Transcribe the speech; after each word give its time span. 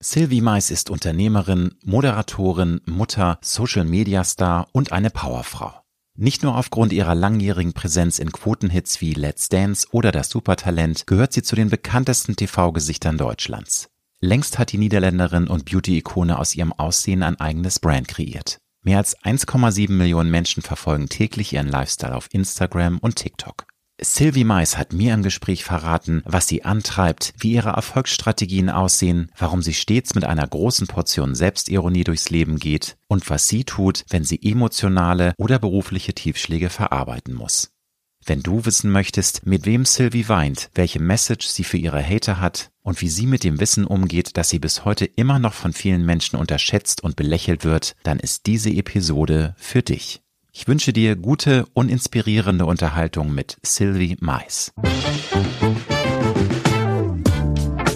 Sylvie 0.00 0.42
Mais 0.42 0.70
ist 0.70 0.90
Unternehmerin, 0.90 1.74
Moderatorin, 1.84 2.80
Mutter, 2.86 3.38
Social-Media-Star 3.42 4.68
und 4.70 4.92
eine 4.92 5.10
Powerfrau. 5.10 5.72
Nicht 6.14 6.44
nur 6.44 6.56
aufgrund 6.56 6.92
ihrer 6.92 7.16
langjährigen 7.16 7.72
Präsenz 7.72 8.20
in 8.20 8.30
Quotenhits 8.30 9.00
wie 9.00 9.14
Let's 9.14 9.48
Dance 9.48 9.88
oder 9.90 10.12
das 10.12 10.30
Supertalent 10.30 11.08
gehört 11.08 11.32
sie 11.32 11.42
zu 11.42 11.56
den 11.56 11.68
bekanntesten 11.68 12.36
TV-Gesichtern 12.36 13.18
Deutschlands. 13.18 13.88
Längst 14.20 14.58
hat 14.58 14.70
die 14.70 14.78
Niederländerin 14.78 15.48
und 15.48 15.64
Beauty-Ikone 15.64 16.38
aus 16.38 16.54
ihrem 16.54 16.72
Aussehen 16.72 17.24
ein 17.24 17.40
eigenes 17.40 17.80
Brand 17.80 18.06
kreiert. 18.06 18.58
Mehr 18.82 18.98
als 18.98 19.18
1,7 19.18 19.90
Millionen 19.90 20.30
Menschen 20.30 20.62
verfolgen 20.62 21.08
täglich 21.08 21.52
ihren 21.52 21.68
Lifestyle 21.68 22.14
auf 22.14 22.28
Instagram 22.32 22.98
und 22.98 23.16
TikTok. 23.16 23.67
Sylvie 24.00 24.44
Mais 24.44 24.76
hat 24.76 24.92
mir 24.92 25.12
im 25.12 25.24
Gespräch 25.24 25.64
verraten, 25.64 26.22
was 26.24 26.46
sie 26.46 26.64
antreibt, 26.64 27.34
wie 27.38 27.52
ihre 27.52 27.70
Erfolgsstrategien 27.70 28.70
aussehen, 28.70 29.32
warum 29.36 29.60
sie 29.60 29.74
stets 29.74 30.14
mit 30.14 30.24
einer 30.24 30.46
großen 30.46 30.86
Portion 30.86 31.34
Selbstironie 31.34 32.04
durchs 32.04 32.30
Leben 32.30 32.58
geht 32.58 32.96
und 33.08 33.28
was 33.28 33.48
sie 33.48 33.64
tut, 33.64 34.04
wenn 34.08 34.22
sie 34.22 34.40
emotionale 34.40 35.34
oder 35.36 35.58
berufliche 35.58 36.14
Tiefschläge 36.14 36.70
verarbeiten 36.70 37.34
muss. 37.34 37.72
Wenn 38.24 38.42
du 38.42 38.64
wissen 38.66 38.90
möchtest, 38.90 39.46
mit 39.46 39.66
wem 39.66 39.84
Sylvie 39.84 40.28
weint, 40.28 40.70
welche 40.74 41.00
Message 41.00 41.46
sie 41.46 41.64
für 41.64 41.78
ihre 41.78 42.04
Hater 42.04 42.40
hat 42.40 42.70
und 42.82 43.00
wie 43.00 43.08
sie 43.08 43.26
mit 43.26 43.42
dem 43.42 43.58
Wissen 43.58 43.84
umgeht, 43.84 44.36
dass 44.36 44.50
sie 44.50 44.58
bis 44.58 44.84
heute 44.84 45.06
immer 45.06 45.38
noch 45.38 45.54
von 45.54 45.72
vielen 45.72 46.04
Menschen 46.04 46.36
unterschätzt 46.36 47.02
und 47.02 47.16
belächelt 47.16 47.64
wird, 47.64 47.96
dann 48.04 48.20
ist 48.20 48.46
diese 48.46 48.70
Episode 48.70 49.54
für 49.56 49.82
dich. 49.82 50.22
Ich 50.60 50.66
wünsche 50.66 50.92
dir 50.92 51.14
gute 51.14 51.66
und 51.72 51.88
inspirierende 51.88 52.66
Unterhaltung 52.66 53.32
mit 53.32 53.58
Sylvie 53.62 54.16
Mais. 54.18 54.72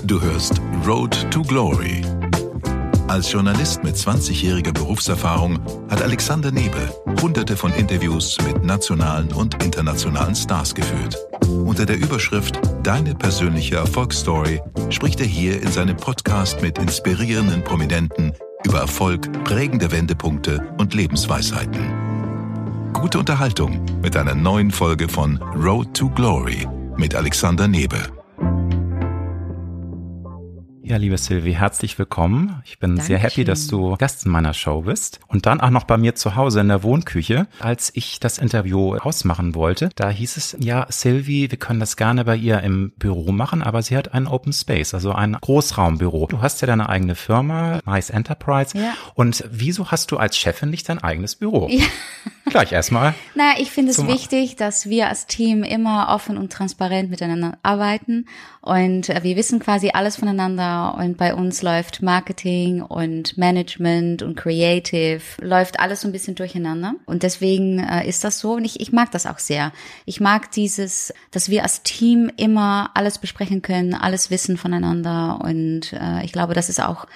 Du 0.04 0.22
hörst 0.22 0.60
Road 0.86 1.28
to 1.32 1.42
Glory. 1.42 2.02
Als 3.08 3.32
Journalist 3.32 3.82
mit 3.82 3.96
20-jähriger 3.96 4.72
Berufserfahrung 4.72 5.58
hat 5.90 6.02
Alexander 6.02 6.52
Nebe 6.52 6.94
hunderte 7.20 7.56
von 7.56 7.74
Interviews 7.74 8.38
mit 8.46 8.62
nationalen 8.62 9.32
und 9.32 9.60
internationalen 9.64 10.36
Stars 10.36 10.72
geführt. 10.72 11.18
Unter 11.48 11.84
der 11.84 11.96
Überschrift 11.96 12.60
Deine 12.84 13.16
persönliche 13.16 13.74
Erfolgsstory 13.74 14.62
spricht 14.88 15.18
er 15.18 15.26
hier 15.26 15.60
in 15.60 15.72
seinem 15.72 15.96
Podcast 15.96 16.62
mit 16.62 16.78
inspirierenden 16.78 17.64
Prominenten 17.64 18.34
über 18.64 18.78
Erfolg, 18.78 19.32
prägende 19.42 19.90
Wendepunkte 19.90 20.72
und 20.78 20.94
Lebensweisheiten 20.94 22.11
gute 22.92 23.18
Unterhaltung 23.18 23.84
mit 24.02 24.16
einer 24.16 24.34
neuen 24.34 24.70
Folge 24.70 25.08
von 25.08 25.40
Road 25.54 25.94
to 25.94 26.08
Glory 26.10 26.68
mit 26.96 27.14
Alexander 27.14 27.66
Nebe. 27.66 28.21
Ja, 30.84 30.96
liebe 30.96 31.16
Sylvie, 31.16 31.54
herzlich 31.54 31.96
willkommen. 31.96 32.60
Ich 32.64 32.80
bin 32.80 32.96
Dankeschön. 32.96 33.06
sehr 33.06 33.18
happy, 33.18 33.44
dass 33.44 33.68
du 33.68 33.96
Gast 33.98 34.26
in 34.26 34.32
meiner 34.32 34.52
Show 34.52 34.82
bist. 34.82 35.20
Und 35.28 35.46
dann 35.46 35.60
auch 35.60 35.70
noch 35.70 35.84
bei 35.84 35.96
mir 35.96 36.16
zu 36.16 36.34
Hause 36.34 36.60
in 36.60 36.68
der 36.68 36.82
Wohnküche. 36.82 37.46
Als 37.60 37.92
ich 37.94 38.18
das 38.18 38.38
Interview 38.38 38.96
ausmachen 38.96 39.54
wollte, 39.54 39.90
da 39.94 40.10
hieß 40.10 40.36
es, 40.36 40.56
ja, 40.58 40.86
Sylvie, 40.88 41.52
wir 41.52 41.58
können 41.58 41.78
das 41.78 41.96
gerne 41.96 42.24
bei 42.24 42.34
ihr 42.34 42.60
im 42.62 42.90
Büro 42.98 43.30
machen, 43.30 43.62
aber 43.62 43.80
sie 43.82 43.96
hat 43.96 44.12
einen 44.12 44.26
Open 44.26 44.52
Space, 44.52 44.92
also 44.92 45.12
ein 45.12 45.36
Großraumbüro. 45.40 46.26
Du 46.26 46.42
hast 46.42 46.60
ja 46.62 46.66
deine 46.66 46.88
eigene 46.88 47.14
Firma, 47.14 47.78
Nice 47.86 48.10
Enterprise. 48.10 48.76
Ja. 48.76 48.94
Und 49.14 49.44
wieso 49.52 49.92
hast 49.92 50.10
du 50.10 50.16
als 50.16 50.36
Chefin 50.36 50.70
nicht 50.70 50.88
dein 50.88 50.98
eigenes 50.98 51.36
Büro? 51.36 51.68
Ja. 51.70 51.84
Gleich 52.50 52.72
erstmal. 52.72 53.14
Na, 53.36 53.54
ich 53.58 53.70
finde 53.70 53.92
es 53.92 54.06
wichtig, 54.06 54.56
dass 54.56 54.88
wir 54.88 55.08
als 55.08 55.26
Team 55.26 55.62
immer 55.62 56.08
offen 56.08 56.36
und 56.36 56.52
transparent 56.52 57.08
miteinander 57.08 57.56
arbeiten 57.62 58.26
und 58.62 59.08
äh, 59.08 59.24
wir 59.24 59.34
wissen 59.34 59.58
quasi 59.58 59.90
alles 59.92 60.16
voneinander 60.16 60.94
und 60.96 61.16
bei 61.16 61.34
uns 61.34 61.62
läuft 61.62 62.00
Marketing 62.00 62.80
und 62.80 63.36
Management 63.36 64.22
und 64.22 64.36
Creative, 64.36 65.20
läuft 65.40 65.80
alles 65.80 66.02
so 66.02 66.08
ein 66.08 66.12
bisschen 66.12 66.36
durcheinander. 66.36 66.94
Und 67.04 67.24
deswegen 67.24 67.80
äh, 67.80 68.08
ist 68.08 68.22
das 68.22 68.38
so. 68.38 68.52
Und 68.52 68.64
ich, 68.64 68.78
ich 68.78 68.92
mag 68.92 69.10
das 69.10 69.26
auch 69.26 69.40
sehr. 69.40 69.72
Ich 70.06 70.20
mag 70.20 70.52
dieses, 70.52 71.12
dass 71.32 71.48
wir 71.48 71.64
als 71.64 71.82
Team 71.82 72.30
immer 72.36 72.90
alles 72.94 73.18
besprechen 73.18 73.62
können, 73.62 73.94
alles 73.94 74.30
wissen 74.30 74.56
voneinander. 74.56 75.40
Und 75.42 75.92
äh, 75.92 76.24
ich 76.24 76.30
glaube, 76.30 76.54
das 76.54 76.68
ist 76.68 76.80
auch 76.80 77.08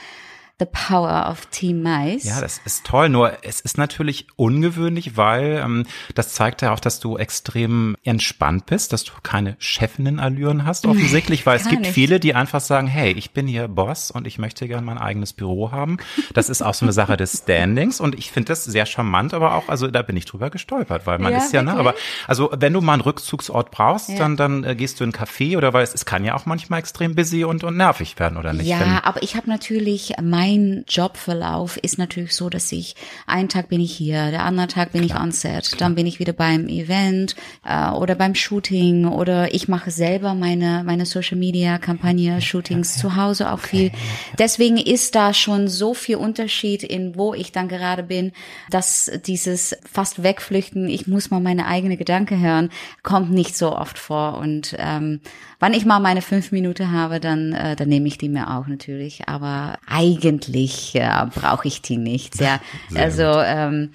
The 0.59 0.65
Power 0.65 1.29
of 1.31 1.45
Team 1.47 1.83
Mais. 1.83 2.25
Ja, 2.25 2.41
das 2.41 2.59
ist 2.65 2.87
toll. 2.87 3.11
Nur 3.11 3.33
es 3.43 3.61
ist 3.61 3.77
natürlich 3.77 4.27
ungewöhnlich, 4.37 5.19
weil 5.19 5.61
ähm, 5.63 5.85
das 6.15 6.33
zeigt 6.33 6.63
ja 6.63 6.73
auch, 6.73 6.81
dass 6.81 6.99
du 6.99 7.19
extrem 7.19 7.95
entspannt 8.05 8.65
bist, 8.65 8.95
dass 8.95 9.05
du 9.05 9.13
keine 9.23 9.57
Chefinnen-Allüren 9.59 10.65
hast 10.65 10.87
offensichtlich, 10.87 11.45
weil 11.45 11.59
es 11.59 11.69
gibt 11.69 11.83
nicht. 11.83 11.93
viele, 11.93 12.21
die 12.21 12.35
einfach 12.35 12.61
sagen, 12.61 12.87
hey, 12.87 13.13
ich 13.13 13.33
bin 13.33 13.47
hier 13.47 13.69
Boss 13.69 14.11
und 14.11 14.27
ich 14.27 14.39
möchte 14.39 14.67
gerne 14.67 14.87
mein 14.87 14.97
eigenes 14.97 15.35
Büro 15.35 15.73
haben. 15.73 15.99
Das 16.33 16.49
ist 16.49 16.63
auch 16.63 16.73
so 16.73 16.87
eine 16.87 16.93
Sache 16.95 17.19
des 17.19 17.33
Standings 17.43 18.01
und 18.01 18.15
ich 18.15 18.31
finde 18.31 18.49
das 18.49 18.65
sehr 18.65 18.87
charmant, 18.87 19.35
aber 19.35 19.57
auch, 19.57 19.69
also 19.69 19.89
da 19.89 20.01
bin 20.01 20.17
ich 20.17 20.25
drüber 20.25 20.49
gestolpert, 20.49 21.07
weil 21.07 21.19
man 21.19 21.35
ja, 21.35 21.39
ist 21.39 21.53
ja, 21.53 21.63
ne, 21.63 21.75
aber 21.75 21.95
also 22.27 22.51
wenn 22.57 22.73
du 22.73 22.81
mal 22.81 22.95
einen 22.95 23.03
Rückzugsort 23.03 23.71
brauchst, 23.71 24.09
ja. 24.09 24.17
dann 24.17 24.39
dann 24.39 24.65
äh, 24.65 24.75
gehst 24.75 25.01
du 25.01 25.05
in 25.05 25.15
einen 25.15 25.27
Café 25.27 25.59
oder 25.59 25.75
weil 25.75 25.85
es, 25.85 25.93
es 25.93 26.07
kann 26.07 26.25
ja 26.25 26.35
auch 26.35 26.47
manchmal 26.47 26.79
extrem 26.79 27.15
busy 27.15 27.45
und 27.45 27.63
und 27.63 27.77
nervig 27.77 28.19
werden 28.19 28.39
oder 28.39 28.55
nicht? 28.55 28.67
Ja, 28.67 28.81
wenn, 28.81 28.89
aber 28.89 29.23
ich 29.23 29.37
habe 29.37 29.51
natürlich 29.51 30.15
mein 30.23 30.46
mein 30.47 30.85
Jobverlauf 30.89 31.77
ist 31.77 31.99
natürlich 31.99 32.35
so, 32.35 32.49
dass 32.49 32.71
ich 32.71 32.95
einen 33.27 33.49
Tag 33.49 33.69
bin 33.69 33.81
ich 33.81 33.93
hier, 33.93 34.31
der 34.31 34.45
andere 34.45 34.69
Tag 34.69 34.93
bin 34.93 35.05
klar, 35.05 35.19
ich 35.19 35.23
on 35.25 35.33
Set, 35.33 35.69
klar. 35.69 35.79
dann 35.79 35.95
bin 35.97 36.07
ich 36.07 36.21
wieder 36.21 36.33
beim 36.33 36.69
Event 36.69 37.35
äh, 37.65 37.91
oder 37.91 38.15
beim 38.15 38.35
Shooting 38.35 39.07
oder 39.07 39.53
ich 39.55 39.67
mache 39.69 39.91
selber 39.91 40.35
meine 40.35 40.83
meine 40.85 41.07
Social 41.07 41.37
Media 41.37 41.79
Kampagne 41.79 42.41
Shootings 42.41 42.95
ja, 42.95 42.97
ja. 42.97 43.03
zu 43.03 43.17
Hause 43.17 43.51
auch 43.51 43.59
okay. 43.59 43.91
viel. 43.91 43.93
Deswegen 44.39 44.77
ist 44.77 45.15
da 45.15 45.35
schon 45.35 45.69
so 45.69 45.95
viel 45.95 46.17
Unterschied 46.17 46.83
in 46.85 47.17
wo 47.17 47.35
ich 47.35 47.51
dann 47.51 47.69
gerade 47.69 48.03
bin, 48.03 48.33
dass 48.71 49.11
dieses 49.27 49.77
fast 49.91 50.23
wegflüchten, 50.23 50.89
ich 50.89 51.07
muss 51.07 51.31
mal 51.31 51.41
meine 51.41 51.67
eigene 51.67 51.97
Gedanke 51.97 52.39
hören, 52.39 52.71
kommt 53.03 53.33
nicht 53.33 53.57
so 53.57 53.75
oft 53.75 53.99
vor 53.99 54.39
und 54.39 54.77
ähm, 54.79 55.21
wann 55.59 55.75
ich 55.75 55.85
mal 55.85 56.01
meine 56.01 56.23
fünf 56.23 56.53
Minuten 56.53 56.93
habe, 56.93 57.19
dann 57.21 57.53
äh, 57.53 57.75
dann 57.75 57.89
nehme 57.89 58.07
ich 58.07 58.19
die 58.19 58.29
mir 58.29 58.51
auch 58.51 58.67
natürlich, 58.67 59.29
aber 59.29 59.79
eigentlich 59.87 60.36
eigentlich 60.37 60.93
ja, 60.93 61.31
brauche 61.35 61.69
ich 61.69 61.83
die 61.83 61.97
nicht. 61.97 62.41
Ja, 62.41 62.61
also 62.95 63.41
ähm, 63.41 63.91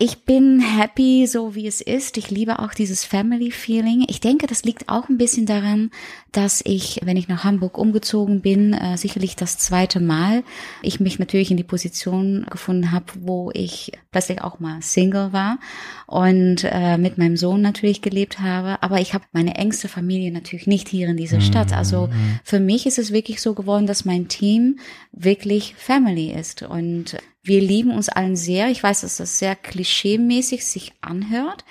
ich 0.00 0.24
bin 0.24 0.60
happy, 0.60 1.26
so 1.26 1.56
wie 1.56 1.66
es 1.66 1.80
ist. 1.80 2.18
Ich 2.18 2.30
liebe 2.30 2.60
auch 2.60 2.72
dieses 2.72 3.04
Family 3.04 3.50
Feeling. 3.50 4.04
Ich 4.08 4.20
denke, 4.20 4.46
das 4.46 4.62
liegt 4.62 4.88
auch 4.88 5.08
ein 5.08 5.18
bisschen 5.18 5.44
daran, 5.44 5.90
dass 6.30 6.62
ich, 6.64 7.00
wenn 7.02 7.16
ich 7.16 7.26
nach 7.26 7.42
Hamburg 7.42 7.76
umgezogen 7.76 8.40
bin, 8.40 8.74
äh, 8.74 8.96
sicherlich 8.96 9.34
das 9.34 9.58
zweite 9.58 9.98
Mal, 9.98 10.44
ich 10.82 11.00
mich 11.00 11.18
natürlich 11.18 11.50
in 11.50 11.56
die 11.56 11.64
Position 11.64 12.46
gefunden 12.48 12.92
habe, 12.92 13.06
wo 13.18 13.50
ich 13.52 13.90
plötzlich 14.12 14.40
auch 14.40 14.60
mal 14.60 14.80
Single 14.82 15.32
war 15.32 15.58
und 16.06 16.62
äh, 16.62 16.96
mit 16.96 17.18
meinem 17.18 17.36
Sohn 17.36 17.60
natürlich 17.60 18.00
gelebt 18.00 18.38
habe. 18.38 18.80
Aber 18.84 19.00
ich 19.00 19.14
habe 19.14 19.24
meine 19.32 19.56
engste 19.56 19.88
Familie 19.88 20.30
natürlich 20.30 20.68
nicht 20.68 20.88
hier 20.88 21.08
in 21.08 21.16
dieser 21.16 21.40
Stadt. 21.40 21.72
Also 21.72 22.06
mhm. 22.06 22.38
für 22.44 22.60
mich 22.60 22.86
ist 22.86 23.00
es 23.00 23.12
wirklich 23.12 23.40
so 23.40 23.52
geworden, 23.52 23.88
dass 23.88 24.04
mein 24.04 24.28
Team 24.28 24.78
wirklich 25.10 25.74
Family 25.74 26.32
ist 26.32 26.62
und 26.62 27.16
wir 27.48 27.60
lieben 27.60 27.90
uns 27.90 28.08
allen 28.08 28.36
sehr. 28.36 28.68
Ich 28.68 28.82
weiß, 28.82 29.00
dass 29.00 29.16
das 29.16 29.38
sehr 29.38 29.56
klischeemäßig 29.56 30.64
sich 30.64 30.92
anhört. 31.00 31.64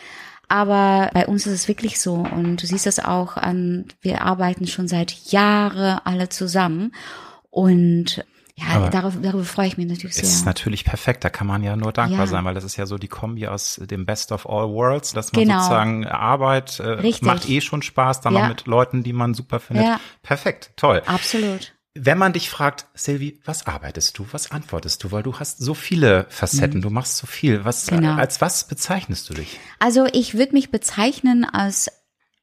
Aber 0.50 1.10
bei 1.14 1.28
uns 1.28 1.46
ist 1.46 1.54
es 1.54 1.68
wirklich 1.68 2.00
so. 2.00 2.16
Und 2.16 2.62
du 2.62 2.68
siehst 2.68 2.86
das 2.86 3.00
auch 3.00 3.38
an, 3.38 3.86
wir 4.02 4.22
arbeiten 4.22 4.66
schon 4.68 4.88
seit 4.88 5.12
Jahren 5.32 6.00
alle 6.04 6.30
zusammen. 6.30 6.94
Und 7.50 8.26
ja, 8.56 8.90
darauf, 8.90 9.14
darüber 9.22 9.44
freue 9.44 9.68
ich 9.68 9.78
mich 9.78 9.88
natürlich 9.88 10.16
sehr. 10.16 10.24
Ist 10.24 10.46
natürlich 10.46 10.84
perfekt, 10.84 11.24
da 11.24 11.30
kann 11.30 11.46
man 11.46 11.62
ja 11.62 11.76
nur 11.76 11.92
dankbar 11.92 12.22
ja. 12.22 12.28
sein, 12.28 12.44
weil 12.44 12.56
das 12.56 12.64
ist 12.64 12.76
ja 12.76 12.88
so 12.88 12.98
die 12.98 13.08
Kombi 13.08 13.46
aus 13.46 13.80
dem 13.84 14.08
Best 14.08 14.32
of 14.32 14.50
all 14.50 14.70
worlds, 14.70 15.14
dass 15.14 15.32
man 15.32 15.44
genau. 15.44 15.60
sozusagen 15.60 16.08
Arbeit 16.08 16.80
äh, 16.80 17.14
macht 17.22 17.48
eh 17.48 17.62
schon 17.62 17.84
Spaß, 17.84 18.22
dann 18.22 18.34
ja. 18.34 18.42
noch 18.42 18.50
mit 18.50 18.66
Leuten, 18.66 19.04
die 19.04 19.14
man 19.14 19.36
super 19.36 19.60
findet. 19.60 19.86
Ja. 19.86 20.00
Perfekt, 20.24 20.72
toll. 20.76 21.04
Absolut. 21.06 21.77
Wenn 22.00 22.18
man 22.18 22.34
dich 22.34 22.50
fragt, 22.50 22.88
Silvi, 22.94 23.40
was 23.46 23.68
arbeitest 23.68 24.18
du? 24.18 24.26
Was 24.32 24.52
antwortest 24.52 25.04
du? 25.04 25.12
Weil 25.12 25.24
du 25.24 25.40
hast 25.40 25.60
so 25.60 25.74
viele 25.74 26.26
Facetten, 26.30 26.80
mhm. 26.80 26.84
du 26.84 26.90
machst 26.90 27.18
so 27.18 27.28
viel. 27.28 27.66
Was, 27.66 27.88
genau. 27.88 28.16
als 28.16 28.42
was 28.42 28.68
bezeichnest 28.68 29.30
du 29.30 29.34
dich? 29.34 29.60
Also 29.80 30.06
ich 30.12 30.36
würde 30.36 30.54
mich 30.54 30.72
bezeichnen 30.72 31.46
als 31.46 31.90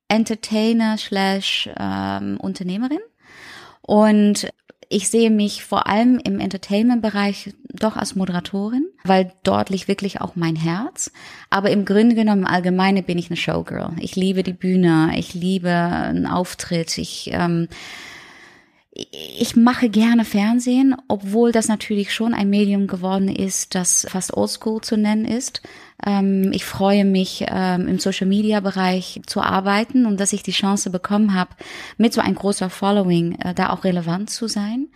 Entertainer 0.08 0.99
slash 0.99 1.69
ähm, 1.79 2.38
Unternehmerin. 2.38 3.00
Und 3.81 4.49
ich 4.88 5.08
sehe 5.08 5.31
mich 5.31 5.64
vor 5.64 5.87
allem 5.87 6.20
im 6.23 6.40
Entertainment-Bereich 6.40 7.55
doch 7.69 7.96
als 7.96 8.14
Moderatorin, 8.14 8.87
weil 9.05 9.32
dort 9.43 9.70
liegt 9.70 9.88
wirklich 9.88 10.20
auch 10.20 10.37
mein 10.37 10.56
Herz. 10.56 11.11
Aber 11.50 11.70
im 11.70 11.84
Grunde 11.84 12.14
genommen, 12.14 12.43
im 12.43 12.46
Allgemeinen 12.46 13.05
bin 13.05 13.19
ich 13.19 13.29
eine 13.29 13.37
Showgirl. 13.37 13.93
Ich 14.00 14.14
liebe 14.17 14.43
die 14.43 14.52
Bühne, 14.52 15.12
ich 15.17 15.34
liebe 15.34 15.70
einen 15.70 16.26
Auftritt, 16.26 16.99
ich 16.99 17.31
ähm, 17.32 17.69
ich 18.94 19.56
mache 19.56 19.88
gerne 19.88 20.25
Fernsehen, 20.25 20.94
obwohl 21.08 21.50
das 21.50 21.67
natürlich 21.67 22.14
schon 22.14 22.32
ein 22.32 22.49
Medium 22.49 22.87
geworden 22.87 23.29
ist, 23.29 23.75
das 23.75 24.06
fast 24.08 24.37
oldschool 24.37 24.82
zu 24.82 24.96
nennen 24.96 25.25
ist. 25.25 25.62
Ähm, 26.06 26.52
ich 26.52 26.64
freue 26.64 27.05
mich, 27.05 27.44
ähm, 27.49 27.88
im 27.88 27.99
Social-Media-Bereich 27.99 29.23
zu 29.26 29.43
arbeiten 29.43 30.06
und 30.06 30.20
dass 30.20 30.32
ich 30.32 30.44
die 30.44 30.52
Chance 30.52 30.91
bekommen 30.91 31.35
habe, 31.35 31.50
mit 31.96 32.12
so 32.12 32.20
ein 32.20 32.37
großer 32.37 32.70
Following 32.70 33.37
äh, 33.41 33.52
da 33.52 33.70
auch 33.70 33.82
relevant 33.82 34.31
zu 34.31 34.46
sein. 34.46 34.88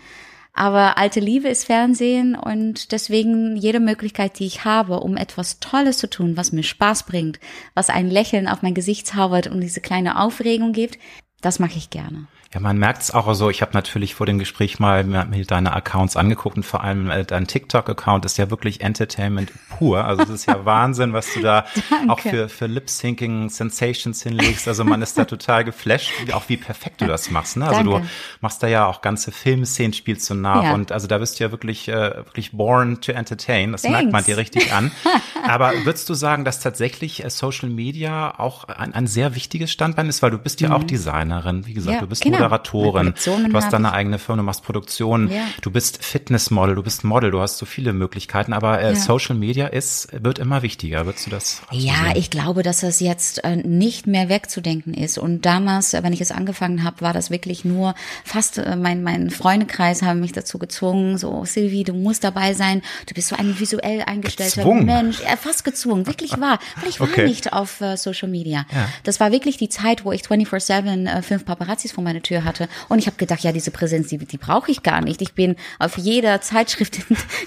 Aber 0.55 0.97
alte 0.97 1.21
Liebe 1.21 1.49
ist 1.49 1.67
Fernsehen 1.67 2.37
und 2.37 2.93
deswegen 2.93 3.57
jede 3.57 3.81
Möglichkeit, 3.81 4.39
die 4.39 4.47
ich 4.47 4.65
habe, 4.65 5.01
um 5.01 5.17
etwas 5.17 5.59
Tolles 5.59 5.99
zu 5.99 6.09
tun, 6.09 6.37
was 6.37 6.53
mir 6.53 6.65
Spaß 6.65 7.05
bringt, 7.05 7.41
was 7.75 7.91
ein 7.91 8.11
Lächeln 8.11 8.49
auf 8.49 8.63
mein 8.63 8.75
Gesicht 8.75 9.09
zaubert 9.09 9.49
und 9.49 9.61
diese 9.61 9.81
kleine 9.81 10.21
Aufregung 10.21 10.73
gibt, 10.73 10.99
das 11.41 11.59
mache 11.59 11.79
ich 11.79 11.91
gerne. 11.91 12.29
Ja, 12.55 12.61
man 12.61 12.79
merkt 12.79 13.03
es 13.03 13.11
auch 13.11 13.33
so. 13.35 13.51
Ich 13.51 13.61
habe 13.61 13.73
natürlich 13.75 14.15
vor 14.15 14.25
dem 14.25 14.39
Gespräch 14.39 14.79
mal 14.79 15.05
mir 15.05 15.45
deine 15.45 15.75
Accounts 15.75 16.17
angeguckt 16.17 16.57
und 16.57 16.63
vor 16.63 16.83
allem 16.83 17.11
äh, 17.11 17.27
dein 17.27 17.47
TikTok-Account 17.47 18.25
ist 18.25 18.39
ja 18.39 18.49
wirklich 18.49 18.81
Entertainment 18.81 19.53
pur. 19.69 20.03
Also 20.07 20.23
das 20.23 20.31
ist 20.31 20.47
ja 20.47 20.65
Wahnsinn, 20.65 21.13
was 21.13 21.35
du 21.35 21.41
da 21.41 21.67
auch 22.09 22.21
für, 22.21 22.49
für 22.49 22.67
Lip-Syncing 22.67 23.51
Sensations 23.51 24.23
hinlegst. 24.23 24.67
Also 24.67 24.83
man 24.85 25.03
ist 25.03 25.19
da 25.19 25.27
total 25.27 25.63
geflasht, 25.63 26.11
auch 26.33 26.49
wie 26.49 26.57
perfekt 26.57 27.03
du 27.03 27.07
das 27.07 27.31
machst. 27.31 27.59
Ne? 27.59 27.67
Also 27.67 27.83
Danke. 27.83 28.01
du 28.01 28.09
machst 28.41 28.63
da 28.63 28.67
ja 28.67 28.87
auch 28.87 29.03
ganze 29.03 29.31
Filmszenen, 29.31 29.93
spielst 29.93 30.31
du 30.31 30.35
nach 30.35 30.65
ja. 30.65 30.73
und 30.73 30.91
also 30.91 31.07
da 31.07 31.19
bist 31.19 31.39
du 31.39 31.45
ja 31.45 31.51
wirklich, 31.51 31.89
äh, 31.89 32.17
wirklich 32.17 32.53
born 32.53 33.03
to 33.03 33.13
entertain. 33.13 33.73
Das 33.73 33.83
Thanks. 33.83 33.95
merkt 33.95 34.13
man 34.13 34.25
dir 34.25 34.39
richtig 34.39 34.73
an. 34.73 34.91
Aber 35.47 35.73
würdest 35.85 36.09
du 36.09 36.15
sagen, 36.15 36.47
dass 36.47 36.61
tatsächlich 36.61 37.23
äh, 37.23 37.29
Social 37.29 37.69
Media 37.69 38.39
auch 38.39 38.65
ein, 38.65 38.95
ein 38.95 39.07
sehr 39.07 39.35
wichtiges 39.35 39.71
Standbein 39.71 40.09
ist, 40.09 40.23
weil 40.23 40.31
du 40.31 40.39
bist 40.39 40.63
ja 40.63 40.71
mhm. 40.71 40.75
auch 40.77 40.85
Designerin. 40.85 41.67
Wie 41.67 41.75
gesagt, 41.75 41.97
ja, 41.97 42.01
du 42.01 42.07
bist 42.07 42.23
genau. 42.23 42.38
Moderatorin, 42.41 43.15
du 43.51 43.55
hast 43.55 43.73
deine 43.73 43.93
eigene 43.93 44.19
Firma, 44.19 44.43
du 44.43 44.47
machst 44.47 44.65
Produktionen, 44.65 45.31
ja. 45.31 45.43
du 45.63 45.71
bist 45.71 46.05
Fitnessmodel, 46.05 46.75
du 46.75 46.83
bist 46.83 47.05
Model, 47.05 47.31
du 47.31 47.41
hast 47.41 47.59
so 47.59 47.67
viele 47.67 47.93
Möglichkeiten, 47.93 48.53
aber 48.53 48.81
äh, 48.81 48.91
ja. 48.91 48.95
Social 48.95 49.37
Media 49.37 49.67
ist, 49.67 50.09
wird 50.13 50.39
immer 50.39 50.63
wichtiger. 50.63 51.07
Würdest 51.07 51.27
du 51.27 51.31
das? 51.31 51.63
Ja, 51.71 51.95
sehen? 51.95 52.13
ich 52.17 52.31
glaube, 52.31 52.63
dass 52.63 52.81
das 52.81 53.01
jetzt 53.01 53.45
äh, 53.45 53.57
nicht 53.57 54.07
mehr 54.07 54.29
wegzudenken 54.29 54.95
ist. 54.95 55.19
Und 55.19 55.45
damals, 55.45 55.95
äh, 55.95 56.03
wenn 56.03 56.13
ich 56.13 56.21
es 56.21 56.31
angefangen 56.33 56.85
habe, 56.85 57.01
war 57.01 57.13
das 57.13 57.31
wirklich 57.31 57.65
nur 57.65 57.95
fast 58.25 58.59
äh, 58.59 58.77
mein, 58.77 59.03
mein 59.03 59.31
Freundekreis 59.31 60.03
haben 60.03 60.21
mich 60.21 60.33
dazu 60.33 60.59
gezwungen, 60.59 61.19
so 61.19 61.45
Silvi, 61.45 61.85
du 61.85 61.95
musst 61.95 62.25
dabei 62.25 62.55
sein, 62.55 62.83
du 63.07 63.15
bist 63.15 63.29
so 63.29 63.37
ein 63.37 63.59
visuell 63.59 64.03
eingestellter 64.03 64.63
gezwungen. 64.63 64.87
Mensch. 64.87 65.21
Ja, 65.21 65.37
fast 65.37 65.65
gezwungen, 65.65 66.07
wirklich 66.07 66.39
wahr. 66.41 66.59
Weil 66.81 66.89
ich 66.89 67.01
war 67.01 67.09
okay. 67.09 67.27
nicht 67.27 67.53
auf 67.53 67.81
äh, 67.81 67.97
Social 67.97 68.29
Media. 68.29 68.67
Ja. 68.73 68.89
Das 69.05 69.21
war 69.21 69.33
wirklich 69.33 69.57
die 69.57 69.69
Zeit, 69.69 70.05
wo 70.05 70.13
ich 70.13 70.23
24-7 70.23 71.07
äh, 71.07 71.23
fünf 71.23 71.45
Paparazzis 71.45 71.93
vor 71.93 72.05
meiner 72.05 72.23
Tür 72.29 72.45
hatte. 72.45 72.69
Und 72.89 72.99
ich 72.99 73.07
habe 73.07 73.17
gedacht, 73.17 73.41
ja, 73.43 73.53
diese 73.53 73.71
Präsenz, 73.71 74.09
die, 74.09 74.19
die 74.19 74.37
brauche 74.37 74.71
ich 74.71 74.83
gar 74.83 75.01
nicht. 75.01 75.23
Ich 75.23 75.35
bin 75.35 75.57
auf 75.79 75.97
jeder 75.97 76.41
Zeitschrift, 76.41 76.99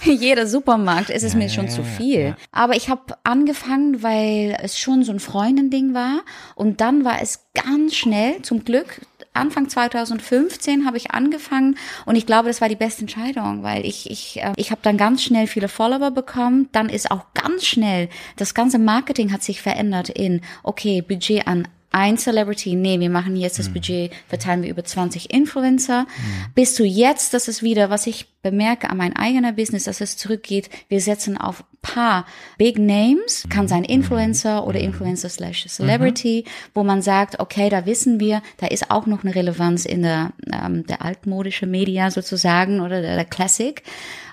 in 0.04 0.12
jeder 0.20 0.48
Supermarkt, 0.48 1.10
ist 1.10 1.24
es 1.24 1.34
ja, 1.34 1.40
mir 1.40 1.50
schon 1.50 1.66
ja, 1.66 1.72
zu 1.72 1.84
viel. 1.84 2.22
Ja. 2.22 2.38
Aber 2.52 2.76
ich 2.76 2.90
habe 2.90 3.16
angefangen, 3.24 4.04
weil 4.04 4.58
es 4.62 4.78
schon 4.78 5.04
so 5.04 5.12
ein 5.12 5.20
Freundending 5.20 5.94
war. 5.94 6.22
Und 6.56 6.82
dann 6.82 7.06
war 7.06 7.22
es 7.22 7.46
ganz 7.54 7.96
schnell, 7.96 8.42
zum 8.42 8.66
Glück, 8.66 9.02
Anfang 9.34 9.70
2015 9.70 10.86
habe 10.86 10.98
ich 10.98 11.12
angefangen 11.12 11.78
und 12.06 12.18
ich 12.18 12.26
glaube, 12.26 12.50
das 12.50 12.60
war 12.60 12.68
die 12.68 12.76
beste 12.76 13.04
Entscheidung, 13.04 13.64
weil 13.64 13.86
ich 13.86 14.12
ich 14.12 14.42
äh, 14.42 14.52
ich 14.58 14.72
habe 14.72 14.82
dann 14.84 14.98
ganz 14.98 15.24
schnell 15.24 15.48
viele 15.48 15.70
Follower 15.70 16.12
bekommen. 16.12 16.68
Dann 16.74 16.90
ist 16.90 17.12
auch 17.12 17.34
ganz 17.34 17.66
schnell 17.66 18.10
das 18.36 18.54
ganze 18.54 18.78
Marketing 18.78 19.32
hat 19.32 19.42
sich 19.42 19.62
verändert 19.62 20.10
in 20.10 20.42
okay 20.64 21.02
Budget 21.02 21.48
an 21.48 21.66
ein 21.92 22.18
Celebrity, 22.18 22.76
nee, 22.76 23.00
wir 23.00 23.10
machen 23.10 23.36
jetzt 23.36 23.60
das 23.60 23.70
mhm. 23.70 23.74
Budget, 23.74 24.12
verteilen 24.28 24.64
wir 24.64 24.70
über 24.70 24.84
20 24.84 25.34
Influencer. 25.34 26.04
Mhm. 26.04 26.54
Bis 26.56 26.74
zu 26.74 26.86
jetzt, 26.86 27.34
das 27.34 27.48
ist 27.48 27.62
wieder, 27.62 27.90
was 27.90 28.08
ich 28.08 28.28
bemerke 28.42 28.90
an 28.90 28.98
mein 28.98 29.16
eigener 29.16 29.52
Business, 29.52 29.84
dass 29.84 30.02
es 30.02 30.18
zurückgeht. 30.18 30.70
Wir 30.88 31.02
setzen 31.02 31.38
auf 31.38 31.64
paar 31.82 32.26
Big 32.58 32.78
Names, 32.78 33.46
kann 33.50 33.68
sein 33.68 33.84
Influencer 33.84 34.66
oder 34.66 34.80
Influencer 34.80 35.30
slash 35.30 35.66
Celebrity, 35.68 36.46
mhm. 36.46 36.52
wo 36.74 36.84
man 36.84 37.02
sagt, 37.02 37.40
okay, 37.40 37.70
da 37.70 37.86
wissen 37.86 38.20
wir, 38.20 38.42
da 38.58 38.68
ist 38.68 38.92
auch 38.92 39.06
noch 39.06 39.24
eine 39.24 39.36
Relevanz 39.36 39.86
in 39.86 40.04
der, 40.04 40.32
ähm, 40.52 40.86
der 40.86 41.04
altmodische 41.04 41.66
Media 41.66 42.12
sozusagen 42.12 42.82
oder 42.82 43.02
der, 43.02 43.16
der 43.16 43.26
Classic. 43.26 43.82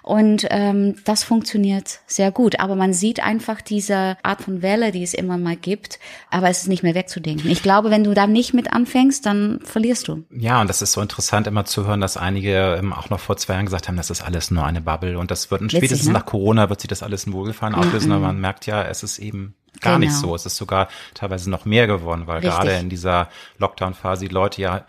Und 0.09 0.47
ähm, 0.49 0.95
das 1.05 1.23
funktioniert 1.23 2.01
sehr 2.07 2.31
gut. 2.31 2.61
Aber 2.61 2.77
man 2.77 2.95
sieht 2.95 3.23
einfach 3.23 3.61
diese 3.61 4.17
Art 4.23 4.41
von 4.41 4.63
Welle, 4.63 4.91
die 4.91 5.03
es 5.03 5.13
immer 5.13 5.37
mal 5.37 5.55
gibt, 5.55 5.99
aber 6.31 6.49
es 6.49 6.63
ist 6.63 6.69
nicht 6.69 6.83
mehr 6.83 6.95
wegzudenken. 6.95 7.51
Ich 7.51 7.63
glaube, 7.63 7.91
wenn 7.91 8.05
du 8.05 8.15
da 8.15 8.27
nicht 8.27 8.55
mit 8.55 8.73
anfängst, 8.73 9.27
dann 9.27 9.61
verlierst 9.63 10.09
du. 10.09 10.25
Ja, 10.31 10.63
und 10.63 10.71
das 10.71 10.81
ist 10.81 10.93
so 10.93 11.03
interessant 11.03 11.47
immer 11.47 11.67
zu 11.67 11.87
hören, 11.87 12.01
dass 12.01 12.17
einige 12.17 12.77
ähm, 12.79 12.95
auch 12.95 13.11
noch 13.11 13.21
vor 13.21 13.37
zwei 13.37 13.53
Jahren 13.53 13.67
gesagt 13.67 13.87
haben, 13.87 13.99
das 13.99 14.09
ist 14.09 14.23
alles 14.23 14.51
nur 14.51 14.65
eine 14.65 14.81
Bubble 14.81 15.19
und 15.19 15.31
das 15.31 15.51
wird 15.51 15.61
und 15.61 15.73
spätestens 15.73 16.07
ne? 16.07 16.15
nach 16.15 16.25
Corona 16.25 16.71
wird 16.71 16.81
sich 16.81 16.89
das 16.89 17.03
alles 17.03 17.25
in 17.25 17.35
Wohlgefallen 17.35 17.75
mhm. 17.75 17.81
auflösen, 17.81 18.11
aber 18.11 18.29
man 18.29 18.41
merkt 18.41 18.65
ja, 18.65 18.83
es 18.85 19.03
ist 19.03 19.19
eben 19.19 19.57
gar 19.83 19.99
genau. 19.99 20.07
nicht 20.07 20.15
so. 20.15 20.35
Es 20.35 20.47
ist 20.47 20.57
sogar 20.57 20.89
teilweise 21.13 21.51
noch 21.51 21.67
mehr 21.67 21.87
geworden, 21.87 22.23
weil 22.25 22.37
Richtig. 22.37 22.55
gerade 22.55 22.73
in 22.77 22.89
dieser 22.89 23.29
Lockdown-Phase 23.59 24.27
die 24.27 24.33
Leute 24.33 24.63
ja 24.63 24.87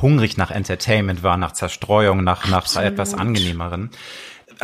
hungrig 0.00 0.38
nach 0.38 0.50
Entertainment 0.50 1.22
waren, 1.22 1.40
nach 1.40 1.52
Zerstreuung, 1.52 2.24
nach, 2.24 2.48
nach 2.48 2.64
etwas 2.76 3.12
angenehmeren 3.12 3.90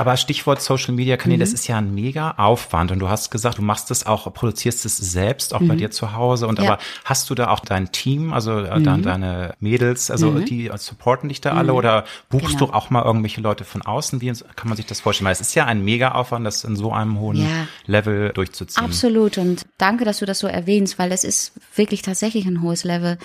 aber 0.01 0.17
Stichwort 0.17 0.63
Social 0.63 0.95
Media 0.95 1.19
Kanäle, 1.19 1.37
mhm. 1.37 1.41
das 1.41 1.53
ist 1.53 1.69
ja 1.69 1.77
ein 1.77 1.95
mega 1.95 2.31
Aufwand. 2.39 2.91
Und 2.91 3.01
du 3.01 3.11
hast 3.11 3.31
gesagt, 3.31 3.59
du 3.59 3.63
machst 3.63 3.91
es 3.91 4.07
auch, 4.07 4.33
produzierst 4.33 4.87
es 4.87 4.97
selbst, 4.97 5.53
auch 5.53 5.61
mhm. 5.61 5.69
bei 5.69 5.75
dir 5.75 5.91
zu 5.91 6.15
Hause. 6.15 6.49
Und 6.49 6.59
ja. 6.59 6.65
aber 6.65 6.79
hast 7.05 7.29
du 7.29 7.35
da 7.35 7.51
auch 7.51 7.61
dein 7.61 7.93
Team, 7.93 8.33
also 8.33 8.61
äh, 8.61 8.79
mhm. 8.79 9.03
deine 9.03 9.55
Mädels, 9.61 10.11
also 10.11 10.31
mhm. 10.31 10.47
die 10.47 10.71
supporten 10.79 11.29
dich 11.29 11.43
da 11.43 11.53
alle 11.53 11.73
mhm. 11.73 11.79
oder 11.79 12.05
buchst 12.31 12.57
genau. 12.57 12.69
du 12.69 12.73
auch 12.73 12.89
mal 12.89 13.05
irgendwelche 13.05 13.43
Leute 13.43 13.65
von 13.65 13.83
außen? 13.83 14.23
Wie 14.23 14.33
kann 14.57 14.69
man 14.69 14.77
sich 14.79 14.87
das 14.87 15.01
vorstellen? 15.01 15.27
Weil 15.27 15.35
es 15.35 15.43
ist 15.43 15.55
ja 15.55 15.67
ein 15.67 15.85
mega 15.85 16.13
Aufwand, 16.13 16.47
das 16.47 16.65
in 16.65 16.77
so 16.77 16.93
einem 16.93 17.21
hohen 17.21 17.37
ja. 17.37 17.67
Level 17.85 18.31
durchzuziehen. 18.31 18.83
Absolut. 18.83 19.37
Und 19.37 19.67
danke, 19.77 20.07
dass 20.07 20.21
du 20.21 20.25
das 20.25 20.39
so 20.39 20.47
erwähnst, 20.47 20.99
weil 20.99 21.13
es 21.13 21.25
ist 21.25 21.53
wirklich 21.77 22.01
tatsächlich 22.01 22.47
ein 22.47 22.63
hohes 22.63 22.85
Level. 22.85 23.19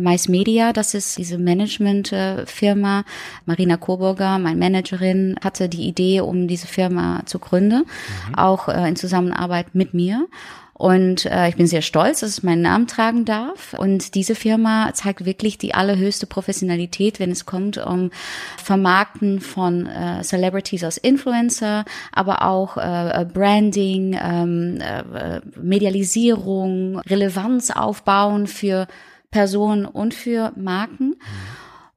Mais 0.00 0.28
Media, 0.28 0.72
das 0.72 0.94
ist 0.94 1.18
diese 1.18 1.36
Management-Firma. 1.36 3.04
Marina 3.44 3.76
Coburger, 3.76 4.38
meine 4.38 4.58
Managerin, 4.58 5.36
hatte 5.44 5.68
die 5.68 5.86
Idee, 5.86 6.21
um 6.24 6.48
diese 6.48 6.66
Firma 6.66 7.22
zu 7.26 7.38
gründen, 7.38 7.84
mhm. 8.28 8.34
auch 8.34 8.68
äh, 8.68 8.88
in 8.88 8.96
Zusammenarbeit 8.96 9.74
mit 9.74 9.94
mir. 9.94 10.26
Und 10.82 11.26
äh, 11.26 11.48
ich 11.48 11.54
bin 11.54 11.68
sehr 11.68 11.80
stolz, 11.80 12.20
dass 12.20 12.30
es 12.30 12.42
meinen 12.42 12.62
Namen 12.62 12.88
tragen 12.88 13.24
darf. 13.24 13.72
Und 13.78 14.16
diese 14.16 14.34
Firma 14.34 14.92
zeigt 14.94 15.24
wirklich 15.24 15.56
die 15.56 15.74
allerhöchste 15.74 16.26
Professionalität, 16.26 17.20
wenn 17.20 17.30
es 17.30 17.46
kommt 17.46 17.78
um 17.78 18.10
Vermarkten 18.56 19.40
von 19.40 19.86
äh, 19.86 20.22
Celebrities 20.24 20.82
als 20.82 20.96
Influencer, 20.96 21.84
aber 22.10 22.42
auch 22.42 22.78
äh, 22.78 23.24
Branding, 23.32 24.18
ähm, 24.20 24.80
äh, 24.80 25.40
Medialisierung, 25.60 26.98
Relevanz 26.98 27.70
aufbauen 27.70 28.48
für 28.48 28.88
Personen 29.30 29.86
und 29.86 30.14
für 30.14 30.52
Marken. 30.56 31.10
Mhm. 31.10 31.16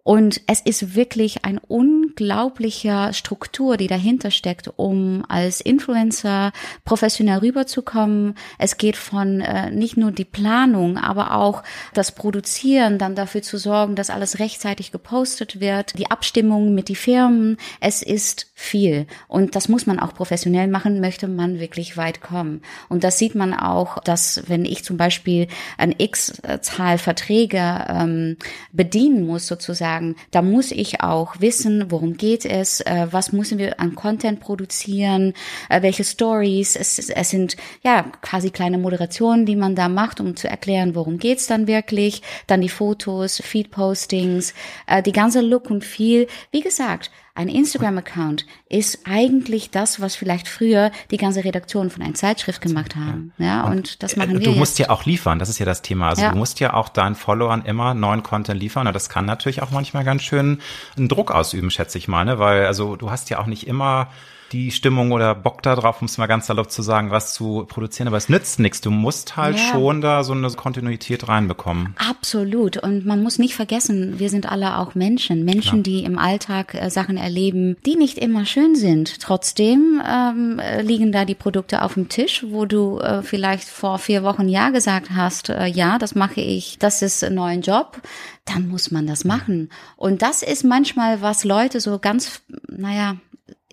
Und 0.08 0.42
es 0.46 0.62
ist 0.62 0.94
wirklich 0.94 1.46
ein 1.46 1.58
unglaublicher 1.58 3.12
Struktur, 3.12 3.76
die 3.76 3.88
dahinter 3.88 4.30
steckt, 4.30 4.70
um 4.76 5.26
als 5.30 5.62
Influencer 5.62 6.52
professionell 6.84 7.40
rüberzukommen. 7.40 8.36
Es 8.60 8.78
geht 8.78 8.98
von 8.98 9.42
äh, 9.42 9.72
nicht 9.72 9.98
nur 9.98 10.12
die 10.12 10.24
Planung, 10.24 11.00
aber 11.00 11.34
auch 11.34 11.64
das 11.96 12.12
Produzieren, 12.12 13.00
dann 13.00 13.16
dafür 13.16 13.42
zu 13.42 13.58
sorgen, 13.58 13.96
dass 13.96 14.12
alles 14.12 14.38
rechtzeitig 14.38 14.92
gepostet 14.92 15.60
wird, 15.60 15.98
die 15.98 16.12
Abstimmung 16.12 16.76
mit 16.76 16.88
die 16.90 16.96
Firmen. 16.96 17.58
Es 17.80 18.04
ist 18.04 18.52
viel. 18.54 19.08
Und 19.28 19.56
das 19.56 19.70
muss 19.70 19.88
man 19.88 19.98
auch 20.00 20.14
professionell 20.14 20.68
machen, 20.68 21.02
möchte 21.02 21.28
man 21.28 21.60
wirklich 21.60 21.98
weit 21.98 22.22
kommen. 22.22 22.62
Und 22.90 23.04
das 23.04 23.18
sieht 23.18 23.34
man 23.34 23.56
auch, 23.56 23.98
dass 24.04 24.44
wenn 24.46 24.66
ich 24.66 24.84
zum 24.84 24.98
Beispiel 24.98 25.48
ein 25.80 25.96
X-Zahl 25.98 27.00
Verträge 27.00 27.86
ähm, 27.90 28.38
bedienen 28.72 29.26
muss, 29.26 29.48
sozusagen, 29.48 29.95
sagen, 29.96 30.16
da 30.32 30.42
muss 30.42 30.72
ich 30.72 31.02
auch 31.02 31.40
wissen, 31.40 31.90
worum 31.90 32.18
geht 32.18 32.46
es, 32.46 32.82
äh, 32.82 33.08
was 33.12 33.32
müssen 33.32 33.58
wir 33.58 33.80
an 33.80 33.96
Content 33.96 34.40
produzieren, 34.40 35.34
äh, 35.70 35.82
welche 35.82 36.04
Stories. 36.04 36.76
Es, 36.76 37.10
es 37.10 37.30
sind 37.30 37.56
ja 37.84 38.04
quasi 38.22 38.50
kleine 38.50 38.78
Moderationen, 38.78 39.46
die 39.46 39.56
man 39.56 39.76
da 39.76 39.88
macht, 39.90 40.20
um 40.20 40.36
zu 40.36 40.48
erklären, 40.48 40.96
worum 40.96 41.18
geht's 41.18 41.48
dann 41.48 41.68
wirklich. 41.68 42.22
Dann 42.48 42.62
die 42.62 42.70
Fotos, 42.70 43.42
Feed-Postings, 43.42 44.54
äh, 44.88 45.02
die 45.02 45.14
ganze 45.14 45.42
Look 45.42 45.70
und 45.70 45.84
Feel. 45.84 46.28
Wie 46.52 46.62
gesagt, 46.62 47.12
ein 47.36 47.50
Instagram-Account 47.50 48.46
ist 48.70 49.00
eigentlich 49.04 49.70
das, 49.70 50.00
was 50.00 50.16
vielleicht 50.16 50.48
früher 50.48 50.92
die 51.12 51.18
ganze 51.18 51.44
Redaktion 51.44 51.90
von 51.90 52.02
einer 52.02 52.14
Zeitschrift 52.14 52.62
gemacht 52.62 52.96
haben. 52.96 53.34
Ja, 53.38 53.66
und 53.66 54.02
das 54.02 54.16
machen 54.16 54.40
wir. 54.40 54.46
Du 54.46 54.52
musst 54.52 54.80
jetzt. 54.80 54.88
ja 54.88 54.94
auch 54.94 55.06
liefern, 55.06 55.38
das 55.38 55.50
ist 55.50 55.60
ja 55.60 55.66
das 55.66 55.82
Thema. 55.82 56.10
Also 56.10 56.22
ja. 56.22 56.32
du 56.32 56.38
musst 56.38 56.62
ja 56.62 56.74
auch 56.74 56.88
deinen 56.88 57.16
Followern 57.16 57.64
immer 57.66 57.94
neuen 57.94 58.24
Content 58.24 58.60
liefern. 58.60 58.88
Und 58.88 58.94
das 58.94 59.10
kann 59.10 59.26
natürlich 59.26 59.62
auch 59.62 59.72
manchmal 59.72 60.06
ganz 60.06 60.24
schön 60.24 60.62
einen 60.98 61.10
Druck 61.10 61.32
ausüben, 61.32 61.70
schätze 61.72 61.98
ich 61.98 62.08
mal, 62.08 62.24
ne? 62.24 62.40
Weil, 62.40 62.66
also 62.68 62.96
du 62.96 63.12
hast 63.12 63.30
ja 63.30 63.40
auch 63.40 63.48
nicht 63.48 63.68
immer 63.68 64.08
die 64.52 64.72
Stimmung 64.72 65.12
oder 65.12 65.36
Bock 65.36 65.62
da 65.64 65.76
drauf, 65.76 66.02
um 66.02 66.06
es 66.06 66.18
mal 66.18 66.28
ganz 66.28 66.48
salopp 66.48 66.72
zu 66.72 66.82
sagen, 66.82 67.12
was 67.12 67.34
zu 67.34 67.66
produzieren. 67.68 68.08
Aber 68.08 68.18
es 68.18 68.30
nützt 68.30 68.60
nichts. 68.60 68.82
Du 68.82 68.92
musst 68.92 69.38
halt 69.38 69.58
ja. 69.58 69.72
schon 69.72 70.02
da 70.02 70.24
so 70.24 70.34
eine 70.34 70.50
Kontinuität 70.52 71.28
reinbekommen. 71.28 71.96
Absolut. 71.98 72.78
Und 72.78 73.06
man 73.06 73.24
muss 73.24 73.40
nicht 73.40 73.56
vergessen, 73.56 74.20
wir 74.20 74.30
sind 74.30 74.52
alle 74.52 74.78
auch 74.78 74.96
Menschen. 74.96 75.46
Menschen, 75.46 75.84
Klar. 75.84 75.84
die 75.84 76.04
im 76.04 76.18
Alltag 76.18 76.76
äh, 76.76 76.90
Sachen 76.90 77.18
erleben, 77.18 77.78
die 77.86 77.96
nicht 77.96 78.18
immer 78.18 78.46
schön 78.46 78.76
sind. 78.76 79.20
Trotzdem 79.20 80.02
ähm, 80.08 80.62
liegen 80.82 81.12
da 81.12 81.26
die 81.26 81.36
Produkte 81.36 81.82
auf 81.82 81.96
dem 81.96 82.10
Tisch, 82.10 82.46
wo 82.48 82.66
du 82.66 83.00
äh, 83.00 83.24
vielleicht 83.24 83.68
vor 83.68 84.00
vier 84.00 84.24
Wochen 84.24 84.48
Ja 84.48 84.70
gesagt 84.70 85.10
hast, 85.16 85.50
äh, 85.50 85.66
ja, 85.66 85.98
das 85.98 86.16
mache 86.16 86.42
ich, 86.42 86.78
das 86.80 87.02
ist 87.02 87.24
ein 87.24 87.36
neuer 87.36 87.56
Job 87.56 88.02
dann 88.46 88.68
muss 88.70 88.92
man 88.92 89.08
das 89.08 89.26
machen. 89.26 89.70
Und 89.98 90.22
das 90.22 90.44
ist 90.44 90.64
manchmal, 90.64 91.22
was 91.22 91.44
Leute 91.44 91.80
so 91.80 92.00
ganz, 92.00 92.42
naja, 92.68 93.18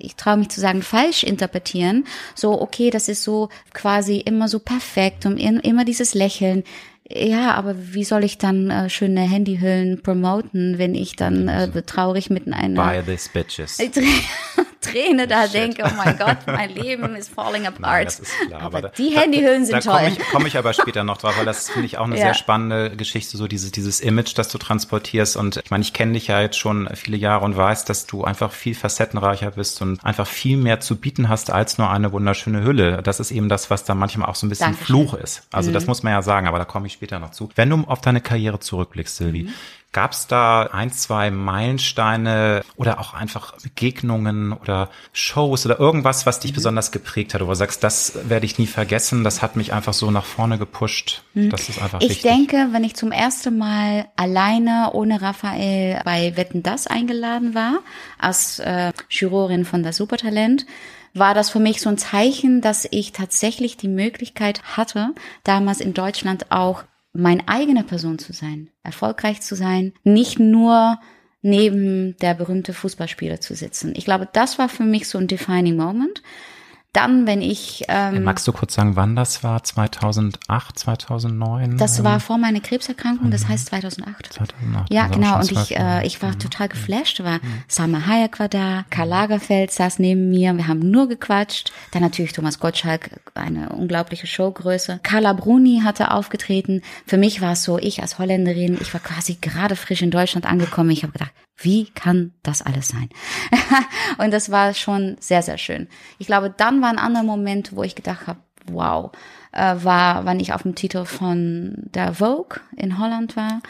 ich 0.02 0.16
traue 0.16 0.36
mich 0.36 0.48
zu 0.48 0.60
sagen, 0.60 0.82
falsch 0.82 1.22
interpretieren. 1.22 2.04
So, 2.34 2.60
okay, 2.60 2.90
das 2.90 3.08
ist 3.08 3.22
so 3.22 3.48
quasi 3.72 4.18
immer 4.18 4.48
so 4.48 4.58
perfekt 4.58 5.26
und 5.26 5.38
immer 5.38 5.84
dieses 5.84 6.14
Lächeln. 6.14 6.64
Ja, 7.14 7.54
aber 7.54 7.74
wie 7.76 8.04
soll 8.04 8.24
ich 8.24 8.38
dann 8.38 8.70
äh, 8.70 8.88
schöne 8.88 9.20
Handyhüllen 9.20 10.02
promoten, 10.02 10.78
wenn 10.78 10.94
ich 10.94 11.16
dann 11.16 11.48
äh, 11.48 11.82
traurig 11.82 12.30
mit 12.30 12.46
einer... 12.52 12.82
Buy 12.82 13.02
these 13.02 13.28
bitches. 13.32 13.78
Träne 14.82 15.28
da 15.28 15.44
Shit. 15.44 15.54
denke, 15.54 15.84
oh 15.86 15.94
mein 15.96 16.18
Gott, 16.18 16.38
mein 16.46 16.74
Leben 16.74 17.14
ist 17.14 17.32
falling 17.32 17.66
apart. 17.66 17.80
Nein, 17.80 18.04
das 18.04 18.20
ist 18.20 18.32
klar, 18.46 18.62
aber, 18.62 18.78
aber 18.78 18.88
die 18.90 19.16
Handyhüllen 19.16 19.64
sind 19.64 19.76
da 19.76 19.80
toll. 19.80 19.92
Da 19.92 20.00
komme 20.00 20.10
ich, 20.18 20.30
komm 20.32 20.46
ich 20.46 20.58
aber 20.58 20.72
später 20.72 21.04
noch 21.04 21.18
drauf, 21.18 21.38
weil 21.38 21.46
das 21.46 21.70
finde 21.70 21.86
ich 21.86 21.98
auch 21.98 22.04
eine 22.04 22.16
ja. 22.18 22.26
sehr 22.26 22.34
spannende 22.34 22.94
Geschichte, 22.96 23.36
so 23.36 23.46
dieses, 23.46 23.70
dieses 23.70 24.00
Image, 24.00 24.36
das 24.36 24.48
du 24.48 24.58
transportierst. 24.58 25.36
Und 25.36 25.58
ich 25.58 25.70
meine, 25.70 25.82
ich 25.82 25.92
kenne 25.92 26.12
dich 26.12 26.26
ja 26.26 26.40
jetzt 26.40 26.58
schon 26.58 26.88
viele 26.94 27.16
Jahre 27.16 27.44
und 27.44 27.56
weiß, 27.56 27.84
dass 27.84 28.06
du 28.06 28.24
einfach 28.24 28.52
viel 28.52 28.74
facettenreicher 28.74 29.52
bist 29.52 29.80
und 29.82 30.04
einfach 30.04 30.26
viel 30.26 30.56
mehr 30.56 30.80
zu 30.80 30.96
bieten 30.96 31.28
hast 31.28 31.50
als 31.50 31.78
nur 31.78 31.90
eine 31.90 32.12
wunderschöne 32.12 32.64
Hülle. 32.64 33.02
Das 33.02 33.20
ist 33.20 33.30
eben 33.30 33.48
das, 33.48 33.70
was 33.70 33.84
da 33.84 33.94
manchmal 33.94 34.28
auch 34.28 34.34
so 34.34 34.46
ein 34.46 34.48
bisschen 34.48 34.72
Dankeschön. 34.72 34.86
Fluch 34.86 35.14
ist. 35.14 35.42
Also 35.52 35.70
mhm. 35.70 35.74
das 35.74 35.86
muss 35.86 36.02
man 36.02 36.12
ja 36.12 36.22
sagen, 36.22 36.48
aber 36.48 36.58
da 36.58 36.64
komme 36.64 36.88
ich 36.88 37.00
später 37.02 37.18
noch 37.18 37.32
zu. 37.32 37.48
Wenn 37.56 37.70
du 37.70 37.84
auf 37.86 38.00
deine 38.00 38.20
Karriere 38.20 38.60
zurückblickst, 38.60 39.16
Silvi, 39.16 39.44
mhm. 39.44 39.52
Gab 39.94 40.12
es 40.12 40.26
da 40.26 40.62
ein, 40.72 40.90
zwei 40.90 41.30
Meilensteine 41.30 42.62
oder 42.76 42.98
auch 42.98 43.12
einfach 43.12 43.60
Begegnungen 43.60 44.54
oder 44.54 44.88
Shows 45.12 45.66
oder 45.66 45.78
irgendwas, 45.78 46.24
was 46.24 46.40
dich 46.40 46.52
mhm. 46.52 46.54
besonders 46.54 46.92
geprägt 46.92 47.34
hat, 47.34 47.42
wo 47.42 47.46
du 47.48 47.54
sagst, 47.54 47.84
das 47.84 48.14
werde 48.26 48.46
ich 48.46 48.58
nie 48.58 48.66
vergessen, 48.66 49.22
das 49.22 49.42
hat 49.42 49.54
mich 49.54 49.74
einfach 49.74 49.92
so 49.92 50.10
nach 50.10 50.24
vorne 50.24 50.56
gepusht. 50.56 51.24
Mhm. 51.34 51.50
Das 51.50 51.68
ist 51.68 51.82
einfach 51.82 52.00
Ich 52.00 52.08
wichtig. 52.08 52.22
denke, 52.22 52.68
wenn 52.72 52.84
ich 52.84 52.96
zum 52.96 53.12
ersten 53.12 53.58
Mal 53.58 54.06
alleine 54.16 54.92
ohne 54.94 55.20
Raphael 55.20 56.00
bei 56.06 56.38
Wetten 56.38 56.62
das 56.62 56.86
eingeladen 56.86 57.54
war, 57.54 57.80
als 58.18 58.60
äh, 58.60 58.94
Jurorin 59.10 59.66
von 59.66 59.82
das 59.82 59.98
Supertalent, 59.98 60.64
war 61.12 61.34
das 61.34 61.50
für 61.50 61.60
mich 61.60 61.82
so 61.82 61.90
ein 61.90 61.98
Zeichen, 61.98 62.62
dass 62.62 62.88
ich 62.90 63.12
tatsächlich 63.12 63.76
die 63.76 63.88
Möglichkeit 63.88 64.62
hatte, 64.62 65.10
damals 65.44 65.82
in 65.82 65.92
Deutschland 65.92 66.50
auch 66.50 66.84
meine 67.12 67.46
eigene 67.48 67.84
Person 67.84 68.18
zu 68.18 68.32
sein, 68.32 68.70
erfolgreich 68.82 69.42
zu 69.42 69.54
sein, 69.54 69.92
nicht 70.04 70.38
nur 70.38 70.98
neben 71.42 72.16
der 72.18 72.34
berühmte 72.34 72.72
Fußballspieler 72.72 73.40
zu 73.40 73.54
sitzen. 73.54 73.94
Ich 73.96 74.04
glaube, 74.04 74.28
das 74.32 74.58
war 74.58 74.68
für 74.68 74.84
mich 74.84 75.08
so 75.08 75.18
ein 75.18 75.26
defining 75.26 75.76
Moment. 75.76 76.22
Dann, 76.92 77.26
wenn 77.26 77.40
ich. 77.40 77.84
Ähm, 77.88 78.22
Magst 78.22 78.46
du 78.46 78.52
kurz 78.52 78.74
sagen, 78.74 78.96
wann 78.96 79.16
das 79.16 79.42
war? 79.42 79.64
2008, 79.64 80.78
2009? 80.78 81.78
Das 81.78 82.04
war 82.04 82.20
vor 82.20 82.36
meiner 82.36 82.60
Krebserkrankung, 82.60 83.30
das 83.30 83.48
heißt 83.48 83.66
2008. 83.66 84.34
2008 84.34 84.92
ja, 84.92 85.06
genau. 85.06 85.38
Und 85.38 85.50
ich, 85.50 85.74
äh, 85.74 86.06
ich 86.06 86.20
war 86.20 86.32
mhm. 86.32 86.38
total 86.38 86.68
geflasht. 86.68 87.24
War. 87.24 87.40
Salma 87.66 88.06
Hayek 88.06 88.38
war 88.38 88.50
da, 88.50 88.84
Karl 88.90 89.08
Lagerfeld 89.08 89.70
saß 89.70 90.00
neben 90.00 90.28
mir. 90.28 90.54
Wir 90.54 90.68
haben 90.68 90.90
nur 90.90 91.08
gequatscht. 91.08 91.72
Dann 91.92 92.02
natürlich 92.02 92.34
Thomas 92.34 92.58
Gottschalk, 92.58 93.08
eine 93.34 93.70
unglaubliche 93.70 94.26
Showgröße. 94.26 95.00
Carla 95.02 95.32
Bruni 95.32 95.80
hatte 95.82 96.10
aufgetreten. 96.10 96.82
Für 97.06 97.16
mich 97.16 97.40
war 97.40 97.52
es 97.52 97.64
so, 97.64 97.78
ich 97.78 98.02
als 98.02 98.18
Holländerin, 98.18 98.76
ich 98.80 98.92
war 98.92 99.00
quasi 99.00 99.38
gerade 99.40 99.76
frisch 99.76 100.02
in 100.02 100.10
Deutschland 100.10 100.44
angekommen. 100.44 100.90
Ich 100.90 101.04
habe 101.04 101.14
gedacht, 101.14 101.32
wie 101.62 101.86
kann 101.90 102.32
das 102.42 102.62
alles 102.62 102.88
sein? 102.88 103.08
und 104.18 104.32
das 104.32 104.50
war 104.50 104.74
schon 104.74 105.16
sehr, 105.20 105.42
sehr 105.42 105.58
schön. 105.58 105.88
Ich 106.18 106.26
glaube, 106.26 106.52
dann 106.54 106.82
war 106.82 106.90
ein 106.90 106.98
anderer 106.98 107.24
Moment, 107.24 107.74
wo 107.74 107.82
ich 107.82 107.94
gedacht 107.94 108.26
habe, 108.26 108.40
wow, 108.66 109.10
äh, 109.52 109.76
war, 109.82 110.24
wann 110.24 110.40
ich 110.40 110.52
auf 110.52 110.62
dem 110.62 110.74
Titel 110.74 111.04
von 111.04 111.74
der 111.76 112.14
Vogue 112.14 112.60
in 112.76 112.98
Holland 112.98 113.36
war, 113.36 113.60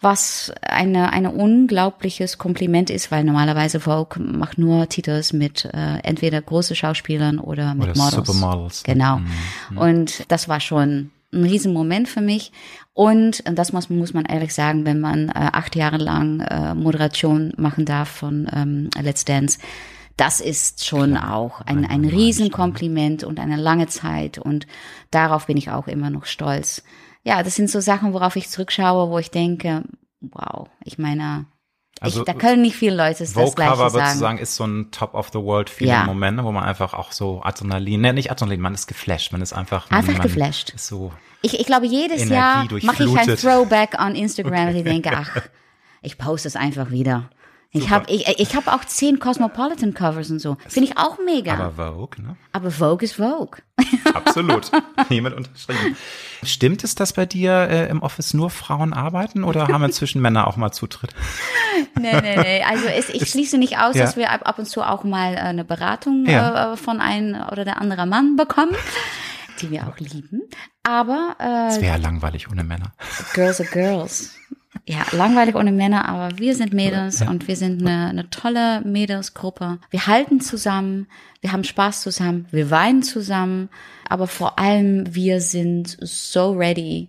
was 0.00 0.52
eine, 0.62 1.12
eine 1.12 1.30
unglaubliches 1.30 2.38
Kompliment 2.38 2.90
ist, 2.90 3.10
weil 3.10 3.24
normalerweise 3.24 3.80
Vogue 3.80 4.22
macht 4.22 4.58
nur 4.58 4.88
Titels 4.88 5.32
mit 5.32 5.64
äh, 5.64 5.98
entweder 6.02 6.40
große 6.40 6.74
Schauspielern 6.74 7.38
oder 7.38 7.74
mit 7.74 7.90
oder 7.90 7.96
Models. 7.96 8.26
Supermodels. 8.26 8.82
Genau. 8.82 9.18
Mhm. 9.70 9.78
Und 9.78 10.30
das 10.30 10.48
war 10.48 10.60
schon 10.60 11.10
ein 11.32 11.44
Riesenmoment 11.44 12.08
für 12.08 12.20
mich. 12.20 12.52
Und, 12.92 13.42
und 13.46 13.58
das 13.58 13.72
muss, 13.72 13.88
muss 13.88 14.14
man 14.14 14.24
ehrlich 14.24 14.54
sagen, 14.54 14.84
wenn 14.84 15.00
man 15.00 15.28
äh, 15.28 15.32
acht 15.34 15.76
Jahre 15.76 15.98
lang 15.98 16.40
äh, 16.40 16.74
Moderation 16.74 17.52
machen 17.56 17.84
darf 17.84 18.08
von 18.08 18.48
ähm, 18.52 18.90
Let's 19.00 19.24
Dance, 19.24 19.58
das 20.16 20.40
ist 20.40 20.84
schon 20.84 21.12
Klar, 21.12 21.34
auch 21.34 21.60
ein, 21.62 21.86
ein 21.86 22.04
Riesenkompliment 22.04 23.24
und 23.24 23.40
eine 23.40 23.56
lange 23.56 23.86
Zeit. 23.86 24.38
Und 24.38 24.66
darauf 25.10 25.46
bin 25.46 25.56
ich 25.56 25.70
auch 25.70 25.86
immer 25.86 26.10
noch 26.10 26.26
stolz. 26.26 26.82
Ja, 27.24 27.42
das 27.42 27.54
sind 27.54 27.70
so 27.70 27.80
Sachen, 27.80 28.12
worauf 28.12 28.36
ich 28.36 28.48
zurückschaue, 28.48 29.10
wo 29.10 29.18
ich 29.18 29.30
denke, 29.30 29.84
wow, 30.20 30.68
ich 30.84 30.98
meine, 30.98 31.46
also, 32.00 32.20
ich, 32.20 32.24
da 32.24 32.32
können 32.32 32.62
nicht 32.62 32.76
viele 32.76 32.96
Leute 32.96 33.18
das 33.20 33.32
Vogue 33.32 33.52
Gleiche 33.54 33.72
Cover, 33.72 33.90
sagen. 33.90 34.18
sagen, 34.18 34.38
ist 34.38 34.56
so 34.56 34.64
ein 34.64 34.90
Top 34.90 35.14
of 35.14 35.28
the 35.32 35.38
World 35.38 35.68
Feeling 35.68 35.92
ja. 35.92 36.04
Moment, 36.04 36.42
wo 36.42 36.50
man 36.50 36.64
einfach 36.64 36.94
auch 36.94 37.12
so 37.12 37.42
Adrenalin, 37.42 38.00
ne, 38.00 38.14
nicht 38.14 38.30
Adrenalin, 38.30 38.60
man 38.60 38.74
ist 38.74 38.86
geflasht, 38.86 39.32
man 39.32 39.42
ist 39.42 39.52
einfach, 39.52 39.90
einfach 39.90 40.14
man 40.14 40.22
geflasht. 40.22 40.70
Ist 40.70 40.86
so 40.86 41.12
ich, 41.42 41.58
ich 41.58 41.66
glaube, 41.66 41.86
jedes 41.86 42.22
Energie 42.22 42.34
Jahr 42.34 42.82
mache 42.82 43.04
ich 43.04 43.18
ein 43.18 43.36
Throwback 43.36 43.98
on 43.98 44.14
Instagram 44.14 44.68
okay. 44.68 44.78
ich 44.78 44.84
denke, 44.84 45.10
ach, 45.14 45.42
ich 46.02 46.18
poste 46.18 46.48
es 46.48 46.56
einfach 46.56 46.90
wieder. 46.90 47.30
Ich 47.72 47.88
habe 47.88 48.10
ich, 48.10 48.26
ich 48.26 48.56
hab 48.56 48.66
auch 48.66 48.84
zehn 48.84 49.20
Cosmopolitan 49.20 49.94
Covers 49.94 50.28
und 50.30 50.40
so. 50.40 50.56
Finde 50.66 50.90
ich 50.90 50.98
auch 50.98 51.18
mega. 51.24 51.54
Aber 51.54 51.70
Vogue, 51.70 52.20
ne? 52.20 52.36
Aber 52.50 52.72
Vogue 52.72 53.04
ist 53.04 53.14
Vogue. 53.14 53.62
Absolut. 54.14 54.72
Niemand 55.08 55.36
unterschrieben. 55.36 55.96
Stimmt 56.42 56.82
es, 56.82 56.96
dass 56.96 57.12
bei 57.12 57.26
dir 57.26 57.52
äh, 57.52 57.88
im 57.88 58.02
Office 58.02 58.34
nur 58.34 58.50
Frauen 58.50 58.92
arbeiten 58.92 59.44
oder 59.44 59.68
haben 59.68 59.84
inzwischen 59.84 60.20
Männer 60.20 60.48
auch 60.48 60.56
mal 60.56 60.72
Zutritt? 60.72 61.14
nee, 62.00 62.20
nee, 62.20 62.36
nee. 62.36 62.62
Also 62.64 62.86
es, 62.86 63.08
ich 63.08 63.30
schließe 63.30 63.56
nicht 63.56 63.78
aus, 63.78 63.94
ja. 63.94 64.04
dass 64.04 64.16
wir 64.16 64.30
ab, 64.30 64.40
ab, 64.48 64.58
und 64.58 64.66
zu 64.66 64.82
auch 64.82 65.04
mal 65.04 65.34
äh, 65.34 65.38
eine 65.38 65.64
Beratung 65.64 66.26
ja. 66.26 66.72
äh, 66.72 66.76
von 66.76 67.00
einem 67.00 67.40
oder 67.52 67.64
der 67.64 67.80
anderen 67.80 68.08
Mann 68.08 68.34
bekommen 68.34 68.74
die 69.60 69.70
wir 69.70 69.86
auch 69.86 69.98
lieben. 69.98 70.40
Aber 70.82 71.36
äh, 71.38 71.68
es 71.68 71.82
wäre 71.82 71.98
langweilig 71.98 72.50
ohne 72.50 72.64
Männer. 72.64 72.94
Girls 73.34 73.60
are 73.60 73.68
Girls. 73.68 74.39
Ja, 74.86 75.04
langweilig 75.12 75.56
ohne 75.56 75.72
Männer, 75.72 76.08
aber 76.08 76.38
wir 76.38 76.54
sind 76.54 76.72
Mädels 76.72 77.20
ja. 77.20 77.28
und 77.28 77.48
wir 77.48 77.56
sind 77.56 77.80
eine, 77.82 78.08
eine 78.08 78.30
tolle 78.30 78.82
Mädelsgruppe. 78.82 79.78
Wir 79.90 80.06
halten 80.06 80.40
zusammen, 80.40 81.08
wir 81.40 81.52
haben 81.52 81.64
Spaß 81.64 82.02
zusammen, 82.02 82.46
wir 82.50 82.70
weinen 82.70 83.02
zusammen, 83.02 83.68
aber 84.08 84.26
vor 84.26 84.58
allem 84.58 85.12
wir 85.14 85.40
sind 85.40 85.96
so 86.00 86.52
ready 86.52 87.08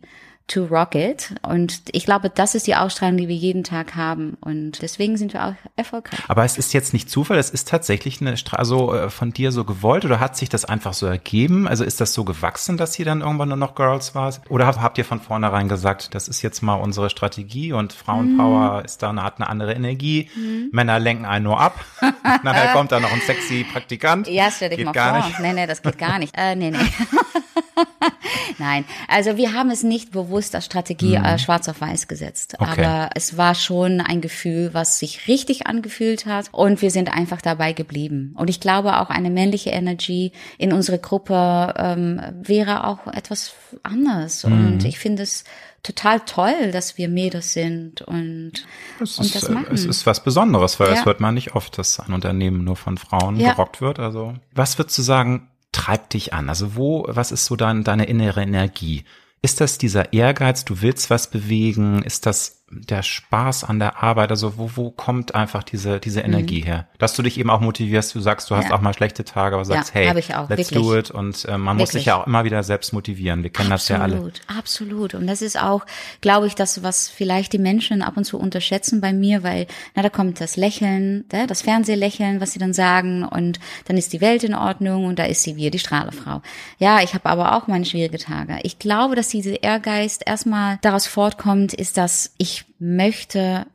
to 0.52 0.66
rock 0.66 0.96
it. 0.96 1.34
Und 1.42 1.82
ich 1.92 2.06
glaube, 2.06 2.30
das 2.30 2.56
ist 2.56 2.68
die 2.68 2.76
Ausstrahlung, 2.76 3.18
die 3.18 3.28
wir 3.28 3.36
jeden 3.36 3.64
Tag 3.64 3.96
haben. 3.96 4.38
Und 4.42 4.82
deswegen 4.82 5.18
sind 5.18 5.34
wir 5.34 5.46
auch 5.46 5.54
erfolgreich. 5.76 6.20
Aber 6.28 6.44
es 6.44 6.58
ist 6.58 6.74
jetzt 6.74 6.94
nicht 6.94 7.10
Zufall, 7.10 7.38
es 7.38 7.50
ist 7.50 7.68
tatsächlich 7.68 8.22
eine 8.22 8.36
also 8.52 9.10
von 9.10 9.32
dir 9.32 9.52
so 9.52 9.64
gewollt 9.64 10.06
oder 10.06 10.20
hat 10.20 10.36
sich 10.36 10.50
das 10.50 10.66
einfach 10.66 10.94
so 10.94 11.06
ergeben? 11.06 11.68
Also 11.68 11.84
ist 11.84 12.02
das 12.02 12.14
so 12.14 12.24
gewachsen, 12.24 12.78
dass 12.78 12.94
sie 12.94 13.04
dann 13.04 13.22
irgendwann 13.22 13.50
nur 13.50 13.58
noch 13.58 13.76
Girls 13.76 14.14
war? 14.16 14.34
Oder 14.50 14.68
habt 14.68 14.98
ihr 14.98 15.06
von 15.06 15.20
vornherein 15.20 15.68
gesagt, 15.68 16.14
das 16.14 16.28
ist 16.28 16.42
jetzt 16.42 16.62
mal 16.62 16.76
unsere 16.76 17.10
Strategie 17.10 17.74
und 17.74 17.94
Frauenpower 17.94 18.82
mm. 18.82 18.86
ist 18.86 19.04
da 19.04 19.10
eine, 19.10 19.24
hat 19.24 19.38
eine 19.38 19.50
andere 19.50 19.74
Energie. 19.74 20.30
Mm. 20.36 20.76
Männer 20.76 21.00
lenken 21.00 21.26
einen 21.26 21.46
nur 21.46 21.60
ab. 21.60 21.84
Nachher 22.44 22.74
kommt 22.74 22.92
da 22.92 23.00
noch 23.00 23.12
ein 23.12 23.22
sexy 23.22 23.66
Praktikant. 23.72 24.28
Ja, 24.28 24.50
stell 24.52 24.70
dich 24.70 24.78
geht 24.78 24.86
mal 24.86 24.92
gar 24.92 25.22
vor. 25.22 25.28
Nicht. 25.28 25.40
Nee, 25.40 25.54
nee, 25.54 25.68
das 25.68 25.82
geht 25.82 25.98
gar 25.98 26.20
nicht. 26.20 26.36
Äh, 26.38 26.56
nee, 26.56 26.72
nee. 26.72 26.78
Nein, 28.58 28.86
also 29.08 29.38
wir 29.38 29.54
haben 29.54 29.72
es 29.72 29.84
nicht 29.84 30.12
bewusst 30.12 30.56
als 30.56 30.66
Strategie 30.66 31.18
mhm. 31.18 31.26
äh, 31.26 31.40
schwarz 31.40 31.68
auf 31.70 31.82
weiß 31.82 32.08
gesetzt. 32.08 32.56
Okay. 32.60 32.86
Aber 32.86 33.10
es 33.16 33.38
war 33.38 33.56
schon 33.56 34.02
ein 34.02 34.22
Gefühl, 34.22 34.74
was 34.74 35.00
sich 35.00 35.28
richtig 35.28 35.68
angefühlt 35.68 36.26
hat 36.26 36.50
und 36.52 36.82
wir 36.82 36.92
sind 36.92 37.14
einfach 37.14 37.42
dabei 37.42 37.74
geblieben. 37.74 38.34
Und 38.38 38.50
ich 38.50 38.60
glaube 38.60 39.00
auch 39.00 39.10
eine 39.10 39.30
männliche 39.30 39.72
Energie 39.72 40.32
in 40.58 40.74
unserer 40.74 40.98
Gruppe 40.98 41.74
ähm, 41.78 42.22
wäre 42.42 42.86
auch 42.86 43.08
etwas 43.08 43.54
anders. 43.84 44.46
Mhm. 44.46 44.52
Und 44.52 44.86
ich 44.86 45.00
finde 45.00 45.24
es 45.24 45.44
total 45.84 46.20
toll, 46.22 46.72
dass 46.72 46.98
wir 46.98 47.10
Mädels 47.10 47.54
sind 47.54 48.02
und, 48.02 48.54
es 49.00 49.18
und 49.18 49.26
ist, 49.26 49.36
das 49.36 49.44
äh, 49.46 49.52
machen. 49.52 49.74
Es 49.74 49.86
ist 49.86 50.06
was 50.06 50.24
Besonderes, 50.24 50.80
weil 50.80 50.90
ja. 50.90 50.96
das 50.96 51.06
hört 51.06 51.20
man 51.20 51.34
nicht 51.34 51.56
oft, 51.56 51.78
dass 51.78 52.00
ein 52.00 52.14
Unternehmen 52.14 52.64
nur 52.64 52.76
von 52.76 52.98
Frauen 52.98 53.38
ja. 53.38 53.54
gerockt 53.54 53.82
wird. 53.82 54.00
Also 54.00 54.36
was 54.54 54.78
würdest 54.78 54.98
du 54.98 55.02
sagen, 55.02 55.48
treibt 55.72 56.14
dich 56.14 56.34
an? 56.34 56.50
Also 56.50 56.76
wo, 56.76 57.06
was 57.08 57.32
ist 57.32 57.46
so 57.46 57.56
dein, 57.56 57.84
deine 57.84 58.06
innere 58.06 58.42
Energie? 58.42 59.06
Ist 59.42 59.62
das 59.62 59.78
dieser 59.78 60.14
Ehrgeiz, 60.14 60.66
du 60.66 60.82
willst 60.82 61.10
was 61.10 61.30
bewegen? 61.30 62.04
Ist 62.04 62.26
das 62.26 62.61
der 62.72 63.04
Spaß 63.04 63.64
an 63.64 63.80
der 63.80 64.02
Arbeit? 64.02 64.32
Also 64.32 64.58
wo, 64.58 64.72
wo 64.76 64.92
kommt 64.92 65.36
einfach 65.36 65.64
diese, 65.64 66.00
diese 66.00 66.22
Energie 66.22 66.62
mhm. 66.62 66.66
her? 66.66 66.88
Dass 66.98 67.14
du 67.16 67.22
dich 67.22 67.40
eben 67.40 67.50
auch 67.50 67.62
motivierst, 67.62 68.16
du 68.16 68.20
sagst, 68.20 68.50
du 68.50 68.56
hast 68.56 68.70
ja. 68.70 68.76
auch 68.76 68.82
mal 68.82 68.94
schlechte 68.94 69.24
Tage, 69.24 69.56
aber 69.56 69.66
sagst, 69.66 69.94
ja, 69.94 70.02
hey, 70.02 70.14
let's 70.14 70.30
wirklich. 70.50 70.70
do 70.70 70.96
it. 70.96 71.12
Und 71.12 71.46
äh, 71.46 71.58
man 71.58 71.78
wirklich. 71.78 71.80
muss 71.80 71.92
sich 71.92 72.06
ja 72.06 72.16
auch 72.22 72.28
immer 72.28 72.44
wieder 72.44 72.64
selbst 72.64 72.94
motivieren. 72.94 73.44
Wir 73.44 73.52
kennen 73.52 73.72
absolut, 73.72 74.02
das 74.02 74.10
ja 74.10 74.18
alle. 74.18 74.32
Absolut. 74.60 75.14
Und 75.14 75.28
das 75.28 75.42
ist 75.42 75.62
auch, 75.62 75.86
glaube 76.22 76.48
ich, 76.48 76.56
das, 76.56 76.84
was 76.84 77.10
vielleicht 77.10 77.54
die 77.54 77.60
Menschen 77.60 78.02
ab 78.02 78.18
und 78.18 78.24
zu 78.24 78.40
unterschätzen 78.40 79.02
bei 79.02 79.14
mir, 79.14 79.44
weil, 79.44 79.68
na, 79.96 80.02
da 80.02 80.10
kommt 80.10 80.42
das 80.42 80.58
Lächeln, 80.58 81.26
das 81.30 81.62
Fernsehlächeln, 81.62 82.42
was 82.42 82.54
sie 82.54 82.60
dann 82.60 82.74
sagen 82.74 83.24
und 83.24 83.60
dann 83.86 83.98
ist 83.98 84.14
die 84.14 84.22
Welt 84.22 84.44
in 84.44 84.54
Ordnung 84.54 85.06
und 85.06 85.20
da 85.20 85.24
ist 85.24 85.44
sie 85.44 85.56
wieder, 85.56 85.72
die 85.72 85.80
Strahlefrau. 85.80 86.42
Ja, 86.78 87.02
ich 87.02 87.14
habe 87.14 87.30
aber 87.30 87.56
auch 87.56 87.68
meine 87.68 87.86
schwierige 87.86 88.18
Tage. 88.18 88.60
Ich 88.64 88.80
glaube, 88.80 89.16
dass 89.16 89.30
diese 89.30 89.54
Ehrgeist 89.56 90.24
erstmal 90.26 90.80
daraus 90.82 91.08
fortkommt, 91.08 91.74
ist, 91.74 91.98
dass 91.98 92.34
ich 92.38 92.61
möchte 92.80 93.66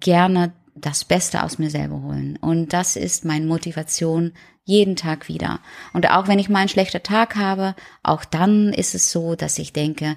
gerne 0.00 0.52
das 0.74 1.04
Beste 1.04 1.42
aus 1.42 1.58
mir 1.58 1.70
selber 1.70 2.02
holen. 2.02 2.36
Und 2.40 2.72
das 2.72 2.96
ist 2.96 3.24
meine 3.24 3.46
Motivation 3.46 4.32
jeden 4.64 4.96
Tag 4.96 5.28
wieder. 5.28 5.60
Und 5.92 6.10
auch 6.10 6.26
wenn 6.26 6.38
ich 6.38 6.48
mal 6.48 6.60
einen 6.60 6.68
schlechten 6.68 7.02
Tag 7.02 7.36
habe, 7.36 7.74
auch 8.02 8.24
dann 8.24 8.72
ist 8.72 8.94
es 8.94 9.10
so, 9.10 9.34
dass 9.34 9.58
ich 9.58 9.72
denke, 9.72 10.16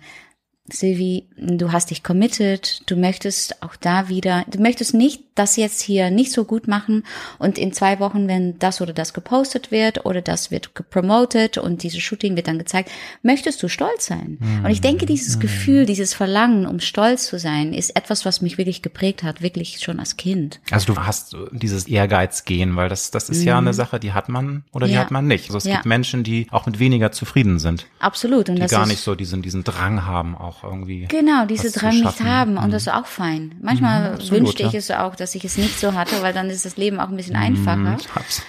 Silvi, 0.69 1.25
du 1.37 1.71
hast 1.71 1.91
dich 1.91 2.03
committed, 2.03 2.81
du 2.89 2.95
möchtest 2.95 3.63
auch 3.63 3.75
da 3.75 4.09
wieder, 4.09 4.43
du 4.47 4.59
möchtest 4.61 4.93
nicht 4.93 5.23
das 5.35 5.55
jetzt 5.55 5.81
hier 5.81 6.09
nicht 6.09 6.31
so 6.31 6.45
gut 6.45 6.67
machen 6.67 7.03
und 7.37 7.57
in 7.57 7.71
zwei 7.71 7.99
Wochen, 7.99 8.27
wenn 8.27 8.57
das 8.59 8.81
oder 8.81 8.93
das 8.93 9.13
gepostet 9.13 9.71
wird 9.71 10.05
oder 10.05 10.21
das 10.21 10.51
wird 10.51 10.75
gepromotet 10.75 11.57
und 11.57 11.83
dieses 11.83 12.01
Shooting 12.01 12.35
wird 12.35 12.47
dann 12.47 12.57
gezeigt, 12.57 12.91
möchtest 13.21 13.61
du 13.61 13.67
stolz 13.67 14.07
sein. 14.07 14.37
Mhm. 14.39 14.65
Und 14.65 14.71
ich 14.71 14.81
denke, 14.81 15.05
dieses 15.05 15.37
mhm. 15.37 15.41
Gefühl, 15.41 15.85
dieses 15.85 16.13
Verlangen, 16.13 16.65
um 16.65 16.79
stolz 16.79 17.27
zu 17.27 17.39
sein, 17.39 17.73
ist 17.73 17.95
etwas, 17.95 18.25
was 18.25 18.41
mich 18.41 18.57
wirklich 18.57 18.81
geprägt 18.81 19.23
hat, 19.23 19.41
wirklich 19.41 19.79
schon 19.79 19.99
als 19.99 20.17
Kind. 20.17 20.59
Also 20.71 20.93
du 20.93 21.01
hast 21.01 21.35
dieses 21.51 21.87
Ehrgeiz 21.87 22.45
gehen, 22.45 22.75
weil 22.75 22.89
das, 22.89 23.11
das 23.11 23.29
ist 23.29 23.41
mhm. 23.41 23.47
ja 23.47 23.57
eine 23.57 23.73
Sache, 23.73 23.99
die 23.99 24.13
hat 24.13 24.29
man 24.29 24.63
oder 24.71 24.87
die 24.87 24.93
ja. 24.93 24.99
hat 25.01 25.11
man 25.11 25.27
nicht. 25.27 25.45
Also 25.45 25.59
es 25.59 25.65
ja. 25.65 25.75
gibt 25.75 25.85
Menschen, 25.85 26.23
die 26.23 26.47
auch 26.51 26.65
mit 26.65 26.79
weniger 26.79 27.11
zufrieden 27.11 27.59
sind. 27.59 27.85
Absolut. 27.99 28.49
Und 28.49 28.55
die 28.55 28.65
gar 28.65 28.87
nicht 28.87 29.01
so 29.01 29.15
diesen, 29.15 29.41
diesen 29.41 29.63
Drang 29.63 30.05
haben, 30.05 30.35
auch 30.35 30.56
irgendwie. 30.63 31.05
Genau, 31.07 31.45
diese 31.45 31.71
Drang 31.71 31.99
nicht 31.99 32.21
haben 32.21 32.57
und 32.57 32.71
das 32.71 32.83
ist 32.83 32.93
auch 32.93 33.05
fein. 33.05 33.55
Manchmal 33.61 34.13
mhm, 34.13 34.29
wünschte 34.29 34.63
ich 34.63 34.73
es 34.73 34.91
auch, 34.91 35.15
dass 35.15 35.35
ich 35.35 35.43
es 35.43 35.57
nicht 35.57 35.79
so 35.79 35.93
hatte, 35.93 36.21
weil 36.21 36.33
dann 36.33 36.49
ist 36.49 36.65
das 36.65 36.77
Leben 36.77 36.99
auch 36.99 37.09
ein 37.09 37.15
bisschen 37.15 37.35
einfacher. 37.35 37.77
Mm, 37.77 37.97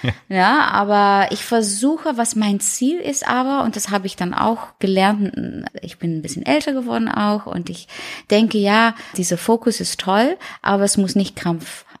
ja. 0.03 0.11
ja, 0.29 0.67
aber 0.67 1.31
ich 1.31 1.43
versuche, 1.43 2.17
was 2.17 2.35
mein 2.35 2.59
Ziel 2.59 2.99
ist 2.99 3.27
aber, 3.27 3.63
und 3.63 3.75
das 3.75 3.89
habe 3.89 4.07
ich 4.07 4.15
dann 4.15 4.33
auch 4.33 4.79
gelernt, 4.79 5.67
ich 5.81 5.97
bin 5.97 6.17
ein 6.17 6.21
bisschen 6.21 6.45
älter 6.45 6.73
geworden 6.73 7.09
auch 7.09 7.45
und 7.45 7.69
ich 7.69 7.87
denke, 8.29 8.57
ja, 8.57 8.95
dieser 9.17 9.37
Fokus 9.37 9.79
ist 9.79 9.99
toll, 9.99 10.37
aber 10.61 10.83
es 10.83 10.97
muss 10.97 11.15
nicht 11.15 11.35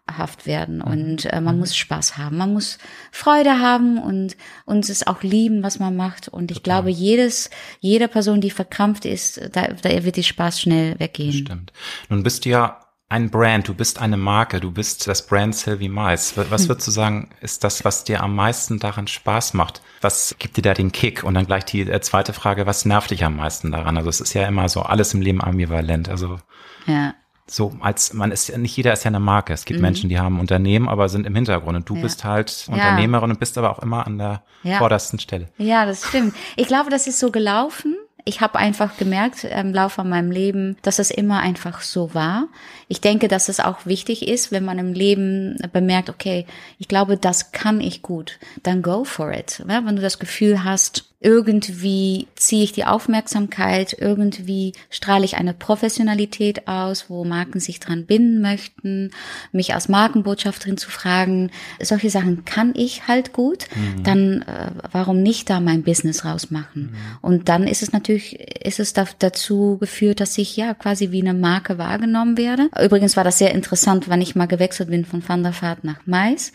krampfhaft 0.09 0.45
werden 0.45 0.77
mhm. 0.77 0.91
und 0.91 1.25
äh, 1.25 1.41
man 1.41 1.55
mhm. 1.55 1.61
muss 1.61 1.75
Spaß 1.75 2.17
haben, 2.17 2.37
man 2.37 2.53
muss 2.53 2.77
Freude 3.11 3.59
haben 3.59 3.97
und 3.97 4.35
uns 4.65 4.89
es 4.89 5.05
auch 5.05 5.23
lieben, 5.23 5.63
was 5.63 5.79
man 5.79 5.95
macht 5.95 6.27
und 6.27 6.51
ich 6.51 6.57
Total. 6.59 6.83
glaube, 6.83 6.89
jedes 6.89 7.49
jede 7.79 8.07
Person, 8.07 8.41
die 8.41 8.51
verkrampft 8.51 9.05
ist, 9.05 9.41
da, 9.53 9.67
da 9.67 10.03
wird 10.03 10.15
die 10.15 10.23
Spaß 10.23 10.61
schnell 10.61 10.99
weggehen. 10.99 11.33
Stimmt. 11.33 11.73
Nun 12.09 12.23
bist 12.23 12.45
du 12.45 12.49
ja 12.49 12.79
ein 13.11 13.31
Brand, 13.31 13.67
du 13.67 13.73
bist 13.73 13.99
eine 13.99 14.17
Marke, 14.17 14.59
du 14.59 14.71
bist 14.71 15.07
das 15.07 15.25
Brand 15.25 15.55
Sylvie 15.55 15.89
Mais. 15.89 16.37
Was 16.37 16.63
hm. 16.63 16.69
würdest 16.69 16.87
du 16.87 16.91
sagen, 16.91 17.29
ist 17.41 17.63
das, 17.63 17.83
was 17.83 18.03
dir 18.03 18.21
am 18.21 18.35
meisten 18.35 18.77
daran 18.77 19.07
Spaß 19.07 19.55
macht? 19.55 19.81
Was 20.01 20.35
gibt 20.37 20.57
dir 20.57 20.61
da 20.61 20.75
den 20.75 20.91
Kick? 20.91 21.23
Und 21.23 21.33
dann 21.33 21.47
gleich 21.47 21.65
die 21.65 21.81
äh, 21.81 22.01
zweite 22.01 22.33
Frage, 22.33 22.67
was 22.67 22.85
nervt 22.85 23.09
dich 23.09 23.25
am 23.25 23.37
meisten 23.37 23.71
daran? 23.71 23.97
Also 23.97 24.09
es 24.09 24.21
ist 24.21 24.33
ja 24.33 24.47
immer 24.47 24.69
so 24.69 24.83
alles 24.83 25.13
im 25.15 25.21
Leben 25.21 25.41
ambivalent. 25.41 26.07
Also 26.07 26.39
ja. 26.85 27.15
So 27.49 27.73
als 27.79 28.13
man 28.13 28.31
ist 28.31 28.55
nicht 28.57 28.75
jeder 28.77 28.93
ist 28.93 29.03
ja 29.03 29.09
eine 29.09 29.19
Marke. 29.19 29.53
Es 29.53 29.65
gibt 29.65 29.79
mhm. 29.79 29.85
Menschen, 29.85 30.09
die 30.09 30.19
haben 30.19 30.39
Unternehmen, 30.39 30.87
aber 30.87 31.09
sind 31.09 31.25
im 31.25 31.35
Hintergrund. 31.35 31.77
Und 31.77 31.89
du 31.89 31.95
ja. 31.95 32.01
bist 32.01 32.23
halt 32.23 32.65
Unternehmerin 32.69 33.29
ja. 33.29 33.33
und 33.33 33.39
bist 33.39 33.57
aber 33.57 33.71
auch 33.71 33.79
immer 33.79 34.05
an 34.05 34.17
der 34.17 34.43
vordersten 34.77 35.19
Stelle. 35.19 35.47
Ja, 35.57 35.85
das 35.85 36.07
stimmt. 36.07 36.35
Ich 36.55 36.67
glaube, 36.67 36.89
das 36.89 37.07
ist 37.07 37.19
so 37.19 37.31
gelaufen 37.31 37.95
ich 38.29 38.41
habe 38.41 38.59
einfach 38.59 38.97
gemerkt 38.97 39.43
im 39.43 39.73
Laufe 39.73 40.03
meinem 40.03 40.31
Leben, 40.31 40.77
dass 40.83 40.99
es 40.99 41.09
immer 41.09 41.39
einfach 41.39 41.81
so 41.81 42.13
war. 42.13 42.47
Ich 42.87 43.01
denke, 43.01 43.27
dass 43.27 43.49
es 43.49 43.59
auch 43.59 43.85
wichtig 43.85 44.27
ist, 44.27 44.51
wenn 44.51 44.63
man 44.63 44.77
im 44.77 44.93
Leben 44.93 45.57
bemerkt, 45.73 46.09
okay, 46.09 46.45
ich 46.77 46.87
glaube, 46.87 47.17
das 47.17 47.51
kann 47.51 47.81
ich 47.81 48.01
gut, 48.01 48.39
dann 48.61 48.81
go 48.81 49.03
for 49.03 49.31
it. 49.33 49.63
Ja, 49.67 49.83
wenn 49.85 49.95
du 49.95 50.01
das 50.01 50.19
Gefühl 50.19 50.63
hast, 50.63 51.08
irgendwie 51.21 52.27
ziehe 52.35 52.63
ich 52.63 52.71
die 52.71 52.85
Aufmerksamkeit, 52.85 53.95
irgendwie 53.99 54.73
strahle 54.89 55.25
ich 55.25 55.35
eine 55.35 55.53
Professionalität 55.53 56.67
aus, 56.69 57.09
wo 57.09 57.25
Marken 57.25 57.59
sich 57.59 57.81
dran 57.81 58.05
binden 58.05 58.41
möchten, 58.41 59.11
mich 59.51 59.73
als 59.73 59.89
Markenbotschafterin 59.89 60.77
zu 60.77 60.89
fragen, 60.89 61.51
solche 61.81 62.09
Sachen 62.09 62.45
kann 62.45 62.73
ich 62.73 63.07
halt 63.09 63.33
gut, 63.33 63.67
mhm. 63.75 64.03
dann 64.03 64.41
äh, 64.43 64.71
warum 64.93 65.21
nicht 65.21 65.49
da 65.49 65.59
mein 65.59 65.83
Business 65.83 66.23
rausmachen? 66.23 66.83
Mhm. 66.83 66.97
Und 67.21 67.49
dann 67.49 67.67
ist 67.67 67.83
es 67.83 67.91
natürlich, 67.91 68.39
ist 68.65 68.79
es 68.79 68.93
da, 68.93 69.05
dazu 69.19 69.77
geführt, 69.77 70.21
dass 70.21 70.37
ich 70.37 70.55
ja 70.55 70.73
quasi 70.73 71.11
wie 71.11 71.21
eine 71.21 71.33
Marke 71.33 71.77
wahrgenommen 71.77 72.37
werde. 72.37 72.69
Übrigens 72.81 73.17
war 73.17 73.25
das 73.25 73.37
sehr 73.37 73.53
interessant, 73.53 74.07
wann 74.07 74.21
ich 74.21 74.35
mal 74.35 74.45
gewechselt 74.45 74.89
bin 74.89 75.03
von 75.03 75.27
Van 75.27 75.43
der 75.43 75.61
Vaart 75.61 75.83
nach 75.83 75.99
Mais. 76.05 76.53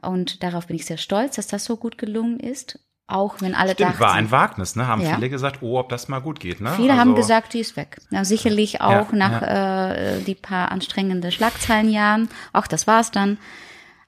Und 0.00 0.42
darauf 0.42 0.68
bin 0.68 0.76
ich 0.76 0.86
sehr 0.86 0.98
stolz, 0.98 1.36
dass 1.36 1.48
das 1.48 1.64
so 1.64 1.76
gut 1.76 1.98
gelungen 1.98 2.40
ist. 2.40 2.78
Auch 3.08 3.36
wenn 3.40 3.54
alle 3.54 3.74
Stimmt, 3.74 3.90
dachten. 3.90 4.00
war 4.00 4.12
ein 4.14 4.32
Wagnis, 4.32 4.74
ne? 4.74 4.88
Haben 4.88 5.02
ja. 5.02 5.14
viele 5.14 5.30
gesagt, 5.30 5.62
oh, 5.62 5.78
ob 5.78 5.88
das 5.90 6.08
mal 6.08 6.20
gut 6.20 6.40
geht, 6.40 6.60
ne? 6.60 6.72
Viele 6.74 6.90
also, 6.90 7.00
haben 7.00 7.14
gesagt, 7.14 7.52
die 7.52 7.60
ist 7.60 7.76
weg. 7.76 7.98
Ja, 8.10 8.24
sicherlich 8.24 8.80
auch 8.80 9.12
ja, 9.12 9.18
nach. 9.18 9.42
Äh, 9.42 10.20
die 10.26 10.34
paar 10.34 10.72
anstrengende 10.72 11.30
Schlagzeilenjahren. 11.30 12.28
Auch 12.52 12.66
das 12.66 12.86
war's 12.86 13.10
dann. 13.10 13.38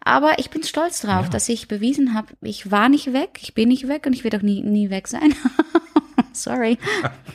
Aber 0.01 0.39
ich 0.39 0.51
bin 0.51 0.63
stolz 0.63 1.01
drauf, 1.01 1.29
dass 1.29 1.49
ich 1.49 1.69
bewiesen 1.69 2.15
habe, 2.15 2.29
ich 2.41 2.71
war 2.71 2.89
nicht 2.89 3.13
weg, 3.13 3.39
ich 3.43 3.55
bin 3.55 3.69
nicht 3.69 3.89
weg 3.89 4.07
und 4.07 4.15
ich 4.15 4.25
werde 4.25 4.39
auch 4.39 4.43
nie, 4.43 4.63
nie 4.63 4.91
weg 4.91 5.07
sein. 5.09 5.35
Sorry. 6.33 6.79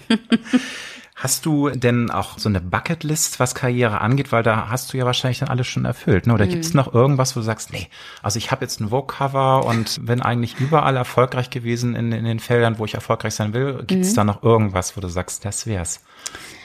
Hast 1.15 1.45
du 1.45 1.69
denn 1.69 2.09
auch 2.09 2.39
so 2.39 2.49
eine 2.49 2.59
Bucketlist, 2.59 3.39
was 3.39 3.53
Karriere 3.53 4.01
angeht? 4.01 4.31
Weil 4.31 4.41
da 4.41 4.69
hast 4.69 4.91
du 4.91 4.97
ja 4.97 5.05
wahrscheinlich 5.05 5.39
dann 5.39 5.49
alles 5.49 5.67
schon 5.67 5.85
erfüllt. 5.85 6.25
Ne? 6.25 6.33
Oder 6.33 6.45
mhm. 6.45 6.49
gibt 6.49 6.65
es 6.65 6.73
noch 6.73 6.93
irgendwas, 6.93 7.35
wo 7.35 7.39
du 7.39 7.45
sagst, 7.45 7.71
nee, 7.71 7.87
also 8.23 8.37
ich 8.37 8.51
habe 8.51 8.65
jetzt 8.65 8.79
ein 8.79 8.89
Vogue-Cover 8.89 9.65
und 9.65 10.05
bin 10.05 10.21
eigentlich 10.21 10.59
überall 10.59 10.95
erfolgreich 10.95 11.51
gewesen 11.51 11.95
in, 11.95 12.11
in 12.11 12.25
den 12.25 12.39
Feldern, 12.39 12.79
wo 12.79 12.85
ich 12.85 12.95
erfolgreich 12.95 13.35
sein 13.35 13.53
will. 13.53 13.83
Gibt 13.85 14.05
es 14.05 14.11
mhm. 14.11 14.15
da 14.15 14.23
noch 14.23 14.43
irgendwas, 14.43 14.97
wo 14.97 15.01
du 15.01 15.07
sagst, 15.07 15.45
das 15.45 15.67
wär's? 15.67 16.01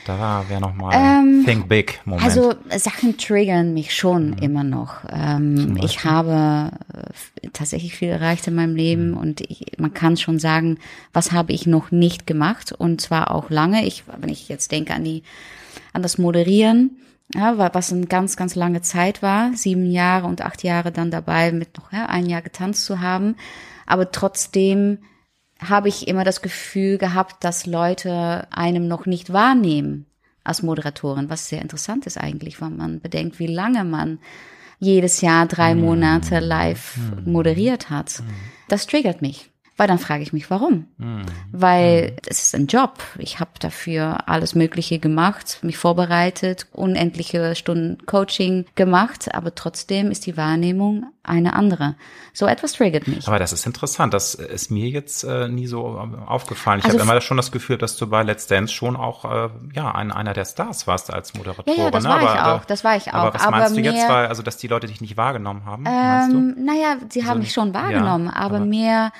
Da 0.09 0.43
wäre 0.49 0.63
nochmal 0.63 0.95
ähm, 0.95 1.45
Think 1.45 1.69
Big 1.69 2.01
Moment. 2.07 2.25
Also 2.25 2.55
Sachen 2.79 3.19
triggern 3.19 3.75
mich 3.75 3.95
schon 3.95 4.31
mhm. 4.31 4.39
immer 4.39 4.65
noch. 4.65 5.05
Ähm, 5.11 5.79
ich 5.83 6.03
habe 6.05 6.71
äh, 6.95 7.49
tatsächlich 7.53 7.95
viel 7.95 8.09
erreicht 8.09 8.47
in 8.47 8.55
meinem 8.55 8.75
Leben 8.75 9.11
mhm. 9.11 9.17
und 9.19 9.43
ich, 9.43 9.73
man 9.77 9.93
kann 9.93 10.17
schon 10.17 10.39
sagen, 10.39 10.79
was 11.13 11.33
habe 11.33 11.53
ich 11.53 11.67
noch 11.67 11.91
nicht 11.91 12.27
gemacht 12.27 12.73
und 12.73 13.03
zwar 13.03 13.31
auch 13.31 13.51
lange. 13.51 13.85
Ich, 13.85 14.05
wenn 14.19 14.31
ich 14.31 14.49
jetzt 14.49 14.73
denke 14.73 14.95
an 14.95 15.05
die, 15.05 15.25
an 15.93 16.01
das 16.01 16.17
Moderieren, 16.17 16.97
ja, 17.35 17.59
was 17.75 17.93
eine 17.93 18.07
ganz, 18.07 18.39
ganz 18.39 18.55
lange 18.55 18.81
Zeit 18.81 19.21
war, 19.21 19.53
sieben 19.53 19.91
Jahre 19.91 20.27
und 20.27 20.41
acht 20.41 20.63
Jahre 20.63 20.91
dann 20.91 21.11
dabei 21.11 21.53
mit 21.53 21.77
noch 21.77 21.93
ja, 21.93 22.07
ein 22.07 22.25
Jahr 22.25 22.41
getanzt 22.41 22.87
zu 22.87 23.01
haben, 23.01 23.37
aber 23.85 24.11
trotzdem 24.11 25.01
habe 25.61 25.89
ich 25.89 26.07
immer 26.07 26.25
das 26.25 26.43
Gefühl 26.43 26.99
gehabt, 26.99 27.45
dass 27.45 27.67
Leute 27.67 28.47
einem 28.51 28.87
noch 28.87 29.07
nicht 29.07 29.33
wahrnehmen 29.33 30.07
als 30.45 30.63
Moderatorin, 30.63 31.29
was 31.29 31.49
sehr 31.49 31.61
interessant 31.61 32.07
ist 32.07 32.19
eigentlich, 32.19 32.61
wenn 32.61 32.77
man 32.77 33.01
bedenkt, 33.01 33.39
wie 33.39 33.49
lange 33.49 33.85
man 33.85 34.19
jedes 34.79 35.21
Jahr 35.21 35.47
drei 35.47 35.75
mhm. 35.75 35.83
Monate 35.83 36.39
live 36.39 36.97
mhm. 36.97 37.33
moderiert 37.33 37.91
hat. 37.91 38.21
Mhm. 38.21 38.35
Das 38.69 38.87
triggert 38.87 39.21
mich. 39.23 39.51
Weil 39.79 39.87
dann 39.87 40.01
frage 40.01 40.25
ich 40.25 40.33
mich, 40.33 40.51
warum? 40.51 40.89
Mhm. 40.99 41.23
Weil 41.53 42.17
es 42.27 42.43
ist 42.43 42.55
ein 42.57 42.67
Job. 42.67 42.99
Ich 43.17 43.39
habe 43.39 43.53
dafür 43.61 44.29
alles 44.29 44.57
Mögliche 44.57 44.99
gemacht, 44.99 45.61
mich 45.63 45.79
vorbereitet, 45.79 46.67
unendliche 46.73 47.55
Stunden 47.55 48.05
Coaching 48.05 48.67
gemacht, 48.75 49.33
aber 49.33 49.55
trotzdem 49.55 50.11
ist 50.11 50.27
die 50.27 50.37
Wahrnehmung 50.37 51.07
eine 51.23 51.53
andere. 51.53 51.95
So 52.33 52.47
etwas 52.47 52.73
triggert 52.73 53.07
mich. 53.07 53.29
Aber 53.29 53.39
das 53.39 53.53
ist 53.53 53.67
interessant. 53.67 54.15
Das 54.15 54.35
ist 54.35 54.73
mir 54.73 54.89
jetzt 54.89 55.23
äh, 55.23 55.49
nie 55.49 55.69
so 55.69 55.87
aufgefallen. 56.27 56.81
Ich 56.81 56.85
also 56.87 56.99
habe 56.99 57.13
immer 57.13 57.21
schon 57.21 57.37
das 57.37 57.53
Gefühl, 57.53 57.79
dass 57.79 57.97
du 57.97 58.09
bei 58.09 58.25
Let's 58.25 58.49
Dance 58.49 58.75
schon 58.75 58.97
auch 58.97 59.25
äh, 59.25 59.49
ja 59.75 59.95
ein, 59.95 60.11
einer 60.11 60.35
der 60.35 60.45
Stars 60.45 60.89
warst 60.89 61.13
als 61.13 61.35
Moderatorin. 61.35 61.79
Ja, 61.79 61.85
ja 61.85 61.91
das 61.93 62.03
ne? 62.03 62.11
war 62.11 62.19
aber, 62.19 62.35
ich 62.35 62.41
auch. 62.41 62.65
Das 62.65 62.83
war 62.83 62.97
ich 62.97 63.09
auch. 63.11 63.15
Aber 63.15 63.35
was 63.35 63.43
aber 63.43 63.59
meinst 63.59 63.77
du 63.77 63.81
jetzt, 63.81 64.09
weil, 64.09 64.27
also 64.27 64.43
dass 64.43 64.57
die 64.57 64.67
Leute 64.67 64.89
dich 64.89 65.01
nicht 65.01 65.17
wahrgenommen 65.17 65.65
haben? 65.65 65.85
Ähm, 65.87 66.57
naja, 66.65 66.97
sie 67.11 67.23
haben 67.23 67.29
also, 67.29 67.41
mich 67.43 67.53
schon 67.53 67.73
wahrgenommen, 67.73 68.27
ja, 68.27 68.33
aber, 68.33 68.57
aber 68.57 68.65
mehr 68.65 69.13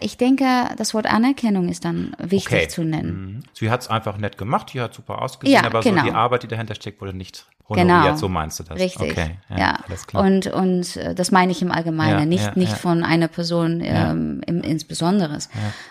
ich 0.00 0.16
denke, 0.16 0.44
das 0.76 0.94
Wort 0.94 1.06
Anerkennung 1.06 1.68
ist 1.68 1.84
dann 1.84 2.14
wichtig 2.18 2.52
okay. 2.52 2.68
zu 2.68 2.84
nennen. 2.84 3.34
Mhm. 3.34 3.42
Sie 3.52 3.70
hat 3.70 3.82
es 3.82 3.88
einfach 3.88 4.16
nett 4.18 4.38
gemacht, 4.38 4.72
die 4.72 4.80
hat 4.80 4.94
super 4.94 5.22
ausgesehen, 5.22 5.60
ja, 5.60 5.66
aber 5.66 5.80
genau. 5.80 6.02
so 6.02 6.08
die 6.08 6.14
Arbeit, 6.14 6.42
die 6.42 6.48
dahinter 6.48 6.74
steckt, 6.74 7.00
wurde 7.00 7.16
nicht 7.16 7.46
honoriert, 7.68 8.04
Genau. 8.04 8.16
so 8.16 8.28
meinst 8.28 8.58
du 8.58 8.64
das. 8.64 8.78
Richtig. 8.78 9.12
Okay, 9.12 9.36
ja, 9.50 9.58
ja. 9.58 9.78
alles 9.86 10.06
klar. 10.06 10.24
Und 10.24 10.46
und 10.46 10.96
äh, 10.96 11.14
das 11.14 11.30
meine 11.30 11.52
ich 11.52 11.62
im 11.62 11.70
Allgemeinen, 11.70 12.20
Ja, 12.20 12.24
nicht 12.24 12.56
nicht 12.56 12.72
von 12.72 13.04
einer 13.04 13.28
Person 13.28 13.80
ähm, 13.82 14.40
im, 14.46 14.62
insbesondere. 14.62 15.38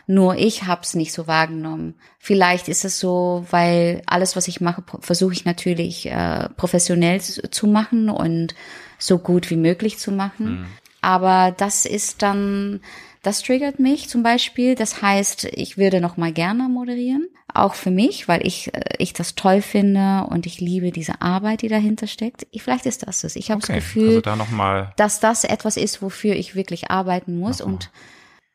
Nur 0.07 0.35
ich 0.35 0.65
hab's 0.65 0.95
nicht 0.95 1.13
so 1.13 1.27
wahrgenommen. 1.27 1.95
Vielleicht 2.17 2.67
ist 2.67 2.83
es 2.83 2.99
so, 2.99 3.45
weil 3.51 4.01
alles, 4.05 4.35
was 4.35 4.47
ich 4.47 4.59
mache, 4.59 4.83
versuche 4.99 5.33
ich 5.33 5.45
natürlich 5.45 6.07
äh, 6.07 6.49
professionell 6.57 7.21
zu, 7.21 7.67
machen 7.67 8.09
und 8.09 8.55
so 8.97 9.19
gut 9.19 9.49
wie 9.49 9.55
möglich 9.55 9.99
zu 9.99 10.11
machen. 10.11 10.47
Hm. 10.47 10.65
Aber 11.01 11.53
das 11.55 11.85
ist 11.85 12.21
dann, 12.21 12.81
das 13.27 13.41
triggert 13.41 13.77
mich 13.77 14.07
zum 14.07 14.23
Beispiel. 14.23 14.75
Das 14.75 15.01
heißt, 15.01 15.43
ich 15.51 15.77
würde 15.77 15.99
noch 15.99 16.15
mal 16.15 16.31
gerne 16.31 16.69
moderieren, 16.69 17.27
auch 17.53 17.73
für 17.73 17.91
mich, 17.91 18.29
weil 18.29 18.47
ich 18.47 18.73
äh, 18.73 18.81
ich 18.99 19.11
das 19.11 19.35
toll 19.35 19.61
finde 19.61 20.25
und 20.29 20.45
ich 20.45 20.61
liebe 20.61 20.91
diese 20.91 21.21
Arbeit, 21.21 21.61
die 21.61 21.67
dahinter 21.67 22.07
steckt. 22.07 22.47
Ich, 22.51 22.63
vielleicht 22.63 22.85
ist 22.85 23.05
das 23.05 23.25
es. 23.25 23.35
Ich 23.35 23.51
habe 23.51 23.61
okay, 23.61 23.75
das 23.75 23.83
Gefühl, 23.83 24.09
also 24.09 24.21
da 24.21 24.93
dass 24.95 25.19
das 25.19 25.43
etwas 25.43 25.75
ist, 25.75 26.01
wofür 26.01 26.35
ich 26.35 26.55
wirklich 26.55 26.89
arbeiten 26.89 27.37
muss 27.37 27.59
und 27.59 27.91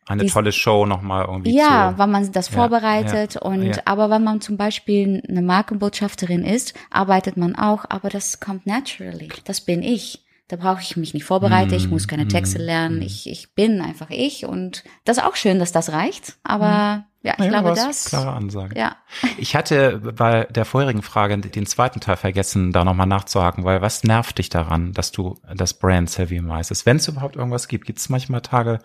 eine 0.06 0.24
tolle 0.26 0.52
Show 0.52 0.86
nochmal 0.86 1.26
irgendwie 1.26 1.54
ja, 1.54 1.92
zu. 1.92 1.98
weil 1.98 2.06
man 2.08 2.32
das 2.32 2.48
Ja, 2.48 2.54
vorbereitet 2.54 3.34
ja, 3.34 3.42
und 3.42 3.76
ja. 3.76 3.82
aber 3.84 4.08
wenn 4.08 4.24
man 4.24 4.40
zum 4.40 4.56
Beispiel 4.56 5.22
eine 5.28 5.42
Markenbotschafterin 5.42 6.44
ist, 6.44 6.72
arbeitet 6.90 7.36
man 7.36 7.54
auch, 7.56 7.84
aber 7.90 8.08
das 8.08 8.40
kommt 8.40 8.66
naturally. 8.66 9.28
Das 9.44 9.60
bin 9.60 9.82
ich. 9.82 10.24
Da 10.52 10.58
brauche 10.58 10.82
ich 10.82 10.98
mich 10.98 11.14
nicht 11.14 11.24
vorbereiten, 11.24 11.72
ich 11.72 11.88
muss 11.88 12.06
keine 12.06 12.28
Texte 12.28 12.58
lernen, 12.58 13.00
ich, 13.00 13.26
ich 13.26 13.54
bin 13.54 13.80
einfach 13.80 14.10
ich 14.10 14.44
und 14.44 14.84
das 15.06 15.16
ist 15.16 15.24
auch 15.24 15.34
schön, 15.34 15.58
dass 15.58 15.72
das 15.72 15.92
reicht, 15.92 16.36
aber 16.42 17.06
ja, 17.22 17.32
ich 17.38 17.44
Ja, 17.46 17.48
glaube 17.48 17.72
das. 17.74 18.04
Klare 18.04 18.32
Ansage. 18.32 18.78
Ja. 18.78 18.96
Ich 19.38 19.56
hatte 19.56 19.98
bei 20.14 20.44
der 20.50 20.66
vorherigen 20.66 21.00
Frage 21.00 21.38
den 21.38 21.64
zweiten 21.64 22.00
Teil 22.00 22.18
vergessen, 22.18 22.70
da 22.70 22.84
nochmal 22.84 23.06
nachzuhaken, 23.06 23.64
weil 23.64 23.80
was 23.80 24.04
nervt 24.04 24.36
dich 24.36 24.50
daran, 24.50 24.92
dass 24.92 25.10
du 25.10 25.38
das 25.56 25.72
Brand 25.72 26.10
Savvy 26.10 26.42
meistest? 26.42 26.84
Wenn 26.84 26.98
es 26.98 27.08
überhaupt 27.08 27.36
irgendwas 27.36 27.66
gibt, 27.66 27.86
gibt 27.86 28.00
es 28.00 28.10
manchmal 28.10 28.42
Tage, 28.42 28.80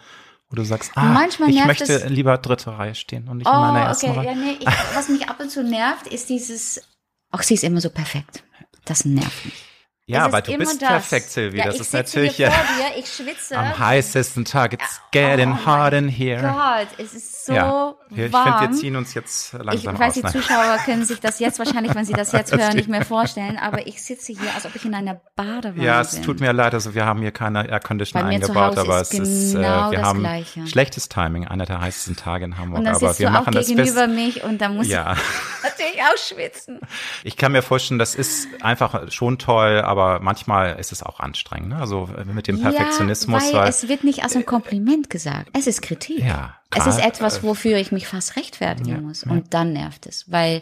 wo 0.50 0.56
du 0.56 0.64
sagst, 0.64 0.92
ah, 0.96 1.04
Manchmal 1.04 1.50
ich 1.50 1.66
möchte 1.66 1.92
es- 1.92 2.08
lieber 2.08 2.38
dritte 2.38 2.78
Reihe 2.78 2.96
stehen 2.96 3.28
und 3.28 3.40
nicht 3.40 3.48
in 3.48 3.54
Oh, 3.54 3.60
meiner 3.60 3.80
ersten 3.82 4.12
okay. 4.12 4.20
Reihe. 4.20 4.28
Ja, 4.28 4.36
nee, 4.36 4.56
ich, 4.58 4.68
was 4.96 5.10
mich 5.10 5.28
ab 5.28 5.42
und 5.42 5.52
zu 5.52 5.64
nervt, 5.64 6.08
ist 6.08 6.30
dieses, 6.30 6.82
ach, 7.30 7.44
sie 7.44 7.56
ist 7.56 7.66
immer 7.66 7.82
so 7.82 7.90
perfekt. 7.90 8.42
Das 8.86 9.04
nervt 9.04 9.44
mich. 9.44 9.66
Ja, 10.10 10.28
ist 10.28 10.48
du 10.48 10.58
bist 10.58 10.82
das. 10.82 10.88
perfekt, 10.90 11.30
Silvi. 11.32 11.58
Ja, 11.58 11.66
das 11.66 11.76
ich 11.76 11.82
ist 11.82 11.92
sitze 11.92 11.98
natürlich 12.18 12.36
hier 12.38 12.46
ja 12.48 12.52
vor 12.54 12.76
dir, 12.78 12.98
ich 12.98 13.14
schwitze. 13.14 13.58
am 13.58 13.78
heißesten 13.78 14.46
Tag. 14.46 14.72
It's 14.74 15.02
getting 15.12 15.52
Oh 15.52 15.66
hot 15.66 15.92
in 15.92 16.08
here. 16.08 16.42
Gott, 16.42 16.88
es 16.98 17.14
ist 17.14 17.46
so 17.46 17.52
ja, 17.54 17.94
ich 18.16 18.32
warm. 18.32 18.60
finde, 18.60 18.72
wir 18.74 18.80
ziehen 18.80 18.96
uns 18.96 19.14
jetzt 19.14 19.54
ich 19.54 19.62
langsam 19.64 20.00
weiß, 20.00 20.08
aus. 20.08 20.14
die 20.14 20.24
ne? 20.24 20.32
Zuschauer 20.32 20.78
können 20.86 21.04
sich 21.04 21.20
das 21.20 21.40
jetzt 21.40 21.60
wahrscheinlich, 21.60 21.94
wenn 21.94 22.06
sie 22.06 22.14
das 22.14 22.32
jetzt 22.34 22.56
hören, 22.56 22.76
nicht 22.78 22.88
mehr 22.88 23.04
vorstellen, 23.04 23.58
aber 23.58 23.86
ich 23.86 24.02
sitze 24.02 24.32
hier, 24.32 24.54
als 24.56 24.66
ob 24.66 24.74
ich 24.76 24.86
in 24.86 24.94
einer 24.96 25.20
Badewanne 25.36 25.84
Ja, 25.84 26.00
es 26.00 26.12
bin. 26.16 26.24
tut 26.24 26.40
mir 26.40 26.54
leid, 26.54 26.74
also 26.74 26.96
wir 26.96 27.06
haben 27.06 27.20
hier 27.22 27.32
keine 27.32 27.68
Air 27.70 27.82
Conditioner 27.82 28.24
Bei 28.26 28.30
mir 28.30 28.42
zu 28.42 28.52
eingebaut, 28.54 28.78
aber 28.78 29.02
es 29.02 29.12
ist, 29.14 29.56
äh, 29.56 29.58
genau 29.58 29.92
wir 29.92 30.02
haben 30.04 30.20
Gleiche. 30.20 30.68
schlechtes 30.68 31.10
Timing, 31.10 31.48
einer 31.48 31.66
der 31.66 31.82
heißesten 31.82 32.16
Tage 32.16 32.46
in 32.46 32.58
Hamburg, 32.58 32.80
Und 32.80 32.86
dann 32.86 32.96
aber 32.96 33.08
sitzt 33.10 33.20
wir 33.20 33.28
du 33.28 33.34
auch 33.36 33.40
machen 33.42 33.54
das 33.54 33.68
gegenüber 33.68 34.08
Beste. 34.08 34.08
mich 34.08 34.44
und 34.46 34.62
da 34.62 34.70
muss 34.70 34.88
Ja, 34.88 35.14
ich 35.14 35.64
natürlich 35.64 36.02
auch 36.02 36.18
schwitzen. 36.18 36.80
ich 37.26 37.36
kann 37.36 37.52
mir 37.52 37.62
vorstellen, 37.62 38.00
das 38.00 38.16
ist 38.16 38.48
einfach 38.62 39.12
schon 39.12 39.38
toll, 39.38 39.82
aber 39.82 39.97
manchmal 40.22 40.80
ist 40.80 40.92
es 40.92 41.04
auch 41.04 41.20
anstrengend, 41.20 41.70
ne? 41.70 41.78
Also 41.78 42.10
äh, 42.18 42.26
mit 42.26 42.48
dem 42.48 42.62
Perfektionismus, 42.62 43.44
ja, 43.44 43.54
weil 43.54 43.62
weil, 43.64 43.70
es 43.70 43.88
wird 43.88 44.04
nicht 44.04 44.24
als 44.24 44.36
ein 44.36 44.46
Kompliment 44.46 45.10
gesagt. 45.10 45.50
Es 45.54 45.68
ist 45.68 45.82
Kritik. 45.82 46.20
Ja, 46.20 46.56
es 46.72 46.84
klar, 46.84 46.88
ist 46.90 47.04
etwas, 47.04 47.44
wofür 47.44 47.78
ich 47.78 47.92
mich 47.92 48.08
fast 48.08 48.36
rechtfertigen 48.36 49.04
muss. 49.04 49.24
Und 49.24 49.54
dann 49.54 49.74
nervt 49.74 50.06
es, 50.06 50.32
weil, 50.32 50.62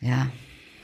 ja, 0.00 0.26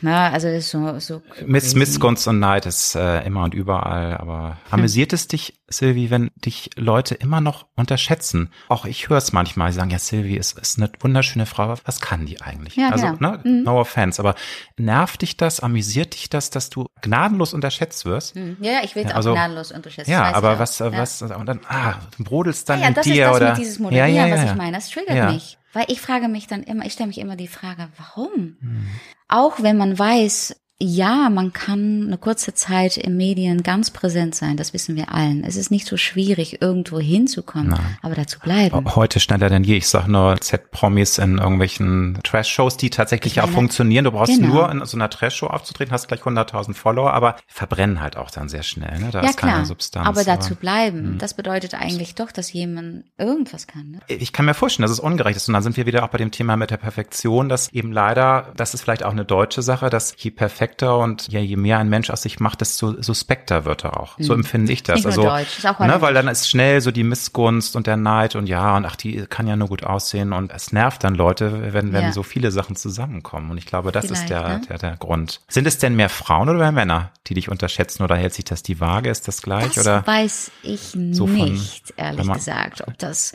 na, 0.03 0.31
also 0.31 0.49
das 0.49 0.59
ist 0.65 0.71
so, 0.71 0.99
so. 0.99 1.23
Miss, 1.47 1.65
crazy. 1.65 1.79
Missgunst 1.79 2.27
und 2.29 2.39
Neid 2.39 2.67
ist 2.67 2.95
äh, 2.95 3.23
immer 3.25 3.45
und 3.45 3.55
überall, 3.55 4.17
aber 4.17 4.57
amüsiert 4.71 5.13
es 5.13 5.29
dich, 5.29 5.61
Silvi, 5.69 6.11
wenn 6.11 6.31
dich 6.37 6.71
Leute 6.77 7.15
immer 7.15 7.41
noch 7.41 7.67
unterschätzen? 7.77 8.51
Auch 8.69 8.85
ich 8.87 9.09
höre 9.09 9.19
es 9.19 9.33
manchmal, 9.33 9.69
die 9.71 9.75
sagen, 9.77 9.91
ja, 9.91 9.99
Silvi 9.99 10.35
ist, 10.37 10.59
ist 10.59 10.79
eine 10.79 10.91
wunderschöne 11.01 11.47
Frau, 11.47 11.75
was 11.85 12.01
kann 12.01 12.27
die 12.27 12.41
eigentlich? 12.41 12.77
Ja, 12.77 12.89
also, 12.91 13.13
genau. 13.13 13.37
ne, 13.45 13.63
no 13.63 13.79
offense, 13.81 14.21
aber 14.21 14.35
nervt 14.77 15.23
dich 15.23 15.37
das, 15.37 15.61
amüsiert 15.61 16.15
dich 16.15 16.29
das, 16.29 16.51
dass 16.51 16.71
du 16.71 16.87
gnadenlos 17.03 17.55
unterschätzt 17.55 18.05
wirst? 18.05 18.35
Hm, 18.35 18.57
Ja, 18.61 18.73
ja, 18.73 18.81
ich 18.83 18.97
werde 18.97 19.15
also- 19.15 19.31
auch 19.31 19.35
gnadenlos 19.35 19.71
unterschätzt. 19.71 20.09
Ja, 20.09 20.33
aber 20.35 20.59
was, 20.59 20.81
äh, 20.81 20.87
Ja. 20.91 20.99
was, 20.99 21.23
und 21.23 21.47
dann, 21.47 21.61
ah, 21.69 21.95
du 22.17 22.25
brodelst 22.25 22.69
dann 22.69 22.81
Ja, 22.81 22.89
in 22.89 22.95
das 22.95 23.05
dir 23.05 23.13
ist 23.15 23.21
das 23.31 23.37
oder? 23.37 23.49
mit 23.51 23.59
dieses 23.59 23.79
Moderieren, 23.79 24.09
ja, 24.15 24.23
ja, 24.23 24.27
ja, 24.27 24.35
was 24.35 24.45
ja. 24.45 24.51
ich 24.53 24.57
meine. 24.57 24.77
Das 24.77 24.91
triggert 24.91 25.17
Ja. 25.17 25.31
mich. 25.31 25.57
Weil 25.73 25.87
ich 25.89 26.01
frage 26.01 26.29
mich 26.29 26.47
dann 26.47 26.63
immer, 26.63 26.85
ich 26.85 26.93
stelle 26.93 27.09
mich 27.09 27.19
immer 27.19 27.37
die 27.37 27.49
Frage, 27.49 27.89
warum? 27.97 28.57
Hm. 28.61 28.87
Auch 29.29 29.63
wenn 29.63 29.77
man 29.77 29.99
weiß, 29.99 30.60
ja, 30.83 31.29
man 31.29 31.53
kann 31.53 32.05
eine 32.07 32.17
kurze 32.17 32.55
Zeit 32.55 32.97
in 32.97 33.17
Medien 33.17 33.63
ganz 33.63 33.91
präsent 33.91 34.35
sein, 34.35 34.57
das 34.57 34.73
wissen 34.73 34.97
wir 34.97 35.13
allen. 35.13 35.45
Es 35.45 35.57
ist 35.57 35.71
nicht 35.71 35.87
so 35.87 35.97
schwierig, 35.97 36.63
irgendwo 36.63 36.99
hinzukommen, 36.99 37.75
aber 38.03 38.15
dazu 38.15 38.39
bleiben. 38.39 38.95
Heute 38.95 39.21
schneller 39.21 39.51
denn 39.51 39.63
je. 39.63 39.77
Ich 39.77 39.89
sag 39.89 40.07
nur 40.07 40.41
Z-Promis 40.41 41.19
in 41.19 41.39
irgendwelchen 41.39 42.19
Trash-Shows, 42.23 42.79
die 42.79 42.89
tatsächlich 42.91 43.35
Ich 43.35 43.41
auch 43.41 43.47
meine, 43.47 43.57
funktionieren. 43.57 44.05
Du 44.05 44.13
brauchst 44.13 44.35
genau. 44.35 44.55
nur 44.55 44.71
in 44.71 44.85
so 44.87 44.97
einer 44.97 45.11
Trash-Show 45.11 45.49
aufzutreten, 45.49 45.93
hast 45.93 46.09
gleich 46.09 46.21
100.000 46.21 46.75
Follower, 46.75 47.13
aber 47.13 47.37
verbrennen 47.47 48.01
halt 48.01 48.17
auch 48.17 48.31
dann 48.31 48.49
sehr 48.49 48.63
schnell. 48.63 48.99
Ne? 48.99 49.11
Da 49.13 49.23
ja 49.23 49.29
ist 49.29 49.37
keine 49.37 49.53
klar, 49.53 49.67
Substanz. 49.67 50.07
aber 50.07 50.25
dazu 50.25 50.51
hm. 50.51 50.57
bleiben, 50.57 51.19
das 51.19 51.35
bedeutet 51.35 51.75
eigentlich 51.75 52.15
doch, 52.15 52.33
dass 52.33 52.53
jemand 52.53 53.05
irgendwas 53.19 53.67
kann. 53.67 53.91
Ne? 53.91 53.99
ich 54.09 54.33
kann 54.33 54.47
mir 54.47 54.55
vorstellen, 54.55 54.85
dass 54.85 54.93
es 54.93 55.01
ungerecht 55.01 55.37
ist. 55.37 55.49
Und 55.49 55.55
dann 55.55 55.63
sind 55.63 55.77
wir 55.77 55.87
wieder 55.87 56.05
auch 56.05 56.09
bei 56.09 56.19
dem 56.19 56.31
Thema 56.31 56.57
mit 56.57 56.71
der 56.71 56.79
Perfektion, 56.79 57.49
dass 57.49 57.71
eben 57.73 57.93
leider, 57.93 58.53
das 58.57 58.73
ist 58.73 58.83
vielleicht 58.83 59.05
auch 59.05 59.13
eine 59.13 59.25
deutsche 59.25 59.63
Sache, 59.63 59.91
dass 59.91 60.15
je 60.17 60.31
perfekter 60.71 60.99
und 60.99 61.29
je, 61.29 61.41
je 61.41 61.57
mehr 61.57 61.79
ein 61.79 61.89
Mensch 61.89 62.11
aus 62.11 62.23
sich 62.23 62.41
macht, 62.41 62.61
desto 62.61 63.01
suspekter 63.03 63.65
wird 63.65 63.85
er 63.85 63.99
auch. 63.99 64.17
So 64.19 64.35
empfinde 64.35 64.73
ich 64.73 64.83
das. 64.83 65.01
Hm. 65.01 65.07
Nicht 65.11 65.19
also, 65.19 65.23
deutsch, 65.23 65.59
ist 65.59 65.67
auch 65.67 65.79
ne, 65.81 66.01
weil 66.01 66.15
dann 66.15 66.29
ist 66.29 66.49
schnell 66.49 66.81
so 66.81 66.91
die 66.91 67.05
Missgunst 67.05 67.77
und 67.77 67.87
der 67.87 67.97
Neid 67.97 68.37
und 68.37 68.49
ja, 68.49 68.77
und 68.77 68.85
ach, 68.87 68.97
die 68.97 69.27
kann 69.29 69.47
ja 69.47 69.57
nur 69.57 69.69
gut 69.69 69.85
aussehen. 69.85 70.33
Und 70.33 70.53
es 70.53 70.73
nervt 70.73 71.05
dann 71.05 71.15
Leute, 71.15 71.73
wenn, 71.73 71.93
wenn 71.93 72.05
Ja. 72.05 72.13
so 72.13 72.23
viele 72.23 72.51
Sachen 72.51 72.77
zusammenkommen. 72.77 73.51
Und 73.51 73.59
ich 73.59 73.67
glaube, 73.67 73.93
das 73.93 74.05
ist 74.07 74.25
Vielleicht, 74.25 74.31
der, 74.31 74.49
ne? 74.49 74.61
der, 74.69 74.79
der 74.79 74.97
Grund. 74.97 75.41
Sind 75.49 75.67
es 75.67 75.79
denn 75.79 75.97
mehr 75.97 76.09
Frauen 76.09 76.49
oder 76.49 76.59
mehr 76.59 76.73
Männer, 76.73 77.11
die 77.27 77.35
dich 77.35 77.49
unterschätzen 77.49 78.03
oder 78.03 78.17
hält 78.17 78.35
sich 78.35 78.45
das 78.45 78.63
die 78.63 78.81
Waage? 78.81 79.11
Ist 79.11 79.29
das 79.29 79.43
gleich? 79.43 79.75
Das 79.75 79.87
oder? 79.87 80.07
weiß 80.07 80.51
ich 80.63 80.97
so 81.13 81.27
von- 81.27 81.35
nicht, 81.35 81.95
ehrlich 81.97 82.33
gesagt, 82.33 82.87
ob 82.87 82.99
das 82.99 83.35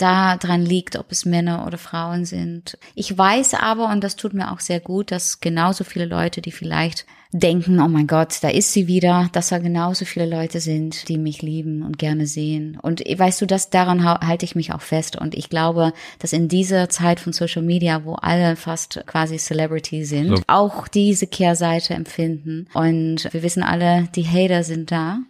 da 0.00 0.36
dran 0.36 0.64
liegt, 0.64 0.96
ob 0.96 1.10
es 1.12 1.24
Männer 1.24 1.66
oder 1.66 1.78
Frauen 1.78 2.24
sind. 2.24 2.78
Ich 2.94 3.16
weiß 3.16 3.54
aber, 3.54 3.90
und 3.90 4.02
das 4.02 4.16
tut 4.16 4.34
mir 4.34 4.52
auch 4.52 4.60
sehr 4.60 4.80
gut, 4.80 5.10
dass 5.10 5.40
genauso 5.40 5.84
viele 5.84 6.06
Leute, 6.06 6.40
die 6.40 6.52
vielleicht 6.52 7.06
denken, 7.32 7.78
oh 7.80 7.86
mein 7.86 8.08
Gott, 8.08 8.38
da 8.42 8.48
ist 8.48 8.72
sie 8.72 8.88
wieder, 8.88 9.28
dass 9.32 9.50
da 9.50 9.58
genauso 9.58 10.04
viele 10.04 10.26
Leute 10.26 10.60
sind, 10.60 11.08
die 11.08 11.16
mich 11.16 11.42
lieben 11.42 11.82
und 11.82 11.96
gerne 11.96 12.26
sehen. 12.26 12.76
Und 12.82 13.00
weißt 13.00 13.40
du, 13.40 13.46
das 13.46 13.70
daran 13.70 14.04
halte 14.04 14.44
ich 14.44 14.56
mich 14.56 14.72
auch 14.72 14.80
fest. 14.80 15.14
Und 15.14 15.36
ich 15.36 15.48
glaube, 15.48 15.92
dass 16.18 16.32
in 16.32 16.48
dieser 16.48 16.88
Zeit 16.88 17.20
von 17.20 17.32
Social 17.32 17.62
Media, 17.62 18.04
wo 18.04 18.14
alle 18.14 18.56
fast 18.56 19.04
quasi 19.06 19.36
Celebrity 19.36 20.04
sind, 20.04 20.38
So. 20.38 20.42
auch 20.48 20.88
diese 20.88 21.28
Kehrseite 21.28 21.94
empfinden. 21.94 22.66
Und 22.74 23.28
wir 23.32 23.44
wissen 23.44 23.62
alle, 23.62 24.08
die 24.16 24.26
Hater 24.26 24.64
sind 24.64 24.90
da. 24.90 25.20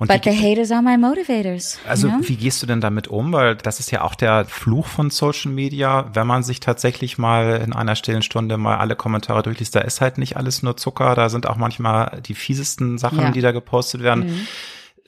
Und 0.00 0.08
But 0.08 0.24
the 0.24 0.30
haters 0.30 0.72
are 0.72 0.80
my 0.80 0.96
motivators. 0.96 1.78
Also 1.86 2.08
you 2.08 2.14
know? 2.14 2.26
wie 2.26 2.36
gehst 2.36 2.62
du 2.62 2.66
denn 2.66 2.80
damit 2.80 3.06
um? 3.08 3.34
Weil 3.34 3.54
das 3.56 3.80
ist 3.80 3.90
ja 3.92 4.00
auch 4.00 4.14
der 4.14 4.46
Fluch 4.46 4.86
von 4.86 5.10
Social 5.10 5.52
Media, 5.52 6.08
wenn 6.14 6.26
man 6.26 6.42
sich 6.42 6.58
tatsächlich 6.58 7.18
mal 7.18 7.60
in 7.62 7.74
einer 7.74 7.94
stillen 7.94 8.22
Stunde 8.22 8.56
mal 8.56 8.78
alle 8.78 8.96
Kommentare 8.96 9.42
durchliest, 9.42 9.76
da 9.76 9.80
ist 9.80 10.00
halt 10.00 10.16
nicht 10.16 10.38
alles 10.38 10.62
nur 10.62 10.78
Zucker, 10.78 11.14
da 11.14 11.28
sind 11.28 11.46
auch 11.46 11.56
manchmal 11.56 12.22
die 12.26 12.34
fiesesten 12.34 12.96
Sachen, 12.96 13.18
Ja. 13.20 13.28
Mhm. 13.28 13.32
die 13.34 13.42
da 13.42 13.52
gepostet 13.52 14.02
werden. 14.02 14.46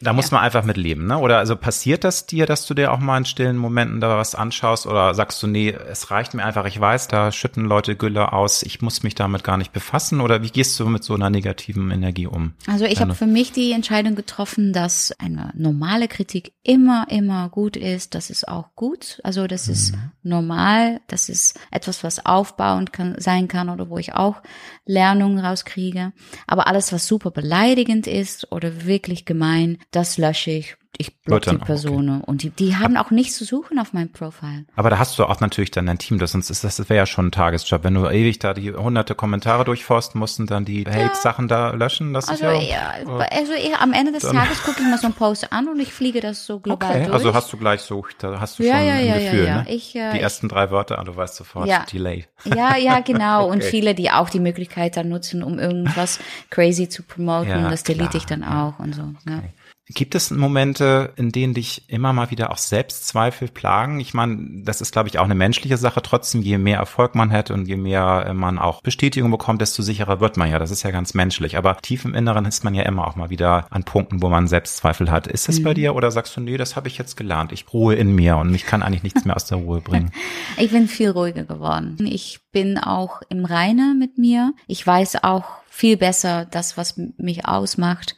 Da 0.03 0.13
muss 0.13 0.31
man 0.31 0.41
einfach 0.41 0.65
mit 0.65 0.77
leben, 0.77 1.07
ne? 1.07 1.19
Oder 1.19 1.39
also 1.39 1.57
passiert 1.57 2.05
das 2.05 2.27
dir, 2.27 2.47
dass 2.47 2.67
du 2.67 2.75
dir 2.75 2.93
auch 2.93 2.99
mal 2.99 3.19
in 3.19 3.25
stillen 3.25 3.57
Momenten 3.57 4.01
da 4.01 4.19
was 4.19 4.35
anschaust 4.35 4.87
oder 4.87 5.15
sagst 5.15 5.43
du, 5.43 5.47
nee, 5.47 5.71
es 5.71 6.11
reicht 6.11 6.35
mir 6.35 6.45
einfach, 6.45 6.65
ich 6.67 6.79
weiß, 6.79 7.09
da 7.09 7.31
schütten 7.31 7.65
Leute 7.65 7.97
Gülle 7.97 8.33
aus, 8.33 8.63
ich 8.63 8.83
muss 8.83 9.03
mich 9.03 9.15
damit 9.15 9.45
gar 9.45 9.57
nicht 9.57 9.73
befassen 9.73 10.21
oder 10.21 10.43
wie 10.43 10.51
gehst 10.51 10.79
du 10.81 10.87
mit 10.87 11.05
so 11.05 11.15
einer 11.15 11.31
negativen 11.31 11.91
Energie 11.91 12.27
um? 12.27 12.55
Also 12.67 12.85
ich 12.85 13.01
habe 13.01 13.15
für 13.15 13.27
mich 13.27 13.53
die 13.53 13.73
Entscheidung 13.73 14.15
getroffen, 14.15 14.73
dass 14.73 15.13
eine 15.19 15.53
normale 15.55 16.09
Kritik 16.09 16.53
immer, 16.63 17.07
immer 17.09 17.49
gut 17.49 17.77
ist. 17.77 18.15
Das 18.15 18.31
ist 18.31 18.49
auch 18.49 18.75
gut. 18.75 19.21
Also 19.23 19.47
das 19.47 19.69
ist 19.69 19.95
normal. 20.23 21.01
Das 21.07 21.29
ist 21.29 21.59
etwas, 21.71 22.03
was 22.03 22.25
aufbauend 22.27 22.93
kann, 22.93 23.15
sein 23.19 23.49
kann 23.49 23.69
oder 23.69 23.89
wo 23.89 23.99
ich 23.99 24.15
auch 24.15 24.43
Lernungen 24.85 25.39
rauskriege. 25.39 26.13
Aber 26.47 26.67
alles, 26.67 26.93
was 26.93 27.07
super 27.07 27.31
beleidigend 27.31 28.07
ist 28.07 28.51
oder 28.51 28.85
wirklich 28.85 29.25
gemein, 29.25 29.79
das 29.93 30.19
lösche 30.19 30.51
ich. 30.51 30.77
Ich 30.99 31.17
block 31.23 31.41
die 31.43 31.57
Person 31.57 32.11
okay. 32.11 32.25
und 32.27 32.43
die, 32.43 32.51
die 32.51 32.77
haben 32.77 32.99
auch 32.99 33.11
nichts 33.11 33.39
zu 33.39 33.47
suchen 33.47 33.79
auf 33.79 33.95
meinem 33.95 34.13
Profil. 34.13 34.67
Aber 34.77 34.91
da 34.91 34.99
hast 34.99 35.19
du 35.19 35.25
auch 35.25 35.41
natürlich 35.41 35.71
dann 35.71 35.87
dein 35.87 35.97
Team, 35.97 36.19
das 36.19 36.33
sonst 36.33 36.51
ist 36.51 36.65
das, 36.65 36.79
wäre 36.81 36.97
ja 36.97 37.07
schon 37.07 37.29
ein 37.29 37.33
Tagesjob, 37.33 37.83
wenn 37.83 37.95
du 37.95 38.07
ewig 38.07 38.41
da 38.41 38.53
die 38.53 38.73
hunderte 38.73 39.15
Kommentare 39.15 39.65
durchforsten 39.65 40.19
musst 40.19 40.39
und 40.39 40.51
dann 40.51 40.67
die 40.67 40.85
ja. 40.85 40.93
Hate-Sachen 40.93 41.49
da 41.49 41.71
löschen, 41.71 42.13
das 42.13 42.29
also 42.29 42.47
ist 42.47 42.69
ja. 42.69 42.99
Eher, 42.99 43.31
also 43.33 43.53
eher 43.55 43.81
am 43.81 43.95
Ende 43.95 44.13
des 44.13 44.23
Tages 44.23 44.63
gucke 44.63 44.83
ich 44.83 44.87
mir 44.87 44.99
so 44.99 45.07
einen 45.07 45.15
Post 45.15 45.51
an 45.51 45.69
und 45.69 45.81
ich 45.81 45.95
fliege 45.95 46.21
das 46.21 46.45
so 46.45 46.61
global 46.61 46.91
okay. 46.91 47.05
durch. 47.05 47.15
Also 47.15 47.33
hast 47.33 47.51
du 47.51 47.57
gleich 47.57 47.81
so, 47.81 48.05
da 48.19 48.39
hast 48.39 48.59
du 48.59 48.63
ja, 48.63 48.77
schon 48.77 48.87
ja, 48.87 48.95
ein 48.95 49.07
ja, 49.07 49.15
Gefühl, 49.15 49.47
ja, 49.47 49.63
ne? 49.63 49.71
Ich, 49.71 49.97
äh, 49.97 50.13
die 50.13 50.21
ersten 50.21 50.49
drei 50.51 50.71
Wörter, 50.71 50.99
ah, 50.99 51.05
du 51.05 51.17
weißt 51.17 51.37
sofort, 51.37 51.69
ja. 51.69 51.87
Delay. 51.91 52.27
Ja, 52.45 52.77
ja, 52.77 53.01
genau. 53.05 53.47
okay. 53.47 53.53
Und 53.53 53.65
viele, 53.65 53.95
die 53.95 54.11
auch 54.11 54.29
die 54.29 54.41
Möglichkeit 54.41 54.99
dann 54.99 55.09
nutzen, 55.09 55.43
um 55.43 55.59
irgendwas 55.59 56.21
crazy 56.51 56.87
zu 56.91 57.03
promoten, 57.03 57.63
das 57.71 57.83
delete 57.83 58.11
klar. 58.11 58.21
ich 58.21 58.27
dann 58.27 58.45
auch 58.45 58.79
und 58.79 58.95
so. 58.95 59.03
Okay. 59.27 59.53
Gibt 59.95 60.15
es 60.15 60.31
Momente, 60.31 61.13
in 61.17 61.33
denen 61.33 61.55
dich 61.55 61.89
immer 61.89 62.13
mal 62.13 62.31
wieder 62.31 62.51
auch 62.51 62.59
Selbstzweifel 62.59 63.49
plagen? 63.49 64.01
Ich 64.01 64.15
meine, 64.15 64.63
das 64.65 64.81
ist, 64.81 64.93
glaube 64.93 65.09
ich, 65.09 65.19
auch 65.19 65.25
eine 65.25 65.35
menschliche 65.35 65.77
Sache. 65.77 66.03
Trotzdem, 66.03 66.43
je 66.43 66.59
mehr 66.59 66.79
Erfolg 66.79 67.15
man 67.15 67.33
hat 67.33 67.51
und 67.51 67.67
je 67.67 67.77
mehr 67.77 68.25
äh, 68.29 68.35
man 68.35 68.59
auch 68.59 68.81
Bestätigung 68.83 69.31
bekommt, 69.31 69.61
desto 69.61 69.83
sicherer 69.83 70.21
wird 70.21 70.37
man 70.37 70.51
ja. 70.51 70.59
Das 70.59 70.71
ist 70.71 70.83
ja 70.83 70.91
ganz 70.91 71.15
menschlich. 71.15 71.57
Aber 71.57 71.77
tief 71.79 72.05
im 72.05 72.15
Inneren 72.15 72.45
ist 72.45 72.65
man 72.65 72.75
ja 72.75 72.85
immer 72.85 73.07
auch 73.07 73.17
mal 73.17 73.31
wieder 73.31 73.67
an 73.71 73.85
Punkten, 73.85 74.23
wo 74.23 74.29
man 74.29 74.49
Selbstzweifel 74.49 75.11
hat. 75.11 75.27
Ist 75.27 75.49
das 75.49 75.59
mhm. 75.59 75.65
bei 75.65 75.75
dir 75.75 75.95
oder 75.95 76.11
sagst 76.11 76.37
du, 76.37 76.41
nee, 76.41 76.57
das 76.57 76.77
habe 76.77 76.89
ich 76.89 76.97
jetzt 76.97 77.17
gelernt. 77.17 77.53
Ich 77.53 77.73
ruhe 77.73 77.95
in 77.95 78.15
mir 78.15 78.37
und 78.37 78.51
mich 78.51 78.65
kann 78.65 78.83
eigentlich 78.83 79.03
nichts 79.03 79.25
mehr 79.25 79.37
aus 79.37 79.47
der 79.47 79.59
Ruhe 79.59 79.81
bringen? 79.81 80.11
Ich 80.59 80.71
bin 80.71 80.87
viel 80.87 81.11
ruhiger 81.11 81.45
geworden. 81.45 81.97
Ich 82.07 82.41
bin 82.53 82.79
auch 82.79 83.23
im 83.29 83.45
Reine 83.45 83.95
mit 83.99 84.19
mir. 84.19 84.53
Ich 84.67 84.87
weiß 84.87 85.25
auch 85.25 85.45
viel 85.69 85.97
besser 85.97 86.45
das, 86.45 86.77
was 86.77 86.97
mich 87.17 87.47
ausmacht 87.47 88.15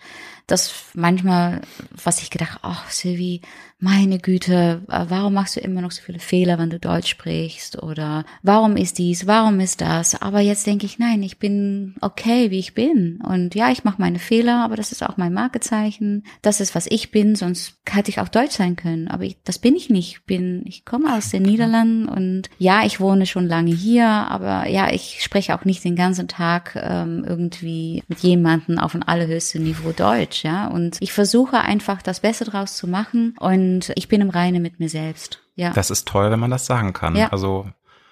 das 0.47 0.91
manchmal, 0.95 1.63
was 1.91 2.21
ich 2.21 2.31
gedacht, 2.31 2.59
ach 2.63 2.91
Sylvie, 2.91 3.41
meine 3.79 4.19
Güte, 4.19 4.83
äh, 4.89 5.05
warum 5.09 5.35
machst 5.35 5.57
du 5.57 5.61
immer 5.61 5.81
noch 5.81 5.91
so 5.91 6.01
viele 6.01 6.19
Fehler, 6.19 6.59
wenn 6.59 6.71
du 6.71 6.79
Deutsch 6.79 7.11
sprichst? 7.11 7.83
Oder 7.83 8.25
warum 8.43 8.77
ist 8.77 8.99
dies, 8.99 9.27
warum 9.27 9.61
ist 9.61 9.81
das? 9.81 10.21
Aber 10.21 10.41
jetzt 10.41 10.67
denke 10.67 10.87
ich, 10.87 10.99
nein, 10.99 11.23
ich 11.23 11.39
bin 11.39 11.95
okay, 12.01 12.51
wie 12.51 12.59
ich 12.59 12.75
bin. 12.75 13.21
Und 13.23 13.55
ja, 13.55 13.71
ich 13.71 13.85
mache 13.85 14.01
meine 14.01 14.19
Fehler, 14.19 14.65
aber 14.65 14.77
das 14.77 14.93
ist 14.93 15.03
auch 15.03 15.17
mein 15.17 15.35
Markezeichen. 15.35 16.25
Das 16.41 16.61
ist, 16.61 16.75
was 16.75 16.87
ich 16.89 17.11
bin, 17.11 17.35
sonst 17.35 17.77
hätte 17.89 18.11
ich 18.11 18.21
auch 18.21 18.29
Deutsch 18.29 18.57
sein 18.57 18.77
können. 18.77 19.09
Aber 19.09 19.25
ich, 19.25 19.37
das 19.45 19.59
bin 19.59 19.77
ich 19.77 19.91
nicht. 19.91 20.13
Ich 20.15 20.25
bin, 20.25 20.63
ich 20.67 20.85
komme 20.85 21.15
aus 21.15 21.31
den 21.31 21.43
Niederlanden 21.43 22.09
und 22.09 22.49
ja, 22.59 22.85
ich 22.85 23.01
wohne 23.01 23.27
schon 23.27 23.47
lange 23.47 23.75
hier, 23.75 24.07
aber 24.07 24.69
ja, 24.69 24.91
ich 24.93 25.23
spreche 25.23 25.55
auch 25.55 25.65
nicht 25.65 25.85
den 25.85 25.97
ganzen 25.97 26.29
Tag 26.29 26.77
ähm, 26.81 27.25
irgendwie 27.27 28.03
mit 28.09 28.21
jemandem 28.21 28.79
auf 28.79 28.95
ein 28.95 29.03
allerhöchstem 29.03 29.63
Niveau 29.63 29.93
Deutsch, 29.93 30.45
ja. 30.45 30.69
Und 30.69 30.97
ich 31.01 31.13
versuche 31.13 31.61
einfach 31.61 32.03
das 32.03 32.21
Beste 32.21 32.45
draus 32.45 32.77
zu 32.77 32.87
machen 32.87 33.35
und 33.39 33.63
und 33.64 33.92
ich 33.96 34.09
bin 34.09 34.20
im 34.20 34.31
Reine 34.31 34.61
mit 34.61 34.79
mir 34.79 34.88
selbst. 34.88 35.40
Ja. 35.57 35.70
Das 35.72 35.90
ist 35.90 36.07
toll, 36.07 36.31
wenn 36.31 36.40
man 36.40 36.50
das 36.50 36.66
sagen 36.66 36.92
kann. 36.92 37.16
Ja. 37.16 37.29
Also 37.31 37.66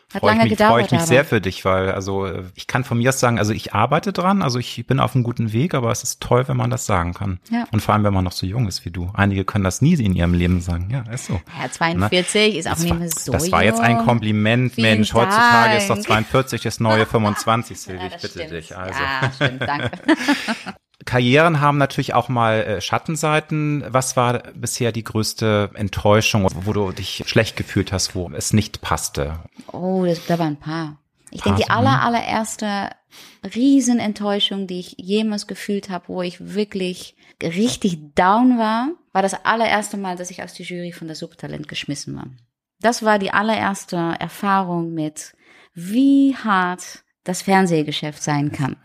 freue 0.08 0.36
ich 0.36 0.50
mich, 0.50 0.58
freu 0.58 0.80
ich 0.80 0.90
mich 0.90 1.00
sehr 1.02 1.24
für 1.24 1.40
dich, 1.40 1.64
weil 1.64 1.90
also 1.90 2.28
ich 2.54 2.66
kann 2.66 2.84
von 2.84 2.98
mir 2.98 3.08
aus 3.10 3.20
sagen, 3.20 3.38
also 3.38 3.52
ich 3.52 3.74
arbeite 3.74 4.12
dran, 4.12 4.42
also 4.42 4.58
ich 4.58 4.86
bin 4.86 5.00
auf 5.00 5.14
einem 5.14 5.24
guten 5.24 5.52
Weg, 5.52 5.74
aber 5.74 5.90
es 5.90 6.02
ist 6.02 6.20
toll, 6.20 6.46
wenn 6.48 6.56
man 6.56 6.70
das 6.70 6.86
sagen 6.86 7.14
kann. 7.14 7.40
Ja. 7.50 7.64
Und 7.70 7.80
vor 7.80 7.94
allem, 7.94 8.04
wenn 8.04 8.14
man 8.14 8.24
noch 8.24 8.32
so 8.32 8.46
jung 8.46 8.68
ist 8.68 8.84
wie 8.84 8.90
du. 8.90 9.10
Einige 9.14 9.44
können 9.44 9.64
das 9.64 9.82
nie 9.82 9.94
in 9.94 10.14
ihrem 10.14 10.34
Leben 10.34 10.60
sagen. 10.60 10.88
Ja, 10.90 11.02
ist 11.12 11.26
so. 11.26 11.40
Ja, 11.60 11.70
42 11.70 12.52
Na, 12.52 12.58
ist 12.58 12.68
auch 12.68 12.78
nicht 12.82 12.98
mehr 12.98 13.08
so 13.08 13.32
Das 13.32 13.50
war 13.50 13.64
jetzt 13.64 13.80
ein 13.80 13.98
Kompliment, 13.98 14.74
Vielen 14.74 14.96
Mensch. 14.98 15.10
Dank. 15.10 15.26
Heutzutage 15.26 15.76
ist 15.78 15.90
doch 15.90 15.98
42 15.98 16.62
das 16.62 16.80
neue 16.80 17.06
25, 17.06 17.80
Silvi, 17.80 18.06
ich 18.06 18.12
bitte 18.14 18.28
stimmt. 18.28 18.50
dich. 18.50 18.76
Also. 18.76 19.00
Ja, 19.00 19.32
stimmt, 19.34 19.62
danke. 19.62 19.90
Karrieren 21.12 21.61
haben 21.61 21.77
natürlich 21.77 22.14
auch 22.14 22.31
mal 22.31 22.62
äh, 22.62 22.81
Schattenseiten. 22.81 23.85
Was 23.87 24.16
war 24.16 24.44
bisher 24.55 24.92
die 24.92 25.05
größte 25.05 25.68
Enttäuschung, 25.75 26.48
wo 26.64 26.72
du 26.72 26.90
dich 26.90 27.22
schlecht 27.27 27.55
gefühlt 27.55 27.92
hast, 27.92 28.14
wo 28.14 28.31
es 28.31 28.55
nicht 28.55 28.81
passte? 28.81 29.40
Oh, 29.70 30.07
das, 30.07 30.25
da 30.25 30.38
waren 30.38 30.55
ein 30.55 30.57
paar. 30.57 30.96
Ich 31.31 31.42
denke, 31.42 31.61
die 31.61 31.68
aller, 31.68 31.98
mhm. 31.98 32.07
allererste 32.07 32.92
Riesenenttäuschung, 33.55 34.66
die 34.66 34.81
ich 34.81 34.94
jemals 34.96 35.46
gefühlt 35.46 35.90
habe, 35.90 36.09
wo 36.09 36.22
ich 36.22 36.55
wirklich 36.55 37.14
richtig 37.42 38.14
down 38.14 38.57
war, 38.57 38.88
war 39.12 39.20
das 39.20 39.44
allererste 39.44 39.98
Mal, 39.98 40.16
dass 40.16 40.31
ich 40.31 40.42
aus 40.42 40.55
der 40.55 40.64
Jury 40.64 40.92
von 40.92 41.09
der 41.09 41.16
Supertalent 41.16 41.68
geschmissen 41.68 42.16
war. 42.16 42.29
Das 42.81 43.03
war 43.03 43.18
die 43.18 43.33
allererste 43.33 44.14
Erfahrung 44.18 44.94
mit, 44.94 45.35
wie 45.75 46.35
hart 46.42 47.05
das 47.22 47.42
Fernsehgeschäft 47.42 48.22
sein 48.22 48.51
kann. 48.51 48.77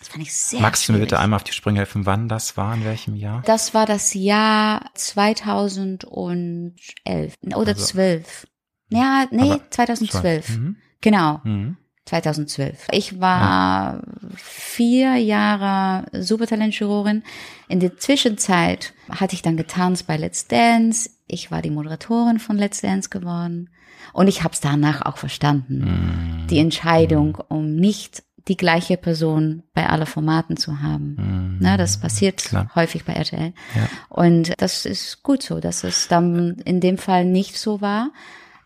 Das 0.00 0.08
fand 0.08 0.24
ich 0.24 0.34
sehr 0.34 0.60
Magst 0.60 0.88
du 0.88 0.92
mir 0.92 0.98
bitte 0.98 1.20
einmal 1.20 1.36
auf 1.36 1.44
die 1.44 1.52
Sprünge 1.52 1.78
helfen, 1.78 2.06
wann 2.06 2.26
das 2.26 2.56
war, 2.56 2.74
in 2.74 2.84
welchem 2.84 3.14
Jahr? 3.14 3.42
Das 3.44 3.74
war 3.74 3.86
das 3.86 4.14
Jahr 4.14 4.90
2011 4.94 7.34
oder 7.54 7.68
also, 7.68 7.84
12. 7.84 8.48
Ja, 8.88 9.26
nee, 9.30 9.54
2012. 9.70 10.48
Mhm. 10.48 10.76
Genau. 11.02 11.40
Mhm. 11.44 11.76
2012. 12.06 12.88
Ich 12.92 13.20
war 13.20 13.96
ja. 13.96 14.02
vier 14.36 15.16
Jahre 15.16 16.06
Supertalent-Jurorin. 16.12 17.22
In 17.68 17.78
der 17.78 17.98
Zwischenzeit 17.98 18.94
hatte 19.10 19.34
ich 19.34 19.42
dann 19.42 19.56
getanzt 19.56 20.06
bei 20.06 20.16
Let's 20.16 20.48
Dance. 20.48 21.10
Ich 21.26 21.50
war 21.50 21.62
die 21.62 21.70
Moderatorin 21.70 22.40
von 22.40 22.56
Let's 22.56 22.80
Dance 22.80 23.10
geworden. 23.10 23.70
Und 24.12 24.28
ich 24.28 24.42
habe 24.42 24.54
es 24.54 24.60
danach 24.60 25.02
auch 25.02 25.18
verstanden. 25.18 25.84
Mhm. 25.84 26.46
Die 26.48 26.58
Entscheidung, 26.58 27.36
um 27.48 27.76
nicht 27.76 28.24
die 28.48 28.56
gleiche 28.56 28.96
Person 28.96 29.62
bei 29.74 29.88
alle 29.88 30.06
Formaten 30.06 30.56
zu 30.56 30.82
haben. 30.82 31.16
Mhm. 31.18 31.58
Na, 31.60 31.76
das 31.76 32.00
passiert 32.00 32.44
Klar. 32.44 32.70
häufig 32.74 33.04
bei 33.04 33.12
RTL. 33.12 33.52
Ja. 33.74 33.88
Und 34.08 34.52
das 34.58 34.86
ist 34.86 35.22
gut 35.22 35.42
so, 35.42 35.60
dass 35.60 35.84
es 35.84 36.08
dann 36.08 36.56
in 36.64 36.80
dem 36.80 36.98
Fall 36.98 37.24
nicht 37.24 37.58
so 37.58 37.80
war. 37.80 38.10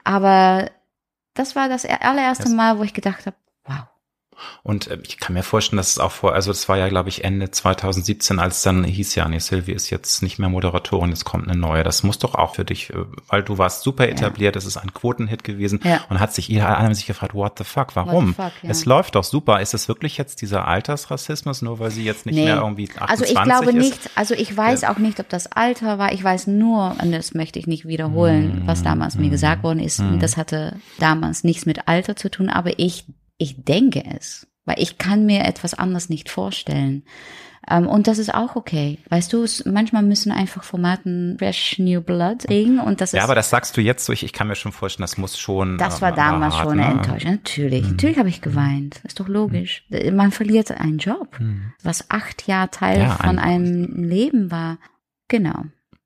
Aber 0.04 0.70
das 1.34 1.56
war 1.56 1.68
das 1.68 1.84
allererste 1.84 2.48
Mal, 2.50 2.78
wo 2.78 2.84
ich 2.84 2.94
gedacht 2.94 3.26
habe, 3.26 3.36
und 4.62 4.88
äh, 4.88 4.98
ich 5.06 5.18
kann 5.18 5.34
mir 5.34 5.42
vorstellen, 5.42 5.78
dass 5.78 5.90
es 5.90 5.98
auch 5.98 6.12
vor, 6.12 6.34
also 6.34 6.50
es 6.50 6.68
war 6.68 6.78
ja, 6.78 6.88
glaube 6.88 7.08
ich, 7.08 7.24
Ende 7.24 7.50
2017, 7.50 8.38
als 8.38 8.62
dann 8.62 8.84
hieß 8.84 9.14
ja, 9.14 9.28
nee, 9.28 9.38
Sylvie 9.38 9.72
ist 9.72 9.90
jetzt 9.90 10.22
nicht 10.22 10.38
mehr 10.38 10.48
Moderatorin, 10.48 11.12
es 11.12 11.24
kommt 11.24 11.48
eine 11.48 11.58
neue. 11.58 11.82
Das 11.82 12.02
muss 12.02 12.18
doch 12.18 12.34
auch 12.34 12.54
für 12.54 12.64
dich, 12.64 12.90
äh, 12.90 12.96
weil 13.28 13.42
du 13.42 13.58
warst 13.58 13.82
super 13.82 14.08
etabliert, 14.08 14.56
es 14.56 14.64
ist 14.64 14.76
ein 14.76 14.92
Quotenhit 14.92 15.44
gewesen 15.44 15.80
ja. 15.84 16.00
und 16.08 16.20
hat 16.20 16.34
sich, 16.34 16.50
alle 16.62 16.78
haben 16.78 16.94
sich 16.94 17.06
gefragt, 17.06 17.34
what 17.34 17.58
the 17.58 17.64
fuck, 17.64 17.94
warum? 17.94 18.28
The 18.28 18.34
fuck, 18.34 18.52
ja. 18.62 18.70
Es 18.70 18.84
läuft 18.84 19.14
doch 19.14 19.24
super. 19.24 19.60
Ist 19.60 19.74
es 19.74 19.88
wirklich 19.88 20.16
jetzt 20.16 20.42
dieser 20.42 20.66
Altersrassismus, 20.66 21.62
nur 21.62 21.78
weil 21.78 21.90
sie 21.90 22.04
jetzt 22.04 22.26
nicht 22.26 22.36
nee. 22.36 22.44
mehr 22.44 22.56
irgendwie 22.56 22.88
28 22.90 23.10
Also 23.10 23.24
ich 23.24 23.42
glaube 23.42 23.70
ist? 23.70 23.74
nicht, 23.76 24.10
also 24.14 24.34
ich 24.34 24.56
weiß 24.56 24.84
auch 24.84 24.98
nicht, 24.98 25.20
ob 25.20 25.28
das 25.28 25.50
Alter 25.52 25.98
war. 25.98 26.12
Ich 26.12 26.22
weiß 26.22 26.46
nur, 26.46 26.96
und 27.02 27.12
das 27.12 27.34
möchte 27.34 27.58
ich 27.58 27.66
nicht 27.66 27.86
wiederholen, 27.86 28.64
mm, 28.64 28.66
was 28.66 28.82
damals 28.82 29.16
mm, 29.16 29.20
mir 29.20 29.30
gesagt 29.30 29.62
worden 29.62 29.80
ist. 29.80 30.00
Mm. 30.00 30.18
Das 30.18 30.36
hatte 30.36 30.76
damals 30.98 31.44
nichts 31.44 31.66
mit 31.66 31.88
Alter 31.88 32.16
zu 32.16 32.30
tun, 32.30 32.48
aber 32.48 32.78
ich, 32.78 33.04
ich 33.38 33.64
denke 33.64 34.02
es. 34.16 34.46
Weil 34.66 34.80
ich 34.80 34.96
kann 34.96 35.26
mir 35.26 35.44
etwas 35.44 35.74
anderes 35.74 36.08
nicht 36.08 36.30
vorstellen. 36.30 37.04
Ähm, 37.68 37.86
und 37.86 38.06
das 38.06 38.18
ist 38.18 38.32
auch 38.34 38.56
okay. 38.56 38.98
Weißt 39.08 39.32
du, 39.32 39.46
manchmal 39.64 40.02
müssen 40.02 40.32
einfach 40.32 40.64
Formaten 40.64 41.36
fresh 41.38 41.78
new 41.78 42.00
blood 42.00 42.44
kriegen 42.46 42.78
und 42.78 43.00
das 43.00 43.12
ist. 43.12 43.18
Ja, 43.18 43.24
aber 43.24 43.34
das 43.34 43.50
sagst 43.50 43.76
du 43.76 43.80
jetzt 43.80 44.04
so, 44.04 44.12
ich, 44.12 44.22
ich 44.22 44.32
kann 44.32 44.48
mir 44.48 44.54
schon 44.54 44.72
vorstellen, 44.72 45.04
das 45.04 45.16
muss 45.16 45.38
schon. 45.38 45.78
Das 45.78 46.02
war 46.02 46.12
äh, 46.12 46.16
damals 46.16 46.54
hart, 46.54 46.64
schon 46.64 46.80
eine 46.80 46.94
ne? 46.94 47.00
Enttäuschung. 47.00 47.30
Natürlich. 47.30 47.84
Mhm. 47.84 47.90
Natürlich 47.90 48.18
habe 48.18 48.28
ich 48.28 48.40
geweint. 48.40 49.00
Ist 49.04 49.20
doch 49.20 49.28
logisch. 49.28 49.84
Mhm. 49.88 50.16
Man 50.16 50.30
verliert 50.30 50.70
einen 50.70 50.98
Job, 50.98 51.38
mhm. 51.38 51.72
was 51.82 52.10
acht 52.10 52.46
Jahre 52.46 52.70
Teil 52.70 53.00
ja, 53.00 53.16
von 53.16 53.38
einem 53.38 54.04
Leben 54.04 54.50
war. 54.50 54.78
Genau. 55.28 55.64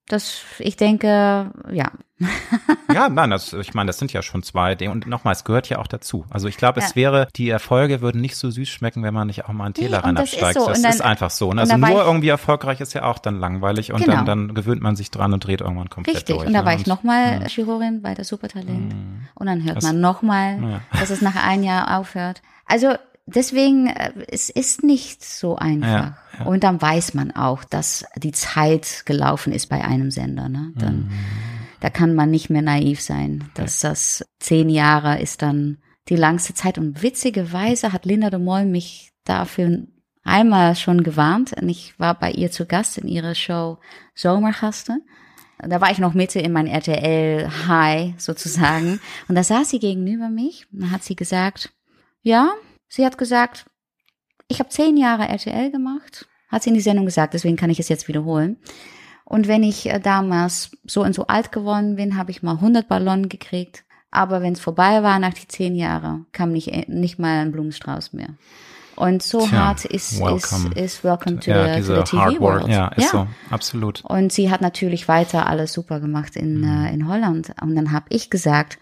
Das, 0.08 0.42
ich 0.58 0.76
denke, 0.76 1.50
ja, 1.70 1.92
ja, 2.92 3.08
nein, 3.08 3.30
das, 3.30 3.52
ich 3.52 3.74
meine, 3.74 3.88
das 3.88 3.98
sind 3.98 4.12
ja 4.12 4.22
schon 4.22 4.42
zwei 4.42 4.74
Dinge. 4.74 4.90
Und 4.90 5.06
nochmal, 5.06 5.32
es 5.32 5.44
gehört 5.44 5.68
ja 5.68 5.78
auch 5.78 5.86
dazu. 5.86 6.24
Also 6.30 6.48
ich 6.48 6.56
glaube, 6.56 6.80
ja. 6.80 6.86
es 6.86 6.96
wäre, 6.96 7.28
die 7.36 7.48
Erfolge 7.48 8.00
würden 8.00 8.20
nicht 8.20 8.36
so 8.36 8.50
süß 8.50 8.68
schmecken, 8.68 9.02
wenn 9.04 9.14
man 9.14 9.28
nicht 9.28 9.44
auch 9.44 9.52
mal 9.52 9.66
einen 9.66 9.74
Teller 9.74 10.02
nee, 10.04 10.18
absteigt. 10.18 10.56
Ist 10.56 10.62
so. 10.62 10.68
Das 10.68 10.82
dann, 10.82 10.90
ist 10.90 11.00
einfach 11.00 11.30
so. 11.30 11.52
Ne? 11.52 11.60
Also 11.60 11.76
nur 11.76 12.04
irgendwie 12.04 12.28
erfolgreich 12.28 12.80
ist 12.80 12.92
ja 12.94 13.04
auch 13.04 13.18
dann 13.18 13.38
langweilig 13.38 13.92
und 13.92 14.04
genau. 14.04 14.16
dann, 14.16 14.26
dann 14.26 14.54
gewöhnt 14.54 14.82
man 14.82 14.96
sich 14.96 15.10
dran 15.10 15.32
und 15.32 15.46
dreht 15.46 15.60
irgendwann 15.60 15.90
komplett 15.90 16.16
Richtig. 16.16 16.34
durch. 16.34 16.46
Und 16.46 16.54
da 16.54 16.60
ne? 16.60 16.66
war 16.66 16.74
ich 16.74 16.86
nochmal 16.86 17.40
ja. 17.42 17.46
Jurorin 17.46 18.02
bei 18.02 18.14
der 18.14 18.24
Supertalent. 18.24 18.94
Mhm. 18.94 19.28
Und 19.34 19.46
dann 19.46 19.62
hört 19.64 19.76
das, 19.76 19.84
man 19.84 20.00
nochmal, 20.00 20.60
ja. 20.60 20.80
dass 20.98 21.10
es 21.10 21.22
nach 21.22 21.36
einem 21.36 21.62
Jahr 21.62 21.98
aufhört. 21.98 22.42
Also 22.66 22.94
deswegen, 23.34 23.88
äh, 23.88 24.12
es 24.28 24.48
ist 24.48 24.82
nicht 24.82 25.24
so 25.24 25.56
einfach. 25.56 25.88
Ja, 25.88 26.18
ja. 26.38 26.44
Und 26.46 26.64
dann 26.64 26.80
weiß 26.80 27.14
man 27.14 27.30
auch, 27.30 27.64
dass 27.64 28.04
die 28.16 28.32
Zeit 28.32 29.02
gelaufen 29.06 29.52
ist 29.52 29.68
bei 29.68 29.84
einem 29.84 30.10
Sender. 30.10 30.48
Ne? 30.48 30.72
Dann, 30.76 30.96
mhm 30.96 31.10
da 31.80 31.90
kann 31.90 32.14
man 32.14 32.30
nicht 32.30 32.50
mehr 32.50 32.62
naiv 32.62 33.00
sein. 33.00 33.50
Dass 33.54 33.80
das 33.80 34.24
zehn 34.40 34.68
Jahre 34.68 35.20
ist 35.20 35.42
dann 35.42 35.78
die 36.08 36.16
langste 36.16 36.54
Zeit. 36.54 36.78
Und 36.78 37.02
witzigerweise 37.02 37.92
hat 37.92 38.04
Linda 38.04 38.30
de 38.30 38.40
Mol 38.40 38.64
mich 38.64 39.12
dafür 39.24 39.82
einmal 40.24 40.74
schon 40.74 41.02
gewarnt. 41.02 41.54
Und 41.60 41.68
ich 41.68 41.98
war 41.98 42.18
bei 42.18 42.32
ihr 42.32 42.50
zu 42.50 42.66
Gast 42.66 42.98
in 42.98 43.08
ihrer 43.08 43.34
Show 43.34 43.78
Sommergasten. 44.14 45.02
Da 45.60 45.80
war 45.80 45.90
ich 45.90 45.98
noch 45.98 46.14
Mitte 46.14 46.38
in 46.38 46.52
mein 46.52 46.68
RTL 46.68 47.48
High 47.66 48.14
sozusagen. 48.16 49.00
Und 49.28 49.34
da 49.34 49.42
saß 49.42 49.70
sie 49.70 49.78
gegenüber 49.78 50.28
mich. 50.28 50.66
Und 50.72 50.90
hat 50.90 51.04
sie 51.04 51.16
gesagt, 51.16 51.72
ja, 52.22 52.52
sie 52.88 53.04
hat 53.04 53.18
gesagt, 53.18 53.66
ich 54.48 54.60
habe 54.60 54.70
zehn 54.70 54.96
Jahre 54.96 55.28
RTL 55.28 55.70
gemacht. 55.70 56.26
Hat 56.50 56.62
sie 56.62 56.70
in 56.70 56.74
die 56.74 56.80
Sendung 56.80 57.04
gesagt, 57.04 57.34
deswegen 57.34 57.56
kann 57.56 57.70
ich 57.70 57.78
es 57.80 57.88
jetzt 57.88 58.08
wiederholen. 58.08 58.56
Und 59.24 59.46
wenn 59.46 59.62
ich 59.62 59.86
äh, 59.90 59.98
damals 60.00 60.70
so 60.86 61.02
und 61.04 61.14
so 61.14 61.26
alt 61.26 61.52
geworden 61.52 61.96
bin, 61.96 62.16
habe 62.16 62.30
ich 62.30 62.42
mal 62.42 62.52
100 62.54 62.88
Ballonen 62.88 63.28
gekriegt. 63.28 63.84
Aber 64.10 64.40
wenn 64.40 64.54
es 64.54 64.60
vorbei 64.60 65.02
war 65.02 65.18
nach 65.18 65.34
die 65.34 65.46
zehn 65.48 65.74
Jahre, 65.74 66.24
kam 66.32 66.50
nicht, 66.52 66.68
äh, 66.68 66.86
nicht 66.88 67.18
mal 67.18 67.40
ein 67.40 67.52
Blumenstrauß 67.52 68.14
mehr. 68.14 68.30
Und 68.96 69.22
so 69.22 69.46
Tja, 69.46 69.66
hart 69.66 69.84
ist 69.84 70.18
welcome. 70.18 70.70
ist, 70.74 70.76
ist 70.96 71.04
Welcome 71.04 71.38
to, 71.40 71.50
ja, 71.50 71.80
the, 71.80 71.86
to 71.86 71.96
the 71.96 72.02
TV. 72.02 72.40
World. 72.40 72.66
Ja, 72.68 72.88
ist 72.96 73.10
so, 73.10 73.28
absolut. 73.50 74.02
Und 74.04 74.32
sie 74.32 74.50
hat 74.50 74.60
natürlich 74.60 75.06
weiter 75.06 75.46
alles 75.46 75.72
super 75.74 76.00
gemacht 76.00 76.34
in, 76.34 76.62
Mhm. 76.62 76.86
äh, 76.86 76.92
in 76.94 77.06
Holland. 77.06 77.52
Und 77.60 77.76
dann 77.76 77.92
habe 77.92 78.06
ich 78.08 78.28
gesagt, 78.30 78.78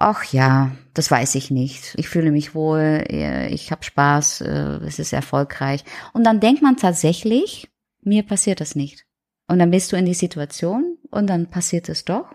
ach 0.00 0.24
ja, 0.32 0.72
das 0.94 1.10
weiß 1.10 1.36
ich 1.36 1.50
nicht. 1.52 1.94
Ich 1.96 2.08
fühle 2.08 2.32
mich 2.32 2.54
wohl, 2.54 3.04
äh, 3.08 3.48
ich 3.48 3.70
habe 3.70 3.84
Spaß, 3.84 4.40
äh, 4.40 4.80
es 4.86 4.98
ist 4.98 5.12
erfolgreich. 5.12 5.84
Und 6.12 6.24
dann 6.24 6.40
denkt 6.40 6.62
man 6.62 6.76
tatsächlich, 6.76 7.70
mir 8.02 8.24
passiert 8.24 8.60
das 8.60 8.74
nicht. 8.74 9.06
Und 9.46 9.58
dann 9.58 9.70
bist 9.70 9.92
du 9.92 9.96
in 9.96 10.06
die 10.06 10.14
Situation 10.14 10.98
und 11.10 11.28
dann 11.28 11.50
passiert 11.50 11.88
es 11.88 12.04
doch. 12.04 12.26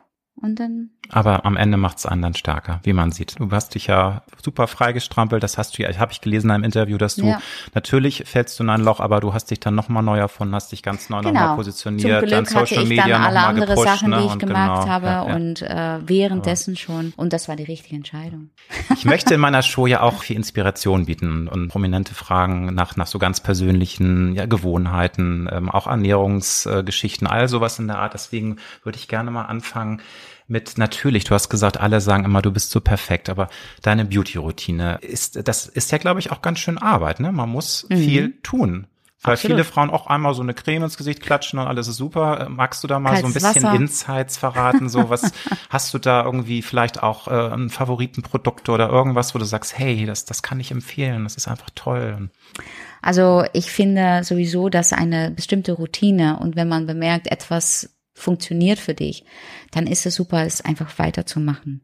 Und 0.41 0.59
dann 0.59 0.89
Aber 1.09 1.45
am 1.45 1.55
Ende 1.55 1.77
macht 1.77 1.99
es 1.99 2.05
einen 2.05 2.21
dann 2.21 2.33
stärker, 2.33 2.81
wie 2.83 2.91
man 2.91 3.11
sieht. 3.11 3.39
Du 3.39 3.49
hast 3.51 3.73
dich 3.73 3.87
ja 3.87 4.23
super 4.43 4.67
freigestrampelt, 4.67 5.41
das 5.41 5.57
hast 5.57 5.77
du 5.77 5.83
ja, 5.83 5.97
habe 5.97 6.11
ich 6.11 6.19
gelesen 6.19 6.47
in 6.47 6.51
einem 6.51 6.63
Interview, 6.65 6.97
dass 6.97 7.15
du 7.15 7.27
Ja. 7.27 7.39
natürlich 7.73 8.23
fällst 8.25 8.59
du 8.59 8.63
in 8.63 8.69
ein 8.69 8.81
Loch, 8.81 8.99
aber 8.99 9.21
du 9.21 9.33
hast 9.33 9.49
dich 9.49 9.61
dann 9.61 9.75
nochmal 9.75 10.03
neu 10.03 10.17
erfunden, 10.17 10.53
hast 10.53 10.73
dich 10.73 10.83
ganz 10.83 11.09
neu 11.09 11.21
nochmal 11.21 11.33
Genau. 11.33 11.47
Zum 11.47 11.55
positioniert, 11.55 12.19
Glück 12.19 12.31
dann 12.31 12.45
hatte 12.45 12.67
Social 12.67 12.83
ich 12.83 12.89
Media 12.89 13.07
dann 13.07 13.23
alle 13.23 13.35
nochmal 13.35 13.49
andere 13.49 13.67
gepusht, 13.67 13.87
Sachen, 13.87 14.09
ne? 14.09 14.17
die 14.17 14.25
ich 14.25 14.31
und 14.33 14.39
gemacht 14.39 14.81
genau, 14.81 14.93
habe 14.93 15.05
ja, 15.05 15.27
ja. 15.27 15.35
und 15.35 15.61
äh, 15.61 16.07
währenddessen 16.07 16.75
schon. 16.75 17.13
Und 17.15 17.31
das 17.31 17.47
war 17.47 17.55
die 17.55 17.63
richtige 17.63 17.95
Entscheidung. 17.95 18.49
Ich 18.93 19.05
möchte 19.05 19.33
in 19.33 19.39
meiner 19.45 19.61
Show 19.61 19.87
ja 19.87 20.01
auch 20.01 20.23
viel 20.23 20.35
Inspiration 20.35 21.05
bieten 21.05 21.47
und 21.47 21.69
prominente 21.69 22.13
Fragen 22.13 22.73
nach, 22.73 22.97
nach 22.97 23.07
so 23.07 23.19
ganz 23.19 23.39
persönlichen 23.39 24.35
Gewohnheiten, 24.49 25.47
ähm, 25.51 25.69
auch 25.69 25.87
Ernährungsgeschichten, 25.87 27.25
all 27.25 27.47
sowas 27.47 27.79
in 27.79 27.87
der 27.87 27.99
Art. 27.99 28.13
Deswegen 28.13 28.57
würde 28.83 28.97
ich 28.97 29.07
gerne 29.07 29.31
mal 29.31 29.43
anfangen 29.45 30.01
mit 30.47 30.77
natürlich, 30.77 31.23
du 31.23 31.33
hast 31.33 31.49
gesagt, 31.49 31.79
alle 31.79 32.01
sagen 32.01 32.25
immer, 32.25 32.41
du 32.41 32.51
bist 32.51 32.71
so 32.71 32.81
perfekt, 32.81 33.29
aber 33.29 33.49
deine 33.81 34.05
Beauty-Routine 34.05 34.99
ist, 35.01 35.47
das 35.47 35.65
ist 35.65 35.91
ja, 35.91 35.97
glaube 35.97 36.19
ich, 36.19 36.31
auch 36.31 36.41
ganz 36.41 36.59
schön 36.59 36.77
Arbeit, 36.77 37.19
ne? 37.19 37.31
Man 37.31 37.49
muss 37.49 37.87
viel 37.89 38.39
tun. 38.43 38.87
Weil 39.25 39.33
Absolut. 39.33 39.57
viele 39.57 39.63
Frauen 39.63 39.89
auch 39.89 40.05
einmal 40.05 40.35
so 40.35 40.43
eine 40.43 40.53
Creme 40.53 40.83
ins 40.83 40.97
Gesicht 40.97 41.19
klatschen 41.19 41.57
und 41.57 41.65
alles 41.65 41.87
ist 41.87 41.97
super. 41.97 42.41
Äh, 42.41 42.49
Magst 42.49 42.83
du 42.83 42.87
da 42.87 42.99
mal 42.99 43.17
so 43.17 43.25
ein 43.25 43.33
Kaltes 43.33 43.53
bisschen 43.53 43.63
Wasser. 43.63 43.75
Insights 43.75 44.37
verraten? 44.37 44.87
So 44.87 45.09
was 45.09 45.31
hast 45.69 45.93
du 45.95 45.97
da 45.97 46.23
irgendwie 46.23 46.61
vielleicht 46.61 47.01
auch 47.01 47.27
äh, 47.27 47.53
ein 47.53 47.71
Favoritenprodukt 47.71 48.69
oder 48.69 48.89
irgendwas, 48.89 49.33
wo 49.33 49.39
du 49.39 49.45
sagst, 49.45 49.79
hey, 49.79 50.05
das, 50.05 50.25
das 50.25 50.43
kann 50.43 50.59
ich 50.59 50.69
empfehlen, 50.69 51.23
das 51.23 51.35
ist 51.37 51.47
einfach 51.47 51.71
toll. 51.73 52.29
Also 53.01 53.45
ich 53.53 53.71
finde 53.71 54.23
sowieso, 54.23 54.69
dass 54.69 54.93
eine 54.93 55.31
bestimmte 55.31 55.71
Routine 55.71 56.37
und 56.37 56.55
wenn 56.55 56.67
man 56.67 56.85
bemerkt, 56.85 57.31
etwas 57.31 57.94
funktioniert 58.15 58.79
für 58.79 58.93
dich, 58.93 59.25
dann 59.71 59.85
ist 59.85 60.05
es 60.05 60.15
super, 60.15 60.43
es 60.45 60.61
einfach 60.61 60.97
weiterzumachen. 60.97 61.83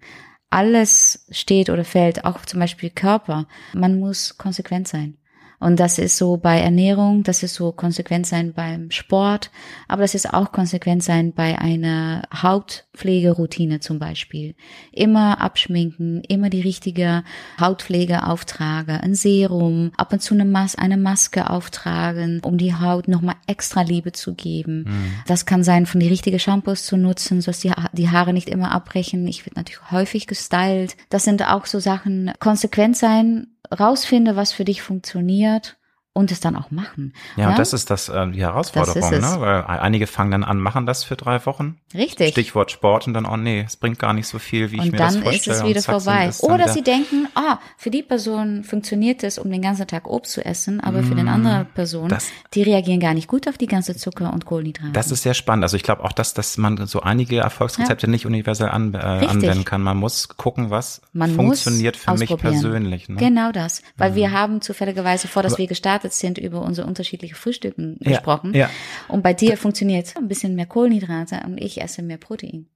Alles 0.49 1.25
steht 1.29 1.69
oder 1.69 1.85
fällt, 1.85 2.25
auch 2.25 2.45
zum 2.45 2.59
Beispiel 2.59 2.89
Körper. 2.89 3.47
Man 3.73 3.99
muss 3.99 4.37
konsequent 4.37 4.87
sein. 4.87 5.17
Und 5.62 5.80
das 5.80 6.00
ist 6.00 6.17
so 6.17 6.38
bei 6.38 6.60
Ernährung, 6.60 7.21
das 7.21 7.43
ist 7.43 7.54
so 7.54 7.71
konsequent 7.71 8.26
sein 8.26 8.52
beim 8.54 8.89
Sport, 8.89 9.52
aber 9.88 10.02
das 10.02 10.15
ist 10.15 10.34
auch 10.34 10.52
konsequent 10.52 11.04
sein 11.04 11.34
bei 11.34 11.60
einer 11.60 12.24
Hautpflegeroutine 12.34 13.80
zum 13.80 14.00
Beispiel. 14.00 14.56
Immer 14.91 15.39
abschminken, 15.39 16.24
immer 16.28 16.50
die 16.50 16.62
richtige 16.62 17.24
Hautpflege 17.60 18.26
auftragen, 18.26 18.97
ein 19.02 19.13
Serum, 19.13 19.91
ab 19.97 20.12
und 20.12 20.21
zu 20.21 20.34
eine, 20.34 20.45
Mas 20.45 20.76
eine 20.76 20.97
Maske 20.97 21.50
auftragen, 21.50 22.41
um 22.43 22.58
die 22.58 22.74
Haut 22.74 23.08
nochmal 23.08 23.36
extra 23.45 23.84
Liebe 23.84 24.12
zu 24.12 24.34
geben. 24.34 24.86
Das 25.28 25.45
kann 25.45 25.63
sein, 25.63 25.86
von 25.86 26.00
die 26.00 26.08
richtige 26.08 26.39
Shampoos 26.39 26.86
zu 26.86 26.97
nutzen, 26.97 27.39
sodass 27.39 27.60
die, 27.60 27.69
Ha- 27.71 27.89
die 27.93 28.10
Haare 28.10 28.34
nicht 28.34 28.50
immer 28.50 28.71
abbrechen. 28.71 29.28
Ich 29.28 29.45
werde 29.45 29.60
natürlich 29.60 29.91
häufig 29.91 30.26
gestylt. 30.26 30.97
Das 31.10 31.24
sind 31.24 31.47
auch 31.47 31.67
so 31.67 31.80
Sachen, 31.80 32.32
konsequent 32.39 32.97
sein, 32.97 33.45
rausfinde, 33.69 34.36
was 34.36 34.54
für 34.54 34.65
dich 34.65 34.82
funktioniert 34.82 35.78
und 36.13 36.30
es 36.32 36.41
dann 36.41 36.58
auch 36.58 36.71
machen. 36.71 37.13
Ja, 37.38 37.50
und 37.52 37.58
das 37.60 37.71
ist 37.71 37.89
das 37.89 38.10
äh, 38.10 38.28
die 38.32 38.41
Herausforderung, 38.41 39.00
Das 39.02 39.12
ist 39.12 39.24
es. 39.24 39.32
ne? 39.36 39.39
Weil 39.41 39.63
einige 39.63 40.08
fangen 40.08 40.32
dann 40.32 40.43
an, 40.43 40.58
machen 40.60 40.86
das 40.86 41.06
für 41.06 41.15
drei 41.15 41.45
Wochen. 41.45 41.78
Richtig. 41.95 42.32
Stichwort 42.32 42.69
Sport 42.69 43.08
und 43.08 43.13
dann, 43.13 43.26
oh 43.26 43.38
nee, 43.38 43.63
es 43.65 43.78
bringt 43.78 43.97
gar 43.97 44.12
nicht 44.13 44.28
so 44.28 44.38
viel, 44.38 44.71
wie 44.71 44.76
ich 44.76 44.82
und 44.82 44.91
mir 44.91 44.97
das 44.97 45.13
dann 45.13 45.24
ist 45.24 45.30
vorstelle. 45.45 45.58
es 45.58 45.63
wieder 45.63 45.78
und 45.95 46.04
vorbei. 46.04 46.26
es 46.28 46.43
Oder 46.43 46.67
sie 46.67 46.82
denken, 46.82 47.28
ah, 47.36 47.60
für 47.78 47.89
die 47.91 48.04
Person 48.04 48.65
funktioniert 48.65 49.24
es, 49.24 49.38
um 49.39 49.50
den 49.50 49.62
ganzen 49.62 49.88
Tag 49.88 50.06
Obst 50.08 50.34
zu 50.34 50.43
essen, 50.45 50.82
aber 50.82 51.02
für 51.04 51.15
den 51.15 51.30
andere 51.30 51.65
Person, 51.74 52.08
Mm, 52.08 52.10
das- 52.10 52.30
die 52.54 52.63
reagieren 52.63 53.00
gar 53.00 53.13
nicht 53.13 53.30
gut 53.30 53.47
auf 53.47 53.58
die 53.58 53.67
ganze 53.67 53.95
Zucker 53.95 54.34
und 54.34 54.45
Kohlenhydrate. 54.45 54.91
Das 54.91 55.12
ist 55.12 55.24
sehr 55.24 55.34
spannend. 55.34 55.63
Also 55.63 55.78
ich 55.78 55.84
glaube 55.84 56.04
auch, 56.04 56.12
dass, 56.12 56.34
dass 56.34 56.58
man 56.58 56.88
so 56.88 57.02
einige 57.02 57.38
Erfolgsrezepte 57.38 58.10
nicht 58.10 58.26
universell 58.26 58.67
an, 58.69 58.93
äh, 58.95 58.97
anwenden 58.97 59.63
kann. 59.63 59.82
Man 59.82 59.95
muss 59.97 60.28
gucken, 60.28 60.69
was 60.71 61.02
Man 61.13 61.34
funktioniert 61.36 61.95
für 61.95 62.15
mich 62.15 62.36
persönlich. 62.36 63.08
Ne? 63.08 63.15
Genau 63.15 63.52
das. 63.54 63.82
Weil 63.97 64.15
wir 64.15 64.32
haben 64.32 64.60
zufälligerweise, 64.62 65.28
vor 65.30 65.41
dass 65.43 65.58
wir 65.58 65.67
gestartet 65.67 66.00
sind, 66.09 66.37
über 66.37 66.61
unsere 66.61 66.87
unterschiedliche 66.87 67.35
Frühstücken 67.35 67.97
Ja, 68.01 68.11
gesprochen. 68.11 68.53
ja. 68.53 68.69
Und 69.07 69.21
bei 69.23 69.33
dir 69.33 69.57
funktioniert 69.57 70.15
ein 70.17 70.27
bisschen 70.27 70.55
mehr 70.55 70.65
Kohlenhydrate 70.65 71.41
und 71.45 71.57
ich 71.59 71.81
esse 71.81 72.01
mehr 72.01 72.17
Protein. 72.17 72.67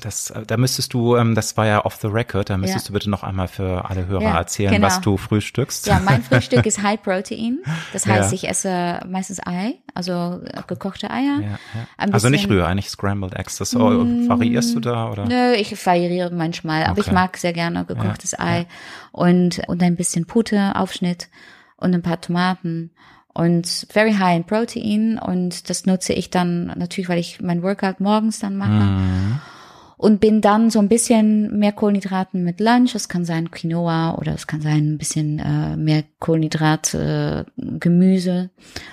Das, 0.00 0.30
äh, 0.30 0.46
da 0.46 0.56
müsstest 0.56 0.94
du, 0.94 1.16
ähm, 1.16 1.34
das 1.34 1.56
war 1.56 1.66
ja 1.66 1.84
off 1.84 1.96
the 2.00 2.06
record, 2.06 2.48
da 2.48 2.56
müsstest 2.56 2.86
Ja. 2.86 2.88
du 2.88 2.92
bitte 2.94 3.10
noch 3.10 3.24
einmal 3.24 3.48
für 3.48 3.90
alle 3.90 4.06
Hörer 4.06 4.22
Ja, 4.22 4.38
erzählen, 4.38 4.70
genau. 4.72 4.86
was 4.86 5.00
du 5.00 5.16
frühstückst. 5.16 5.86
Ja, 5.88 5.98
mein 5.98 6.22
Frühstück 6.22 6.64
ist 6.66 6.82
High 6.82 7.02
Protein. 7.02 7.58
Das 7.92 8.06
heißt, 8.06 8.30
Ja. 8.30 8.34
ich 8.34 8.48
esse 8.48 9.00
meistens 9.08 9.40
Ei, 9.44 9.74
also 9.92 10.40
äh, 10.44 10.62
gekochte 10.68 11.10
Eier. 11.10 11.58
Also 11.96 12.28
nicht 12.30 12.48
Rührei, 12.48 12.72
nicht 12.74 12.90
Scrambled 12.90 13.34
Eggs. 13.34 13.58
Das, 13.58 13.74
oh, 13.74 14.06
variierst 14.28 14.74
du 14.76 14.80
da 14.80 15.10
oder? 15.10 15.26
Nö, 15.26 15.52
ich 15.54 15.84
variiere 15.84 16.30
manchmal, 16.32 16.84
aber 16.84 17.00
ich 17.00 17.06
Okay. 17.08 17.14
mag 17.14 17.36
sehr 17.36 17.52
gerne 17.52 17.84
gekochtes 17.84 18.38
Ei 18.38 18.66
und, 19.10 19.62
und 19.66 19.82
ein 19.82 19.96
bisschen 19.96 20.26
Pute, 20.26 20.76
Aufschnitt 20.76 21.28
und 21.82 21.94
ein 21.94 22.02
paar 22.02 22.20
Tomaten 22.20 22.90
und 23.34 23.66
very 23.88 24.12
high 24.12 24.36
in 24.36 24.44
Protein 24.44 25.18
und 25.18 25.70
das 25.70 25.86
nutze 25.86 26.12
ich 26.12 26.30
dann 26.30 26.66
natürlich, 26.76 27.08
weil 27.08 27.18
ich 27.18 27.40
mein 27.40 27.62
Workout 27.62 28.00
morgens 28.00 28.38
dann 28.40 28.56
mache 28.56 28.70
Mhm. 28.72 29.40
und 29.96 30.20
bin 30.20 30.40
dann 30.40 30.68
so 30.70 30.78
ein 30.80 30.88
bisschen 30.88 31.58
mehr 31.58 31.72
Kohlenhydraten 31.72 32.44
mit 32.44 32.60
Lunch. 32.60 32.94
Es 32.94 33.08
kann 33.08 33.24
sein 33.24 33.50
Quinoa 33.50 34.16
oder 34.18 34.34
es 34.34 34.46
kann 34.46 34.60
sein 34.60 34.94
ein 34.94 34.98
bisschen 34.98 35.38
äh, 35.38 35.76
mehr 35.76 36.04
Kohlenhydrat, 36.18 36.94
äh, 36.94 37.44
Gemüse 37.56 38.50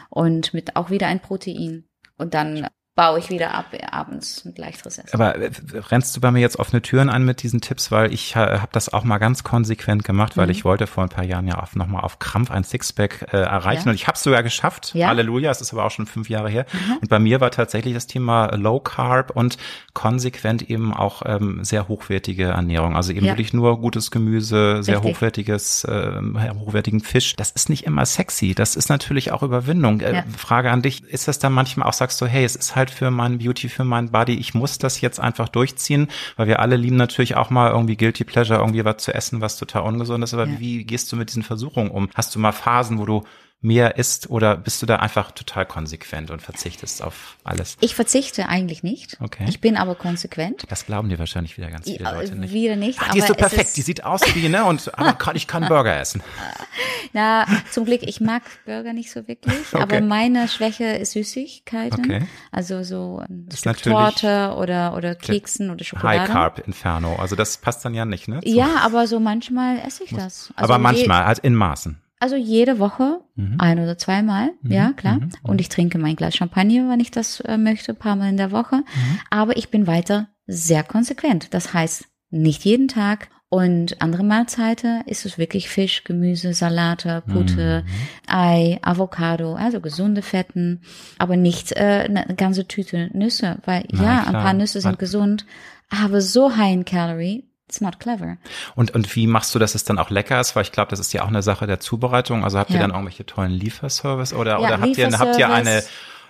und 0.10 0.54
mit 0.54 0.76
auch 0.76 0.90
wieder 0.90 1.08
ein 1.08 1.20
Protein 1.20 1.84
und 2.18 2.34
dann 2.34 2.68
baue 3.00 3.20
ich 3.20 3.30
wieder 3.30 3.54
ab 3.54 3.68
abends 3.92 4.44
mit 4.44 4.58
leichteres 4.58 4.98
Essen. 4.98 5.14
Aber 5.14 5.38
äh, 5.38 5.52
rennst 5.90 6.16
du 6.18 6.20
bei 6.22 6.32
mir 6.32 6.40
jetzt 6.42 6.60
offene 6.60 6.82
Türen 6.82 7.10
an 7.10 7.24
mit 7.24 7.44
diesen 7.44 7.62
Tipps, 7.62 7.92
weil 7.92 8.12
ich 8.14 8.36
äh, 8.36 8.40
habe 8.40 8.70
das 8.74 8.92
auch 8.92 9.06
mal 9.06 9.20
ganz 9.20 9.44
konsequent 9.46 10.04
gemacht, 10.04 10.36
Mhm. 10.36 10.42
weil 10.42 10.50
ich 10.50 10.66
wollte 10.66 10.86
vor 10.86 11.04
ein 11.04 11.10
paar 11.10 11.24
Jahren 11.24 11.48
ja 11.48 11.56
auf, 11.60 11.76
nochmal 11.78 12.04
auf 12.04 12.20
Krampf 12.20 12.52
ein 12.52 12.66
Sixpack 12.66 13.28
äh, 13.32 13.38
erreichen 13.38 13.84
Ja. 13.86 13.92
und 13.92 13.96
ich 13.96 14.08
habe 14.08 14.16
es 14.18 14.24
sogar 14.24 14.44
geschafft. 14.44 14.92
Ja. 14.94 15.06
Mhm. 15.06 15.10
Halleluja, 15.12 15.50
es 15.52 15.62
ist 15.62 15.72
aber 15.72 15.86
auch 15.86 15.92
schon 15.92 16.08
fünf 16.08 16.30
Jahre 16.30 16.50
her. 16.50 16.66
Und 17.02 17.08
bei 17.10 17.20
mir 17.20 17.40
war 17.40 17.52
tatsächlich 17.52 17.94
das 17.94 18.06
Thema 18.08 18.48
Low 18.58 18.80
Carb 18.82 19.32
und 19.32 19.58
konsequent 19.94 20.70
eben 20.70 20.94
auch 20.94 21.22
ähm, 21.26 21.64
sehr 21.64 21.88
hochwertige 21.88 22.46
Ernährung. 22.46 22.96
Also 22.96 23.12
eben 23.14 23.26
Ja. 23.26 23.32
wirklich 23.34 23.54
nur 23.54 23.80
gutes 23.80 24.12
Gemüse, 24.12 24.84
sehr 24.84 24.98
Richtig. 24.98 25.16
hochwertiges, 25.16 25.84
äh, 25.86 26.22
hochwertigen 26.60 27.00
Fisch. 27.02 27.36
Das 27.36 27.52
ist 27.52 27.70
nicht 27.70 27.86
immer 27.86 28.06
sexy. 28.06 28.56
Das 28.56 28.76
ist 28.76 28.90
natürlich 28.90 29.32
auch 29.32 29.44
Überwindung. 29.44 30.02
Äh. 30.02 30.24
Frage 30.38 30.72
an 30.72 30.82
dich, 30.82 31.04
ist 31.04 31.28
das 31.28 31.40
dann 31.40 31.54
manchmal 31.54 31.88
auch, 31.88 31.94
sagst 31.94 32.20
du, 32.22 32.26
hey, 32.26 32.44
es 32.44 32.56
ist 32.56 32.76
halt 32.76 32.89
für 32.90 33.12
mein 33.12 33.38
Beauty, 33.40 33.70
für 33.70 33.84
mein 33.84 34.12
Body, 34.12 34.34
ich 34.36 34.54
muss 34.54 34.78
das 34.78 35.02
jetzt 35.02 35.20
einfach 35.20 35.50
durchziehen, 35.50 36.08
weil 36.38 36.48
wir 36.48 36.60
alle 36.60 36.76
lieben 36.76 36.96
natürlich 36.98 37.36
auch 37.36 37.50
mal 37.50 37.72
irgendwie 37.72 37.98
Guilty 37.98 38.24
Pleasure, 38.24 38.60
irgendwie 38.60 38.86
was 38.86 38.98
zu 38.98 39.14
essen, 39.14 39.42
was 39.42 39.58
total 39.58 39.84
ungesund 39.84 40.24
ist, 40.24 40.34
aber 40.34 40.46
Ja. 40.48 40.60
wie 40.60 40.84
gehst 40.84 41.12
du 41.12 41.16
mit 41.16 41.30
diesen 41.30 41.44
Versuchungen 41.44 41.92
um? 41.92 42.10
Hast 42.16 42.34
du 42.36 42.40
mal 42.40 42.52
Phasen, 42.52 43.00
wo 43.00 43.06
du 43.06 43.24
mehr 43.62 43.98
isst 43.98 44.30
oder 44.30 44.56
bist 44.56 44.82
du 44.82 44.86
da 44.86 44.98
einfach 44.98 45.32
total 45.32 45.66
konsequent 45.66 46.32
und 46.32 46.42
verzichtest 46.42 47.02
auf 47.04 47.36
alles? 47.44 47.76
Ich 47.82 47.94
verzichte 47.94 48.48
eigentlich 48.48 48.84
nicht. 48.84 49.18
Okay. 49.20 49.46
Ich 49.50 49.60
bin 49.60 49.76
aber 49.76 49.96
konsequent. 49.96 50.64
Das 50.70 50.86
glauben 50.86 51.10
dir 51.10 51.20
wahrscheinlich 51.20 51.58
wieder 51.58 51.70
ganz 51.70 51.86
viele 51.90 52.06
Leute 52.10 52.36
nicht. 52.36 52.54
Wieder 52.54 52.76
nicht. 52.78 53.00
Ach, 53.02 53.12
die 53.12 53.20
ist 53.20 53.28
so 53.28 53.34
perfekt, 53.34 53.76
die 53.76 53.82
sieht 53.82 54.04
aus 54.06 54.22
wie, 54.34 54.48
ne, 54.48 54.64
und 54.64 54.98
aber 54.98 55.14
kann, 55.14 55.36
ich 55.36 55.46
kann 55.48 55.68
Burger 55.68 55.98
essen. 56.00 56.24
Na, 57.14 57.46
zum 57.72 57.86
Glück, 57.86 58.04
ich 58.04 58.22
mag 58.22 58.44
Burger 58.66 58.94
nicht 58.94 59.12
so 59.12 59.28
wirklich, 59.28 59.56
Okay. 59.74 59.82
aber 59.82 60.02
meine 60.02 60.48
Schwäche 60.48 60.86
ist 60.86 61.12
Süßigkeiten. 61.12 62.00
Okay. 62.06 62.28
Also 62.52 62.84
so 62.84 63.22
ein 63.28 63.48
Ist 63.50 63.60
Stück 63.60 63.74
natürlich 63.74 63.98
Torte 63.98 64.56
oder, 64.58 64.96
oder 64.96 65.16
Keksen 65.16 65.70
oder 65.70 65.84
Schokolade. 65.84 66.22
High 66.22 66.30
Carb 66.30 66.60
Inferno, 66.66 67.16
also 67.18 67.36
das 67.36 67.58
passt 67.58 67.84
dann 67.84 67.94
ja 67.94 68.06
nicht, 68.06 68.28
ne? 68.28 68.40
zu- 68.42 68.48
Ja, 68.50 68.78
aber 68.84 69.06
so 69.08 69.20
manchmal 69.20 69.80
esse 69.80 70.04
ich 70.06 70.12
das. 70.12 70.54
Also 70.56 70.72
aber 70.74 70.78
manchmal, 70.78 71.26
halt 71.26 71.40
in 71.40 71.56
Maßen. 71.56 72.00
Also 72.20 72.36
jede 72.36 72.80
Woche, 72.80 73.22
Mhm. 73.36 73.56
ein 73.60 73.80
oder 73.80 73.98
zweimal, 73.98 74.52
ja, 74.64 74.92
klar. 74.92 75.20
Und 75.44 75.62
ich 75.62 75.70
trinke 75.70 75.98
mein 75.98 76.16
Glas 76.18 76.36
Champagner, 76.36 76.90
wenn 76.90 77.00
ich 77.00 77.12
das 77.12 77.40
äh, 77.42 77.58
möchte, 77.58 77.94
ein 77.94 77.98
paar 77.98 78.16
Mal 78.18 78.30
in 78.30 78.38
der 78.38 78.52
Woche. 78.52 78.78
Mhm. 78.78 79.20
Aber 79.30 79.56
ich 79.58 79.70
bin 79.70 79.88
weiter 79.88 80.28
sehr 80.46 80.84
konsequent. 80.84 81.54
Das 81.54 81.74
heißt, 81.74 82.06
nicht 82.30 82.66
jeden 82.66 82.88
Tag 82.90 83.30
Und 83.52 84.00
andere 84.00 84.22
Mahlzeiten 84.24 85.02
ist 85.08 85.26
es 85.26 85.40
wirklich 85.40 85.70
Fisch, 85.70 86.04
Gemüse, 86.04 86.54
Salate, 86.54 87.24
Butter, 87.26 87.82
Mhm. 87.82 87.88
Ei, 88.28 88.78
Avocado, 88.84 89.56
also 89.56 89.80
gesunde 89.82 90.22
Fetten, 90.22 90.82
aber 91.18 91.36
nicht 91.36 91.72
äh, 91.72 92.06
eine 92.08 92.36
ganze 92.36 92.68
Tüte 92.68 93.10
Nüsse, 93.14 93.58
weil 93.66 93.86
Na, 93.92 94.04
ja, 94.04 94.18
ein 94.20 94.30
klar. 94.30 94.44
paar 94.44 94.54
Nüsse 94.54 94.82
sind 94.82 95.00
gesund, 95.00 95.48
aber 95.90 96.22
so 96.22 96.56
high 96.58 96.74
in 96.76 96.86
Calorie, 96.86 97.49
it's 97.70 97.82
not 97.82 98.00
clever. 98.00 98.38
Und, 98.76 98.96
und 98.96 99.16
wie 99.16 99.28
machst 99.28 99.54
du, 99.54 99.60
dass 99.60 99.76
es 99.76 99.84
dann 99.84 100.00
auch 100.00 100.10
lecker 100.10 100.40
ist? 100.42 100.56
Weil 100.56 100.64
ich 100.64 100.72
glaube, 100.72 100.90
das 100.90 101.00
ist 101.00 101.14
ja 101.14 101.24
auch 101.24 101.28
eine 101.28 101.44
Sache 101.44 101.68
der 101.68 101.80
Zubereitung. 101.80 102.44
Also 102.44 102.58
habt 102.58 102.72
ihr 102.72 102.78
Ja. 102.78 102.82
dann 102.82 102.92
irgendwelche 102.92 103.26
tollen 103.26 103.52
Lieferservice 103.52 104.34
oder, 104.34 104.54
Ja, 104.54 104.58
oder 104.60 104.82
habt 104.82 104.98
ihr, 104.98 105.20
habt 105.20 105.38
ihr 105.38 105.50
eine. 105.50 105.84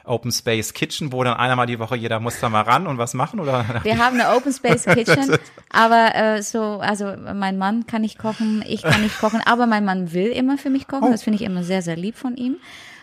Open 0.06 0.32
Space 0.32 0.74
Kitchen, 0.74 1.12
wo 1.14 1.24
dann 1.24 1.36
einmal 1.38 1.68
die 1.68 1.78
Woche 1.78 1.96
jeder 1.96 2.20
muss 2.20 2.40
da 2.40 2.50
mal 2.50 2.62
ran 2.62 2.88
und 2.88 2.98
was 2.98 3.14
machen? 3.14 3.40
Oder? 3.40 3.64
Wir 3.84 4.00
haben 4.00 4.20
eine 4.20 4.36
Open 4.36 4.52
Space 4.52 4.86
Kitchen, 4.96 5.38
aber 5.72 6.16
äh, 6.16 6.42
so, 6.42 6.80
also 6.80 7.14
mein 7.32 7.60
Mann 7.60 7.86
kann 7.86 8.02
nicht 8.02 8.18
kochen, 8.18 8.64
ich 8.68 8.82
kann 8.82 9.04
nicht 9.04 9.20
kochen, 9.20 9.40
aber 9.46 9.68
mein 9.68 9.86
Mann 9.86 10.12
will 10.12 10.28
immer 10.32 10.58
für 10.58 10.72
mich 10.72 10.88
kochen. 10.88 11.10
Oh. 11.10 11.12
Das 11.12 11.22
finde 11.22 11.36
ich 11.38 11.44
immer 11.44 11.64
sehr, 11.64 11.84
sehr 11.84 11.96
lieb 11.96 12.16
von 12.18 12.36
ihm. 12.38 12.56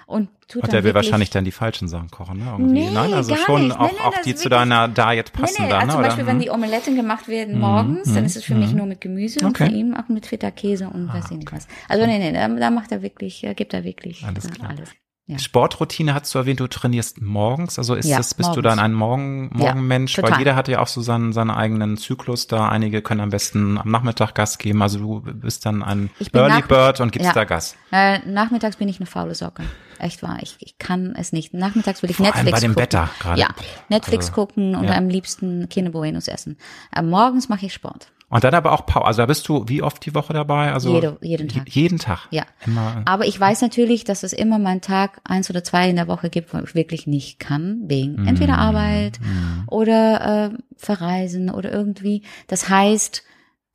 Und 0.06 0.28
tut 0.46 0.62
Und 0.62 0.68
dann 0.68 0.70
der 0.70 0.84
will 0.84 0.94
wahrscheinlich 0.94 1.30
dann 1.30 1.44
die 1.44 1.50
falschen 1.50 1.88
Sachen 1.88 2.12
kochen, 2.12 2.38
ne? 2.38 2.44
Irgendwie. 2.52 2.84
Nee, 2.84 2.90
Nein, 2.92 3.12
also 3.12 3.34
schon 3.34 3.64
nicht. 3.64 3.76
auch, 3.76 3.86
Nee, 3.90 3.92
nee, 3.98 4.00
auch 4.04 4.14
die 4.24 4.36
zu 4.36 4.48
deiner 4.48 4.86
Diet 4.86 5.32
Nee, 5.34 5.40
passen 5.42 5.62
nee, 5.64 5.68
dann, 5.68 5.80
also 5.80 5.86
ne? 5.86 5.92
zum 5.92 5.98
oder? 5.98 6.08
Beispiel, 6.08 6.26
wenn 6.26 6.36
Mhm. 6.36 6.40
die 6.42 6.50
Omeletten 6.50 6.94
gemacht 6.94 7.26
werden 7.26 7.58
morgens, 7.58 8.14
dann 8.14 8.24
ist 8.24 8.36
es 8.36 8.44
für 8.44 8.54
mich 8.54 8.72
nur 8.72 8.86
mit 8.86 9.00
Gemüse 9.00 9.40
und 9.40 9.46
Okay. 9.50 9.66
für 9.68 9.72
ihn 9.74 9.94
auch 9.96 10.08
mit 10.08 10.26
fetter 10.26 10.52
Käse 10.52 10.88
und 10.88 11.12
weiß 11.12 11.32
ich 11.32 11.38
nicht 11.38 11.50
was. 11.52 11.66
Also 11.88 12.06
nee, 12.06 12.18
nee, 12.18 12.32
da, 12.32 12.46
da 12.46 12.70
macht 12.70 12.92
er 12.92 13.02
wirklich, 13.02 13.42
äh, 13.42 13.54
gibt 13.54 13.74
er 13.74 13.82
wirklich 13.82 14.24
Alles 14.24 14.44
äh, 14.46 14.50
klar. 14.50 14.70
alles. 14.70 14.90
Ja. 15.28 15.40
Sportroutine 15.40 16.14
hast 16.14 16.32
du 16.32 16.38
erwähnt, 16.38 16.60
du 16.60 16.68
trainierst 16.68 17.20
morgens. 17.20 17.78
Also 17.80 17.96
ist 17.96 18.06
Ja, 18.06 18.18
das, 18.18 18.34
bist 18.34 18.46
du 18.50 18.60
morgens. 18.60 18.64
dann 18.64 18.78
ein 18.78 18.92
Morgen, 18.94 19.50
Ja, 19.54 19.58
Morgenmensch? 19.74 20.16
Weil 20.18 20.24
total. 20.26 20.38
jeder 20.38 20.54
hat 20.54 20.68
ja 20.68 20.78
auch 20.80 20.86
so 20.86 21.00
seinen, 21.00 21.32
seinen 21.32 21.50
eigenen 21.50 21.96
Zyklus 21.96 22.46
da. 22.46 22.68
Einige 22.68 23.02
können 23.02 23.20
am 23.20 23.30
besten 23.30 23.76
am 23.76 23.90
Nachmittag 23.90 24.34
Gas 24.36 24.58
geben. 24.58 24.82
Also 24.82 25.00
du 25.00 25.20
bist 25.22 25.66
dann 25.66 25.82
ein 25.82 26.10
Early 26.32 26.62
Bird 26.62 27.00
und 27.00 27.10
gibst 27.10 27.26
Ja. 27.26 27.32
da 27.32 27.42
Gas. 27.44 27.74
Äh, 27.90 28.20
nachmittags 28.20 28.76
bin 28.76 28.88
ich 28.88 29.00
eine 29.00 29.06
faule 29.06 29.34
Socke. 29.34 29.64
Echt 29.98 30.22
wahr. 30.22 30.38
Ich, 30.42 30.56
ich 30.60 30.78
kann 30.78 31.16
es 31.16 31.32
nicht. 31.32 31.54
Nachmittags 31.54 32.04
will 32.04 32.10
ich 32.10 32.16
Vor 32.16 32.26
allem 32.26 32.34
Netflix 32.34 32.56
bei 32.56 32.60
dem 32.60 32.70
gucken. 32.74 32.82
Wetter 32.84 33.10
gerade. 33.18 33.40
Ja, 33.40 33.48
Netflix 33.88 34.26
Also, 34.26 34.34
gucken 34.40 34.76
und 34.76 34.84
ja. 34.84 34.94
am 34.96 35.08
liebsten 35.08 35.68
Kinder 35.68 35.90
Buenos 35.90 36.28
essen. 36.28 36.56
Äh, 36.94 37.02
morgens 37.02 37.48
mache 37.48 37.66
ich 37.66 37.72
Sport. 37.74 38.12
Und 38.28 38.42
dann 38.42 38.54
aber 38.54 38.72
auch 38.72 38.86
Pause. 38.86 39.04
Also 39.06 39.22
da 39.22 39.26
bist 39.26 39.46
du 39.48 39.64
wie 39.68 39.82
oft 39.82 40.04
die 40.04 40.14
Woche 40.14 40.32
dabei? 40.32 40.72
Also 40.72 40.94
Jede- 40.94 41.16
jeden 41.22 41.48
Tag. 41.48 41.68
je- 41.68 41.82
Jeden 41.82 41.98
Tag. 41.98 42.26
Ja. 42.32 42.42
Immer. 42.66 43.02
Aber 43.04 43.24
ich 43.24 43.38
weiß 43.38 43.62
natürlich, 43.62 44.02
dass 44.02 44.24
es 44.24 44.32
immer 44.32 44.58
mal 44.58 44.70
einen 44.70 44.80
Tag, 44.80 45.20
eins 45.24 45.48
oder 45.48 45.62
zwei 45.62 45.88
in 45.88 45.94
der 45.96 46.08
Woche 46.08 46.28
gibt, 46.28 46.52
wo 46.52 46.58
ich 46.58 46.74
wirklich 46.74 47.06
nicht 47.06 47.38
kann, 47.38 47.82
wegen 47.86 48.22
Mhm. 48.22 48.26
entweder 48.28 48.58
Arbeit 48.58 49.20
oder 49.68 50.50
äh, 50.52 50.58
Verreisen 50.76 51.50
oder 51.50 51.70
irgendwie. 51.72 52.22
Das 52.48 52.68
heißt, 52.68 53.22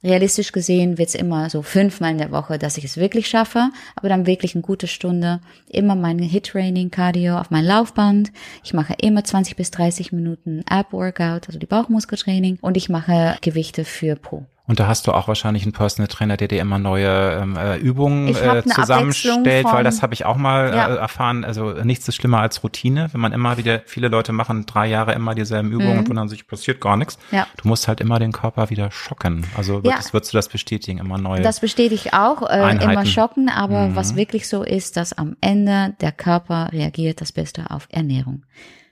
realistisch 0.04 0.52
gesehen 0.52 0.97
wird's 0.97 1.16
immer 1.16 1.49
so 1.49 1.62
fünfmal 1.62 2.12
in 2.12 2.18
der 2.18 2.32
Woche, 2.32 2.58
dass 2.58 2.78
ich 2.78 2.86
es 2.86 2.97
wirklich 2.97 3.28
schaffe, 3.28 3.70
aber 3.95 4.10
dann 4.10 4.26
wirklich 4.26 4.56
eine 4.56 4.62
gute 4.62 4.88
Stunde. 4.88 5.41
Immer 5.68 5.95
mein 5.95 6.20
Hit-Training, 6.20 6.91
Cardio 6.91 7.38
auf 7.38 7.52
mein 7.52 7.66
Laufband. 7.66 8.32
Ich 8.64 8.74
mache 8.74 8.95
immer 8.99 9.24
20 9.24 9.56
bis 9.56 9.72
30 9.72 10.12
Minuten 10.12 10.64
Ab-Workout, 10.68 11.47
also 11.47 11.60
die 11.60 11.66
Bauchmuskeltraining 11.66 12.58
und 12.62 12.78
ich 12.78 12.89
mache 12.89 13.38
Gewichte 13.41 13.86
für 13.86 14.16
Po. 14.16 14.45
Und 14.68 14.80
da 14.80 14.88
hast 14.88 15.07
du 15.07 15.12
auch 15.12 15.28
wahrscheinlich 15.28 15.64
einen 15.64 15.72
Personal 15.74 16.07
Trainer, 16.07 16.38
der 16.38 16.47
dir 16.47 16.62
immer 16.62 16.78
neue 16.80 17.34
ähm, 17.41 17.57
äh, 17.57 17.78
Übungen 17.78 18.28
äh, 18.30 18.64
zusammenstellt, 18.64 19.66
weil 19.66 19.84
das 19.84 20.01
habe 20.01 20.14
ich 20.14 20.24
auch 20.26 20.38
mal 20.38 20.74
Ja. 20.74 20.88
äh, 20.88 20.95
erfahren. 20.97 21.43
Also 21.43 21.72
nichts 21.84 22.07
ist 22.07 22.16
schlimmer 22.16 22.39
als 22.39 22.64
Routine, 22.64 23.09
wenn 23.12 23.20
man 23.22 23.34
immer 23.34 23.57
wieder, 23.57 23.82
viele 23.86 24.07
Leute 24.07 24.32
machen 24.34 24.66
drei 24.66 24.88
Jahre 24.88 25.14
immer 25.14 25.36
dieselben 25.36 25.72
Übungen 25.72 25.99
und 25.99 26.09
wundern 26.09 26.30
sich, 26.30 26.47
passiert 26.47 26.80
gar 26.80 26.95
nichts. 26.95 27.18
Mhm. 27.32 27.38
Ja. 27.38 27.47
Du 27.62 27.68
musst 27.68 27.88
halt 27.88 28.01
immer 28.01 28.20
den 28.20 28.32
Körper 28.32 28.70
wieder 28.70 28.91
schocken. 28.91 29.45
Also 29.57 29.78
Ja. 29.78 29.84
würdest, 29.84 30.14
würdest 30.14 30.34
du 30.34 30.38
das 30.38 30.47
bestätigen, 30.47 30.99
immer 30.99 31.18
neue. 31.18 31.41
Das 31.41 31.59
bestätige 31.59 31.95
ich 31.95 32.14
auch, 32.14 32.47
äh, 32.49 32.76
immer 32.84 33.05
schocken, 33.05 33.49
aber 33.49 33.95
was 33.95 34.16
wirklich 34.16 34.47
so 34.47 34.64
ist, 34.64 34.95
dass 34.95 35.12
am 35.14 35.36
Ende 35.41 35.95
der 36.01 36.12
Körper 36.12 36.70
reagiert 36.72 37.20
das 37.20 37.32
Beste 37.32 37.72
auf 37.72 37.88
Ernährung. 37.89 38.43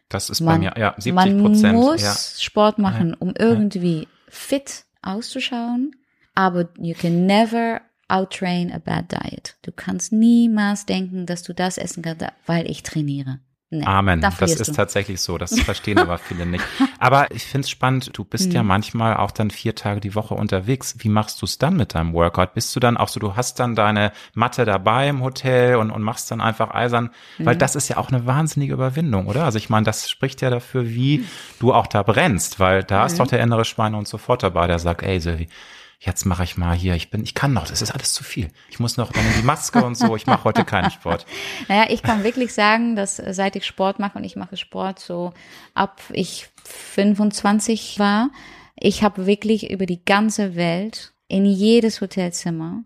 das 0.10 0.30
ist 0.32 0.40
bei 0.40 0.46
Man, 0.54 0.62
mir, 0.62 0.74
ja, 0.78 0.96
70 0.98 1.14
man 1.14 1.42
Prozent. 1.44 1.76
muss 1.76 2.02
Ja. 2.02 2.16
Sport 2.44 2.80
machen, 2.80 3.14
um 3.14 3.34
irgendwie 3.38 4.08
fit 4.28 4.86
auszuschauen, 5.02 5.96
aber 6.36 6.70
you 6.78 6.94
can 6.94 7.26
never 7.26 7.82
outtrain 8.08 8.72
a 8.74 8.80
bad 8.80 9.12
diet. 9.12 9.56
Du 9.62 9.72
kannst 9.72 10.12
niemals 10.12 10.86
denken, 10.86 11.26
dass 11.26 11.44
du 11.44 11.54
das 11.54 11.78
essen 11.78 12.04
kannst, 12.04 12.34
weil 12.46 12.70
ich 12.70 12.84
trainiere. 12.84 13.40
Nee, 13.72 13.86
Amen. 13.86 14.20
da 14.20 14.32
Das 14.32 14.52
ist 14.54 14.68
du. 14.70 14.74
tatsächlich 14.74 15.22
so. 15.22 15.38
Das 15.38 15.60
verstehen 15.60 16.00
aber 16.00 16.18
viele 16.28 16.48
nicht. 16.48 16.64
Aber 16.98 17.30
ich 17.30 17.44
finde 17.46 17.66
es 17.66 17.70
spannend. 17.70 18.10
Du 18.18 18.24
bist 18.24 18.48
Mhm. 18.50 18.56
ja 18.56 18.64
manchmal 18.64 19.18
auch 19.18 19.30
dann 19.30 19.52
vier 19.52 19.76
Tage 19.76 20.00
die 20.00 20.16
Woche 20.16 20.34
unterwegs. 20.34 20.96
Wie 21.00 21.10
machst 21.10 21.40
du 21.42 21.46
es 21.46 21.60
dann 21.60 21.76
mit 21.78 21.94
deinem 21.94 22.14
Workout? 22.14 22.56
Bist 22.56 22.76
du 22.76 22.80
dann 22.80 22.98
auch 22.98 23.10
so, 23.10 23.20
du 23.20 23.36
hast 23.36 23.60
dann 23.60 23.76
deine 23.76 24.12
Matte 24.34 24.66
dabei 24.66 25.08
im 25.10 25.22
Hotel 25.22 25.76
und, 25.76 25.92
und 25.92 26.02
machst 26.02 26.32
dann 26.32 26.42
einfach 26.42 26.72
eisern? 26.74 27.12
Weil 27.38 27.56
Mhm. 27.56 27.60
das 27.60 27.76
ist 27.76 27.90
ja 27.90 27.98
auch 27.98 28.10
eine 28.10 28.26
wahnsinnige 28.26 28.74
Überwindung, 28.74 29.28
oder? 29.28 29.44
Also 29.46 29.60
ich 29.60 29.70
meine, 29.70 29.86
das 29.86 30.10
spricht 30.10 30.42
ja 30.42 30.50
dafür, 30.50 30.88
wie 30.90 31.24
du 31.60 31.72
auch 31.72 31.86
da 31.86 32.02
brennst, 32.02 32.60
weil 32.60 32.84
da 32.84 33.06
ist 33.06 33.20
doch 33.20 33.28
der 33.28 33.40
innere 33.40 33.66
Schweine 33.66 33.98
und 33.98 34.08
sofort 34.08 34.42
dabei, 34.42 34.66
der 34.66 34.80
sagt, 34.80 35.04
ey 35.04 35.20
Silvi, 35.20 35.48
jetzt 36.00 36.26
mache 36.26 36.44
ich 36.44 36.58
mal 36.58 36.76
hier, 36.76 36.96
ich 36.96 37.12
bin, 37.12 37.24
ich 37.24 37.34
kann 37.34 37.54
noch, 37.54 37.68
das 37.68 37.82
ist 37.82 37.92
alles 37.92 38.14
zu 38.14 38.24
viel. 38.24 38.50
Ich 38.70 38.80
muss 38.80 38.96
noch 38.96 39.12
dann 39.12 39.26
in 39.26 39.34
die 39.42 39.46
Maske 39.46 39.84
und 39.84 39.96
so, 39.96 40.16
ich 40.16 40.26
mache 40.26 40.46
heute 40.46 40.64
keinen 40.64 40.92
Sport. 40.92 41.26
Naja, 41.68 41.88
ich 41.90 42.02
kann 42.02 42.24
wirklich 42.24 42.54
sagen, 42.54 42.96
dass 42.96 43.20
äh, 43.20 43.34
seit 43.34 43.56
ich 43.56 43.66
Sport 43.66 44.00
mache 44.00 44.18
und 44.18 44.24
ich 44.24 44.36
mache 44.36 44.58
Sport 44.58 45.00
so 45.00 45.34
ab 45.74 46.02
ich 46.12 46.48
25 46.64 48.00
war, 48.00 48.30
ich 48.76 49.04
habe 49.04 49.26
wirklich 49.26 49.70
über 49.70 49.86
die 49.86 50.04
ganze 50.04 50.56
Welt 50.56 51.14
in 51.28 51.46
jedes 51.46 52.02
Hotelzimmer 52.02 52.84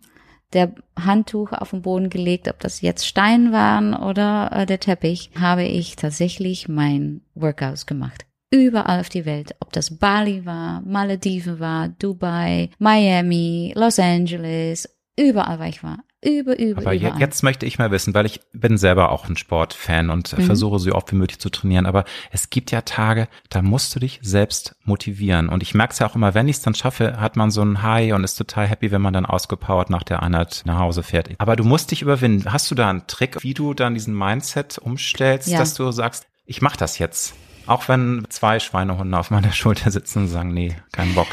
der 0.54 0.74
Handtuch 1.00 1.52
auf 1.52 1.72
den 1.72 1.82
Boden 1.82 2.10
gelegt, 2.10 2.48
ob 2.48 2.60
das 2.60 2.82
jetzt 2.82 3.08
Stein 3.08 3.52
waren 3.52 3.94
oder 3.94 4.52
äh, 4.52 4.66
der 4.66 4.80
Teppich, 4.80 5.32
habe 5.40 5.64
ich 5.64 5.96
tatsächlich 5.96 6.68
mein 6.68 7.22
Workouts 7.36 7.86
gemacht. 7.86 8.26
Überall 8.54 9.00
auf 9.00 9.10
die 9.10 9.26
Welt, 9.26 9.56
ob 9.62 9.74
das 9.74 9.98
Bali 9.98 10.46
war, 10.46 10.82
Malediven 10.86 11.60
war, 11.60 11.88
Dubai, 11.90 12.70
Miami, 12.78 13.74
Los 13.76 13.98
Angeles, 13.98 14.88
überall, 15.18 15.60
wo 15.60 15.64
ich 15.64 15.82
war. 15.84 15.98
Über, 16.24 16.58
über, 16.60 16.82
Aber 16.84 16.94
überall. 16.94 17.20
jetzt 17.20 17.42
möchte 17.44 17.66
ich 17.66 17.80
mal 17.80 17.90
wissen, 17.92 18.14
weil 18.14 18.28
ich 18.28 18.40
bin 18.54 18.78
selber 18.78 19.12
auch 19.12 19.28
ein 19.28 19.36
Sportfan 19.38 20.10
und 20.12 20.38
Mhm. 20.38 20.44
versuche 20.44 20.78
so 20.80 20.92
oft 20.94 21.12
wie 21.12 21.16
möglich 21.18 21.40
zu 21.40 21.50
trainieren. 21.50 21.86
Aber 21.88 22.06
es 22.32 22.50
gibt 22.52 22.70
ja 22.72 22.82
Tage, 22.82 23.28
da 23.50 23.62
musst 23.64 23.94
du 23.96 24.00
dich 24.00 24.20
selbst 24.22 24.76
motivieren. 24.86 25.50
Und 25.50 25.64
ich 25.64 25.74
merke 25.74 25.92
es 25.94 26.00
ja 26.00 26.08
auch 26.08 26.16
immer, 26.16 26.34
wenn 26.36 26.48
ich 26.48 26.58
es 26.58 26.62
dann 26.62 26.76
schaffe, 26.76 27.20
hat 27.20 27.36
man 27.36 27.50
so 27.52 27.62
ein 27.64 27.82
High 27.82 28.14
und 28.14 28.24
ist 28.24 28.36
total 28.36 28.68
happy, 28.68 28.92
wenn 28.92 29.02
man 29.02 29.14
dann 29.14 29.26
ausgepowert 29.26 29.90
nach 29.90 30.04
der 30.04 30.22
Einheit 30.24 30.62
nach 30.66 30.78
Hause 30.80 31.02
fährt. 31.04 31.30
Aber 31.40 31.56
du 31.58 31.64
musst 31.66 31.90
dich 31.92 32.02
überwinden. 32.04 32.54
Hast 32.54 32.70
du 32.72 32.76
da 32.76 32.90
einen 32.90 33.08
Trick, 33.08 33.44
wie 33.44 33.54
du 33.56 33.74
dann 33.74 33.96
diesen 33.96 34.16
Mindset 34.18 34.78
umstellst, 34.78 35.50
Ja. 35.50 35.58
dass 35.58 35.74
du 35.74 35.92
sagst, 35.92 36.28
ich 36.46 36.62
mache 36.62 36.78
das 36.78 37.00
jetzt? 37.00 37.34
Auch 37.66 37.88
wenn 37.88 38.26
zwei 38.30 38.60
Schweinehunde 38.60 39.18
auf 39.18 39.32
meiner 39.32 39.52
Schulter 39.54 39.92
sitzen 39.92 40.24
und 40.24 40.28
sagen, 40.28 40.54
nee, 40.54 40.76
keinen 40.92 41.16
Bock. 41.16 41.28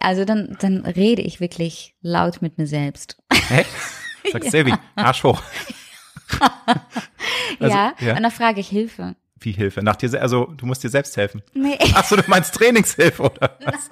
Also 0.00 0.24
dann, 0.24 0.56
dann 0.60 0.84
rede 0.84 1.22
ich 1.22 1.40
wirklich 1.40 1.94
laut 2.02 2.42
mit 2.42 2.58
mir 2.58 2.66
selbst. 2.66 3.16
Hä? 3.32 3.64
Sagst 4.32 4.50
Silvi, 4.50 4.74
Arsch 4.96 5.24
hoch. 5.24 5.42
Also, 7.60 7.76
ja, 7.76 7.94
ja. 8.00 8.16
und 8.16 8.22
dann 8.22 8.32
frage 8.32 8.58
ich 8.58 8.68
Hilfe. 8.68 9.14
Wie 9.38 9.52
Hilfe? 9.52 9.82
Nach 9.82 9.94
dir, 9.94 10.20
also 10.20 10.46
du 10.46 10.66
musst 10.66 10.82
dir 10.82 10.88
selbst 10.88 11.16
helfen. 11.16 11.40
Nee. 11.52 11.78
Ach 11.94 12.04
so, 12.04 12.16
du 12.16 12.22
meinst 12.26 12.52
Trainingshilfe 12.54 13.22
oder 13.22 13.56
was? 13.64 13.90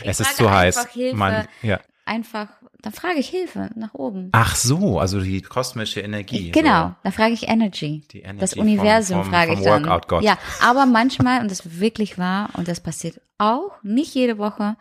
Ich 0.00 0.08
es 0.08 0.20
ist 0.20 0.36
zu 0.36 0.50
heiß. 0.50 0.78
Einfach 0.78 0.92
Hilfe. 0.92 1.16
Mein, 1.16 1.48
ja. 1.60 1.80
Einfach, 2.06 2.48
dann 2.84 2.92
frage 2.92 3.18
ich 3.18 3.28
Hilfe 3.28 3.70
nach 3.76 3.94
oben. 3.94 4.28
Ach 4.32 4.54
so, 4.56 4.98
also 4.98 5.20
die 5.20 5.40
kosmische 5.40 6.00
Energie. 6.00 6.50
Genau, 6.50 6.94
da 7.02 7.10
frage 7.10 7.32
ich 7.32 7.48
Energy. 7.48 8.02
Die 8.10 8.20
Energy 8.20 8.38
das 8.40 8.52
vom- 8.54 8.62
Universum 8.62 9.22
vom- 9.22 9.30
frage 9.32 9.52
vom 9.52 9.60
ich 9.60 9.64
dann. 9.66 9.84
Workout-Gott. 9.84 10.22
Ja, 10.22 10.36
aber 10.62 10.86
manchmal, 10.86 11.40
und 11.40 11.50
das 11.50 11.80
wirklich 11.80 12.18
wahr, 12.18 12.50
und 12.54 12.68
das 12.68 12.80
passiert 12.80 13.20
auch, 13.38 13.72
nicht 13.82 14.14
jede 14.14 14.38
Woche, 14.38 14.76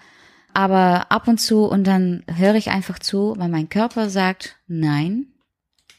aber 0.54 1.12
ab 1.12 1.28
und 1.28 1.40
zu, 1.40 1.66
und 1.66 1.86
dann 1.88 2.24
höre 2.28 2.56
ich 2.56 2.70
einfach 2.70 3.00
zu, 3.00 3.34
weil 3.38 3.50
mein 3.50 3.70
Körper 3.70 4.10
sagt 4.10 4.58
nein 4.68 5.28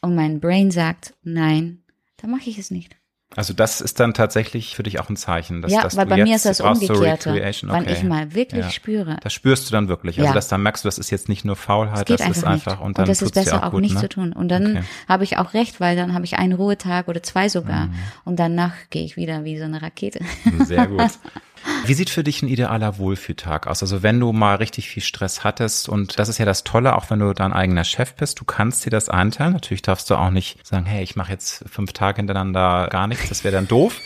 und 0.01 0.15
mein 0.15 0.39
Brain 0.39 0.71
sagt 0.71 1.13
nein, 1.23 1.81
dann 2.17 2.29
mache 2.31 2.49
ich 2.49 2.57
es 2.57 2.71
nicht. 2.71 2.95
So. 3.35 3.39
Also 3.39 3.53
das 3.53 3.81
ist 3.81 3.99
dann 3.99 4.13
tatsächlich 4.13 4.75
für 4.75 4.83
dich 4.83 4.99
auch 4.99 5.09
ein 5.09 5.17
Zeichen, 5.17 5.61
dass, 5.61 5.71
ja, 5.71 5.81
dass 5.81 5.95
weil 5.97 6.05
bei 6.05 6.17
jetzt 6.17 6.27
mir 6.27 6.35
ist 6.35 6.45
das 6.45 6.61
Umgekehrte. 6.61 7.31
Okay. 7.31 7.91
ich 7.91 8.03
mal 8.03 8.33
wirklich 8.33 8.63
Ja. 8.65 8.71
spüre, 8.71 9.17
Das 9.21 9.33
spürst 9.33 9.67
du 9.67 9.71
dann 9.73 9.87
wirklich. 9.89 10.17
Also 10.19 10.29
Ja. 10.29 10.33
dass 10.33 10.47
dann 10.47 10.63
merkst 10.63 10.83
du, 10.83 10.87
das 10.87 10.97
ist 10.97 11.09
jetzt 11.11 11.27
nicht 11.29 11.43
nur 11.45 11.55
Faulheit, 11.55 12.09
das 12.09 12.21
ist 12.21 12.25
einfach 12.27 12.47
einfach 12.51 12.71
nicht. 12.77 12.81
und 12.85 12.97
dann 12.97 13.05
das 13.07 13.21
ist 13.21 13.33
besser 13.33 13.59
auch 13.61 13.67
auch, 13.67 13.71
gut, 13.71 13.81
nicht 13.81 13.95
ne? 13.95 14.01
zu 14.01 14.09
tun. 14.09 14.33
Und 14.33 14.47
dann 14.49 14.77
Okay. 14.77 14.83
habe 15.09 15.23
ich 15.25 15.37
auch 15.37 15.53
recht, 15.53 15.79
weil 15.79 15.95
dann 15.95 16.13
habe 16.13 16.25
ich 16.25 16.37
einen 16.37 16.53
Ruhetag 16.53 17.07
oder 17.07 17.21
zwei 17.23 17.49
sogar. 17.49 17.87
Mhm. 17.87 17.93
Und 18.23 18.39
danach 18.39 18.73
gehe 18.89 19.03
ich 19.03 19.17
wieder 19.17 19.43
wie 19.43 19.57
so 19.57 19.65
eine 19.65 19.81
Rakete. 19.81 20.19
Sehr 20.65 20.87
gut. 20.87 21.01
Wie 21.85 21.93
sieht 21.93 22.09
für 22.09 22.23
dich 22.23 22.41
ein 22.41 22.47
idealer 22.47 22.97
Wohlfühltag 22.97 23.67
aus? 23.67 23.81
Also 23.81 24.03
wenn 24.03 24.19
du 24.19 24.31
mal 24.33 24.55
richtig 24.55 24.89
viel 24.89 25.03
Stress 25.03 25.43
hattest 25.43 25.87
und 25.89 26.17
das 26.19 26.29
ist 26.29 26.37
ja 26.37 26.45
das 26.45 26.63
Tolle, 26.63 26.95
auch 26.95 27.09
wenn 27.09 27.19
du 27.19 27.33
dein 27.33 27.53
eigener 27.53 27.83
Chef 27.83 28.13
bist, 28.15 28.39
du 28.39 28.45
kannst 28.45 28.85
dir 28.85 28.89
das 28.89 29.09
einteilen. 29.09 29.53
Natürlich 29.53 29.81
darfst 29.81 30.09
du 30.09 30.15
auch 30.15 30.31
nicht 30.31 30.65
sagen, 30.65 30.85
hey, 30.85 31.03
ich 31.03 31.15
mache 31.15 31.31
jetzt 31.31 31.63
fünf 31.69 31.93
Tage 31.93 32.17
hintereinander 32.17 32.87
gar 32.89 33.07
nichts, 33.07 33.29
das 33.29 33.43
wäre 33.43 33.53
dann 33.55 33.67
doof. 33.67 33.99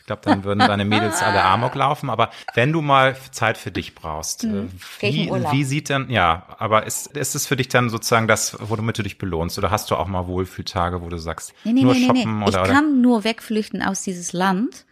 Ich 0.00 0.06
glaube, 0.06 0.22
dann 0.22 0.44
würden 0.44 0.60
deine 0.60 0.84
Mädels 0.84 1.20
alle 1.20 1.42
Amok 1.42 1.74
laufen. 1.74 2.10
Aber 2.10 2.30
wenn 2.54 2.72
du 2.72 2.80
mal 2.80 3.16
Zeit 3.32 3.58
für 3.58 3.72
dich 3.72 3.96
brauchst, 3.96 4.44
Hm, 4.44 4.70
äh, 5.00 5.12
wie, 5.12 5.28
wie 5.50 5.64
sieht 5.64 5.88
denn, 5.88 6.08
ja, 6.10 6.46
aber 6.60 6.86
ist, 6.86 7.08
ist 7.16 7.34
es 7.34 7.44
für 7.48 7.56
dich 7.56 7.66
dann 7.66 7.90
sozusagen 7.90 8.28
das, 8.28 8.56
womit 8.60 8.98
du 8.98 9.02
dich 9.02 9.18
belohnst? 9.18 9.58
Oder 9.58 9.72
hast 9.72 9.90
du 9.90 9.96
auch 9.96 10.06
mal 10.06 10.28
Wohlfühltage, 10.28 11.02
wo 11.02 11.08
du 11.08 11.18
sagst, 11.18 11.54
Nee, 11.64 11.72
nee, 11.72 11.82
nur 11.82 11.94
nee, 11.94 11.98
nee, 11.98 12.06
shoppen 12.06 12.38
nee. 12.38 12.46
oder, 12.46 12.62
ich 12.62 12.70
kann 12.70 13.00
nur 13.00 13.24
wegflüchten 13.24 13.82
aus 13.82 14.02
dieses 14.02 14.32
Land, 14.32 14.85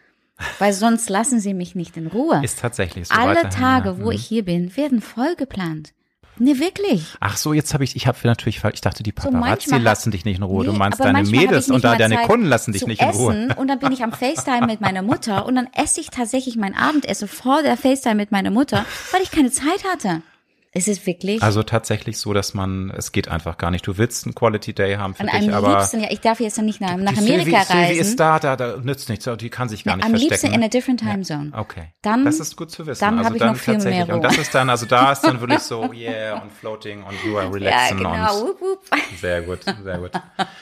weil 0.58 0.72
sonst 0.72 1.08
lassen 1.10 1.40
sie 1.40 1.54
mich 1.54 1.74
nicht 1.74 1.96
in 1.96 2.06
Ruhe. 2.08 2.40
Ist 2.44 2.58
tatsächlich 2.60 3.08
so. 3.08 3.14
Alle 3.14 3.48
Tage, 3.48 3.90
ja. 3.90 3.98
wo 3.98 4.06
Mhm. 4.06 4.12
ich 4.12 4.24
hier 4.26 4.44
bin, 4.44 4.76
werden 4.76 5.00
voll 5.00 5.34
geplant. 5.36 5.92
Nee, 6.36 6.58
wirklich. 6.58 7.06
Ach 7.20 7.36
so, 7.36 7.52
jetzt 7.52 7.74
habe 7.74 7.84
ich, 7.84 7.94
ich 7.94 8.08
habe 8.08 8.18
natürlich, 8.24 8.60
ich 8.72 8.80
dachte, 8.80 9.04
die 9.04 9.12
Paparazzi 9.12 9.70
hat- 9.70 9.82
lassen 9.82 10.10
dich 10.10 10.24
nicht 10.24 10.38
in 10.38 10.42
Ruhe. 10.42 10.64
du 10.64 10.72
Nee, 10.72 10.78
meinst 10.78 11.00
aber 11.00 11.12
deine 11.12 11.28
Mädels 11.28 11.70
und 11.70 11.84
da 11.84 11.94
deine 11.94 12.16
Zeit 12.16 12.26
Kunden 12.26 12.46
lassen 12.46 12.72
dich 12.72 12.84
nicht 12.88 13.00
in 13.00 13.10
Ruhe. 13.10 13.54
Und 13.56 13.68
dann 13.68 13.78
bin 13.78 13.92
ich 13.92 14.02
am 14.02 14.12
FaceTime 14.12 14.66
mit 14.66 14.80
meiner 14.80 15.02
Mutter 15.02 15.46
und 15.46 15.54
dann 15.54 15.68
esse 15.76 16.00
ich 16.00 16.10
tatsächlich 16.10 16.56
mein 16.56 16.74
Abendessen 16.74 17.28
vor 17.28 17.62
der 17.62 17.76
FaceTime 17.76 18.16
mit 18.16 18.32
meiner 18.32 18.50
Mutter, 18.50 18.84
weil 19.12 19.22
ich 19.22 19.30
keine 19.30 19.52
Zeit 19.52 19.84
hatte. 19.88 20.22
Es 20.76 20.88
ist 20.88 21.06
wirklich 21.06 21.40
Also 21.42 21.62
tatsächlich 21.62 22.18
so, 22.18 22.32
dass 22.32 22.52
man, 22.52 22.90
es 22.90 23.12
geht 23.12 23.28
einfach 23.28 23.58
gar 23.58 23.70
nicht. 23.70 23.86
Du 23.86 23.96
willst 23.96 24.26
einen 24.26 24.34
Quality 24.34 24.72
Day 24.74 24.96
haben 24.96 25.14
für 25.14 25.20
an 25.20 25.26
dich, 25.28 25.34
einem 25.36 25.54
aber 25.54 25.78
liebsten, 25.78 26.00
ja, 26.00 26.08
ich 26.10 26.20
darf 26.20 26.40
jetzt 26.40 26.58
noch 26.58 26.64
nicht 26.64 26.80
nach, 26.80 26.96
nach 26.96 27.16
Amerika 27.16 27.44
Sylvie, 27.44 27.64
Sylvie 27.64 27.78
reisen. 27.82 28.00
ist 28.00 28.20
da, 28.20 28.38
da, 28.40 28.56
da 28.56 28.76
nützt 28.78 29.08
nichts, 29.08 29.28
die 29.38 29.50
kann 29.50 29.68
sich 29.68 29.84
gar 29.84 29.96
Nee, 29.96 30.02
nicht 30.02 30.06
am 30.06 30.12
liebsten 30.14 30.28
verstecken. 30.30 30.54
in 30.54 30.60
ne? 30.60 30.66
a 30.66 30.68
different 30.68 30.98
time 31.00 31.22
zone. 31.22 31.52
Okay. 31.56 31.92
Dann- 32.02 32.24
das 32.24 32.40
ist 32.40 32.56
gut 32.56 32.72
zu 32.72 32.86
wissen. 32.86 33.00
dann 33.00 33.18
also 33.18 33.30
hab 33.30 33.36
ich 33.36 33.42
noch 33.42 33.54
viel 33.56 33.74
mehr 33.74 33.82
tatsächlich. 33.84 34.08
Und 34.08 34.14
Ruhe. 34.20 34.20
das 34.28 34.38
ist 34.38 34.52
dann, 34.54 34.68
also 34.68 34.86
da 34.86 35.12
ist 35.12 35.20
dann 35.22 35.40
wirklich 35.40 35.60
so, 35.60 35.92
yeah, 35.92 36.42
und 36.42 36.50
floating 36.52 37.04
und 37.04 37.14
you 37.24 37.38
are 37.38 37.46
Ja, 37.46 37.52
relaxing 37.52 37.96
genau. 37.98 38.10
und 38.40 38.48
Wupp, 38.48 38.60
wupp. 38.60 38.80
sehr 39.20 39.42
gut, 39.42 39.60
sehr 39.62 39.98
gut. 39.98 40.10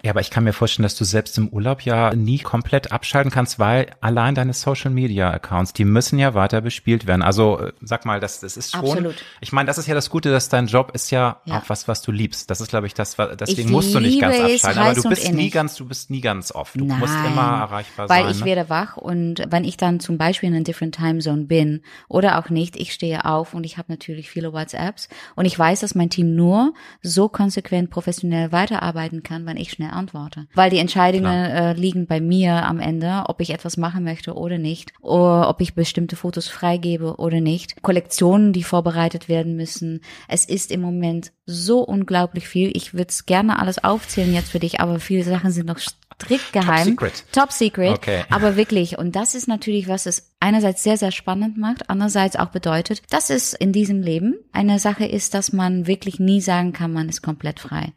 Ja, 0.02 0.10
aber 0.10 0.20
ich 0.20 0.30
kann 0.30 0.44
mir 0.44 0.52
vorstellen, 0.52 0.82
dass 0.84 0.94
du 0.94 1.04
selbst 1.04 1.38
im 1.38 1.48
Urlaub 1.48 1.80
ja 1.82 2.14
nie 2.14 2.38
komplett 2.38 2.92
abschalten 2.92 3.30
kannst, 3.32 3.58
weil 3.58 3.86
allein 4.02 4.34
deine 4.34 4.52
Social 4.52 4.90
Media 4.90 5.30
Accounts, 5.30 5.72
die 5.72 5.86
müssen 5.86 6.18
ja 6.18 6.34
weiter 6.34 6.60
bespielt 6.60 7.06
werden. 7.06 7.22
Also 7.22 7.58
äh, 7.60 7.72
sag 7.80 8.04
mal, 8.04 8.20
das, 8.20 8.40
das 8.40 8.58
ist 8.58 8.72
schon. 8.72 8.80
Absolut. 8.80 9.14
Ich 9.40 9.52
meine, 9.52 9.66
das 9.68 9.78
ist 9.78 9.86
ja 9.86 9.94
das 9.94 10.01
Gute, 10.10 10.30
dass 10.30 10.48
dein 10.48 10.66
Job 10.66 10.90
ist 10.94 11.10
ja, 11.10 11.40
Ja. 11.44 11.58
auch 11.58 11.68
was, 11.68 11.88
was 11.88 12.02
du 12.02 12.12
liebst. 12.12 12.50
Das 12.50 12.60
ist, 12.60 12.68
glaube 12.68 12.86
ich, 12.86 12.94
das, 12.94 13.18
was- 13.18 13.36
deswegen 13.36 13.68
Ich 13.68 13.72
musst 13.72 13.94
du 13.94 14.00
nicht 14.00 14.20
ganz 14.20 14.38
abschalten. 14.38 14.82
Aber 14.82 14.94
du 14.94 15.08
bist 15.08 15.32
nie 15.32 15.50
ganz, 15.50 15.74
du 15.76 15.86
bist 15.86 16.10
nie 16.10 16.20
ganz 16.20 16.52
oft. 16.52 16.74
Du 16.78 16.84
Nein, 16.84 16.98
musst 16.98 17.14
immer 17.14 17.42
erreichbar 17.60 18.08
weil 18.08 18.22
sein. 18.24 18.32
ich 18.32 18.40
ne? 18.40 18.44
werde 18.46 18.68
wach 18.70 18.96
und 18.96 19.42
wenn 19.48 19.64
ich 19.64 19.76
dann 19.76 20.00
zum 20.00 20.18
Beispiel 20.18 20.48
in 20.48 20.54
einer 20.54 20.64
different 20.64 20.94
time 20.94 21.18
zone 21.20 21.44
bin 21.44 21.82
oder 22.08 22.38
auch 22.38 22.48
nicht, 22.50 22.76
ich 22.76 22.92
stehe 22.92 23.24
auf 23.24 23.54
und 23.54 23.64
ich 23.64 23.78
habe 23.78 23.90
natürlich 23.92 24.30
viele 24.30 24.52
WhatsApps 24.52 25.08
und 25.36 25.44
ich 25.44 25.58
weiß, 25.58 25.80
dass 25.80 25.94
mein 25.94 26.10
Team 26.10 26.34
nur 26.34 26.72
so 27.02 27.28
konsequent 27.28 27.90
professionell 27.90 28.52
weiterarbeiten 28.52 29.22
kann, 29.22 29.46
wenn 29.46 29.56
ich 29.56 29.70
schnell 29.72 29.90
antworte. 29.90 30.46
Weil 30.54 30.70
die 30.70 30.78
Entscheidungen 30.78 31.50
äh, 31.50 31.72
liegen 31.74 32.06
bei 32.06 32.20
mir 32.20 32.64
am 32.66 32.80
Ende, 32.80 33.24
ob 33.26 33.40
ich 33.40 33.50
etwas 33.50 33.76
machen 33.76 34.04
möchte 34.04 34.34
oder 34.34 34.58
nicht, 34.58 34.92
oder 35.00 35.48
ob 35.48 35.60
ich 35.60 35.74
bestimmte 35.74 36.16
Fotos 36.16 36.48
freigebe 36.48 37.16
oder 37.16 37.40
nicht. 37.40 37.82
Kollektionen, 37.82 38.52
die 38.52 38.62
vorbereitet 38.62 39.28
werden 39.28 39.56
müssen. 39.56 39.91
Es 40.28 40.44
ist 40.44 40.70
im 40.70 40.80
Moment 40.80 41.32
so 41.46 41.80
unglaublich 41.80 42.48
viel. 42.48 42.70
Ich 42.74 42.94
würde 42.94 43.08
es 43.08 43.26
gerne 43.26 43.58
alles 43.58 43.82
aufzählen 43.82 44.32
jetzt 44.32 44.50
für 44.50 44.58
dich, 44.60 44.80
aber 44.80 45.00
viele 45.00 45.24
Sachen 45.24 45.50
sind 45.50 45.66
noch 45.66 45.78
strikt 45.78 46.52
geheim. 46.52 46.88
secret. 46.88 47.24
Top 47.32 47.52
secret. 47.52 47.92
Okay. 47.92 48.24
Aber 48.30 48.56
wirklich, 48.56 48.98
und 48.98 49.16
das 49.16 49.34
ist 49.34 49.48
natürlich, 49.48 49.88
was 49.88 50.06
es 50.06 50.34
einerseits 50.40 50.82
sehr, 50.82 50.96
sehr 50.96 51.10
spannend 51.10 51.58
macht, 51.58 51.90
andererseits 51.90 52.36
auch 52.36 52.50
bedeutet, 52.50 53.02
dass 53.10 53.30
es 53.30 53.54
in 53.54 53.72
diesem 53.72 54.02
Leben 54.02 54.36
eine 54.52 54.78
Sache 54.78 55.04
ist, 55.04 55.34
dass 55.34 55.52
man 55.52 55.86
wirklich 55.86 56.20
nie 56.20 56.40
sagen 56.40 56.72
kann, 56.72 56.92
man 56.92 57.08
ist 57.08 57.22
komplett 57.22 57.60
frei. 57.60 57.92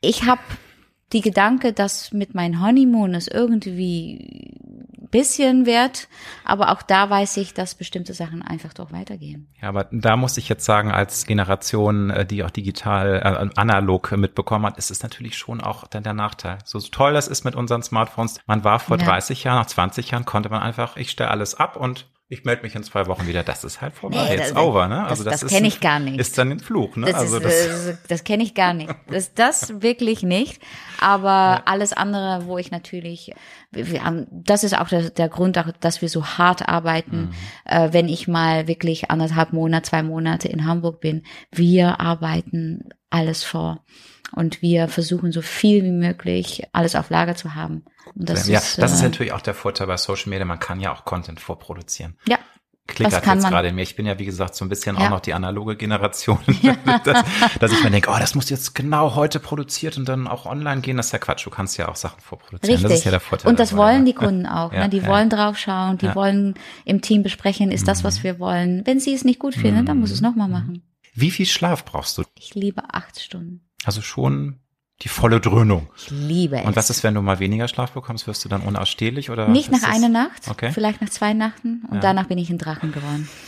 Ich 0.00 0.24
habe 0.24 0.40
die 1.12 1.20
Gedanke, 1.20 1.72
dass 1.72 2.12
mit 2.12 2.34
meinem 2.34 2.60
Honeymoon 2.60 3.14
es 3.14 3.28
irgendwie 3.28 4.52
bisschen 5.10 5.66
wird, 5.66 6.08
aber 6.44 6.72
auch 6.72 6.82
da 6.82 7.08
weiß 7.08 7.36
ich, 7.38 7.54
dass 7.54 7.74
bestimmte 7.74 8.12
Sachen 8.12 8.42
einfach 8.42 8.74
doch 8.74 8.92
weitergehen. 8.92 9.48
Ja, 9.60 9.68
aber 9.68 9.86
da 9.90 10.16
muss 10.16 10.36
ich 10.36 10.48
jetzt 10.48 10.64
sagen, 10.64 10.90
als 10.90 11.26
Generation, 11.26 12.10
äh, 12.10 12.26
die 12.26 12.42
auch 12.44 12.50
digital, 12.50 13.20
äh, 13.22 13.58
analog 13.58 14.12
mitbekommen 14.16 14.66
hat, 14.66 14.78
ist 14.78 14.90
es 14.90 15.02
natürlich 15.02 15.38
schon 15.38 15.60
auch 15.60 15.86
dann 15.86 16.02
der 16.02 16.12
Nachteil. 16.12 16.58
So 16.64 16.80
toll 16.80 17.12
das 17.12 17.28
ist 17.28 17.44
mit 17.44 17.54
unseren 17.54 17.82
Smartphones. 17.82 18.40
Man 18.46 18.64
war 18.64 18.78
vor 18.78 18.98
Ja. 18.98 19.04
30 19.04 19.44
Jahren, 19.44 19.58
nach 19.58 19.66
20 19.66 20.10
Jahren 20.10 20.24
konnte 20.24 20.48
man 20.48 20.60
einfach, 20.60 20.96
ich 20.96 21.10
stelle 21.10 21.30
alles 21.30 21.54
ab 21.54 21.76
und 21.76 22.06
ich 22.28 22.44
melde 22.44 22.62
mich 22.62 22.74
in 22.74 22.82
zwei 22.82 23.06
Wochen 23.06 23.26
wieder. 23.28 23.42
Das 23.44 23.62
ist 23.62 23.80
halt 23.80 23.94
vorbei. 23.94 24.24
Nee, 24.28 24.34
It's 24.36 24.48
das- 24.52 24.56
over, 24.56 24.88
ne? 24.88 24.96
das- 25.02 25.10
Also 25.10 25.24
das 25.24 25.42
ist 25.44 25.50
kenn 25.50 25.58
ein- 25.62 25.64
ich 25.66 25.80
gar 25.80 26.00
nicht. 26.00 26.18
Ist 26.18 26.36
dann 26.36 26.50
ein 26.50 26.58
Fluch, 26.60 26.96
ne? 26.96 27.06
Das, 27.06 27.14
also 27.14 27.36
ist, 27.36 27.44
das, 27.44 27.86
das, 27.86 27.98
das 28.08 28.24
kenne 28.24 28.42
ich 28.42 28.54
gar 28.54 28.74
nicht. 28.74 28.92
Das, 29.08 29.32
das 29.34 29.80
wirklich 29.80 30.22
nicht. 30.22 30.60
Aber 31.00 31.62
alles 31.66 31.92
andere, 31.92 32.46
wo 32.46 32.58
ich 32.58 32.70
natürlich, 32.72 33.32
wir, 33.70 34.02
haben, 34.04 34.26
das 34.30 34.64
ist 34.64 34.76
auch 34.76 34.88
der, 34.88 35.10
der 35.10 35.28
Grund, 35.28 35.56
dass 35.80 36.02
wir 36.02 36.08
so 36.08 36.26
hart 36.26 36.68
arbeiten, 36.68 37.30
äh, 37.64 37.90
wenn 37.92 38.08
ich 38.08 38.26
mal 38.26 38.66
wirklich 38.66 39.10
anderthalb 39.10 39.52
Monate, 39.52 39.88
zwei 39.90 40.02
Monate 40.02 40.48
in 40.48 40.64
Hamburg 40.66 41.00
bin. 41.00 41.22
Wir 41.52 42.00
arbeiten 42.00 42.88
alles 43.10 43.44
vor. 43.44 43.84
Und 44.36 44.62
wir 44.62 44.86
versuchen 44.88 45.32
so 45.32 45.42
viel 45.42 45.82
wie 45.82 45.90
möglich 45.90 46.62
alles 46.72 46.94
auf 46.94 47.10
Lager 47.10 47.34
zu 47.34 47.54
haben. 47.56 47.84
Und 48.14 48.28
das 48.30 48.46
ja, 48.46 48.58
ist, 48.58 48.78
das 48.80 48.92
ist 48.92 49.00
äh, 49.00 49.04
natürlich 49.04 49.32
auch 49.32 49.40
der 49.40 49.54
Vorteil 49.54 49.88
bei 49.88 49.96
Social 49.96 50.28
Media. 50.30 50.44
Man 50.44 50.60
kann 50.60 50.78
ja 50.78 50.92
auch 50.94 51.04
Content 51.04 51.40
vorproduzieren. 51.40 52.16
ja. 52.28 52.38
klickert 52.86 53.26
jetzt 53.26 53.48
gerade 53.48 53.66
in 53.68 53.74
mir. 53.74 53.82
Ich 53.82 53.96
bin 53.96 54.06
ja, 54.06 54.16
wie 54.20 54.24
gesagt, 54.26 54.54
so 54.54 54.64
ein 54.64 54.68
bisschen 54.68 54.96
Ja. 54.96 55.06
auch 55.06 55.10
noch 55.10 55.20
die 55.20 55.34
analoge 55.34 55.74
Generation, 55.76 56.38
dass, 57.04 57.24
dass 57.58 57.72
ich 57.72 57.82
mir 57.82 57.90
denke, 57.90 58.10
oh, 58.10 58.16
das 58.20 58.34
muss 58.36 58.48
jetzt 58.48 58.74
genau 58.76 59.16
heute 59.16 59.40
produziert 59.40 59.96
und 59.98 60.06
dann 60.08 60.28
auch 60.28 60.46
online 60.46 60.82
gehen. 60.82 60.96
Das 60.98 61.06
ist 61.06 61.12
ja 61.12 61.18
Quatsch. 61.18 61.44
Du 61.46 61.50
kannst 61.50 61.76
ja 61.78 61.88
auch 61.88 61.96
Sachen 61.96 62.20
vorproduzieren. 62.20 62.74
Richtig. 62.76 62.90
Das 62.90 62.98
ist 63.00 63.04
ja 63.04 63.10
der 63.10 63.20
Vorteil. 63.20 63.50
und 63.50 63.58
das 63.58 63.70
dabei, 63.70 63.82
wollen 63.82 63.98
ja. 64.06 64.12
die 64.12 64.14
Kunden 64.14 64.46
auch. 64.60 64.72
Ja, 64.72 64.84
ne? 64.84 64.88
Die 64.90 64.98
ja. 64.98 65.06
wollen 65.08 65.30
draufschauen, 65.30 65.98
die 65.98 66.04
Ja. 66.06 66.10
Mhm. 66.12 66.14
wollen 66.16 66.54
im 66.84 67.00
Team 67.00 67.22
besprechen, 67.24 67.72
ist 67.72 67.88
das, 67.88 68.04
was 68.04 68.22
wir 68.22 68.38
wollen. 68.38 68.82
Wenn 68.86 69.00
sie 69.00 69.14
es 69.14 69.24
nicht 69.24 69.38
gut 69.40 69.54
finden, 69.56 69.86
dann 69.86 69.98
muss 69.98 70.10
es 70.12 70.20
nochmal 70.20 70.48
machen. 70.48 70.82
Wie 71.14 71.30
viel 71.30 71.46
Schlaf 71.46 71.84
brauchst 71.86 72.18
du? 72.18 72.22
Ich 72.38 72.54
liebe 72.54 72.82
acht 72.92 73.18
Stunden. 73.20 73.62
Also 73.86 74.02
schon 74.02 74.58
die 75.02 75.08
volle 75.08 75.40
Dröhnung. 75.40 75.88
Ich 75.96 76.10
liebe 76.10 76.58
es. 76.58 76.64
Und 76.66 76.74
was 76.76 76.90
ist, 76.90 77.04
wenn 77.04 77.14
du 77.14 77.22
mal 77.22 77.38
weniger 77.38 77.68
Schlaf 77.68 77.92
bekommst? 77.92 78.26
Wirst 78.26 78.44
du 78.44 78.48
dann 78.48 78.62
unausstehlich 78.62 79.30
oder? 79.30 79.46
Nicht 79.48 79.70
nach 79.70 79.82
einer 79.84 80.08
Nacht, 80.08 80.48
Okay. 80.48 80.72
vielleicht 80.72 81.00
nach 81.00 81.10
zwei 81.10 81.32
Nachten 81.34 81.82
und 81.88 81.96
Ja. 81.96 82.00
danach 82.00 82.26
bin 82.26 82.38
ich 82.38 82.50
ein 82.50 82.58
Drachen 82.58 82.92
geworden. 82.92 83.28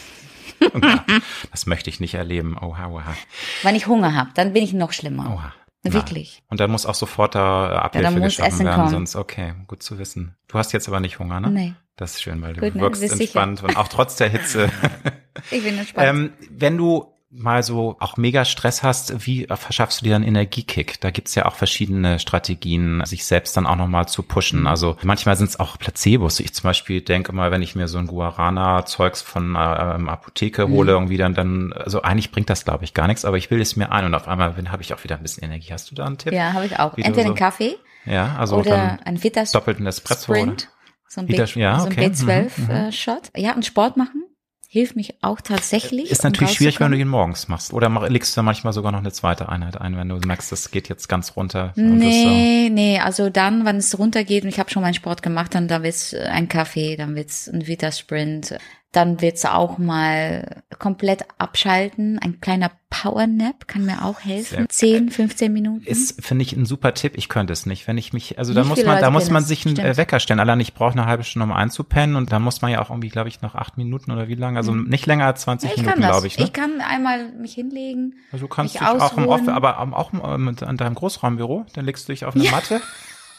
Ja, 0.61 1.05
das 1.53 1.66
möchte 1.66 1.89
ich 1.89 2.01
nicht 2.01 2.14
erleben. 2.14 2.57
Oha, 2.61 2.89
oha. 2.89 3.14
Wenn 3.62 3.76
ich 3.76 3.86
Hunger 3.86 4.14
habe, 4.14 4.30
dann 4.34 4.53
bin 4.55 4.64
ich 4.64 4.72
noch 4.72 4.93
schlimmer. 4.93 5.32
Oha. 5.34 5.53
Na. 5.84 5.93
Wirklich. 5.93 6.43
Und 6.49 6.59
dann 6.59 6.70
muss 6.72 6.84
auch 6.84 6.97
sofort 6.97 7.36
da 7.36 7.78
Abhilfe 7.78 8.05
Ja, 8.05 8.11
dann 8.11 8.18
muss 8.20 8.36
geschaffen 8.36 8.53
Essen 8.55 8.66
werden, 8.66 8.76
kommen. 8.80 8.91
sonst 8.91 9.14
okay, 9.14 9.55
gut 9.68 9.84
zu 9.84 9.99
wissen. 10.01 10.34
Du 10.49 10.59
hast 10.59 10.72
jetzt 10.72 10.89
aber 10.89 10.99
nicht 10.99 11.20
Hunger, 11.20 11.39
ne? 11.39 11.51
Nee. 11.51 11.74
Das 11.97 12.14
ist 12.14 12.22
schön, 12.22 12.43
weil 12.43 12.55
du 12.55 12.61
Gut, 12.61 12.74
wirkst 12.74 13.03
Bist 13.03 13.12
sicher. 13.18 13.22
entspannt 13.43 13.62
und 13.62 13.76
auch 13.76 13.86
trotz 13.89 14.16
der 14.16 14.28
Hitze. 14.30 14.68
Ich 15.53 15.62
bin 15.62 15.78
entspannt. 15.78 16.09
ähm, 16.09 16.32
wenn 16.51 16.76
du 16.76 17.14
mal 17.31 17.62
so 17.62 17.97
auch 18.01 18.16
mega 18.16 18.47
Stress 18.47 18.83
hast, 18.83 19.26
wie 19.26 19.47
verschaffst 19.51 20.01
du 20.01 20.05
dir 20.07 20.16
einen 20.16 20.24
Energiekick? 20.24 20.99
Da 21.01 21.11
gibt's 21.11 21.35
ja 21.35 21.45
auch 21.45 21.55
verschiedene 21.57 22.18
Strategien, 22.18 23.03
sich 23.05 23.26
selbst 23.26 23.55
dann 23.57 23.66
auch 23.66 23.76
nochmal 23.76 24.09
zu 24.09 24.22
pushen. 24.22 24.66
Also 24.66 24.97
manchmal 25.03 25.37
sind 25.37 25.51
es 25.51 25.61
auch 25.61 25.79
Placebos. 25.79 26.41
Ich 26.41 26.55
zum 26.55 26.62
Beispiel 26.64 27.03
denke 27.03 27.33
mal, 27.35 27.51
wenn 27.51 27.61
ich 27.61 27.74
mir 27.74 27.87
so 27.87 27.99
ein 27.99 28.07
Guarana-Zeugs 28.07 29.20
von 29.22 29.55
äh, 29.57 29.95
ähm, 29.95 30.09
Apotheke 30.09 30.68
hole, 30.68 30.93
irgendwie 30.93 31.18
dann, 31.18 31.35
dann, 31.35 31.72
also 31.74 32.01
eigentlich 32.03 32.31
bringt 32.31 32.49
das, 32.49 32.64
glaube 32.64 32.85
ich, 32.85 32.95
gar 32.95 33.07
nichts, 33.09 33.24
aber 33.26 33.37
ich 33.37 33.51
will 33.51 33.61
es 33.61 33.76
mir 33.76 33.93
ein 33.93 34.07
und 34.07 34.14
auf 34.14 34.26
einmal 34.26 34.55
habe 34.70 34.83
ich 34.83 34.95
auch 34.95 35.05
wieder 35.05 35.16
ein 35.16 35.22
bisschen 35.22 35.45
Energie. 35.45 35.72
Hast 35.72 35.91
du 35.91 35.95
da 35.95 36.07
einen 36.07 36.16
Tipp? 36.18 36.33
ja, 36.33 36.55
habe 36.55 36.64
ich 36.66 36.79
auch. 36.79 36.97
wie 36.97 37.03
Entweder 37.03 37.24
so- 37.24 37.29
einen 37.29 37.37
Kaffee 37.39 37.76
Ja, 38.07 38.37
also 38.39 38.57
oder 38.57 38.70
dann 38.70 39.01
ein 39.05 39.22
Vitas 39.22 39.53
doppelten 39.53 39.87
Espresso. 39.87 40.33
Sprint. 40.35 40.70
So 41.07 41.20
ein, 41.20 41.29
Vita- 41.29 41.45
B, 41.45 41.61
ja, 41.61 41.79
so 41.81 41.87
ein 41.87 41.93
okay. 41.93 42.07
B12-Shot. 42.07 43.31
ja, 43.37 43.55
und 43.55 43.64
Sport 43.66 43.97
machen 43.97 44.24
hilft 44.71 44.97
mich 44.97 45.14
auch 45.23 45.41
tatsächlich. 45.41 46.11
Ist 46.11 46.25
um 46.25 46.31
natürlich 46.31 46.53
schwierig, 46.53 46.79
wenn 46.79 46.93
du 46.93 46.99
ihn 46.99 47.09
morgens 47.09 47.49
machst. 47.49 47.73
Oder 47.73 47.89
legst 48.11 48.37
du 48.37 48.41
da 48.41 48.43
manchmal 48.43 48.75
sogar 48.75 48.93
noch 48.93 48.99
eine 48.99 49.11
zweite 49.11 49.49
Einheit 49.49 49.81
ein, 49.81 49.97
wenn 49.97 50.11
du 50.11 50.16
merkst, 50.16 50.53
das 50.53 50.71
geht 50.71 50.91
jetzt 50.91 51.09
ganz 51.09 51.37
runter. 51.37 51.73
und 51.77 52.01
das 52.01 52.14
so. 52.14 52.29
Nee, 52.29 52.69
nee, 52.71 53.01
also 53.01 53.31
dann, 53.31 53.64
wenn 53.64 53.77
es 53.77 53.99
runtergeht 53.99 54.45
und 54.45 54.51
ich 54.51 54.59
habe 54.59 54.69
schon 54.69 54.83
meinen 54.83 54.93
Sport 54.93 55.23
gemacht, 55.23 55.55
dann 55.55 55.69
da 55.69 55.83
wird's 55.83 56.12
ein 56.12 56.49
Kaffee, 56.49 56.97
dann 56.97 57.14
wird's 57.16 57.49
ein 57.49 57.66
Vita 57.66 57.91
Sprint, 57.91 58.59
dann 58.93 59.20
wird's 59.20 59.45
auch 59.45 59.76
mal 59.76 60.62
komplett 60.78 61.24
abschalten. 61.36 62.18
Ein 62.18 62.41
kleiner 62.41 62.70
Power 62.89 63.26
Nap 63.26 63.68
kann 63.68 63.84
mir 63.84 64.03
auch 64.03 64.20
helfen. 64.20 64.66
10, 64.66 65.11
15 65.11 65.53
Minuten. 65.53 65.84
Ist, 65.84 66.24
finde 66.24 66.43
ich, 66.43 66.55
ein 66.55 66.64
super 66.64 66.95
Tipp. 66.95 67.12
Ich 67.16 67.28
könnte 67.28 67.53
es 67.53 67.66
nicht. 67.66 67.86
Wenn 67.86 67.99
ich 67.99 68.14
mich, 68.14 68.39
also 68.39 68.55
da 68.55 68.61
Nicht 68.61 68.68
muss 68.70 68.78
viele 68.78 68.89
man, 68.89 68.97
da 68.97 69.07
Leute 69.09 69.12
muss 69.12 69.24
kennen 69.24 69.32
man 69.34 69.45
sich 69.45 69.66
einen 69.66 69.76
Stimmt. 69.76 69.89
äh, 69.89 69.97
Wecker 69.99 70.20
stellen. 70.20 70.41
Allein 70.41 70.59
ich 70.61 70.72
brauche 70.72 70.93
eine 70.93 71.05
halbe 71.05 71.22
Stunde, 71.22 71.45
um 71.45 71.53
einzupennen 71.53 72.16
und 72.16 72.32
da 72.32 72.39
muss 72.39 72.62
man 72.62 72.70
ja 72.70 72.80
auch 72.80 72.89
irgendwie, 72.89 73.11
glaube 73.11 73.28
ich, 73.28 73.43
noch 73.43 73.55
acht 73.55 73.76
Minuten 73.76 74.11
oder 74.11 74.28
wie 74.28 74.34
lange? 74.36 74.57
Also 74.57 74.74
nicht 74.74 75.05
länger 75.05 75.26
als 75.26 75.43
20 75.43 75.68
Mhm. 75.68 75.74
ich 75.76 75.82
Minuten, 75.82 76.01
glaube 76.01 76.26
ich. 76.26 76.39
Ne? 76.39 76.45
Ich 76.45 76.53
kann 76.55 76.80
einmal 76.80 77.30
mich 77.32 77.53
hinlegen. 77.53 78.14
also 78.32 78.47
du 78.47 78.49
kannst 78.49 78.72
mich 78.74 78.80
dich 78.80 78.89
auch 78.89 79.16
im 79.18 79.26
Off, 79.28 79.41
ausruhen. 79.43 79.49
aber 79.51 79.80
auch 79.80 80.12
äh, 80.14 80.39
mit, 80.39 80.62
an 80.62 80.78
deinem 80.78 80.95
Großraumbüro, 80.95 81.66
dann 81.74 81.84
legst 81.84 82.09
du 82.09 82.12
dich 82.12 82.24
auf 82.24 82.34
eine 82.34 82.51
Matte. 82.51 82.80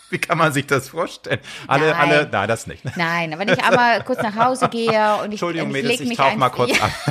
Wie 0.09 0.17
kann 0.17 0.37
man 0.37 0.51
sich 0.51 0.65
das 0.67 0.89
vorstellen? 0.89 1.39
Alle, 1.67 1.91
Nein. 1.91 1.95
alle, 1.99 2.29
nein, 2.31 2.47
das 2.47 2.67
nicht. 2.67 2.83
Nein, 2.97 3.35
wenn 3.37 3.47
ich 3.49 3.63
einmal 3.63 4.03
kurz 4.03 4.21
nach 4.21 4.35
Hause 4.35 4.67
gehe 4.71 4.89
und 5.17 5.25
ich, 5.27 5.31
Entschuldigung, 5.33 5.69
und 5.69 5.75
ich 5.75 5.83
Mädels, 5.83 5.99
ich 6.01 6.17
tauche 6.17 6.37
mal 6.37 6.49
kurz 6.49 6.81
ab. 6.81 6.91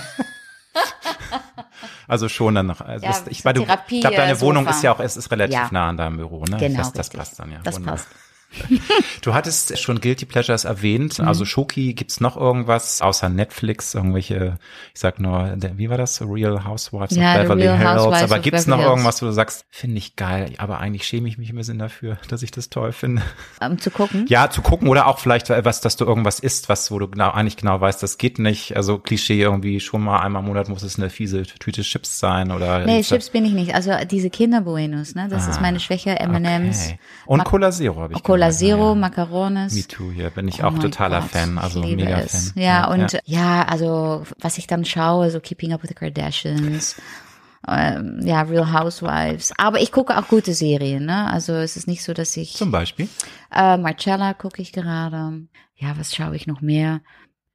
Also 2.07 2.29
schon 2.31 2.55
dann 2.55 2.67
noch. 2.67 2.81
Also 2.81 3.05
Ja, 3.05 3.13
das, 3.13 3.27
ich, 3.27 3.39
ich 3.39 3.43
glaube, 3.43 4.17
deine 4.17 4.33
äh, 4.33 4.41
Wohnung 4.41 4.65
Sofa. 4.65 4.77
ist 4.77 4.83
ja 4.83 4.93
auch, 4.93 5.01
es 5.01 5.17
ist 5.19 5.31
relativ 5.31 5.55
Ja. 5.55 5.69
nah 5.71 5.91
an 5.91 5.99
deinem 5.99 6.17
Büro, 6.17 6.43
ne? 6.45 6.57
Genau, 6.57 6.79
das, 6.79 6.93
das 6.93 7.11
passt 7.11 7.39
dann 7.39 7.53
ja. 7.53 7.59
Das 7.63 7.75
Wunderbar. 7.77 7.97
passt. 7.99 8.09
Du 9.23 9.35
hattest 9.35 9.79
schon 9.79 10.01
Guilty 10.01 10.25
Pleasures 10.27 10.65
erwähnt. 10.65 11.19
Mhm. 11.19 11.29
Also 11.29 11.45
Schoki, 11.45 11.93
gibt's 11.95 12.21
noch 12.21 12.37
irgendwas 12.37 13.03
außer 13.03 13.29
Netflix? 13.29 13.95
Irgendwelche, 13.95 14.59
ich 14.95 15.01
sag 15.01 15.21
nur, 15.21 15.55
wie 15.77 15.91
war 15.91 15.99
das? 15.99 16.23
Real 16.23 16.65
Housewives 16.65 17.17
Ja, 17.17 17.35
of 17.35 17.43
Beverly 17.43 17.63
Hills. 17.63 18.23
Aber 18.23 18.39
gibt's 18.39 18.65
Beverly 18.65 18.83
noch 18.83 18.89
irgendwas, 18.91 19.21
wo 19.23 19.27
du 19.27 19.33
sagst, 19.33 19.65
finde 19.71 19.99
ich 19.99 20.17
geil, 20.17 20.55
aber 20.59 20.79
eigentlich 20.79 21.07
schäme 21.07 21.29
ich 21.29 21.39
mich 21.39 21.51
ein 21.51 21.57
bisschen 21.57 21.79
dafür, 21.79 22.19
dass 22.29 22.43
ich 22.43 22.51
das 22.51 22.71
toll 22.71 22.93
finde? 22.93 23.23
Um 23.61 23.79
zu 23.79 23.91
gucken. 23.91 24.27
Ja, 24.29 24.51
zu 24.51 24.63
gucken 24.63 24.89
oder 24.89 25.07
auch 25.07 25.19
vielleicht 25.19 25.51
was, 25.51 25.81
dass 25.81 25.97
du 25.97 26.05
irgendwas 26.05 26.39
isst, 26.41 26.69
was, 26.69 26.91
wo 26.91 26.99
du 26.99 27.09
genau, 27.09 27.31
eigentlich 27.31 27.57
genau 27.57 27.81
weißt, 27.81 28.03
das 28.03 28.19
geht 28.19 28.39
nicht. 28.39 28.77
Also 28.77 28.99
Klischee 28.99 29.41
irgendwie 29.43 29.81
schon 29.81 30.03
mal 30.03 30.21
einmal 30.21 30.41
im 30.43 30.49
Monat 30.49 30.69
muss 30.69 30.83
es 30.83 30.99
eine 30.99 31.11
fiese 31.11 31.43
Tüte 31.43 31.83
Chips 31.83 32.19
sein 32.19 32.51
oder. 32.51 32.85
Nee, 32.85 33.03
Chips 33.03 33.31
bin 33.31 33.45
ich 33.45 33.53
nicht. 33.53 33.75
Also 33.75 33.93
diese 34.11 34.31
Kinderbuenos, 34.31 35.15
ne? 35.15 35.29
Das 35.29 35.49
ist 35.49 35.61
meine 35.61 35.81
Schwäche. 35.81 36.19
M&M's. 36.19 36.79
Ah, 36.81 36.89
Okay. 36.89 36.99
Und 37.27 37.45
Cola 37.45 37.71
Zero 37.71 38.01
habe 38.01 38.15
ich 38.15 38.23
Cola 38.39 38.53
Zero, 38.53 38.89
ja. 38.91 38.95
Macarones. 38.95 39.75
Me 39.75 39.83
too, 39.87 40.11
hier 40.13 40.31
bin 40.31 40.49
ich 40.49 40.63
Oh 40.63 40.69
auch 40.69 40.79
totaler 40.79 41.21
Gott, 41.21 41.31
Fan, 41.31 41.59
also 41.59 41.81
mega 41.81 42.21
es. 42.21 42.53
Fan. 42.53 42.63
Ja, 42.63 42.89
und 42.89 43.19
ja. 43.25 43.65
also 43.65 44.23
was 44.39 44.59
ich 44.59 44.67
dann 44.67 44.85
schaue, 44.85 45.31
so 45.31 45.41
Keeping 45.41 45.73
Up 45.73 45.83
with 45.83 45.89
the 45.89 45.95
Kardashians, 45.95 46.97
ähm, 47.67 48.21
ja, 48.23 48.43
Real 48.43 48.73
Housewives. 48.73 49.53
Aber 49.59 49.81
ich 49.81 49.91
gucke 49.91 50.17
auch 50.17 50.29
gute 50.29 50.55
Serien, 50.55 51.07
ne? 51.07 51.31
Also 51.31 51.55
es 51.55 51.77
ist 51.77 51.89
nicht 51.89 52.05
so, 52.05 52.15
dass 52.15 52.37
ich 52.37 52.55
Zum 52.55 52.71
Beispiel. 52.71 53.09
äh, 53.55 53.77
Marcella 53.77 54.35
gucke 54.35 54.63
ich 54.63 54.73
gerade. 54.73 55.43
Ja, 55.75 55.99
was 55.99 56.15
schaue 56.15 56.37
ich 56.37 56.47
noch 56.47 56.61
mehr? 56.61 57.01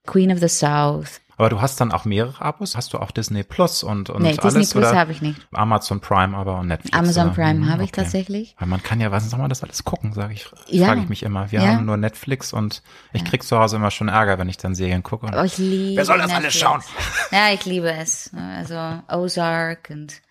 Queen 0.06 0.32
of 0.32 0.40
the 0.40 0.50
South. 0.50 1.22
Aber 1.38 1.50
du 1.50 1.62
hast 1.62 1.82
dann 1.82 1.92
auch 1.92 2.06
mehrere 2.06 2.42
Abos? 2.42 2.76
Hast 2.78 2.94
du 2.94 3.00
auch 3.00 3.12
Disney 3.12 3.44
Plus 3.44 3.84
und, 3.84 4.10
und 4.10 4.22
nee, 4.22 4.38
alles? 4.38 4.54
Disney 4.56 4.80
Plus 4.82 4.94
habe 4.94 5.12
ich 5.12 5.22
nicht. 5.22 5.40
Amazon 5.52 6.00
Prime 6.00 6.38
aber 6.38 6.60
und 6.60 6.68
Netflix. 6.68 6.96
Amazon 6.98 7.28
oder? 7.28 7.36
Prime 7.36 7.50
Hm, 7.66 7.70
habe 7.70 7.84
ich 7.84 7.90
okay. 7.90 8.02
tatsächlich. 8.04 8.56
Weil 8.60 8.68
man 8.68 8.84
kann 8.84 9.00
ja, 9.02 9.12
was 9.12 9.30
soll 9.30 9.40
man 9.40 9.50
das 9.50 9.64
alles 9.64 9.84
gucken, 9.84 10.14
sage 10.14 10.34
ich, 10.34 10.46
Ja. 10.68 10.88
frage 10.88 11.02
ich 11.02 11.10
mich 11.10 11.24
immer. 11.24 11.52
Wir 11.52 11.62
Ja. 11.62 11.68
haben 11.70 11.86
nur 11.86 11.98
Netflix 11.98 12.54
und 12.54 12.84
ich 13.14 13.26
krieg 13.26 13.44
zu 13.44 13.58
Hause 13.58 13.78
immer 13.78 13.92
schon 13.92 14.10
Ärger, 14.10 14.38
wenn 14.38 14.50
ich 14.50 14.58
dann 14.58 14.76
Serien 14.76 15.02
gucke. 15.04 15.26
Und 15.26 15.36
Oh, 15.36 15.44
ich 15.44 15.58
liebe 15.58 15.98
Wer 15.98 16.06
soll 16.06 16.18
das 16.20 16.32
alles 16.32 16.54
Netflix. 16.56 16.60
schauen? 16.60 16.84
Ja, 17.32 17.50
ich 17.54 17.66
liebe 17.66 17.92
es. 17.92 18.32
Also 18.36 18.76
Ozark 19.12 19.90
und 19.90 20.22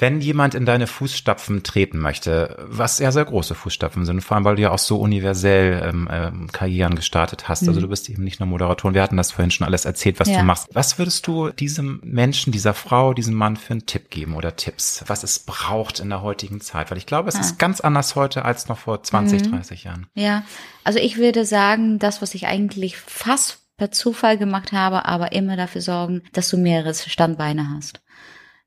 Wenn 0.00 0.20
jemand 0.20 0.54
in 0.54 0.64
deine 0.64 0.86
Fußstapfen 0.86 1.64
treten 1.64 1.98
möchte, 1.98 2.56
was 2.68 3.00
ja 3.00 3.10
sehr 3.10 3.24
große 3.24 3.56
Fußstapfen 3.56 4.04
sind, 4.06 4.20
vor 4.20 4.36
allem 4.36 4.44
weil 4.44 4.54
du 4.54 4.62
ja 4.62 4.70
auch 4.70 4.78
so 4.78 5.00
universell 5.00 5.82
ähm, 5.84 6.08
ähm, 6.10 6.46
Karrieren 6.52 6.94
gestartet 6.94 7.48
hast. 7.48 7.66
Also 7.66 7.80
du 7.80 7.88
bist 7.88 8.08
eben 8.08 8.22
nicht 8.22 8.38
nur 8.38 8.46
Moderatorin. 8.46 8.94
Wir 8.94 9.02
hatten 9.02 9.16
das 9.16 9.32
vorhin 9.32 9.50
schon 9.50 9.66
alles 9.66 9.84
erzählt, 9.84 10.20
was 10.20 10.28
Mhm. 10.28 10.34
Ja. 10.34 10.40
du 10.40 10.46
machst. 10.46 10.68
Was 10.72 10.98
würdest 10.98 11.26
du 11.26 11.50
diesem 11.50 12.00
Menschen, 12.04 12.52
dieser 12.52 12.74
Frau, 12.74 13.12
diesem 13.12 13.34
Mann 13.34 13.56
für 13.56 13.72
einen 13.72 13.86
Tipp 13.86 14.08
geben 14.10 14.34
oder 14.36 14.54
Tipps, 14.54 15.02
was 15.08 15.24
es 15.24 15.40
braucht 15.40 15.98
in 15.98 16.10
der 16.10 16.22
heutigen 16.22 16.60
Zeit? 16.60 16.90
Weil 16.92 16.98
ich 16.98 17.06
glaube, 17.06 17.28
es 17.28 17.34
Ah. 17.36 17.40
ist 17.40 17.58
ganz 17.58 17.80
anders 17.80 18.14
heute 18.14 18.44
als 18.44 18.68
noch 18.68 18.78
vor 18.78 19.02
20, 19.02 19.46
Mhm. 19.46 19.50
30 19.50 19.82
Jahren. 19.84 20.06
Ja, 20.14 20.44
also 20.84 21.00
ich 21.00 21.16
würde 21.16 21.44
sagen, 21.44 21.98
das, 21.98 22.22
was 22.22 22.34
ich 22.34 22.46
eigentlich 22.46 22.96
fast 22.98 23.58
per 23.76 23.90
Zufall 23.90 24.38
gemacht 24.38 24.72
habe, 24.72 25.06
aber 25.06 25.32
immer 25.32 25.56
dafür 25.56 25.80
sorgen, 25.80 26.22
dass 26.32 26.48
du 26.50 26.56
mehrere 26.56 26.94
Standbeine 26.94 27.68
hast. 27.76 28.00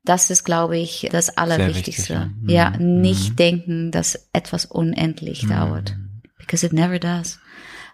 Das 0.04 0.30
ist, 0.30 0.44
glaube 0.44 0.78
ich, 0.78 1.08
das 1.12 1.36
Allerwichtigste. 1.36 2.32
wichtig, 2.42 2.50
ja, 2.50 2.70
ja. 2.72 2.78
Mhm. 2.78 3.00
nicht 3.00 3.38
denken, 3.38 3.90
dass 3.92 4.28
etwas 4.32 4.64
unendlich 4.64 5.46
dauert. 5.46 5.96
Because 6.38 6.66
it 6.66 6.72
never 6.72 6.98
does. 6.98 7.38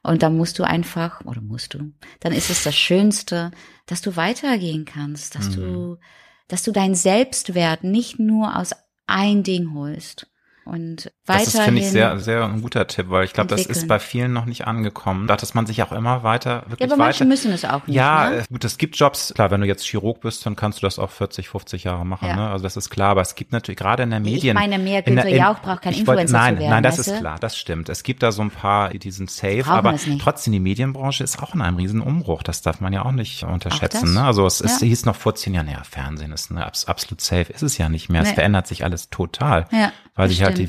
Und 0.03 0.23
dann 0.23 0.37
musst 0.37 0.59
du 0.59 0.65
einfach, 0.65 1.25
oder 1.25 1.41
musst 1.41 1.75
du, 1.75 1.93
dann 2.21 2.33
ist 2.33 2.51
es 2.51 2.63
das 2.65 2.75
Schönste, 2.75 3.51
dass 3.87 4.01
du 4.01 4.17
weitergehen 4.17 4.85
kannst, 4.85 5.35
dass 5.35 5.51
du, 5.51 5.99
dass 6.47 6.63
du 6.63 6.73
deinen 6.73 6.95
Selbstwert 6.95 7.85
nicht 7.85 8.19
nur 8.19 8.57
aus 8.57 8.75
ein 9.07 9.43
Ding 9.43 9.75
holst. 9.75 10.31
Und 10.65 11.13
weiterhin. 11.29 11.45
Das 11.47 11.55
ist, 11.55 11.61
finde 11.63 11.81
ich, 11.81 11.91
sehr, 11.91 12.19
sehr 12.19 12.45
ein 12.45 12.63
guter 12.63 12.87
Tipp, 12.87 13.07
weil 13.11 13.25
ich 13.25 13.33
glaube, 13.33 13.49
das 13.49 13.67
ist 13.67 13.87
bei 13.89 13.99
vielen 13.99 14.33
noch 14.33 14.45
nicht 14.47 14.67
angekommen. 14.67 15.27
Da 15.27 15.37
dass 15.37 15.55
man 15.55 15.67
sich 15.67 15.83
auch 15.83 15.93
immer 15.93 16.23
weiter, 16.23 16.63
wirklich 16.69 16.81
ja, 16.81 16.87
aber 16.95 16.97
manche 16.97 17.21
weiter. 17.21 17.29
müssen 17.29 17.53
es 17.53 17.65
auch 17.65 17.87
nicht. 17.87 17.97
Ja, 17.97 18.31
ne? 18.31 18.37
äh, 18.39 18.43
gut, 18.51 18.65
es 18.65 18.79
gibt 18.79 18.97
Jobs, 18.97 19.33
klar, 19.35 19.51
wenn 19.51 19.61
du 19.61 19.67
jetzt 19.67 19.85
Chirurg 19.87 20.21
bist, 20.21 20.45
dann 20.47 20.57
kannst 20.57 20.83
du 20.83 20.87
das 20.87 20.99
auch 20.99 21.11
40, 21.11 21.49
50 21.49 21.85
Jahre 21.85 22.05
machen, 22.07 22.29
Ja. 22.29 22.37
ne? 22.37 22.51
Also 22.51 22.63
das 22.65 22.77
ist 22.77 22.91
klar, 22.91 23.11
aber 23.11 23.21
es 23.23 23.35
gibt 23.35 23.53
natürlich 23.53 23.79
gerade 23.79 24.03
in 24.03 24.11
der 24.11 24.21
Ich 24.21 24.25
Medien. 24.25 24.55
meine 24.55 24.79
mehr, 24.79 25.03
Günther 25.03 25.29
Jauch 25.29 25.61
braucht 25.61 25.83
kein 25.83 25.93
ich 25.93 26.01
Influencer 26.01 26.37
Nein, 26.37 26.55
zu 26.57 26.61
werden, 26.61 26.71
nein, 26.71 26.83
das 26.83 26.99
ist 26.99 27.17
klar, 27.19 27.37
das 27.39 27.57
stimmt. 27.57 27.89
Es 27.89 28.03
gibt 28.03 28.23
da 28.23 28.33
so 28.33 28.43
ein 28.43 28.51
paar, 28.51 28.91
die 28.91 29.11
sind 29.11 29.31
safe, 29.31 29.65
aber 29.67 29.95
trotzdem 30.21 30.53
die 30.53 30.61
Medienbranche 30.61 31.25
ist 31.25 31.43
auch 31.43 31.55
in 31.55 31.61
einem 31.63 31.77
riesen 31.77 32.01
Umbruch. 32.01 32.43
Das 32.43 32.63
darf 32.63 32.81
man 32.81 32.93
ja 32.93 33.05
auch 33.05 33.13
nicht 33.13 33.43
unterschätzen, 33.45 34.07
das? 34.07 34.15
ne? 34.15 34.25
Also 34.25 34.47
es, 34.47 34.61
es 34.61 34.81
Ja. 34.81 34.87
hieß 34.87 35.05
noch 35.07 35.17
vor 35.17 35.35
zehn 35.35 35.55
Jahren, 35.55 35.69
ja, 35.69 35.83
Fernsehen 35.85 36.33
ist 36.33 36.51
ne, 36.51 36.65
abs- 36.67 36.87
absolut 36.87 37.21
safe. 37.21 37.53
Ist 37.53 37.63
es 37.63 37.79
ja 37.79 37.89
nicht 37.89 38.09
mehr. 38.09 38.23
Es 38.23 38.29
Nee. 38.29 38.35
verändert 38.35 38.67
sich 38.67 38.85
alles 38.85 39.11
total. 39.11 39.67
Ja, 39.71 39.93
weil 40.15 40.29
sich 40.29 40.43
halt 40.43 40.59
die 40.59 40.65
stimmt. 40.65 40.69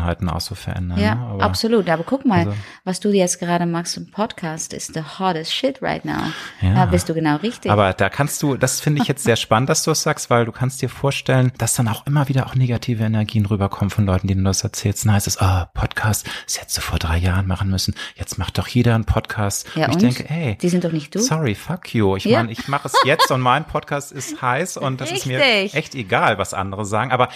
Sehgewohnheiten 0.00 0.28
auch 0.28 0.40
so 0.40 0.54
verändern. 0.54 0.98
Ja, 0.98 1.14
ne? 1.14 1.20
Aber- 1.26 1.42
absolut. 1.44 1.88
Aber 1.88 2.04
guck 2.04 2.24
mal, 2.24 2.40
also- 2.40 2.54
was 2.84 3.00
du 3.00 3.10
jetzt 3.10 3.38
gerade 3.38 3.66
machst 3.66 3.96
im 3.96 4.10
Podcast 4.10 4.72
ist 4.72 4.94
the 4.94 5.02
hottest 5.18 5.52
shit 5.52 5.80
right 5.82 6.04
now. 6.04 6.22
Ja. 6.60 6.74
Da 6.74 6.86
bist 6.86 7.08
du 7.08 7.14
genau 7.14 7.36
richtig. 7.36 7.70
Aber 7.70 7.92
da 7.92 8.08
kannst 8.08 8.42
du, 8.42 8.56
das 8.56 8.80
finde 8.80 9.02
ich 9.02 9.08
jetzt 9.08 9.24
sehr 9.24 9.36
spannend, 9.36 9.68
dass 9.68 9.82
du 9.84 9.90
es 9.90 10.02
sagst, 10.02 10.30
weil 10.30 10.44
du 10.44 10.52
kannst 10.52 10.82
dir 10.82 10.88
vorstellen, 10.88 11.52
dass 11.58 11.74
dann 11.74 11.88
auch 11.88 12.06
immer 12.06 12.28
wieder 12.28 12.46
auch 12.46 12.54
negative 12.54 13.04
Energien 13.04 13.46
rüberkommen 13.46 13.90
von 13.90 14.06
Leuten, 14.06 14.26
denen 14.26 14.44
du 14.44 14.50
das 14.50 14.62
erzählst. 14.64 15.06
Heißt 15.08 15.26
es, 15.26 15.38
ah, 15.40 15.70
Podcast, 15.74 16.26
das 16.46 16.60
hättest 16.60 16.78
du 16.78 16.82
vor 16.82 16.98
drei 16.98 17.18
Jahren 17.18 17.46
machen 17.46 17.70
müssen. 17.70 17.94
Jetzt 18.16 18.38
macht 18.38 18.58
doch 18.58 18.68
jeder 18.68 18.94
einen 18.94 19.04
Podcast. 19.04 19.66
ja, 19.74 19.86
und 19.86 19.90
ich 19.90 19.94
und? 19.96 20.02
denke, 20.02 20.30
ey, 20.30 20.56
Die 20.60 20.68
sind 20.68 20.84
doch 20.84 20.92
nicht 20.92 21.14
du. 21.14 21.18
sorry, 21.20 21.54
fuck 21.54 21.94
you. 21.94 22.16
Ich 22.16 22.24
Ja. 22.24 22.38
meine, 22.38 22.52
ich 22.52 22.68
mache 22.68 22.88
es 22.88 22.94
jetzt 23.04 23.30
und 23.30 23.40
mein 23.40 23.64
Podcast 23.66 24.12
ist 24.12 24.40
heiß 24.42 24.76
und 24.76 25.00
das 25.00 25.10
ist 25.10 25.26
mir 25.26 25.38
Richtig. 25.40 25.74
echt 25.74 25.94
egal, 25.94 26.38
was 26.38 26.54
andere 26.54 26.84
sagen. 26.84 27.12
Aber 27.12 27.28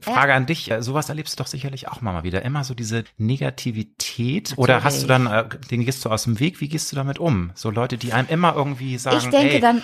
Frage 0.00 0.34
an 0.34 0.46
dich, 0.46 0.72
sowas 0.80 1.08
erlebst 1.08 1.38
du 1.38 1.42
doch 1.42 1.48
sicherlich 1.48 1.88
auch 1.88 2.00
mal 2.00 2.07
wieder. 2.24 2.42
Immer 2.42 2.64
so 2.64 2.74
diese 2.74 3.04
Negativität 3.16 4.54
oder 4.56 4.84
hast 4.84 5.02
du 5.02 5.06
dann, 5.06 5.26
äh, 5.26 5.44
den 5.70 5.84
gehst 5.84 6.04
du 6.04 6.10
aus 6.10 6.24
dem 6.24 6.40
Weg, 6.40 6.60
wie 6.60 6.68
gehst 6.68 6.90
du 6.92 6.96
damit 6.96 7.18
um? 7.18 7.50
So 7.54 7.70
Leute, 7.70 7.98
die 7.98 8.12
einem 8.12 8.28
immer 8.28 8.54
irgendwie 8.54 8.98
sagen, 8.98 9.16
Ich 9.18 9.28
denke 9.28 9.54
ey, 9.54 9.60
dann, 9.60 9.82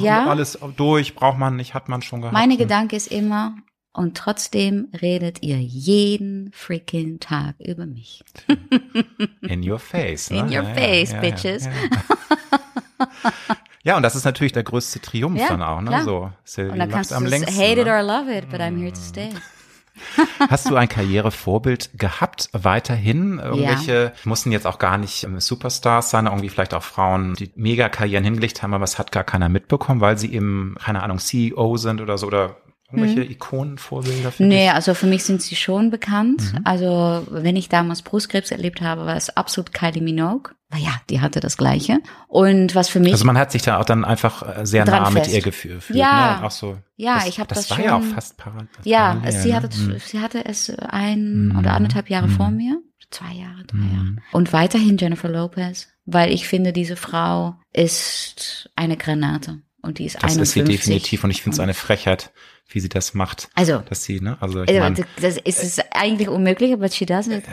ja, 0.00 0.26
alles 0.26 0.58
durch, 0.76 1.14
braucht 1.14 1.38
man 1.38 1.56
nicht, 1.56 1.74
hat 1.74 1.88
man 1.88 2.02
schon 2.02 2.20
gehabt. 2.20 2.34
meine 2.34 2.56
Gedanke 2.56 2.96
ist 2.96 3.08
immer, 3.12 3.54
und 3.92 4.16
trotzdem 4.16 4.88
redet 5.00 5.42
ihr 5.42 5.56
jeden 5.58 6.50
freaking 6.52 7.18
Tag 7.18 7.56
über 7.60 7.86
mich. 7.86 8.22
In 9.40 9.68
your 9.68 9.78
face. 9.78 10.30
Ne? 10.30 10.40
In 10.40 10.44
your 10.46 10.52
Ja, 10.64 10.74
face, 10.74 11.12
ja, 11.12 11.20
bitches. 11.20 11.64
Ja, 11.64 11.72
ja. 13.84 13.96
und 13.96 14.02
das 14.02 14.14
ist 14.14 14.24
natürlich 14.24 14.52
der 14.52 14.64
größte 14.64 15.00
Triumph 15.00 15.40
dann 15.48 15.62
auch, 15.62 15.80
ne? 15.80 15.88
klar. 15.88 16.04
So, 16.04 16.30
Sylvie 16.44 16.72
Und 16.72 16.78
dann 16.78 16.90
kannst 16.90 17.10
du 17.10 17.14
am 17.14 17.24
längsten. 17.24 17.54
hate 17.56 17.80
it 17.80 17.86
ne? 17.86 17.92
or 17.92 18.02
love 18.02 18.30
it, 18.30 18.50
but 18.50 18.60
I'm 18.60 18.76
here 18.78 18.92
to 18.92 19.00
stay. 19.00 19.30
Hast 20.50 20.68
du 20.70 20.76
ein 20.76 20.88
Karrierevorbild 20.88 21.90
gehabt, 21.98 22.48
weiterhin? 22.52 23.38
Irgendwelche 23.38 24.12
mussten 24.24 24.52
jetzt 24.52 24.66
auch 24.66 24.78
gar 24.78 24.98
nicht 24.98 25.24
ähm, 25.24 25.40
Superstars 25.40 26.10
sein, 26.10 26.26
irgendwie 26.26 26.48
vielleicht 26.48 26.74
auch 26.74 26.82
Frauen, 26.82 27.34
die 27.34 27.50
Mega-Karrieren 27.56 28.24
hingelegt 28.24 28.62
haben, 28.62 28.74
aber 28.74 28.84
es 28.84 28.98
hat 28.98 29.12
gar 29.12 29.24
keiner 29.24 29.48
mitbekommen, 29.48 30.00
weil 30.00 30.18
sie 30.18 30.32
eben, 30.32 30.76
keine 30.82 31.02
Ahnung, 31.02 31.18
CEO 31.18 31.76
sind 31.76 32.00
oder 32.00 32.18
so, 32.18 32.26
oder 32.26 32.56
irgendwelche 32.92 33.24
Ikonenvorbilder 33.30 34.32
für 34.32 34.42
Mhm. 34.44 34.48
Nee, 34.48 34.64
dich? 34.66 34.72
also 34.72 34.94
für 34.94 35.06
mich 35.06 35.24
sind 35.24 35.42
sie 35.42 35.56
schon 35.56 35.90
bekannt. 35.90 36.52
Mhm. 36.52 36.60
Also 36.64 37.26
wenn 37.30 37.56
ich 37.56 37.68
damals 37.68 38.02
Brustkrebs 38.02 38.50
erlebt 38.50 38.80
habe, 38.80 39.06
war 39.06 39.16
es 39.16 39.36
absolut 39.36 39.72
Kylie 39.72 40.02
Minogue. 40.02 40.52
Naja, 40.70 40.90
die 41.10 41.20
hatte 41.20 41.38
das 41.40 41.56
Gleiche. 41.56 42.00
Und 42.26 42.74
was 42.74 42.88
für 42.88 42.98
mich, 42.98 43.12
Also 43.12 43.24
man 43.24 43.38
hat 43.38 43.52
sich 43.52 43.62
da 43.62 43.78
auch 43.78 43.84
dann 43.84 44.04
einfach 44.04 44.58
äh, 44.58 44.66
sehr 44.66 44.84
nah 44.84 45.10
mit 45.10 45.24
fest. 45.24 45.34
ihr 45.36 45.42
gefühlt. 45.42 45.88
Ja. 45.90 46.38
Ne? 46.40 46.46
Auch 46.46 46.50
so, 46.50 46.78
Ja, 46.96 47.16
das, 47.16 47.28
ich 47.28 47.38
hab 47.38 47.46
das 47.48 47.68
das 47.68 47.78
war 47.78 47.84
ja 47.84 47.96
auch 47.96 48.02
fast 48.02 48.36
parallel. 48.36 48.68
ja, 48.84 49.14
parallel, 49.14 49.32
sie 49.42 49.48
ne? 49.50 49.54
hatte, 49.54 49.78
Mhm. 49.78 49.96
sie 50.04 50.20
hatte 50.20 50.44
es 50.44 50.70
ein 50.70 51.54
oder 51.56 51.72
anderthalb 51.74 52.10
Jahre 52.10 52.28
vor 52.28 52.50
mir. 52.50 52.80
Zwei 53.10 53.32
Jahre, 53.34 53.64
drei 53.64 53.76
Mhm. 53.78 53.94
Jahre. 53.94 54.16
Und 54.32 54.52
weiterhin 54.52 54.96
Jennifer 54.98 55.28
Lopez, 55.28 55.86
weil 56.04 56.32
ich 56.32 56.48
finde, 56.48 56.72
diese 56.72 56.96
Frau 56.96 57.54
ist 57.72 58.68
eine 58.74 58.96
Granate. 58.96 59.60
Und 59.82 59.98
die 60.00 60.06
ist 60.06 60.16
Das 60.16 60.24
51. 60.36 60.42
ist 60.42 60.52
sie 60.52 60.64
definitiv 60.64 61.22
und 61.22 61.30
ich 61.30 61.42
finde 61.42 61.54
es 61.54 61.60
eine 61.60 61.74
Frechheit, 61.74 62.32
wie 62.68 62.80
sie 62.80 62.88
das 62.88 63.14
macht. 63.14 63.48
Also, 63.54 63.78
Dass 63.88 64.04
sie, 64.04 64.20
ne? 64.20 64.36
Also 64.40 64.62
ich 64.64 64.68
also, 64.70 64.80
mein, 64.80 64.94
das 64.94 65.06
das 65.20 65.36
ist 65.38 65.62
es 65.62 65.80
eigentlich 65.92 66.28
unmöglich, 66.28 66.72
aber 66.72 66.88
she 66.88 67.06
does 67.06 67.28
it. 67.28 67.44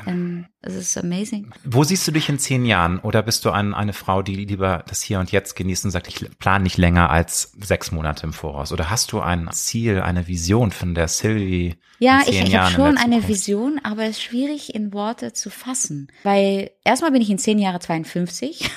Es 0.62 0.76
ist 0.76 0.98
amazing. 0.98 1.52
Wo 1.64 1.84
siehst 1.84 2.08
du 2.08 2.12
dich 2.12 2.30
in 2.30 2.40
zehn 2.40 2.66
Jahren? 2.66 3.00
Oder 3.00 3.22
bist 3.22 3.46
du 3.46 3.52
ein, 3.52 3.74
eine 3.74 3.94
Frau, 3.94 4.22
die 4.22 4.36
lieber 4.36 4.84
das 4.88 5.02
Hier 5.02 5.20
und 5.20 5.32
Jetzt 5.32 5.56
genießt 5.56 5.86
und 5.86 5.92
sagt, 5.92 6.08
ich 6.08 6.26
plane 6.40 6.64
nicht 6.64 6.78
länger 6.78 7.10
als 7.10 7.52
sechs 7.62 7.92
Monate 7.92 8.26
im 8.26 8.34
Voraus? 8.34 8.72
Oder 8.72 8.90
hast 8.90 9.12
du 9.12 9.20
ein 9.20 9.50
Ziel, 9.52 10.02
eine 10.02 10.28
Vision 10.28 10.72
von 10.72 10.96
der 10.96 11.08
Sylvie? 11.08 11.76
Ja, 12.00 12.22
in 12.22 12.30
ich, 12.30 12.38
zehn 12.38 12.48
ich 12.48 12.54
Jahren 12.54 12.74
habe 12.74 12.76
schon 12.76 12.98
eine? 12.98 13.28
Vision, 13.28 13.80
aber 13.84 14.04
es 14.06 14.12
ist 14.12 14.24
schwierig 14.24 14.74
in 14.74 14.94
Worte 14.94 15.34
zu 15.34 15.50
fassen. 15.50 16.08
Weil 16.24 16.72
erstmal 16.84 17.12
bin 17.12 17.22
ich 17.22 17.30
in 17.30 17.38
zehn 17.38 17.60
Jahren 17.60 17.80
52, 17.80 18.70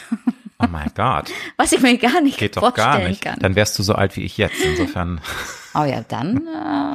Oh 0.59 0.67
mein 0.71 0.91
Gott, 0.95 1.31
was 1.57 1.73
ich 1.73 1.81
mir 1.81 1.99
gar 1.99 2.21
nicht 2.21 2.39
geht 2.39 2.57
doch 2.57 2.75
gar 2.75 2.99
nicht. 3.01 3.23
kann. 3.23 3.39
Dann 3.41 3.55
wärst 3.57 3.79
du 3.79 3.83
so 3.83 3.95
alt 3.95 4.17
wie 4.17 4.23
ich 4.23 4.39
jetzt. 4.39 4.59
Insofern, 4.65 5.21
oh 5.81 5.85
ja, 5.85 6.03
dann 6.09 6.47
äh, 6.47 6.51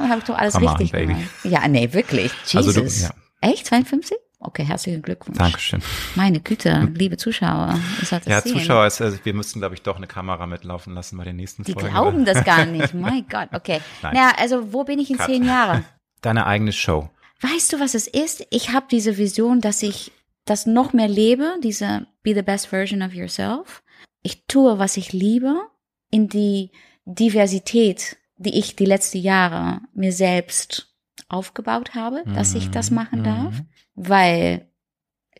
habe 0.08 0.18
ich 0.18 0.24
doch 0.24 0.36
alles 0.36 0.54
on, 0.54 0.66
richtig 0.66 0.92
baby. 0.92 1.14
gemacht. 1.14 1.30
Ja, 1.44 1.66
nee, 1.68 1.92
wirklich. 1.92 2.32
Also 2.54 2.70
Jesus. 2.70 2.98
du- 2.98 3.04
ja. 3.04 3.10
Echt? 3.40 3.66
52? 3.66 4.16
Okay, 4.44 4.64
herzlichen 4.64 5.02
Glückwunsch. 5.02 5.38
Dankeschön. 5.38 5.80
Meine 6.16 6.40
Güte, 6.40 6.90
liebe 6.94 7.16
Zuschauer. 7.16 7.78
Ja, 8.26 8.40
sehen. 8.40 8.52
Zuschauer, 8.52 8.86
ist, 8.86 9.00
also 9.00 9.16
wir 9.22 9.34
müssten, 9.34 9.60
glaube 9.60 9.76
ich, 9.76 9.82
doch 9.82 9.96
eine 9.96 10.08
Kamera 10.08 10.46
mitlaufen 10.46 10.94
lassen 10.94 11.16
bei 11.16 11.24
den 11.24 11.36
nächsten 11.36 11.62
Die 11.62 11.72
Folgen. 11.72 11.90
glauben 11.90 12.24
das 12.24 12.44
gar 12.44 12.64
nicht. 12.66 12.92
mein 12.94 13.24
Gott, 13.30 13.48
okay. 13.52 13.80
Nein. 14.02 14.16
Ja, 14.16 14.32
also 14.38 14.72
wo 14.72 14.82
bin 14.82 14.98
ich 14.98 15.10
in 15.10 15.16
Cut. 15.16 15.26
zehn 15.26 15.44
Jahren? 15.44 15.84
Deine 16.22 16.46
eigene 16.46 16.72
Show. 16.72 17.08
Weißt 17.40 17.72
du, 17.72 17.78
was 17.80 17.94
es 17.94 18.08
ist? 18.08 18.44
Ich 18.50 18.70
habe 18.72 18.86
diese 18.90 19.16
Vision, 19.16 19.60
dass 19.60 19.82
ich 19.82 20.10
das 20.44 20.66
noch 20.66 20.92
mehr 20.92 21.08
lebe, 21.08 21.54
diese 21.62 22.06
Be 22.24 22.34
the 22.34 22.42
best 22.42 22.66
version 22.68 23.02
of 23.02 23.14
yourself. 23.14 23.82
Ich 24.22 24.46
tue, 24.46 24.78
was 24.78 24.96
ich 24.96 25.12
liebe, 25.12 25.54
in 26.10 26.28
die 26.28 26.70
Diversität, 27.04 28.16
die 28.42 28.58
ich 28.58 28.76
die 28.76 28.84
letzten 28.84 29.18
Jahre 29.18 29.80
mir 29.94 30.12
selbst 30.12 30.94
aufgebaut 31.28 31.94
habe, 31.94 32.22
dass 32.34 32.54
ich 32.54 32.70
das 32.70 32.90
Mhm. 32.90 32.94
machen 32.96 33.24
darf, 33.24 33.54
Mhm. 33.60 33.66
weil 33.94 34.68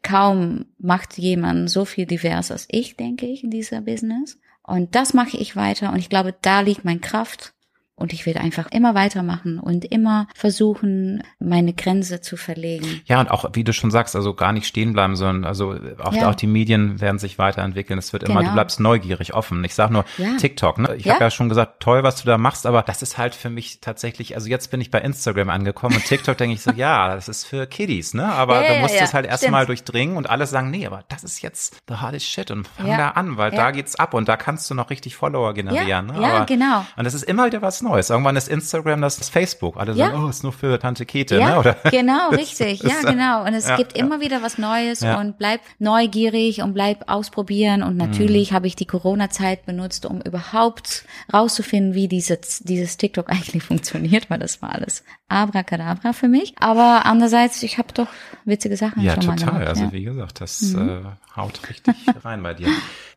kaum 0.03 0.67
macht 0.79 1.19
jemand 1.19 1.71
so 1.71 1.85
viel 1.85 2.07
divers 2.07 2.51
als 2.51 2.67
ich, 2.71 2.97
denke 2.97 3.27
ich, 3.27 3.45
in 3.45 3.51
dieser 3.51 3.81
Business. 3.83 4.39
Und 4.65 4.95
das 4.95 5.15
mache 5.15 5.37
ich 5.37 5.55
weiter 5.57 5.93
und 5.93 5.99
ich 5.99 6.09
glaube, 6.09 6.35
da 6.43 6.61
liegt 6.61 6.85
meine 6.85 7.01
Kraft. 7.01 7.55
Und 7.95 8.13
ich 8.13 8.25
will 8.27 8.37
einfach 8.39 8.67
immer 8.73 8.95
weitermachen 8.95 9.59
und 9.61 9.85
immer 9.85 10.27
versuchen, 10.35 11.23
meine 11.39 11.73
Grenze 11.73 12.21
zu 12.21 12.37
verlegen. 12.37 13.01
Ja, 13.05 13.21
und 13.21 13.31
auch, 13.31 13.45
wie 13.53 13.65
du 13.65 13.73
schon 13.73 13.91
sagst, 13.91 14.17
also 14.17 14.35
gar 14.35 14.53
nicht 14.53 14.67
stehen 14.67 14.93
bleiben, 14.93 15.15
sondern 15.15 15.45
also 15.45 15.77
auch, 16.03 16.13
Ja. 16.15 16.29
auch 16.31 16.35
die 16.35 16.47
Medien 16.47 17.01
werden 17.01 17.19
sich 17.19 17.39
weiterentwickeln. 17.39 17.99
Es 17.99 18.13
wird 18.13 18.23
immer, 18.23 18.41
Genau. 18.41 18.51
du 18.51 18.55
bleibst 18.55 18.81
neugierig, 18.81 19.35
offen. 19.35 19.63
Ich 19.65 19.75
sag 19.75 19.91
nur 19.91 20.05
Ja. 20.17 20.37
TikTok, 20.37 20.79
ne? 20.79 20.95
Ich 20.97 21.05
Ja. 21.05 21.15
habe 21.15 21.25
ja 21.25 21.31
schon 21.31 21.49
gesagt, 21.49 21.81
toll, 21.81 22.03
was 22.03 22.21
du 22.23 22.27
da 22.27 22.39
machst, 22.39 22.67
aber 22.67 22.83
das 22.83 23.03
ist 23.03 23.19
halt 23.19 23.35
für 23.35 23.51
mich 23.51 23.81
tatsächlich, 23.81 24.35
also 24.37 24.49
jetzt 24.49 24.71
bin 24.71 24.81
ich 24.81 24.91
bei 24.91 25.01
Instagram 25.01 25.51
angekommen 25.51 25.97
und 25.97 26.05
TikTok 26.05 26.37
denke 26.39 26.55
ich 26.55 26.63
so, 26.63 26.71
ja, 26.75 27.15
das 27.15 27.29
ist 27.29 27.45
für 27.45 27.67
Kiddies, 27.67 28.15
ne? 28.15 28.25
Aber 28.33 28.63
Ja, 28.65 28.75
du 28.75 28.81
musst 28.81 29.01
es 29.01 29.13
halt 29.15 29.27
erstmal 29.27 29.67
durchdringen 29.67 30.17
und 30.17 30.31
alle 30.31 30.47
sagen, 30.47 30.71
nee, 30.71 30.87
aber 30.87 31.05
das 31.09 31.25
ist 31.25 31.43
jetzt 31.43 31.77
the 31.89 31.97
hardest 31.97 32.27
shit 32.27 32.51
und 32.51 32.67
fang 32.69 32.87
da 32.97 33.09
an, 33.11 33.37
weil 33.37 33.51
da 33.51 33.71
geht's 33.71 33.97
ab 33.97 34.15
und 34.15 34.29
da 34.29 34.37
kannst 34.37 34.71
du 34.71 34.75
noch 34.75 34.91
richtig 34.91 35.15
Follower 35.17 35.53
generieren. 35.55 35.87
Ja, 35.87 36.03
ne? 36.03 36.21
ja, 36.21 36.37
aber, 36.37 36.47
genau. 36.47 36.87
Und 36.97 37.05
das 37.05 37.15
ist 37.15 37.25
immer 37.25 37.47
wieder 37.47 37.61
was 37.63 37.82
Neues. 37.83 38.11
Irgendwann 38.11 38.37
ist 38.37 38.49
Instagram, 38.49 39.01
das 39.03 39.19
ist 39.19 39.31
Facebook. 39.31 39.77
Alle 39.77 39.93
Ja. 39.93 40.07
sagen, 40.11 40.25
oh, 40.25 40.29
ist 40.29 40.43
nur 40.43 40.53
für 40.53 40.79
Tante 40.79 41.05
Kete, 41.05 41.39
Ja, 41.39 41.51
ne? 41.51 41.59
Oder? 41.59 41.77
genau, 41.91 42.29
richtig. 42.33 42.83
Ja, 42.83 42.89
ist- 42.91 43.07
genau. 43.07 43.45
Und 43.45 43.55
es 43.55 43.69
ja, 43.69 43.77
gibt 43.77 43.97
ja. 43.97 44.05
immer 44.05 44.21
wieder 44.21 44.43
was 44.43 44.59
Neues 44.59 45.03
und 45.03 45.37
bleib 45.39 45.61
neugierig 45.79 46.63
und 46.63 46.73
bleib 46.75 47.11
ausprobieren. 47.11 47.83
Und 47.83 47.97
natürlich 47.97 48.51
Mhm. 48.51 48.55
habe 48.55 48.67
ich 48.67 48.77
die 48.77 48.87
Corona-Zeit 48.87 49.67
benutzt, 49.67 50.07
um 50.07 50.21
überhaupt 50.21 51.05
rauszufinden, 51.33 51.95
wie 51.95 52.09
dieses, 52.09 52.61
dieses 52.61 52.97
TikTok 52.97 53.29
eigentlich 53.29 53.63
funktioniert, 53.73 54.31
weil 54.31 54.39
das 54.39 54.63
war 54.63 54.73
alles 54.73 55.05
abracadabra 55.29 56.13
für 56.13 56.29
mich. 56.29 56.55
Aber 56.61 57.07
andererseits, 57.07 57.63
ich 57.63 57.79
habe 57.79 57.89
doch 57.95 58.09
witzige 58.45 58.77
Sachen 58.77 59.03
Ja, 59.03 59.15
schon 59.15 59.27
mal 59.27 59.37
total. 59.37 59.53
gemacht. 59.55 59.69
Also 59.69 59.81
ja. 59.83 59.87
Mhm. 59.89 59.93
wie 59.93 60.05
gesagt, 60.05 60.41
das 60.41 60.75
äh, 60.75 61.01
haut 61.37 61.61
richtig 61.69 61.95
rein 62.25 62.43
bei 62.43 62.55
dir. 62.55 62.69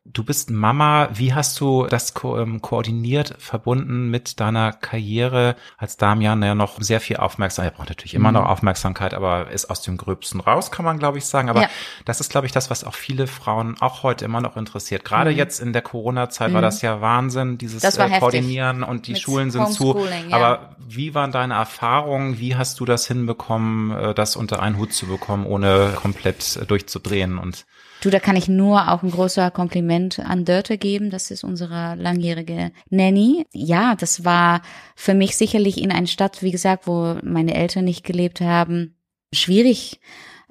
Du 0.07 0.23
bist 0.23 0.51
Mama. 0.51 1.09
Wie 1.13 1.33
hast 1.33 1.59
du 1.59 1.87
das 1.87 2.13
ko 2.13 2.37
ähm, 2.37 2.61
koordiniert, 2.61 3.33
verbunden 3.39 4.11
mit 4.11 4.39
deiner 4.39 4.71
Karriere 4.71 5.55
als 5.79 5.97
Damian, 5.97 6.43
ja 6.43 6.53
noch 6.53 6.79
sehr 6.79 7.01
viel 7.01 7.17
Aufmerksamkeit, 7.17 7.73
er 7.73 7.75
braucht 7.75 7.89
natürlich 7.89 8.13
immer 8.13 8.29
Mhm. 8.29 8.35
noch 8.35 8.45
Aufmerksamkeit, 8.45 9.15
aber 9.15 9.49
ist 9.49 9.65
aus 9.65 9.81
dem 9.81 9.97
Gröbsten 9.97 10.41
raus, 10.41 10.69
kann 10.69 10.85
man 10.85 10.99
glaube 10.99 11.17
ich 11.17 11.25
sagen. 11.25 11.49
Aber 11.49 11.63
Ja. 11.63 11.69
das 12.05 12.21
ist 12.21 12.29
glaube 12.29 12.45
ich 12.45 12.53
das, 12.53 12.69
was 12.69 12.83
auch 12.83 12.93
viele 12.93 13.25
Frauen 13.25 13.77
auch 13.81 14.03
heute 14.03 14.25
immer 14.25 14.41
noch 14.41 14.57
interessiert. 14.57 15.03
Gerade 15.05 15.31
Mhm. 15.31 15.37
jetzt 15.37 15.59
in 15.59 15.73
der 15.73 15.81
Corona-Zeit 15.81 16.53
war 16.53 16.61
das 16.61 16.83
ja 16.83 17.01
Wahnsinn, 17.01 17.57
dieses 17.57 17.83
äh. 17.83 18.19
Koordinieren 18.19 18.83
und 18.83 19.07
die 19.07 19.13
Mit 19.13 19.21
Schulen 19.21 19.49
sind 19.49 19.69
zu. 19.69 19.97
Ja. 20.29 20.35
Aber 20.37 20.75
wie 20.87 21.15
waren 21.15 21.31
deine 21.31 21.55
Erfahrungen? 21.55 22.37
Wie 22.39 22.55
hast 22.55 22.79
du 22.79 22.85
das 22.85 23.07
hinbekommen, 23.07 23.89
äh, 23.91 24.13
das 24.13 24.35
unter 24.35 24.61
einen 24.61 24.77
Hut 24.77 24.93
zu 24.93 25.07
bekommen, 25.07 25.47
ohne 25.47 25.93
komplett 25.95 26.57
äh, 26.57 26.65
durchzudrehen? 26.67 27.39
Und 27.39 27.65
Du, 28.05 28.11
da 28.11 28.19
kann 28.19 28.35
ich 28.35 28.47
nur 28.47 28.91
auch 28.91 29.01
ein 29.01 29.09
großer 29.09 29.49
Kompliment 29.49 30.19
an 30.19 30.45
Dörte 30.45 30.77
geben. 30.77 31.09
Das 31.09 31.31
ist 31.31 31.43
unsere 31.43 31.95
langjährige 31.95 32.71
Nanny. 32.91 33.47
Ja, 33.51 33.95
das 33.95 34.23
war 34.23 34.61
für 34.95 35.15
mich 35.15 35.35
sicherlich 35.35 35.81
in 35.81 35.91
einer 35.91 36.05
Stadt, 36.05 36.43
wie 36.43 36.51
gesagt, 36.51 36.85
wo 36.85 37.17
meine 37.23 37.55
Eltern 37.55 37.85
nicht 37.85 38.03
gelebt 38.03 38.41
haben, 38.41 38.95
schwierig 39.33 39.99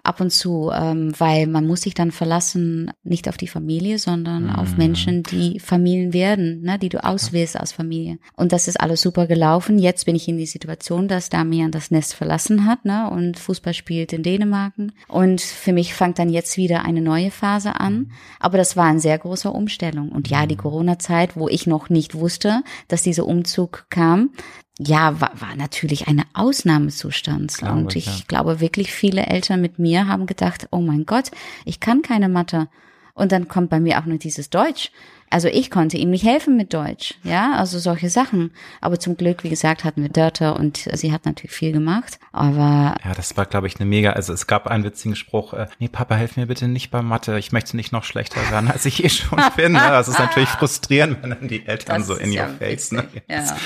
ab 0.05 0.21
und 0.21 0.31
zu, 0.31 0.71
ähm, 0.73 1.13
weil 1.19 1.47
man 1.47 1.67
muss 1.67 1.83
sich 1.83 1.95
dann 1.95 2.13
verlassen, 2.13 2.91
nicht 3.03 3.29
auf 3.29 3.37
die 3.37 3.49
Familie, 3.49 3.99
sondern 3.99 4.51
auf 4.51 4.73
Mhm. 4.73 4.79
Menschen, 4.79 5.23
die 5.23 5.59
Familien 5.59 6.13
werden, 6.13 6.63
ne, 6.63 6.79
die 6.79 6.91
du 6.91 7.03
auswählst 7.03 7.59
als 7.59 7.73
Familie. 7.73 8.19
Und 8.37 8.53
das 8.53 8.69
ist 8.69 8.81
alles 8.81 9.01
super 9.01 9.27
gelaufen. 9.27 9.79
Jetzt 9.79 10.05
bin 10.07 10.15
ich 10.15 10.29
in 10.29 10.37
die 10.37 10.47
Situation, 10.47 11.09
dass 11.09 11.31
Damian 11.31 11.71
das 11.71 11.91
Nest 11.91 12.15
verlassen 12.15 12.67
hat, 12.67 12.85
ne, 12.85 13.11
und 13.11 13.39
Fußball 13.39 13.75
spielt 13.75 14.13
in 14.13 14.23
Dänemark. 14.23 14.75
Und 15.09 15.41
für 15.41 15.73
mich 15.73 15.95
fängt 15.95 16.19
dann 16.19 16.29
jetzt 16.29 16.57
wieder 16.57 16.85
eine 16.85 17.01
neue 17.01 17.31
Phase 17.31 17.81
an. 17.81 18.13
Aber 18.41 18.59
das 18.59 18.77
war 18.77 18.87
eine 18.87 19.01
sehr 19.01 19.19
große 19.19 19.51
Umstellung. 19.51 20.11
Und 20.11 20.29
ja, 20.29 20.47
die 20.47 20.57
Corona-Zeit, 20.57 21.37
wo 21.37 21.49
ich 21.49 21.67
noch 21.67 21.89
nicht 21.89 22.15
wusste, 22.15 22.63
dass 22.89 23.03
dieser 23.03 23.27
Umzug 23.27 23.87
kam, 23.89 24.31
ja, 24.79 25.20
war, 25.20 25.33
war 25.41 25.55
natürlich 25.57 26.09
eine 26.09 26.25
Ausnahmezustand. 26.35 27.59
Glaube 27.59 27.81
und 27.81 27.97
ich, 27.97 28.07
ja. 28.07 28.25
glaube 28.27 28.61
wirklich, 28.61 28.93
viele 28.93 29.27
Eltern 29.27 29.61
mit 29.61 29.79
mir 29.79 30.09
haben 30.09 30.27
gedacht, 30.27 30.68
oh 30.70 30.81
mein 30.81 31.07
Gott, 31.07 31.31
ich 31.64 31.81
kann 31.81 32.03
keine 32.03 32.29
Mathe. 32.29 32.68
Und 33.14 33.31
dann 33.31 33.47
kommt 33.47 33.70
bei 33.70 33.79
mir 33.79 34.01
auch 34.01 34.07
nur 34.07 34.18
dieses 34.18 34.51
Deutsch. 34.51 34.91
Also 35.31 35.49
ich 35.49 35.70
konnte 35.70 35.97
ihm 35.97 36.11
nicht 36.11 36.25
helfen 36.25 36.57
mit 36.57 36.72
Deutsch, 36.75 37.14
ja, 37.25 37.55
also 37.55 37.79
solche 37.81 38.09
Sachen. 38.09 38.53
Aber 38.81 39.01
zum 39.01 39.16
Glück, 39.16 39.43
wie 39.43 39.49
gesagt, 39.49 39.83
hatten 39.83 40.03
wir 40.03 40.09
Dörter 40.09 40.57
und 40.57 40.89
sie 40.93 41.12
hat 41.12 41.25
natürlich 41.25 41.51
viel 41.51 41.72
gemacht. 41.72 42.20
Aber 42.31 42.95
ja, 43.05 43.14
das 43.16 43.37
war, 43.37 43.45
glaube 43.47 43.66
ich, 43.66 43.81
eine 43.81 43.87
mega. 43.87 44.12
Also 44.12 44.33
es 44.33 44.47
gab 44.47 44.68
einen 44.68 44.85
witzigen 44.85 45.16
Spruch: 45.16 45.53
äh, 45.55 45.66
Nee, 45.81 45.89
Papa, 45.89 46.14
helf 46.14 46.37
mir 46.37 46.47
bitte 46.47 46.68
nicht 46.68 46.91
bei 46.93 47.03
Mathe. 47.03 47.37
Ich 47.39 47.51
möchte 47.51 47.77
nicht 47.77 47.91
noch 47.91 48.05
schlechter 48.05 48.41
werden, 48.51 48.70
als 48.70 48.85
ich 48.85 49.03
eh 49.03 49.09
schon 49.09 49.41
bin. 49.57 49.72
Ne? 49.72 49.81
Das 49.81 50.07
ist 50.07 50.20
natürlich 50.20 50.51
frustrierend, 50.51 51.22
wenn 51.22 51.31
dann 51.31 51.49
die 51.49 51.66
Eltern 51.66 51.99
Das 51.99 52.07
so 52.07 52.14
in 52.14 52.31
ja 52.31 52.47
your 52.47 52.55
face. 52.55 52.93
Ne? 52.93 53.05
ja. 53.29 53.57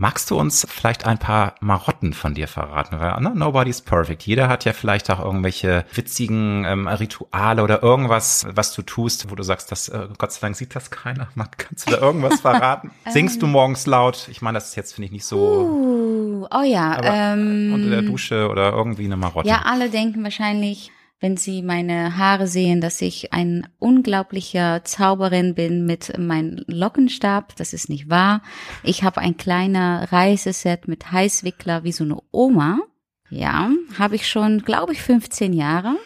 Magst 0.00 0.30
du 0.30 0.38
uns 0.38 0.64
vielleicht 0.70 1.06
ein 1.06 1.18
paar 1.18 1.56
Marotten 1.60 2.12
von 2.12 2.32
dir 2.32 2.46
verraten? 2.46 3.00
Weil 3.00 3.20
ne, 3.20 3.32
nobody's 3.34 3.80
perfect. 3.80 4.22
Jeder 4.22 4.48
hat 4.48 4.64
ja 4.64 4.72
vielleicht 4.72 5.10
auch 5.10 5.18
irgendwelche 5.18 5.84
witzigen 5.92 6.64
ähm, 6.64 6.86
Rituale 6.86 7.64
oder 7.64 7.82
irgendwas, 7.82 8.46
was 8.54 8.72
du 8.74 8.82
tust, 8.82 9.28
wo 9.28 9.34
du 9.34 9.42
sagst, 9.42 9.72
das, 9.72 9.88
äh, 9.88 10.06
Gott 10.16 10.30
sei 10.32 10.38
Dank 10.42 10.54
sieht 10.54 10.76
das 10.76 10.92
keiner. 10.92 11.26
Mag- 11.34 11.58
Kannst 11.58 11.88
du 11.88 11.96
da 11.96 12.00
irgendwas 12.00 12.40
verraten? 12.42 12.92
Singst 13.08 13.42
du 13.42 13.48
morgens 13.48 13.86
laut? 13.86 14.28
Ich 14.30 14.40
meine, 14.40 14.58
das 14.58 14.68
ist 14.68 14.76
jetzt, 14.76 14.94
finde 14.94 15.06
ich, 15.06 15.12
nicht 15.12 15.24
so 15.24 15.36
uh, 15.36 16.46
oh 16.56 16.62
ja, 16.62 16.92
aber 16.96 17.12
ähm, 17.12 17.72
unter 17.74 17.90
der 17.90 18.02
Dusche 18.02 18.48
oder 18.48 18.70
irgendwie 18.72 19.04
eine 19.06 19.16
Marotte. 19.16 19.48
Ja, 19.48 19.62
alle 19.64 19.90
denken 19.90 20.22
wahrscheinlich, 20.22 20.92
wenn 21.20 21.36
sie 21.36 21.62
meine 21.62 22.16
Haare 22.16 22.46
sehen, 22.46 22.80
dass 22.80 23.00
ich 23.02 23.32
ein 23.32 23.66
unglaublicher 23.78 24.84
Zauberin 24.84 25.54
bin 25.54 25.84
mit 25.84 26.16
meinem 26.16 26.64
Lockenstab. 26.66 27.56
Das 27.56 27.72
ist 27.72 27.88
nicht 27.88 28.08
wahr. 28.08 28.42
Ich 28.84 29.02
habe 29.02 29.20
ein 29.20 29.36
kleiner 29.36 30.12
Reiseset 30.12 30.86
mit 30.86 31.10
Heißwickler 31.10 31.82
wie 31.82 31.92
so 31.92 32.04
eine 32.04 32.18
Oma. 32.30 32.78
Ja, 33.30 33.70
habe 33.98 34.14
ich 34.14 34.28
schon, 34.28 34.62
glaube 34.62 34.92
ich, 34.92 35.02
15 35.02 35.52
Jahre. 35.52 35.96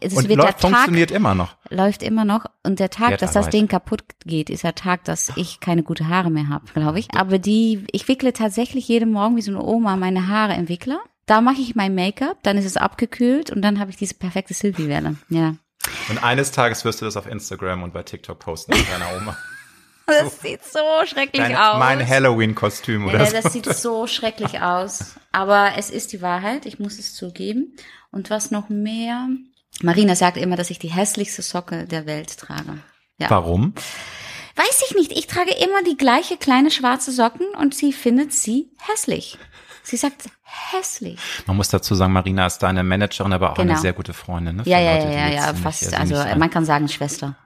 Es 0.00 0.14
Und 0.14 0.28
wird 0.28 0.38
läuft, 0.38 0.62
der 0.62 0.70
Tag 0.70 0.70
funktioniert 0.70 1.10
immer 1.10 1.34
noch. 1.34 1.56
läuft 1.68 2.04
immer 2.04 2.24
noch 2.24 2.44
und 2.62 2.78
der 2.78 2.90
Tag, 2.90 3.18
dass 3.18 3.32
das. 3.32 3.50
Ding 3.50 3.66
kaputt 3.66 4.04
geht, 4.24 4.48
ist 4.48 4.62
der 4.62 4.76
Tag, 4.76 5.04
dass 5.04 5.32
ich 5.34 5.58
keine 5.58 5.82
gute 5.82 6.06
Haare 6.06 6.30
mehr 6.30 6.48
habe, 6.48 6.66
glaube 6.72 7.00
ich. 7.00 7.08
Aber 7.12 7.40
die, 7.40 7.84
ich 7.90 8.06
wickle 8.06 8.32
tatsächlich 8.32 8.86
jeden 8.86 9.10
Morgen 9.10 9.36
wie 9.36 9.42
so 9.42 9.50
eine 9.50 9.64
Oma 9.64 9.96
meine 9.96 10.28
Haare 10.28 10.54
im 10.54 10.68
Wickler. 10.68 11.00
Da 11.30 11.40
mache 11.40 11.60
ich 11.60 11.76
mein 11.76 11.94
Make-up, 11.94 12.38
dann 12.42 12.58
ist 12.58 12.64
es 12.64 12.76
abgekühlt 12.76 13.50
und 13.52 13.62
dann 13.62 13.78
habe 13.78 13.92
ich 13.92 13.96
diese 13.96 14.14
perfekte 14.14 14.52
Sylvie-Welle. 14.52 15.14
Ja. 15.28 15.54
Und 16.08 16.24
eines 16.24 16.50
Tages 16.50 16.84
wirst 16.84 17.00
du 17.00 17.04
das 17.04 17.16
auf 17.16 17.28
Instagram 17.28 17.84
und 17.84 17.92
bei 17.92 18.02
TikTok 18.02 18.40
posten 18.40 18.76
mit 18.76 18.90
deiner 18.90 19.16
Oma. 19.16 19.36
Das 20.06 20.40
sieht 20.40 20.64
so 20.64 20.80
schrecklich 21.06 21.40
Dein, 21.40 21.56
aus. 21.56 21.78
mein 21.78 22.04
Halloween-Kostüm 22.04 23.06
oder 23.06 23.20
Ja, 23.20 23.26
so. 23.26 23.32
das 23.42 23.52
sieht 23.52 23.66
so 23.72 24.06
schrecklich 24.08 24.60
aus. 24.60 25.14
Aber 25.30 25.74
es 25.76 25.88
ist 25.88 26.12
die 26.12 26.20
Wahrheit, 26.20 26.66
ich 26.66 26.80
muss 26.80 26.98
es 26.98 27.14
zugeben. 27.14 27.76
Und 28.10 28.28
was 28.28 28.50
noch 28.50 28.68
mehr? 28.68 29.28
Marina 29.82 30.16
sagt 30.16 30.36
immer, 30.36 30.56
dass 30.56 30.70
ich 30.70 30.80
die 30.80 30.90
hässlichste 30.90 31.42
Socke 31.42 31.84
der 31.84 32.06
Welt 32.06 32.36
trage. 32.38 32.78
Ja. 33.18 33.30
Warum? 33.30 33.72
Weiß 34.56 34.82
ich 34.88 34.96
nicht. 34.96 35.12
Ich 35.12 35.28
trage 35.28 35.52
immer 35.52 35.84
die 35.84 35.96
gleiche 35.96 36.36
kleine 36.36 36.72
schwarze 36.72 37.12
Socken 37.12 37.46
und 37.56 37.76
sie 37.76 37.92
findet 37.92 38.32
sie 38.32 38.72
hässlich. 38.80 39.38
Sie 39.82 39.96
sagt 39.96 40.28
hässlich. 40.42 41.18
Man 41.46 41.56
muss 41.56 41.68
dazu 41.68 41.94
sagen, 41.94 42.12
Marina 42.12 42.46
ist 42.46 42.58
deine 42.58 42.82
Managerin, 42.82 43.32
aber 43.32 43.52
auch 43.52 43.58
eine 43.58 43.70
Genau. 43.70 43.80
sehr 43.80 43.92
gute 43.92 44.12
Freundin. 44.12 44.56
Ne? 44.56 44.62
Ja, 44.66 44.78
ja, 44.78 44.94
Leute, 44.96 45.06
ja, 45.12 45.12
ja, 45.12 45.28
ja, 45.28 45.54
fast. 45.54 45.82
nicht 45.82 45.98
Also 45.98 46.14
man 46.36 46.50
kann 46.50 46.64
sagen 46.64 46.88
Schwester. 46.88 47.36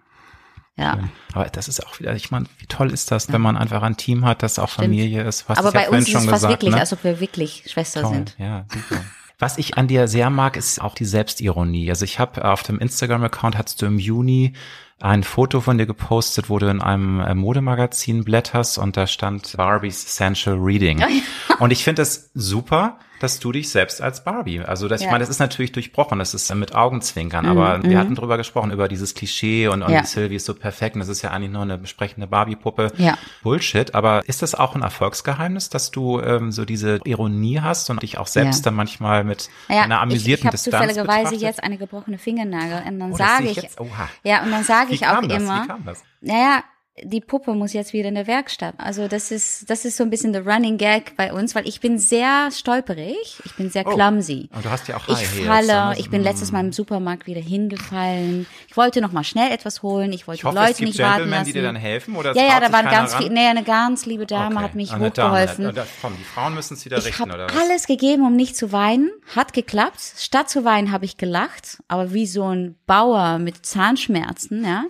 Ja. 0.76 0.98
Aber 1.32 1.44
das 1.44 1.68
ist 1.68 1.86
auch 1.86 2.00
wieder, 2.00 2.14
ich 2.16 2.32
meine, 2.32 2.46
wie 2.58 2.66
toll 2.66 2.92
ist 2.92 3.10
das, 3.12 3.32
wenn 3.32 3.40
man 3.40 3.56
einfach 3.56 3.82
ein 3.82 3.96
Team 3.96 4.24
hat, 4.24 4.42
das 4.42 4.58
auch 4.58 4.70
Familie 4.70 5.22
ist. 5.22 5.48
Was 5.48 5.58
Aber 5.58 5.72
ja 5.72 5.88
bei 5.88 5.96
uns 5.96 6.08
ist 6.08 6.14
es 6.14 6.24
fast 6.24 6.26
gesagt, 6.26 6.52
wirklich, 6.52 6.74
ne? 6.74 6.80
als 6.80 6.92
ob 6.92 7.04
wir 7.04 7.20
wirklich 7.20 7.64
Schwester 7.68 8.02
Toll, 8.02 8.14
sind. 8.14 8.34
Ja, 8.38 8.66
super. 8.72 9.04
Was 9.38 9.58
ich 9.58 9.76
an 9.76 9.86
dir 9.88 10.08
sehr 10.08 10.30
mag, 10.30 10.56
ist 10.56 10.80
auch 10.80 10.94
die 10.94 11.04
Selbstironie. 11.04 11.90
Also 11.90 12.04
ich 12.04 12.18
habe 12.18 12.44
auf 12.44 12.62
dem 12.62 12.78
Instagram-Account 12.78 13.56
hattest 13.56 13.82
du 13.82 13.86
im 13.86 13.98
Juni 13.98 14.54
ein 15.00 15.22
Foto 15.24 15.60
von 15.60 15.76
dir 15.78 15.86
gepostet, 15.86 16.48
wo 16.48 16.58
du 16.58 16.68
in 16.68 16.80
einem 16.80 17.20
äh, 17.20 17.34
Modemagazin 17.34 18.24
blätterst 18.24 18.78
und 18.78 18.96
da 18.96 19.06
stand 19.06 19.56
Barbie's 19.56 20.04
Essential 20.04 20.56
Reading. 20.58 21.02
Und 21.60 21.70
ich 21.70 21.84
finde 21.84 22.02
das 22.02 22.30
super, 22.34 22.98
dass 23.20 23.38
du 23.38 23.52
dich 23.52 23.70
selbst 23.70 24.02
als 24.02 24.24
Barbie, 24.24 24.60
also 24.60 24.88
das, 24.88 25.00
Ja. 25.00 25.06
ich 25.06 25.10
meine, 25.12 25.22
das 25.22 25.28
ist 25.30 25.38
natürlich 25.38 25.70
durchbrochen, 25.72 26.18
das 26.18 26.34
ist 26.34 26.52
mit 26.54 26.74
Augenzwinkern, 26.74 27.44
Mhm, 27.46 27.50
aber 27.52 27.82
wir 27.84 27.96
hatten 27.96 28.16
drüber 28.16 28.36
gesprochen, 28.36 28.70
über 28.72 28.88
dieses 28.88 29.14
Klischee 29.14 29.68
und, 29.68 29.82
und 29.82 29.92
Ja. 29.92 30.04
Sylvie 30.04 30.34
ist 30.34 30.44
so 30.46 30.52
perfekt 30.54 30.96
und 30.96 31.00
das 31.00 31.08
ist 31.08 31.22
ja 31.22 31.30
eigentlich 31.30 31.52
nur 31.52 31.62
eine 31.62 31.86
sprechende 31.86 32.26
Barbie-Puppe. 32.26 32.92
Ja. 32.98 33.16
Bullshit, 33.42 33.94
aber 33.94 34.22
ist 34.28 34.42
das 34.42 34.54
auch 34.56 34.74
ein 34.74 34.82
Erfolgsgeheimnis, 34.82 35.70
dass 35.70 35.90
du 35.92 36.20
ähm, 36.20 36.50
so 36.50 36.64
diese 36.64 36.98
Ironie 37.04 37.60
hast 37.60 37.88
und 37.88 38.02
dich 38.02 38.18
auch 38.18 38.26
selbst 38.26 38.58
Ja. 38.58 38.64
dann 38.64 38.74
manchmal 38.74 39.22
mit 39.24 39.48
einer 39.68 40.00
amüsierten 40.00 40.24
ich, 40.32 40.40
ich 40.40 40.44
habe 40.46 40.56
Distanz 40.56 40.74
zufälligerweise 40.88 41.22
betrachtet? 41.22 41.40
jetzt 41.40 41.62
eine 41.62 41.78
gebrochene 41.78 42.18
Fingernagel 42.18 42.82
und 42.88 42.98
dann 42.98 43.12
Oh, 43.12 43.16
sage 43.16 43.44
ich, 43.48 43.58
oha. 43.78 44.08
ja, 44.24 44.42
und 44.42 44.50
dann 44.50 44.64
sage 44.64 44.83
Wie 44.90 44.94
ich 44.94 45.06
auch 45.06 45.22
immer, 45.22 45.62
Wie 45.62 45.66
kam 45.66 45.84
das? 45.84 46.02
naja, 46.20 46.62
die 47.02 47.20
Puppe 47.20 47.54
muss 47.54 47.72
jetzt 47.72 47.92
wieder 47.92 48.08
in 48.08 48.14
der 48.14 48.28
Werkstatt. 48.28 48.74
Also 48.78 49.08
das 49.08 49.32
ist, 49.32 49.68
das 49.68 49.84
ist 49.84 49.96
so 49.96 50.04
ein 50.04 50.10
bisschen 50.10 50.32
der 50.32 50.46
Running 50.46 50.78
Gag 50.78 51.16
bei 51.16 51.32
uns, 51.32 51.56
weil 51.56 51.66
ich 51.66 51.80
bin 51.80 51.98
sehr 51.98 52.50
stolperig, 52.52 53.40
ich 53.44 53.54
bin 53.56 53.68
sehr 53.68 53.84
Oh. 53.84 53.90
clumsy. 53.94 54.48
Und 54.54 54.64
du 54.64 54.70
hast 54.70 54.86
ja 54.86 54.96
auch 54.96 55.08
Ich 55.08 55.16
High 55.16 55.34
Heels, 55.34 55.46
falle, 55.48 55.66
ne? 55.90 55.94
ich 55.98 56.08
bin 56.08 56.20
Mm. 56.20 56.24
letztes 56.24 56.52
Mal 56.52 56.60
im 56.60 56.72
Supermarkt 56.72 57.26
wieder 57.26 57.40
hingefallen. 57.40 58.46
Ich 58.68 58.76
wollte 58.76 59.00
noch 59.00 59.10
mal 59.10 59.24
schnell 59.24 59.50
etwas 59.50 59.82
holen, 59.82 60.12
ich 60.12 60.28
wollte 60.28 60.38
Ich 60.40 60.44
hoffe, 60.44 60.54
Leute 60.54 60.70
es 60.70 60.76
gibt 60.78 60.88
nicht 60.90 60.98
warten 61.00 61.12
Gentlemen, 61.22 61.32
lassen. 61.32 61.46
die 61.46 61.52
dir 61.52 61.62
dann 61.62 61.74
helfen 61.76 62.14
oder 62.14 62.36
ja, 62.36 62.44
ja, 62.46 62.60
da 62.60 62.72
waren 62.72 62.86
ganz 62.86 63.14
ran? 63.14 63.22
viel, 63.22 63.32
nee, 63.32 63.46
eine 63.48 63.64
ganz 63.64 64.06
liebe 64.06 64.26
Dame 64.26 64.54
Okay. 64.54 64.64
hat 64.64 64.74
mich 64.76 64.92
Eine 64.92 65.10
Dame, 65.10 65.30
hochgeholfen. 65.32 65.64
da- 65.64 65.72
da- 65.72 65.86
komm, 66.00 66.16
die 66.16 66.22
Frauen 66.24 66.54
müssen 66.54 66.74
es 66.74 66.84
wieder 66.84 66.98
Ich 66.98 67.06
richten, 67.06 67.24
oder 67.24 67.44
habe 67.44 67.54
was? 67.54 67.60
alles 67.60 67.86
gegeben, 67.86 68.24
um 68.24 68.36
nicht 68.36 68.56
zu 68.56 68.70
weinen. 68.70 69.10
Hat 69.34 69.52
geklappt. 69.52 70.00
Statt 70.18 70.48
zu 70.48 70.64
weinen 70.64 70.92
habe 70.92 71.04
ich 71.06 71.16
gelacht, 71.16 71.78
aber 71.88 72.12
wie 72.14 72.26
so 72.28 72.44
ein 72.54 72.76
Bauer 72.86 73.38
mit 73.40 73.66
Zahnschmerzen, 73.66 74.64
ja. 74.64 74.84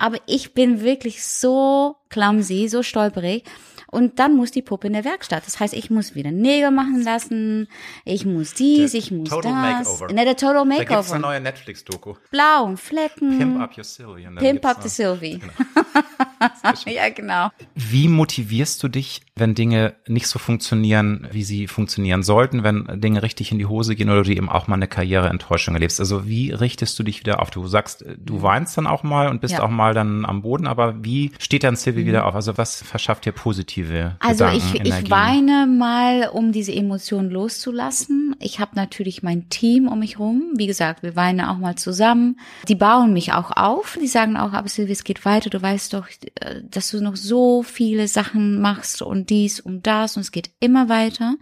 Aber 0.00 0.16
ich 0.26 0.54
bin 0.54 0.80
wirklich 0.80 1.22
so 1.22 1.94
clumsy, 2.08 2.68
so 2.68 2.82
stolperig. 2.82 3.44
Und 3.90 4.18
dann 4.18 4.36
muss 4.36 4.50
die 4.52 4.62
Puppe 4.62 4.86
in 4.86 4.92
der 4.92 5.04
Werkstatt. 5.04 5.44
Das 5.46 5.58
heißt, 5.60 5.74
ich 5.74 5.90
muss 5.90 6.14
wieder 6.14 6.30
Nägel 6.30 6.70
machen 6.70 7.02
lassen. 7.02 7.68
Ich 8.04 8.24
muss 8.24 8.54
dies, 8.54 8.92
Der 8.92 9.00
ich 9.00 9.10
muss 9.10 9.28
Total 9.28 9.52
das. 9.52 9.88
Makeover. 9.88 10.12
Ne, 10.12 10.24
der 10.24 10.36
Total 10.36 10.54
Da 10.54 10.62
gibt 10.62 10.72
es 10.82 10.88
Makeover. 10.88 11.12
eine 11.14 11.22
neue 11.22 11.40
Netflix-Doku. 11.40 12.14
Blauen 12.30 12.76
Flecken. 12.76 13.38
Pimp 13.38 13.60
Up 13.60 13.76
Your 13.76 13.84
Sylvie. 13.84 14.22
Pimp 14.22 14.40
gibt's 14.40 14.66
up 14.66 14.82
the 14.82 14.88
Sylvie. 14.88 15.40
ja, 16.86 17.08
genau. 17.10 17.50
Wie 17.74 18.08
motivierst 18.08 18.82
du 18.82 18.88
dich, 18.88 19.22
wenn 19.36 19.54
Dinge 19.54 19.94
nicht 20.06 20.26
so 20.26 20.38
funktionieren, 20.38 21.28
wie 21.32 21.42
sie 21.42 21.66
funktionieren 21.66 22.22
sollten, 22.22 22.62
wenn 22.62 23.00
Dinge 23.00 23.22
richtig 23.22 23.52
in 23.52 23.58
die 23.58 23.66
Hose 23.66 23.94
gehen 23.96 24.08
oder 24.10 24.22
du 24.22 24.30
eben 24.30 24.48
auch 24.48 24.66
mal 24.68 24.76
eine 24.76 24.88
Karriereenttäuschung 24.88 25.74
erlebst? 25.74 26.00
Also 26.00 26.26
wie 26.26 26.50
richtest 26.52 26.98
du 26.98 27.02
dich 27.02 27.20
wieder 27.20 27.40
auf? 27.42 27.50
Du 27.50 27.66
sagst, 27.66 28.04
du 28.18 28.42
weinst 28.42 28.76
dann 28.78 28.86
auch 28.86 29.02
mal 29.02 29.28
und 29.28 29.40
bist 29.40 29.50
Mhm. 29.54 29.58
Ja. 29.58 29.66
Mhm. 29.66 29.72
auch 29.72 29.76
mal 29.76 29.94
dann 29.94 30.24
am 30.24 30.42
Boden, 30.42 30.66
aber 30.68 31.02
wie 31.04 31.32
steht 31.38 31.64
dann 31.64 31.74
Sylvie 31.76 32.06
wieder 32.06 32.26
auf? 32.26 32.34
Also 32.34 32.56
was 32.56 32.82
verschafft 32.82 33.24
dir 33.24 33.32
positive 33.80 34.16
Also 34.20 34.44
Gedanken, 34.44 34.66
ich, 34.66 34.80
Energien? 34.80 35.04
ich 35.04 35.10
weine 35.10 35.66
mal, 35.66 36.28
um 36.32 36.52
diese 36.52 36.74
Emotionen 36.74 37.30
loszulassen. 37.30 38.36
Ich 38.40 38.60
habe 38.60 38.72
natürlich 38.74 39.22
mein 39.22 39.48
Team 39.48 39.88
um 39.88 39.98
mich 39.98 40.18
rum. 40.18 40.52
Wie 40.56 40.66
gesagt, 40.66 41.02
wir 41.02 41.16
weinen 41.16 41.40
auch 41.40 41.58
mal 41.58 41.76
zusammen. 41.76 42.38
Die 42.68 42.74
bauen 42.74 43.12
mich 43.12 43.32
auch 43.32 43.50
auf. 43.56 43.98
Die 44.00 44.06
sagen 44.06 44.36
auch, 44.36 44.52
aber 44.52 44.68
Silvia, 44.68 44.92
es 44.92 45.04
geht 45.04 45.24
weiter. 45.24 45.50
Du 45.50 45.60
weißt 45.60 45.94
doch, 45.94 46.06
äh, 46.40 46.62
dass 46.68 46.90
du 46.90 47.02
noch 47.02 47.16
so 47.16 47.62
viele 47.62 48.08
Sachen 48.08 48.60
machst 48.60 49.02
und 49.02 49.30
dies 49.30 49.60
und 49.60 49.86
das 49.86 50.16
und 50.16 50.22
es 50.22 50.32
geht 50.32 50.50
immer 50.60 50.88
weiter. 50.88 51.34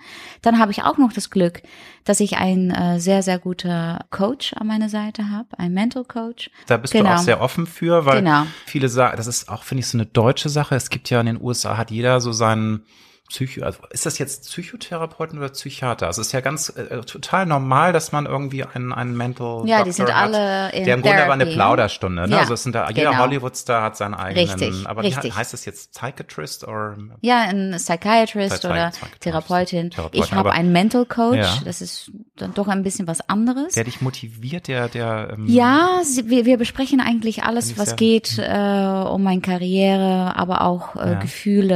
Dann 0.43 0.59
habe 0.59 0.73
ich 0.73 0.83
auch 0.83 0.99
noch 0.99 1.13
das 1.13 1.31
Glück, 1.31 1.63
dass 2.09 2.21
ich 2.21 2.37
einen 2.39 2.71
äh, 2.71 2.99
sehr, 3.01 3.23
sehr 3.23 3.39
guter 3.39 4.07
Coach 4.11 4.53
an 4.55 4.67
meiner 4.67 4.89
Seite 4.89 5.31
habe, 5.31 5.49
ein 5.59 5.73
Mental 5.75 6.05
Coach. 6.05 6.51
Da 6.67 6.77
bist 6.79 6.95
du 6.95 6.99
Genau. 6.99 7.15
auch 7.15 7.19
sehr 7.19 7.41
offen 7.41 7.67
für, 7.67 8.07
weil 8.07 8.19
Genau. 8.23 8.45
viele 8.67 8.89
sagen, 8.89 9.17
das 9.17 9.27
ist 9.27 9.49
auch, 9.49 9.63
finde 9.63 9.81
ich, 9.81 9.87
so 9.89 9.99
eine 9.99 10.07
deutsche 10.07 10.49
Sache. 10.49 10.75
Es 10.75 10.91
gibt 10.91 11.11
ja 11.11 11.21
in 11.21 11.27
den 11.27 11.41
USA, 11.41 11.77
hat 11.77 11.91
jeder 11.91 12.21
so 12.21 12.33
seinen 12.33 12.85
Psycho, 13.29 13.63
also 13.63 13.79
ist 13.91 14.07
das 14.07 14.17
jetzt 14.19 14.47
Psychotherapeuten 14.49 15.39
oder 15.39 15.51
Psychiater? 15.51 16.07
Also 16.07 16.23
es 16.23 16.29
ist 16.29 16.33
ja 16.33 16.41
ganz 16.41 16.71
äh, 16.71 17.01
total 17.03 17.45
normal, 17.45 17.93
dass 17.93 18.11
man 18.11 18.25
irgendwie 18.25 18.65
einen, 18.65 18.93
einen 18.93 19.15
Mental 19.17 19.65
Ja, 19.67 19.79
Doctor 19.79 19.85
die 19.85 19.93
sind 19.93 20.09
hat, 20.15 20.35
alle 20.35 20.73
in 20.73 20.85
der 20.85 20.95
im 20.95 21.03
Grunde 21.03 21.23
aber 21.25 21.33
eine 21.35 21.45
Therapy. 21.45 21.57
Plauderstunde, 21.57 22.23
ne? 22.27 22.29
Ja, 22.35 22.39
also 22.39 22.55
es 22.55 22.63
sind 22.63 22.75
da, 22.75 22.89
jeder 22.89 23.11
genau. 23.11 23.23
Hollywood-Star 23.25 23.83
hat 23.83 23.97
seinen 23.99 24.15
eigenen, 24.15 24.49
Richtig, 24.59 24.87
aber 24.89 25.03
richtig. 25.03 25.37
heißt 25.37 25.53
das 25.53 25.67
jetzt 25.67 25.93
Psychiatrist 25.93 26.67
oder? 26.67 26.97
Ja, 27.21 27.43
ein 27.43 27.75
Psychiatrist 27.77 28.63
Psychi- 28.65 28.67
oder 28.71 28.91
Psychiatrist, 28.91 29.21
Therapeutin. 29.21 29.91
Therapeutin, 29.91 30.23
Ich 30.25 30.33
habe 30.33 30.53
einen 30.53 30.73
Mental 30.73 31.05
Coach. 31.05 31.37
Ja. 31.39 31.59
Das 31.67 31.83
ist 31.83 32.11
dann 32.37 32.55
doch 32.55 32.69
ein 32.69 32.83
bisschen 32.83 33.07
was 33.07 33.29
anderes. 33.29 33.75
Der 33.75 33.85
dich 33.85 34.01
motiviert, 34.01 34.69
der, 34.69 34.89
der, 34.89 35.35
ähm, 35.35 35.45
ja, 35.49 36.01
sie, 36.03 36.31
wir, 36.31 36.47
wir 36.47 36.57
besprechen 36.57 37.01
eigentlich 37.01 37.43
alles, 37.43 37.77
was 37.77 37.89
sehr- 37.91 37.97
geht 37.97 38.39
äh, 38.39 39.05
um 39.07 39.23
meine 39.23 39.43
Karriere, 39.43 40.35
aber 40.37 40.63
auch 40.63 40.97
äh. 40.97 41.17
Gefühle, 41.21 41.75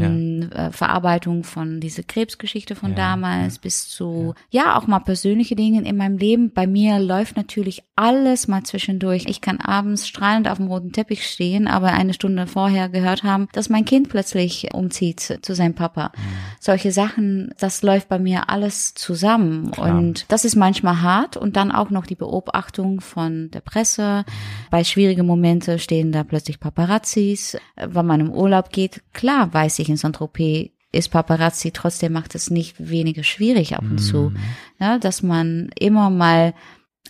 ähm, 0.00 0.50
Äh, 0.52 0.71
Verarbeitung 0.72 1.44
von 1.44 1.80
dieser 1.80 2.02
Krebsgeschichte 2.02 2.74
von 2.74 2.90
Ja, 2.90 2.96
damals 2.96 3.58
bis 3.58 3.88
zu 3.88 4.34
ja 4.50 4.76
auch 4.76 4.86
mal 4.86 5.00
persönliche 5.00 5.56
Dinge 5.56 5.86
in 5.86 5.96
meinem 5.96 6.18
Leben. 6.18 6.52
Bei 6.52 6.66
mir 6.66 6.98
läuft 6.98 7.36
natürlich 7.36 7.82
alles 7.96 8.48
mal 8.48 8.62
zwischendurch. 8.62 9.24
Ich 9.26 9.40
kann 9.40 9.60
abends 9.60 10.08
strahlend 10.08 10.48
auf 10.48 10.58
dem 10.58 10.66
roten 10.66 10.92
Teppich 10.92 11.26
stehen, 11.26 11.68
aber 11.68 11.88
eine 11.88 12.14
Stunde 12.14 12.46
vorher 12.46 12.88
gehört 12.88 13.22
haben, 13.22 13.48
dass 13.52 13.68
mein 13.68 13.84
Kind 13.84 14.08
plötzlich 14.08 14.74
umzieht 14.74 15.38
zu 15.42 15.54
seinem 15.54 15.74
Papa. 15.74 16.12
Solche 16.60 16.92
Sachen, 16.92 17.54
das 17.58 17.82
läuft 17.82 18.08
bei 18.08 18.18
mir 18.18 18.48
alles 18.48 18.94
zusammen 18.94 19.70
Klar. 19.70 19.96
und 19.96 20.26
das 20.28 20.44
ist 20.44 20.56
manchmal 20.56 21.02
hart 21.02 21.36
und 21.36 21.56
dann 21.56 21.72
auch 21.72 21.90
noch 21.90 22.06
die 22.06 22.14
Beobachtung 22.14 23.00
von 23.00 23.50
der 23.50 23.60
Presse. 23.60 24.24
Bei 24.70 24.84
schwierigen 24.84 25.26
Momente 25.26 25.78
stehen 25.78 26.12
da 26.12 26.24
plötzlich 26.24 26.60
Paparazzis. 26.60 27.56
Wenn 27.76 28.06
man 28.06 28.20
im 28.20 28.30
Urlaub 28.30 28.70
geht, 28.70 29.02
klar 29.12 29.52
weiß 29.52 29.78
ich 29.78 29.88
in 29.88 29.96
Saint-Tropez 29.96 30.61
ist 30.92 31.08
Paparazzi, 31.10 31.72
trotzdem 31.72 32.12
macht 32.12 32.34
es 32.34 32.50
nicht 32.50 32.76
weniger 32.78 33.24
schwierig 33.24 33.74
ab 33.76 33.82
und 33.82 33.98
zu, 33.98 34.32
ja, 34.78 34.98
dass 34.98 35.22
man 35.22 35.70
immer 35.78 36.10
mal 36.10 36.54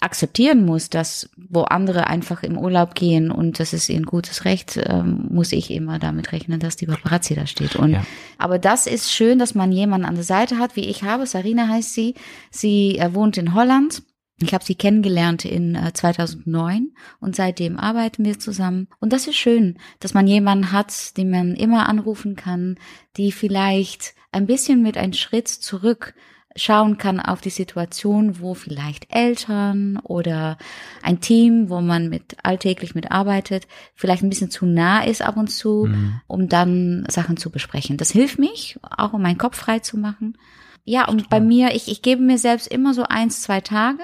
akzeptieren 0.00 0.64
muss, 0.64 0.88
dass 0.90 1.28
wo 1.36 1.62
andere 1.62 2.06
einfach 2.06 2.42
im 2.42 2.58
Urlaub 2.58 2.94
gehen 2.94 3.30
und 3.30 3.60
das 3.60 3.72
ist 3.72 3.88
ihr 3.88 4.00
gutes 4.02 4.44
Recht, 4.44 4.80
ähm, 4.84 5.26
muss 5.30 5.52
ich 5.52 5.70
immer 5.70 5.98
damit 5.98 6.32
rechnen, 6.32 6.58
dass 6.60 6.76
die 6.76 6.86
Paparazzi 6.86 7.34
da 7.34 7.46
steht. 7.46 7.76
Und 7.76 7.90
Ja. 7.90 8.04
aber 8.38 8.58
das 8.58 8.86
ist 8.86 9.12
schön, 9.12 9.38
dass 9.38 9.54
man 9.54 9.70
jemanden 9.70 10.06
an 10.06 10.14
der 10.14 10.24
Seite 10.24 10.58
hat, 10.58 10.74
wie 10.76 10.88
ich 10.88 11.02
habe. 11.04 11.26
Sarina 11.26 11.68
heißt 11.68 11.94
sie. 11.94 12.14
Sie 12.50 12.98
äh, 12.98 13.14
wohnt 13.14 13.36
in 13.36 13.54
Holland. 13.54 14.02
Ich 14.42 14.54
habe 14.54 14.64
sie 14.64 14.74
kennengelernt 14.74 15.44
in 15.44 15.74
äh, 15.74 15.92
2009 15.92 16.92
und 17.20 17.36
seitdem 17.36 17.78
arbeiten 17.78 18.24
wir 18.24 18.38
zusammen. 18.38 18.88
Und 19.00 19.12
das 19.12 19.26
ist 19.26 19.36
schön, 19.36 19.78
dass 20.00 20.14
man 20.14 20.26
jemanden 20.26 20.72
hat, 20.72 21.16
den 21.16 21.30
man 21.30 21.54
immer 21.54 21.88
anrufen 21.88 22.36
kann, 22.36 22.78
die 23.16 23.32
vielleicht 23.32 24.14
ein 24.32 24.46
bisschen 24.46 24.82
mit 24.82 24.96
einem 24.96 25.12
Schritt 25.12 25.48
zurück 25.48 26.14
schauen 26.54 26.98
kann 26.98 27.18
auf 27.18 27.40
die 27.40 27.50
Situation, 27.50 28.40
wo 28.40 28.54
vielleicht 28.54 29.14
Eltern 29.14 29.98
oder 30.02 30.58
ein 31.02 31.20
Team, 31.20 31.70
wo 31.70 31.80
man 31.80 32.10
mit 32.10 32.36
alltäglich 32.42 32.94
mitarbeitet, 32.94 33.66
vielleicht 33.94 34.22
ein 34.22 34.28
bisschen 34.28 34.50
zu 34.50 34.66
nah 34.66 35.02
ist 35.02 35.22
ab 35.22 35.38
und 35.38 35.48
zu, 35.48 35.88
um 36.26 36.48
dann 36.48 37.06
Sachen 37.08 37.38
zu 37.38 37.48
besprechen. 37.50 37.96
Das 37.96 38.10
hilft 38.10 38.38
mich, 38.38 38.78
auch 38.82 39.14
um 39.14 39.22
meinen 39.22 39.38
Kopf 39.38 39.56
frei 39.56 39.78
zu 39.78 39.96
machen. 39.96 40.36
Ja, 40.84 41.08
und 41.08 41.30
bei 41.30 41.40
mir, 41.40 41.74
ich, 41.74 41.88
ich 41.88 42.02
gebe 42.02 42.22
mir 42.22 42.38
selbst 42.38 42.66
immer 42.66 42.92
so 42.92 43.04
eins, 43.04 43.42
zwei 43.42 43.60
Tage. 43.60 44.02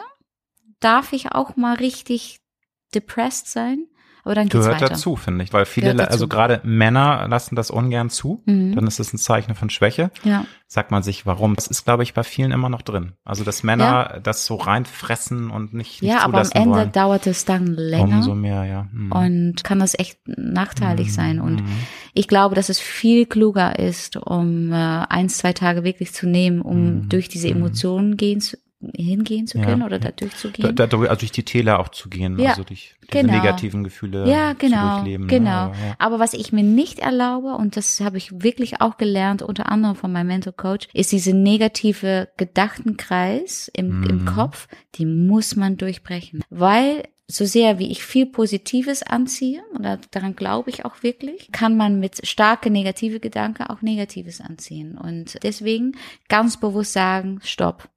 Darf 0.80 1.12
ich 1.12 1.32
auch 1.32 1.56
mal 1.56 1.74
richtig 1.76 2.40
depressed 2.94 3.48
sein? 3.48 3.86
Aber 4.24 4.34
dann 4.34 4.44
geht's 4.48 4.64
Gehört 4.64 4.82
weiter. 4.82 4.88
dazu, 4.90 5.16
finde 5.16 5.42
ich, 5.42 5.54
weil 5.54 5.64
viele, 5.64 6.06
also 6.10 6.28
gerade 6.28 6.60
Männer 6.62 7.26
lassen 7.30 7.56
das 7.56 7.70
ungern 7.70 8.10
zu. 8.10 8.42
Mhm. 8.44 8.74
Dann 8.74 8.86
ist 8.86 9.00
es 9.00 9.14
ein 9.14 9.16
Zeichen 9.16 9.54
von 9.54 9.70
Schwäche. 9.70 10.10
Ja. 10.22 10.44
Sagt 10.66 10.90
man 10.90 11.02
sich, 11.02 11.24
warum? 11.24 11.54
Das 11.56 11.66
ist, 11.66 11.84
glaube 11.86 12.02
ich, 12.02 12.12
bei 12.12 12.24
vielen 12.24 12.50
immer 12.52 12.68
noch 12.68 12.82
drin. 12.82 13.12
Also, 13.24 13.42
dass 13.42 13.62
Männer 13.62 14.20
das 14.22 14.44
so 14.44 14.56
reinfressen 14.56 15.48
und 15.50 15.72
nicht, 15.72 16.02
nicht 16.02 16.10
Ja, 16.12 16.18
aber 16.18 16.38
am 16.40 16.44
zulassen 16.44 16.56
Ende 16.56 16.70
wollen. 16.76 16.92
dauert 16.92 17.26
es 17.26 17.46
dann 17.46 17.68
länger. 17.68 18.16
Umso 18.16 18.34
mehr, 18.34 18.64
ja. 18.64 18.86
Mhm. 18.92 19.12
Und 19.12 19.64
kann 19.64 19.78
das 19.78 19.98
echt 19.98 20.18
nachteilig 20.26 21.14
sein. 21.14 21.40
Und 21.40 21.62
Mhm. 21.62 21.68
ich 22.12 22.28
glaube, 22.28 22.54
dass 22.54 22.68
es 22.68 22.80
viel 22.80 23.24
kluger 23.24 23.78
ist, 23.78 24.16
um 24.18 24.72
äh, 24.72 24.74
eins, 24.74 25.38
zwei 25.38 25.54
Tage 25.54 25.84
wirklich 25.84 26.12
zu 26.12 26.26
nehmen, 26.28 26.60
um 26.60 26.84
Mhm. 27.04 27.08
durch 27.08 27.28
diese 27.28 27.48
Emotionen 27.48 28.18
gehen 28.18 28.42
zu, 28.42 28.58
hingehen 28.94 29.46
zu 29.48 29.58
Ja. 29.58 29.64
können 29.64 29.82
oder 29.82 29.98
da 29.98 30.08
da, 30.10 30.12
durchzugehen. 30.12 30.76
da, 30.76 30.84
also 30.84 31.16
durch 31.16 31.32
die 31.32 31.42
Täler 31.44 31.80
auch 31.80 31.88
zu 31.88 32.08
gehen, 32.08 32.38
Ja, 32.38 32.50
also 32.50 32.62
durch 32.62 32.94
diese 33.02 33.22
genau. 33.24 33.32
negativen 33.32 33.82
Gefühle 33.82 34.28
ja, 34.30 34.52
zu 34.52 34.66
genau, 34.66 34.94
durchleben. 34.96 35.26
ne? 35.26 35.30
genau. 35.32 35.50
Aber, 35.50 35.74
ja. 35.74 35.94
Aber 35.98 36.18
was 36.20 36.32
ich 36.34 36.52
mir 36.52 36.62
nicht 36.62 37.00
erlaube, 37.00 37.54
und 37.54 37.76
das 37.76 38.00
habe 38.00 38.18
ich 38.18 38.42
wirklich 38.42 38.80
auch 38.80 38.96
gelernt, 38.96 39.42
unter 39.42 39.70
anderem 39.72 39.96
von 39.96 40.12
meinem 40.12 40.28
Mental 40.28 40.52
Coach, 40.52 40.86
ist 40.94 41.10
diese 41.10 41.34
negative 41.34 42.28
Gedachtenkreis 42.36 43.68
im, 43.74 44.02
im 44.04 44.18
Mhm. 44.20 44.24
Kopf, 44.26 44.68
die 44.94 45.06
muss 45.06 45.56
man 45.56 45.76
durchbrechen. 45.76 46.42
Weil 46.50 47.04
so 47.26 47.44
sehr 47.44 47.78
wie 47.78 47.90
ich 47.90 48.02
viel 48.02 48.26
Positives 48.26 49.02
anziehe, 49.02 49.60
oder 49.78 49.98
daran 50.12 50.34
glaube 50.34 50.70
ich 50.70 50.84
auch 50.84 51.02
wirklich, 51.02 51.50
kann 51.52 51.76
man 51.76 52.00
mit 52.00 52.26
starke 52.26 52.70
negative 52.70 53.20
Gedanken 53.20 53.64
auch 53.64 53.82
Negatives 53.82 54.40
anziehen. 54.40 54.96
Und 54.96 55.42
deswegen 55.42 55.92
ganz 56.28 56.58
bewusst 56.58 56.92
sagen, 56.94 57.40
stopp. 57.42 57.88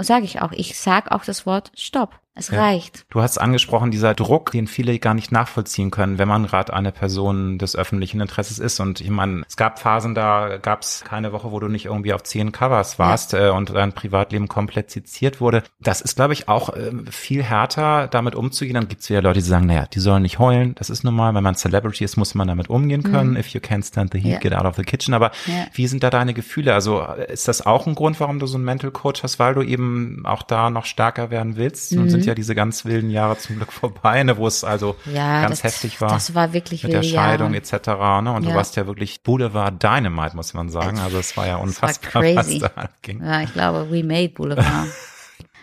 Und 0.00 0.06
sage 0.06 0.24
ich 0.24 0.40
auch, 0.40 0.52
ich 0.52 0.80
sage 0.80 1.12
auch 1.12 1.26
das 1.26 1.44
Wort 1.44 1.72
Stopp. 1.74 2.18
Es 2.40 2.48
ja. 2.48 2.60
reicht. 2.60 3.04
Du 3.10 3.20
hast 3.20 3.38
angesprochen, 3.38 3.90
dieser 3.90 4.14
Druck, 4.14 4.50
den 4.52 4.66
viele 4.66 4.98
gar 4.98 5.14
nicht 5.14 5.30
nachvollziehen 5.30 5.90
können, 5.90 6.18
wenn 6.18 6.26
man 6.26 6.46
gerade 6.46 6.72
eine 6.72 6.90
Person 6.90 7.58
des 7.58 7.76
öffentlichen 7.76 8.20
Interesses 8.20 8.58
ist. 8.58 8.80
Und 8.80 9.00
ich 9.00 9.10
meine, 9.10 9.42
es 9.46 9.56
gab 9.56 9.78
Phasen, 9.78 10.14
da 10.14 10.56
gab 10.56 10.82
es 10.82 11.04
keine 11.04 11.32
Woche, 11.32 11.52
wo 11.52 11.60
du 11.60 11.68
nicht 11.68 11.84
irgendwie 11.84 12.14
auf 12.14 12.22
zehn 12.22 12.50
Covers 12.50 12.98
warst 12.98 13.34
ja. 13.34 13.48
äh, 13.48 13.50
und 13.50 13.70
dein 13.70 13.92
Privatleben 13.92 14.48
komplett 14.48 14.90
zitiert 14.90 15.40
wurde. 15.40 15.62
Das 15.80 16.00
ist, 16.00 16.16
glaube 16.16 16.32
ich, 16.32 16.48
auch 16.48 16.70
äh, 16.70 16.92
viel 17.10 17.42
härter, 17.42 18.08
damit 18.08 18.34
umzugehen. 18.34 18.74
Dann 18.74 18.88
gibt 18.88 19.02
es 19.02 19.10
wieder 19.10 19.22
Leute, 19.22 19.40
die 19.40 19.46
sagen, 19.46 19.66
naja, 19.66 19.86
die 19.92 20.00
sollen 20.00 20.22
nicht 20.22 20.38
heulen. 20.38 20.74
Das 20.76 20.88
ist 20.88 21.04
normal. 21.04 21.34
Wenn 21.34 21.44
man 21.44 21.54
Celebrity 21.54 22.04
ist, 22.04 22.16
muss 22.16 22.34
man 22.34 22.48
damit 22.48 22.70
umgehen 22.70 23.02
können. 23.02 23.32
Mhm. 23.32 23.36
If 23.36 23.48
you 23.48 23.60
can't 23.60 23.86
stand 23.86 24.12
the 24.12 24.18
heat, 24.18 24.32
ja. 24.32 24.38
get 24.38 24.54
out 24.54 24.64
of 24.64 24.76
the 24.76 24.82
kitchen. 24.82 25.12
Aber 25.12 25.30
wie 25.74 25.86
sind 25.86 26.02
da 26.02 26.08
deine 26.08 26.32
Gefühle? 26.32 26.72
Also 26.72 27.02
ist 27.02 27.48
das 27.48 27.66
auch 27.66 27.86
ein 27.86 27.94
Grund, 27.94 28.18
warum 28.18 28.38
du 28.38 28.46
so 28.46 28.56
einen 28.56 28.64
Mental 28.64 28.90
Coach 28.90 29.22
hast, 29.22 29.38
weil 29.38 29.54
du 29.54 29.62
eben 29.62 30.24
auch 30.24 30.42
da 30.42 30.70
noch 30.70 30.86
stärker 30.86 31.30
werden 31.30 31.56
willst? 31.56 31.92
Mhm. 31.92 32.00
Ja 32.30 32.34
diese 32.34 32.54
ganz 32.54 32.84
wilden 32.84 33.10
Jahre 33.10 33.38
zum 33.38 33.56
Glück 33.56 33.72
vorbei, 33.72 34.22
ne, 34.22 34.36
wo 34.36 34.46
es 34.46 34.64
also 34.64 34.96
ja, 35.06 35.42
ganz 35.42 35.62
das, 35.62 35.72
heftig 35.72 36.00
war. 36.00 36.10
Das 36.10 36.34
war 36.34 36.52
wirklich 36.52 36.84
mit 36.84 36.92
der 36.92 37.02
Scheidung 37.02 37.54
Jahre. 37.54 37.76
etc. 37.76 37.88
Ne? 38.24 38.32
Und 38.32 38.44
ja. 38.44 38.50
du 38.50 38.54
warst 38.54 38.76
ja 38.76 38.86
wirklich 38.86 39.22
Boulevard 39.22 39.82
Dynamite, 39.82 40.36
muss 40.36 40.54
man 40.54 40.68
sagen. 40.68 40.98
Also 40.98 41.18
es 41.18 41.36
war 41.36 41.46
ja 41.46 41.56
unfassbar, 41.56 42.22
war 42.22 42.36
was 42.36 42.58
da 42.58 42.88
ging. 43.02 43.22
Ja, 43.24 43.42
ich 43.42 43.52
glaube, 43.52 43.90
we 43.90 44.02
made 44.02 44.30
Boulevard. 44.30 44.88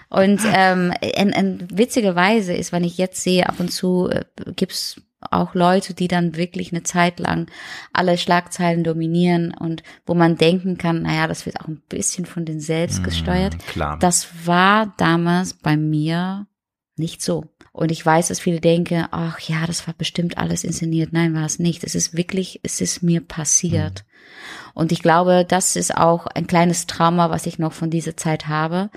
Und 0.09 0.39
ähm, 0.45 0.93
in, 1.01 1.29
in 1.29 1.67
witzigerweise 1.69 2.53
ist, 2.53 2.71
wenn 2.71 2.83
ich 2.83 2.97
jetzt 2.97 3.21
sehe, 3.21 3.47
ab 3.47 3.55
und 3.59 3.69
zu 3.71 4.09
äh, 4.09 4.23
gibt's 4.55 5.01
auch 5.19 5.55
Leute, 5.55 5.93
die 5.93 6.07
dann 6.07 6.35
wirklich 6.35 6.71
eine 6.71 6.83
Zeit 6.83 7.19
lang 7.19 7.47
alle 7.91 8.17
Schlagzeilen 8.17 8.83
dominieren 8.83 9.53
und 9.53 9.83
wo 10.05 10.13
man 10.13 10.37
denken 10.37 10.77
kann, 10.77 11.01
naja, 11.01 11.27
das 11.27 11.45
wird 11.45 11.59
auch 11.59 11.67
ein 11.67 11.81
bisschen 11.89 12.25
von 12.25 12.45
den 12.45 12.59
selbst 12.59 12.99
mhm, 12.99 13.03
gesteuert. 13.03 13.55
Mm, 13.55 13.71
klar. 13.71 13.97
Das 13.99 14.27
war 14.45 14.93
damals 14.97 15.53
bei 15.53 15.75
mir 15.75 16.47
nicht 16.99 17.21
so. 17.21 17.45
Und 17.71 17.91
ich 17.91 18.03
weiß, 18.03 18.29
dass 18.29 18.39
viele 18.39 18.59
denken, 18.59 19.05
ach 19.11 19.39
ja, 19.39 19.67
das 19.67 19.85
war 19.87 19.93
bestimmt 19.93 20.37
alles 20.37 20.63
inszeniert. 20.63 21.13
Nein, 21.13 21.35
war 21.35 21.45
es 21.45 21.59
nicht. 21.59 21.83
Es 21.83 21.95
ist 21.95 22.17
wirklich, 22.17 22.59
es 22.63 22.81
ist 22.81 23.03
mir 23.03 23.21
passiert. 23.21 24.03
Mhm. 24.03 24.71
Und 24.73 24.91
ich 24.91 25.01
glaube, 25.01 25.45
das 25.47 25.75
ist 25.75 25.95
auch 25.95 26.27
ein 26.27 26.47
kleines 26.47 26.87
Trauma, 26.87 27.29
was 27.29 27.45
ich 27.45 27.59
noch 27.59 27.73
von 27.73 27.89
dieser 27.89 28.17
Zeit 28.17 28.47
habe, 28.47 28.89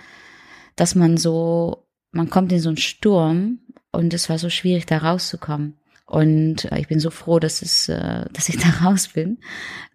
dass 0.76 0.94
man 0.94 1.16
so, 1.16 1.86
man 2.12 2.30
kommt 2.30 2.52
in 2.52 2.60
so 2.60 2.70
einen 2.70 2.76
Sturm 2.78 3.60
und 3.92 4.14
es 4.14 4.28
war 4.28 4.38
so 4.38 4.50
schwierig, 4.50 4.86
da 4.86 4.98
rauszukommen. 4.98 5.79
Und 6.10 6.64
äh, 6.64 6.80
ich 6.80 6.88
bin 6.88 6.98
so 6.98 7.10
froh, 7.10 7.38
dass 7.38 7.62
es, 7.62 7.88
äh, 7.88 8.24
dass 8.32 8.48
ich 8.48 8.58
da 8.80 8.84
raus 8.84 9.08
bin. 9.08 9.38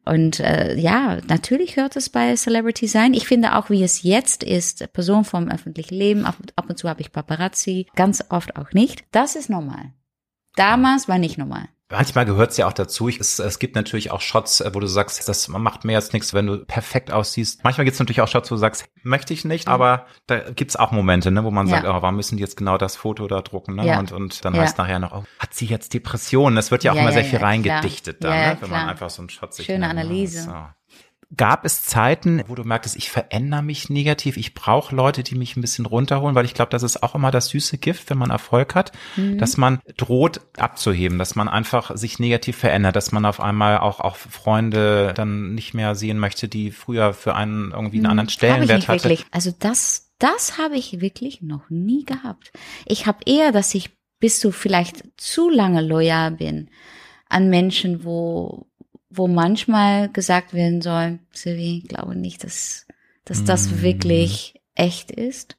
Und 0.06 0.40
äh, 0.40 0.76
ja, 0.78 1.18
natürlich 1.28 1.76
hört 1.76 1.98
es 1.98 2.10
bei 2.10 2.34
Celebrity 2.36 2.88
sein. 2.88 3.14
Ich 3.14 3.28
finde 3.28 3.56
auch, 3.56 3.70
wie 3.70 3.84
es 3.84 4.02
jetzt 4.02 4.42
ist, 4.42 4.94
Person 4.94 5.26
vom 5.26 5.50
öffentlichen 5.50 5.96
Leben, 5.96 6.26
ab, 6.26 6.38
ab 6.56 6.70
und 6.70 6.78
zu 6.78 6.88
habe 6.88 7.02
ich 7.02 7.12
Paparazzi, 7.12 7.88
ganz 7.96 8.24
oft 8.30 8.56
auch 8.56 8.72
nicht. 8.72 9.04
Das 9.12 9.36
ist 9.36 9.50
normal. 9.50 9.92
Damals 10.56 11.10
war 11.10 11.18
nicht 11.18 11.38
normal. 11.38 11.68
Manchmal 11.92 12.26
gehört 12.26 12.52
es 12.52 12.58
ja 12.58 12.68
auch 12.68 12.74
dazu. 12.74 13.10
Ich, 13.10 13.20
es, 13.20 13.38
es 13.38 13.60
gibt 13.60 13.76
natürlich 13.76 14.10
auch 14.10 14.22
Shots, 14.22 14.60
äh, 14.60 14.72
wo 14.74 14.80
du 14.80 14.88
sagst, 14.88 15.28
das 15.30 15.48
macht 15.50 15.86
mehr 15.86 15.98
als 15.98 16.14
nichts, 16.14 16.34
wenn 16.34 16.48
du 16.48 16.66
perfekt 16.66 17.12
aussiehst. 17.12 17.64
Manchmal 17.64 17.86
gibt 17.86 17.94
es 17.94 18.00
natürlich 18.00 18.22
auch 18.22 18.28
Shots, 18.28 18.50
wo 18.50 18.56
du 18.56 18.60
sagst, 18.60 18.86
möchte 19.04 19.34
ich 19.34 19.46
nicht, 19.46 19.68
mhm. 19.68 19.74
aber 19.74 20.08
da 20.26 20.40
gibt's 20.40 20.76
auch 20.76 20.92
Momente, 20.92 21.30
ne, 21.30 21.44
wo 21.44 21.52
man 21.52 21.68
ja. 21.68 21.76
sagt, 21.76 21.88
oh, 21.88 22.02
warum 22.02 22.16
müssen 22.16 22.38
die 22.38 22.42
jetzt 22.42 22.58
genau 22.58 22.80
das 22.80 22.96
Foto 22.96 23.28
da 23.28 23.42
drucken? 23.42 23.76
Ne? 23.76 23.86
Ja. 23.86 24.00
Und, 24.00 24.12
und 24.12 24.44
dann 24.44 24.56
ja. 24.56 24.62
heißt 24.62 24.80
nachher 24.80 24.98
noch, 24.98 25.12
oh, 25.12 25.24
hat 25.38 25.54
sie 25.54 25.68
jetzt 25.68 25.94
Depressionen? 25.94 26.56
Das 26.56 26.72
wird 26.72 26.84
ja 26.84 26.92
auch 26.92 26.96
immer 26.96 27.12
sehr 27.12 27.26
viel 27.26 27.40
reingedichtet 27.40 28.24
da, 28.24 28.30
ne? 28.30 28.58
wenn 28.60 28.70
man 28.70 28.90
einfach 28.90 29.12
so 29.12 29.22
einen 29.22 29.30
Shot 29.30 29.54
sich 29.54 29.68
Schöne 29.68 29.88
Analyse. 29.88 30.42
So. 30.42 30.54
Gab 31.36 31.66
es 31.66 31.84
Zeiten, 31.84 32.44
wo 32.48 32.56
du 32.56 32.64
merktest, 32.64 32.96
ich 32.96 33.10
verändere 33.10 33.64
mich 33.64 33.90
negativ, 33.90 34.38
ich 34.38 34.54
brauche 34.54 34.96
Leute, 34.96 35.24
die 35.24 35.36
mich 35.36 35.56
ein 35.56 35.62
bisschen 35.62 35.86
runterholen, 35.86 36.36
weil 36.36 36.46
ich 36.46 36.54
glaube, 36.54 36.70
das 36.70 36.84
ist 36.84 37.04
auch 37.04 37.16
immer 37.16 37.32
das 37.32 37.48
süße 37.48 37.78
Gift, 37.78 38.10
wenn 38.10 38.18
man 38.18 38.30
Erfolg 38.30 38.76
hat, 38.76 38.92
mhm. 39.16 39.38
dass 39.38 39.58
man 39.58 39.80
droht 39.98 40.42
abzuheben, 40.58 41.18
dass 41.18 41.36
man 41.36 41.48
einfach 41.48 41.96
sich 41.98 42.20
negativ 42.20 42.58
verändert, 42.58 42.96
dass 42.96 43.12
man 43.12 43.26
auf 43.26 43.40
einmal 43.40 43.80
auch, 43.80 44.00
auch 44.00 44.16
Freunde 44.16 45.14
dann 45.16 45.56
nicht 45.56 45.74
mehr 45.74 45.96
sehen 45.96 46.20
möchte, 46.20 46.48
die 46.48 46.72
früher 46.72 47.14
für 47.14 47.36
einen 47.36 47.72
irgendwie 47.72 47.98
einen 47.98 48.06
mhm. 48.06 48.12
anderen 48.12 48.30
Stellenwert 48.30 48.88
hatte. 48.88 49.10
Wirklich. 49.10 49.26
Also 49.32 49.52
das, 49.58 50.12
das 50.20 50.58
habe 50.58 50.76
ich 50.76 51.02
wirklich 51.02 51.42
noch 51.42 51.70
nie 51.70 52.06
gehabt. 52.06 52.52
Ich 52.86 53.08
habe 53.08 53.20
eher, 53.26 53.52
dass 53.52 53.74
ich 53.74 53.98
bis 54.20 54.40
zu 54.40 54.52
vielleicht 54.52 55.04
zu 55.18 55.50
lange 55.50 55.82
loyal 55.82 56.32
bin 56.32 56.70
an 57.28 57.50
Menschen, 57.50 58.04
wo 58.04 58.68
wo 59.18 59.28
manchmal 59.28 60.10
gesagt 60.10 60.54
werden 60.54 60.82
soll, 60.82 61.20
Sylvie, 61.34 61.80
ich 61.84 61.88
glaube 61.88 62.16
nicht, 62.16 62.44
dass, 62.44 62.86
dass 63.24 63.44
das 63.44 63.70
mm. 63.70 63.82
wirklich 63.82 64.62
echt 64.76 65.12
ist. 65.12 65.58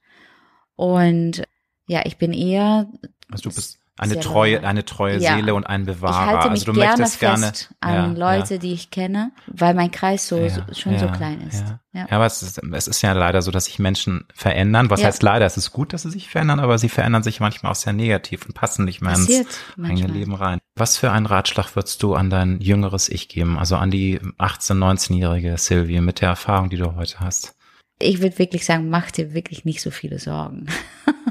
Und 0.77 1.43
ja, 1.89 2.03
ich 2.05 2.17
bin 2.19 2.33
eher. 2.33 2.91
Also 3.31 3.49
du 3.49 3.55
bist 3.55 3.79
eine 3.99 4.21
treue, 4.21 4.63
eine 4.63 4.85
treue 4.85 5.19
ja. 5.19 5.37
Seele 5.37 5.55
und 5.55 5.65
ein 5.65 5.87
Bewahrer. 5.87 6.25
Ich 6.25 6.33
halte 6.33 6.51
mich 6.51 6.61
also 6.61 6.73
du 6.73 6.81
gerne 6.81 7.07
fest 7.07 7.21
gerne, 7.21 7.53
an 7.81 8.17
ja, 8.17 8.37
Leute, 8.37 8.55
ja. 8.55 8.61
die 8.61 8.73
ich 8.73 8.91
kenne, 8.91 9.33
weil 9.47 9.75
mein 9.75 9.91
Kreis 9.91 10.29
so, 10.29 10.49
so 10.49 10.61
schon 10.73 10.99
so 10.99 11.09
klein 11.09 11.41
ist. 11.41 11.65
Ja, 11.95 12.07
aber 12.11 12.27
es 12.27 12.43
ist, 12.43 12.63
es 12.63 12.89
ist 12.89 13.01
ja 13.01 13.13
leider 13.13 13.41
so, 13.41 13.51
dass 13.51 13.65
sich 13.65 13.79
Menschen 13.79 14.27
verändern. 14.35 14.91
Was 14.91 15.03
heißt 15.03 15.23
leider? 15.23 15.47
Es 15.47 15.57
ist 15.57 15.73
gut, 15.73 15.95
dass 15.95 16.03
sie 16.03 16.11
sich 16.11 16.29
verändern, 16.29 16.61
aber 16.61 16.77
sie 16.77 16.91
verändern 16.91 17.23
sich 17.23 17.41
manchmal 17.41 17.73
auch 17.73 17.77
sehr 17.77 17.95
negativ 17.95 18.45
und 18.45 18.53
passen 18.53 18.85
nicht 18.85 19.01
mehr 19.01 19.13
Passiert 19.13 19.47
ins 19.77 19.89
eigene 19.89 20.13
Leben 20.13 20.35
rein. 20.35 20.59
Was 20.75 20.99
für 20.99 21.11
einen 21.11 21.25
Ratschlag 21.25 21.75
würdest 21.75 22.03
du 22.03 22.15
an 22.15 22.29
dein 22.29 22.61
jüngeres 22.61 23.09
Ich 23.09 23.29
geben? 23.29 23.59
Also 23.59 23.77
an 23.77 23.91
die 23.91 24.21
18-, 24.21 24.75
19-jährige 24.75 25.57
Sylvie 25.57 26.01
mit 26.01 26.21
der 26.21 26.29
Erfahrung, 26.29 26.69
die 26.69 26.77
du 26.77 26.95
heute 26.97 27.21
hast? 27.21 27.55
Ich 27.99 28.21
würde 28.21 28.39
wirklich 28.39 28.67
sagen, 28.67 28.91
mach 28.91 29.11
dir 29.11 29.33
wirklich 29.33 29.65
nicht 29.65 29.81
so 29.81 29.91
viele 29.91 30.19
Sorgen. 30.19 30.67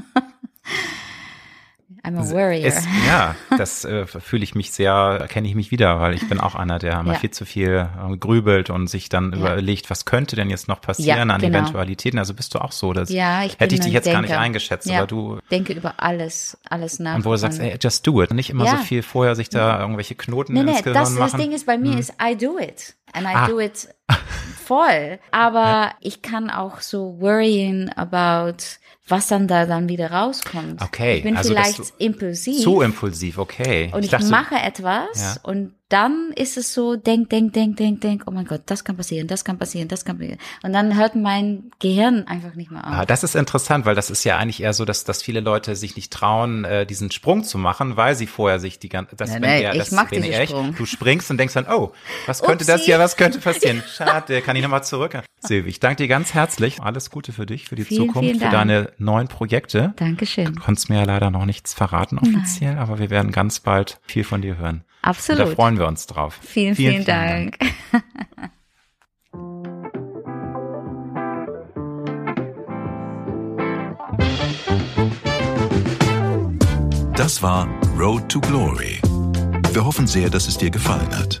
I'm 2.06 2.16
a 2.18 2.32
warrior. 2.32 2.66
Es, 2.66 2.86
ja, 3.06 3.34
das 3.58 3.84
äh, 3.84 4.06
fühle 4.06 4.44
ich 4.44 4.54
mich 4.54 4.70
sehr, 4.70 4.92
erkenne 4.92 5.48
ich 5.48 5.56
mich 5.56 5.72
wieder, 5.72 5.98
weil 5.98 6.14
ich 6.14 6.28
bin 6.28 6.38
auch 6.38 6.54
einer, 6.54 6.78
der 6.78 7.02
mal 7.02 7.16
viel 7.16 7.32
zu 7.32 7.44
viel 7.44 7.88
äh, 7.98 8.16
grübelt 8.16 8.70
und 8.70 8.86
sich 8.86 9.08
dann 9.08 9.32
ja. 9.32 9.38
überlegt, 9.38 9.90
was 9.90 10.04
könnte 10.04 10.36
denn 10.36 10.48
jetzt 10.48 10.68
noch 10.68 10.80
passieren 10.80 11.28
ja, 11.28 11.34
an 11.34 11.40
genau. 11.40 11.58
Eventualitäten. 11.58 12.20
Also 12.20 12.32
bist 12.34 12.54
du 12.54 12.60
auch 12.60 12.70
so. 12.70 12.92
Dass 12.92 13.10
ja, 13.10 13.44
ich 13.44 13.58
hätte 13.58 13.74
ich 13.74 13.80
dich 13.80 13.92
jetzt 13.92 14.06
Denker. 14.06 14.20
gar 14.20 14.22
nicht 14.22 14.36
eingeschätzt, 14.36 14.88
ja, 14.88 14.98
aber 14.98 15.08
du 15.08 15.40
denke 15.50 15.72
über 15.72 15.94
alles, 15.96 16.56
alles 16.70 17.00
nach. 17.00 17.16
Und 17.16 17.24
wo 17.24 17.32
du 17.32 17.38
sagst, 17.38 17.58
ey, 17.58 17.76
just 17.82 18.06
do 18.06 18.22
it. 18.22 18.32
Nicht 18.32 18.50
immer 18.50 18.66
so 18.66 18.76
viel 18.76 19.02
vorher 19.02 19.34
sich 19.34 19.48
da 19.48 19.80
irgendwelche 19.80 20.14
Knoten 20.14 20.52
nee, 20.52 20.60
ins 20.60 20.70
nee, 20.70 20.82
Gehirn 20.82 20.94
das, 20.94 21.10
machen. 21.10 21.32
Das 21.32 21.40
Ding 21.40 21.52
ist 21.52 21.66
bei 21.66 21.76
mir 21.76 21.92
hm. 21.92 21.98
ist 21.98 22.12
I 22.22 22.36
do 22.36 22.58
it. 22.58 22.94
And 23.12 23.26
I 23.26 23.32
ah. 23.34 23.48
do 23.48 23.58
it 23.58 23.88
voll. 24.64 25.18
Aber 25.32 25.90
ich 26.00 26.22
kann 26.22 26.50
auch 26.50 26.80
so 26.80 27.16
worrying 27.18 27.88
about 27.96 28.62
was 29.08 29.28
dann 29.28 29.46
da 29.46 29.66
dann 29.66 29.88
wieder 29.88 30.10
rauskommt. 30.10 30.82
Okay. 30.82 31.18
Ich 31.18 31.22
bin 31.22 31.36
also 31.36 31.50
vielleicht 31.50 31.80
impulsiv. 31.98 32.62
Zu 32.62 32.82
impulsiv, 32.82 33.38
okay. 33.38 33.90
Und 33.92 34.00
ich, 34.00 34.06
ich 34.06 34.10
dachte, 34.10 34.26
mache 34.26 34.56
etwas 34.56 35.06
ja. 35.14 35.36
und 35.42 35.72
dann 35.88 36.32
ist 36.34 36.56
es 36.56 36.74
so, 36.74 36.96
denk, 36.96 37.30
denk, 37.30 37.52
denk, 37.52 37.76
denk, 37.76 38.00
denk, 38.00 38.24
oh 38.26 38.32
mein 38.32 38.44
Gott, 38.44 38.62
das 38.66 38.82
kann 38.82 38.96
passieren, 38.96 39.28
das 39.28 39.44
kann 39.44 39.56
passieren, 39.56 39.86
das 39.86 40.04
kann 40.04 40.18
passieren. 40.18 40.38
Und 40.64 40.72
dann 40.72 40.96
hört 40.96 41.14
mein 41.14 41.70
Gehirn 41.78 42.26
einfach 42.26 42.54
nicht 42.54 42.72
mehr 42.72 42.84
auf. 42.84 42.92
Ah, 42.92 43.06
das 43.06 43.22
ist 43.22 43.36
interessant, 43.36 43.86
weil 43.86 43.94
das 43.94 44.10
ist 44.10 44.24
ja 44.24 44.36
eigentlich 44.36 44.62
eher 44.62 44.72
so, 44.72 44.84
dass, 44.84 45.04
dass 45.04 45.22
viele 45.22 45.40
Leute 45.40 45.76
sich 45.76 45.94
nicht 45.94 46.12
trauen, 46.12 46.64
äh, 46.64 46.86
diesen 46.86 47.12
Sprung 47.12 47.44
zu 47.44 47.56
machen, 47.56 47.96
weil 47.96 48.16
sie 48.16 48.26
vorher 48.26 48.58
sich 48.58 48.80
die 48.80 48.88
ganze, 48.88 49.14
das 49.14 49.30
eher, 49.30 49.74
das 49.74 49.88
ich 49.88 49.94
mach 49.94 50.10
diesen 50.10 50.24
ich, 50.24 50.48
Sprung. 50.48 50.74
Du 50.74 50.86
springst 50.86 51.30
und 51.30 51.38
denkst 51.38 51.54
dann, 51.54 51.66
oh, 51.68 51.92
was 52.26 52.40
könnte 52.40 52.64
Upsi. 52.64 52.72
das 52.72 52.84
hier, 52.84 52.98
was 52.98 53.16
könnte 53.16 53.38
passieren? 53.40 53.82
Schade, 53.86 54.42
kann 54.42 54.56
ich 54.56 54.62
nochmal 54.62 54.82
zurück. 54.82 55.16
Silvi, 55.38 55.68
ich 55.68 55.78
danke 55.78 56.02
dir 56.02 56.08
ganz 56.08 56.34
herzlich. 56.34 56.82
Alles 56.82 57.10
Gute 57.10 57.30
für 57.32 57.46
dich, 57.46 57.68
für 57.68 57.76
die 57.76 57.84
vielen, 57.84 58.08
Zukunft, 58.08 58.28
vielen 58.28 58.40
für 58.40 58.50
deine 58.50 58.90
neuen 58.98 59.28
Projekte. 59.28 59.94
Dankeschön. 59.96 60.46
Du 60.46 60.60
konntest 60.60 60.88
mir 60.88 60.96
ja 60.96 61.04
leider 61.04 61.30
noch 61.30 61.44
nichts 61.44 61.74
verraten 61.74 62.18
offiziell, 62.18 62.74
Nein. 62.74 62.82
aber 62.82 62.98
wir 62.98 63.10
werden 63.10 63.30
ganz 63.30 63.60
bald 63.60 64.00
viel 64.04 64.24
von 64.24 64.42
dir 64.42 64.58
hören. 64.58 64.82
Absolut. 65.06 65.42
Und 65.42 65.50
da 65.50 65.54
freuen 65.54 65.78
wir 65.78 65.86
uns 65.86 66.06
drauf. 66.06 66.38
Vielen, 66.42 66.74
vielen, 66.74 67.04
vielen 67.04 67.04
Dank. 67.04 67.58
Dank. 67.58 67.72
Das 77.14 77.40
war 77.42 77.68
Road 77.98 78.28
to 78.28 78.40
Glory. 78.40 79.00
Wir 79.72 79.84
hoffen 79.84 80.06
sehr, 80.06 80.28
dass 80.28 80.48
es 80.48 80.58
dir 80.58 80.70
gefallen 80.70 81.16
hat. 81.16 81.40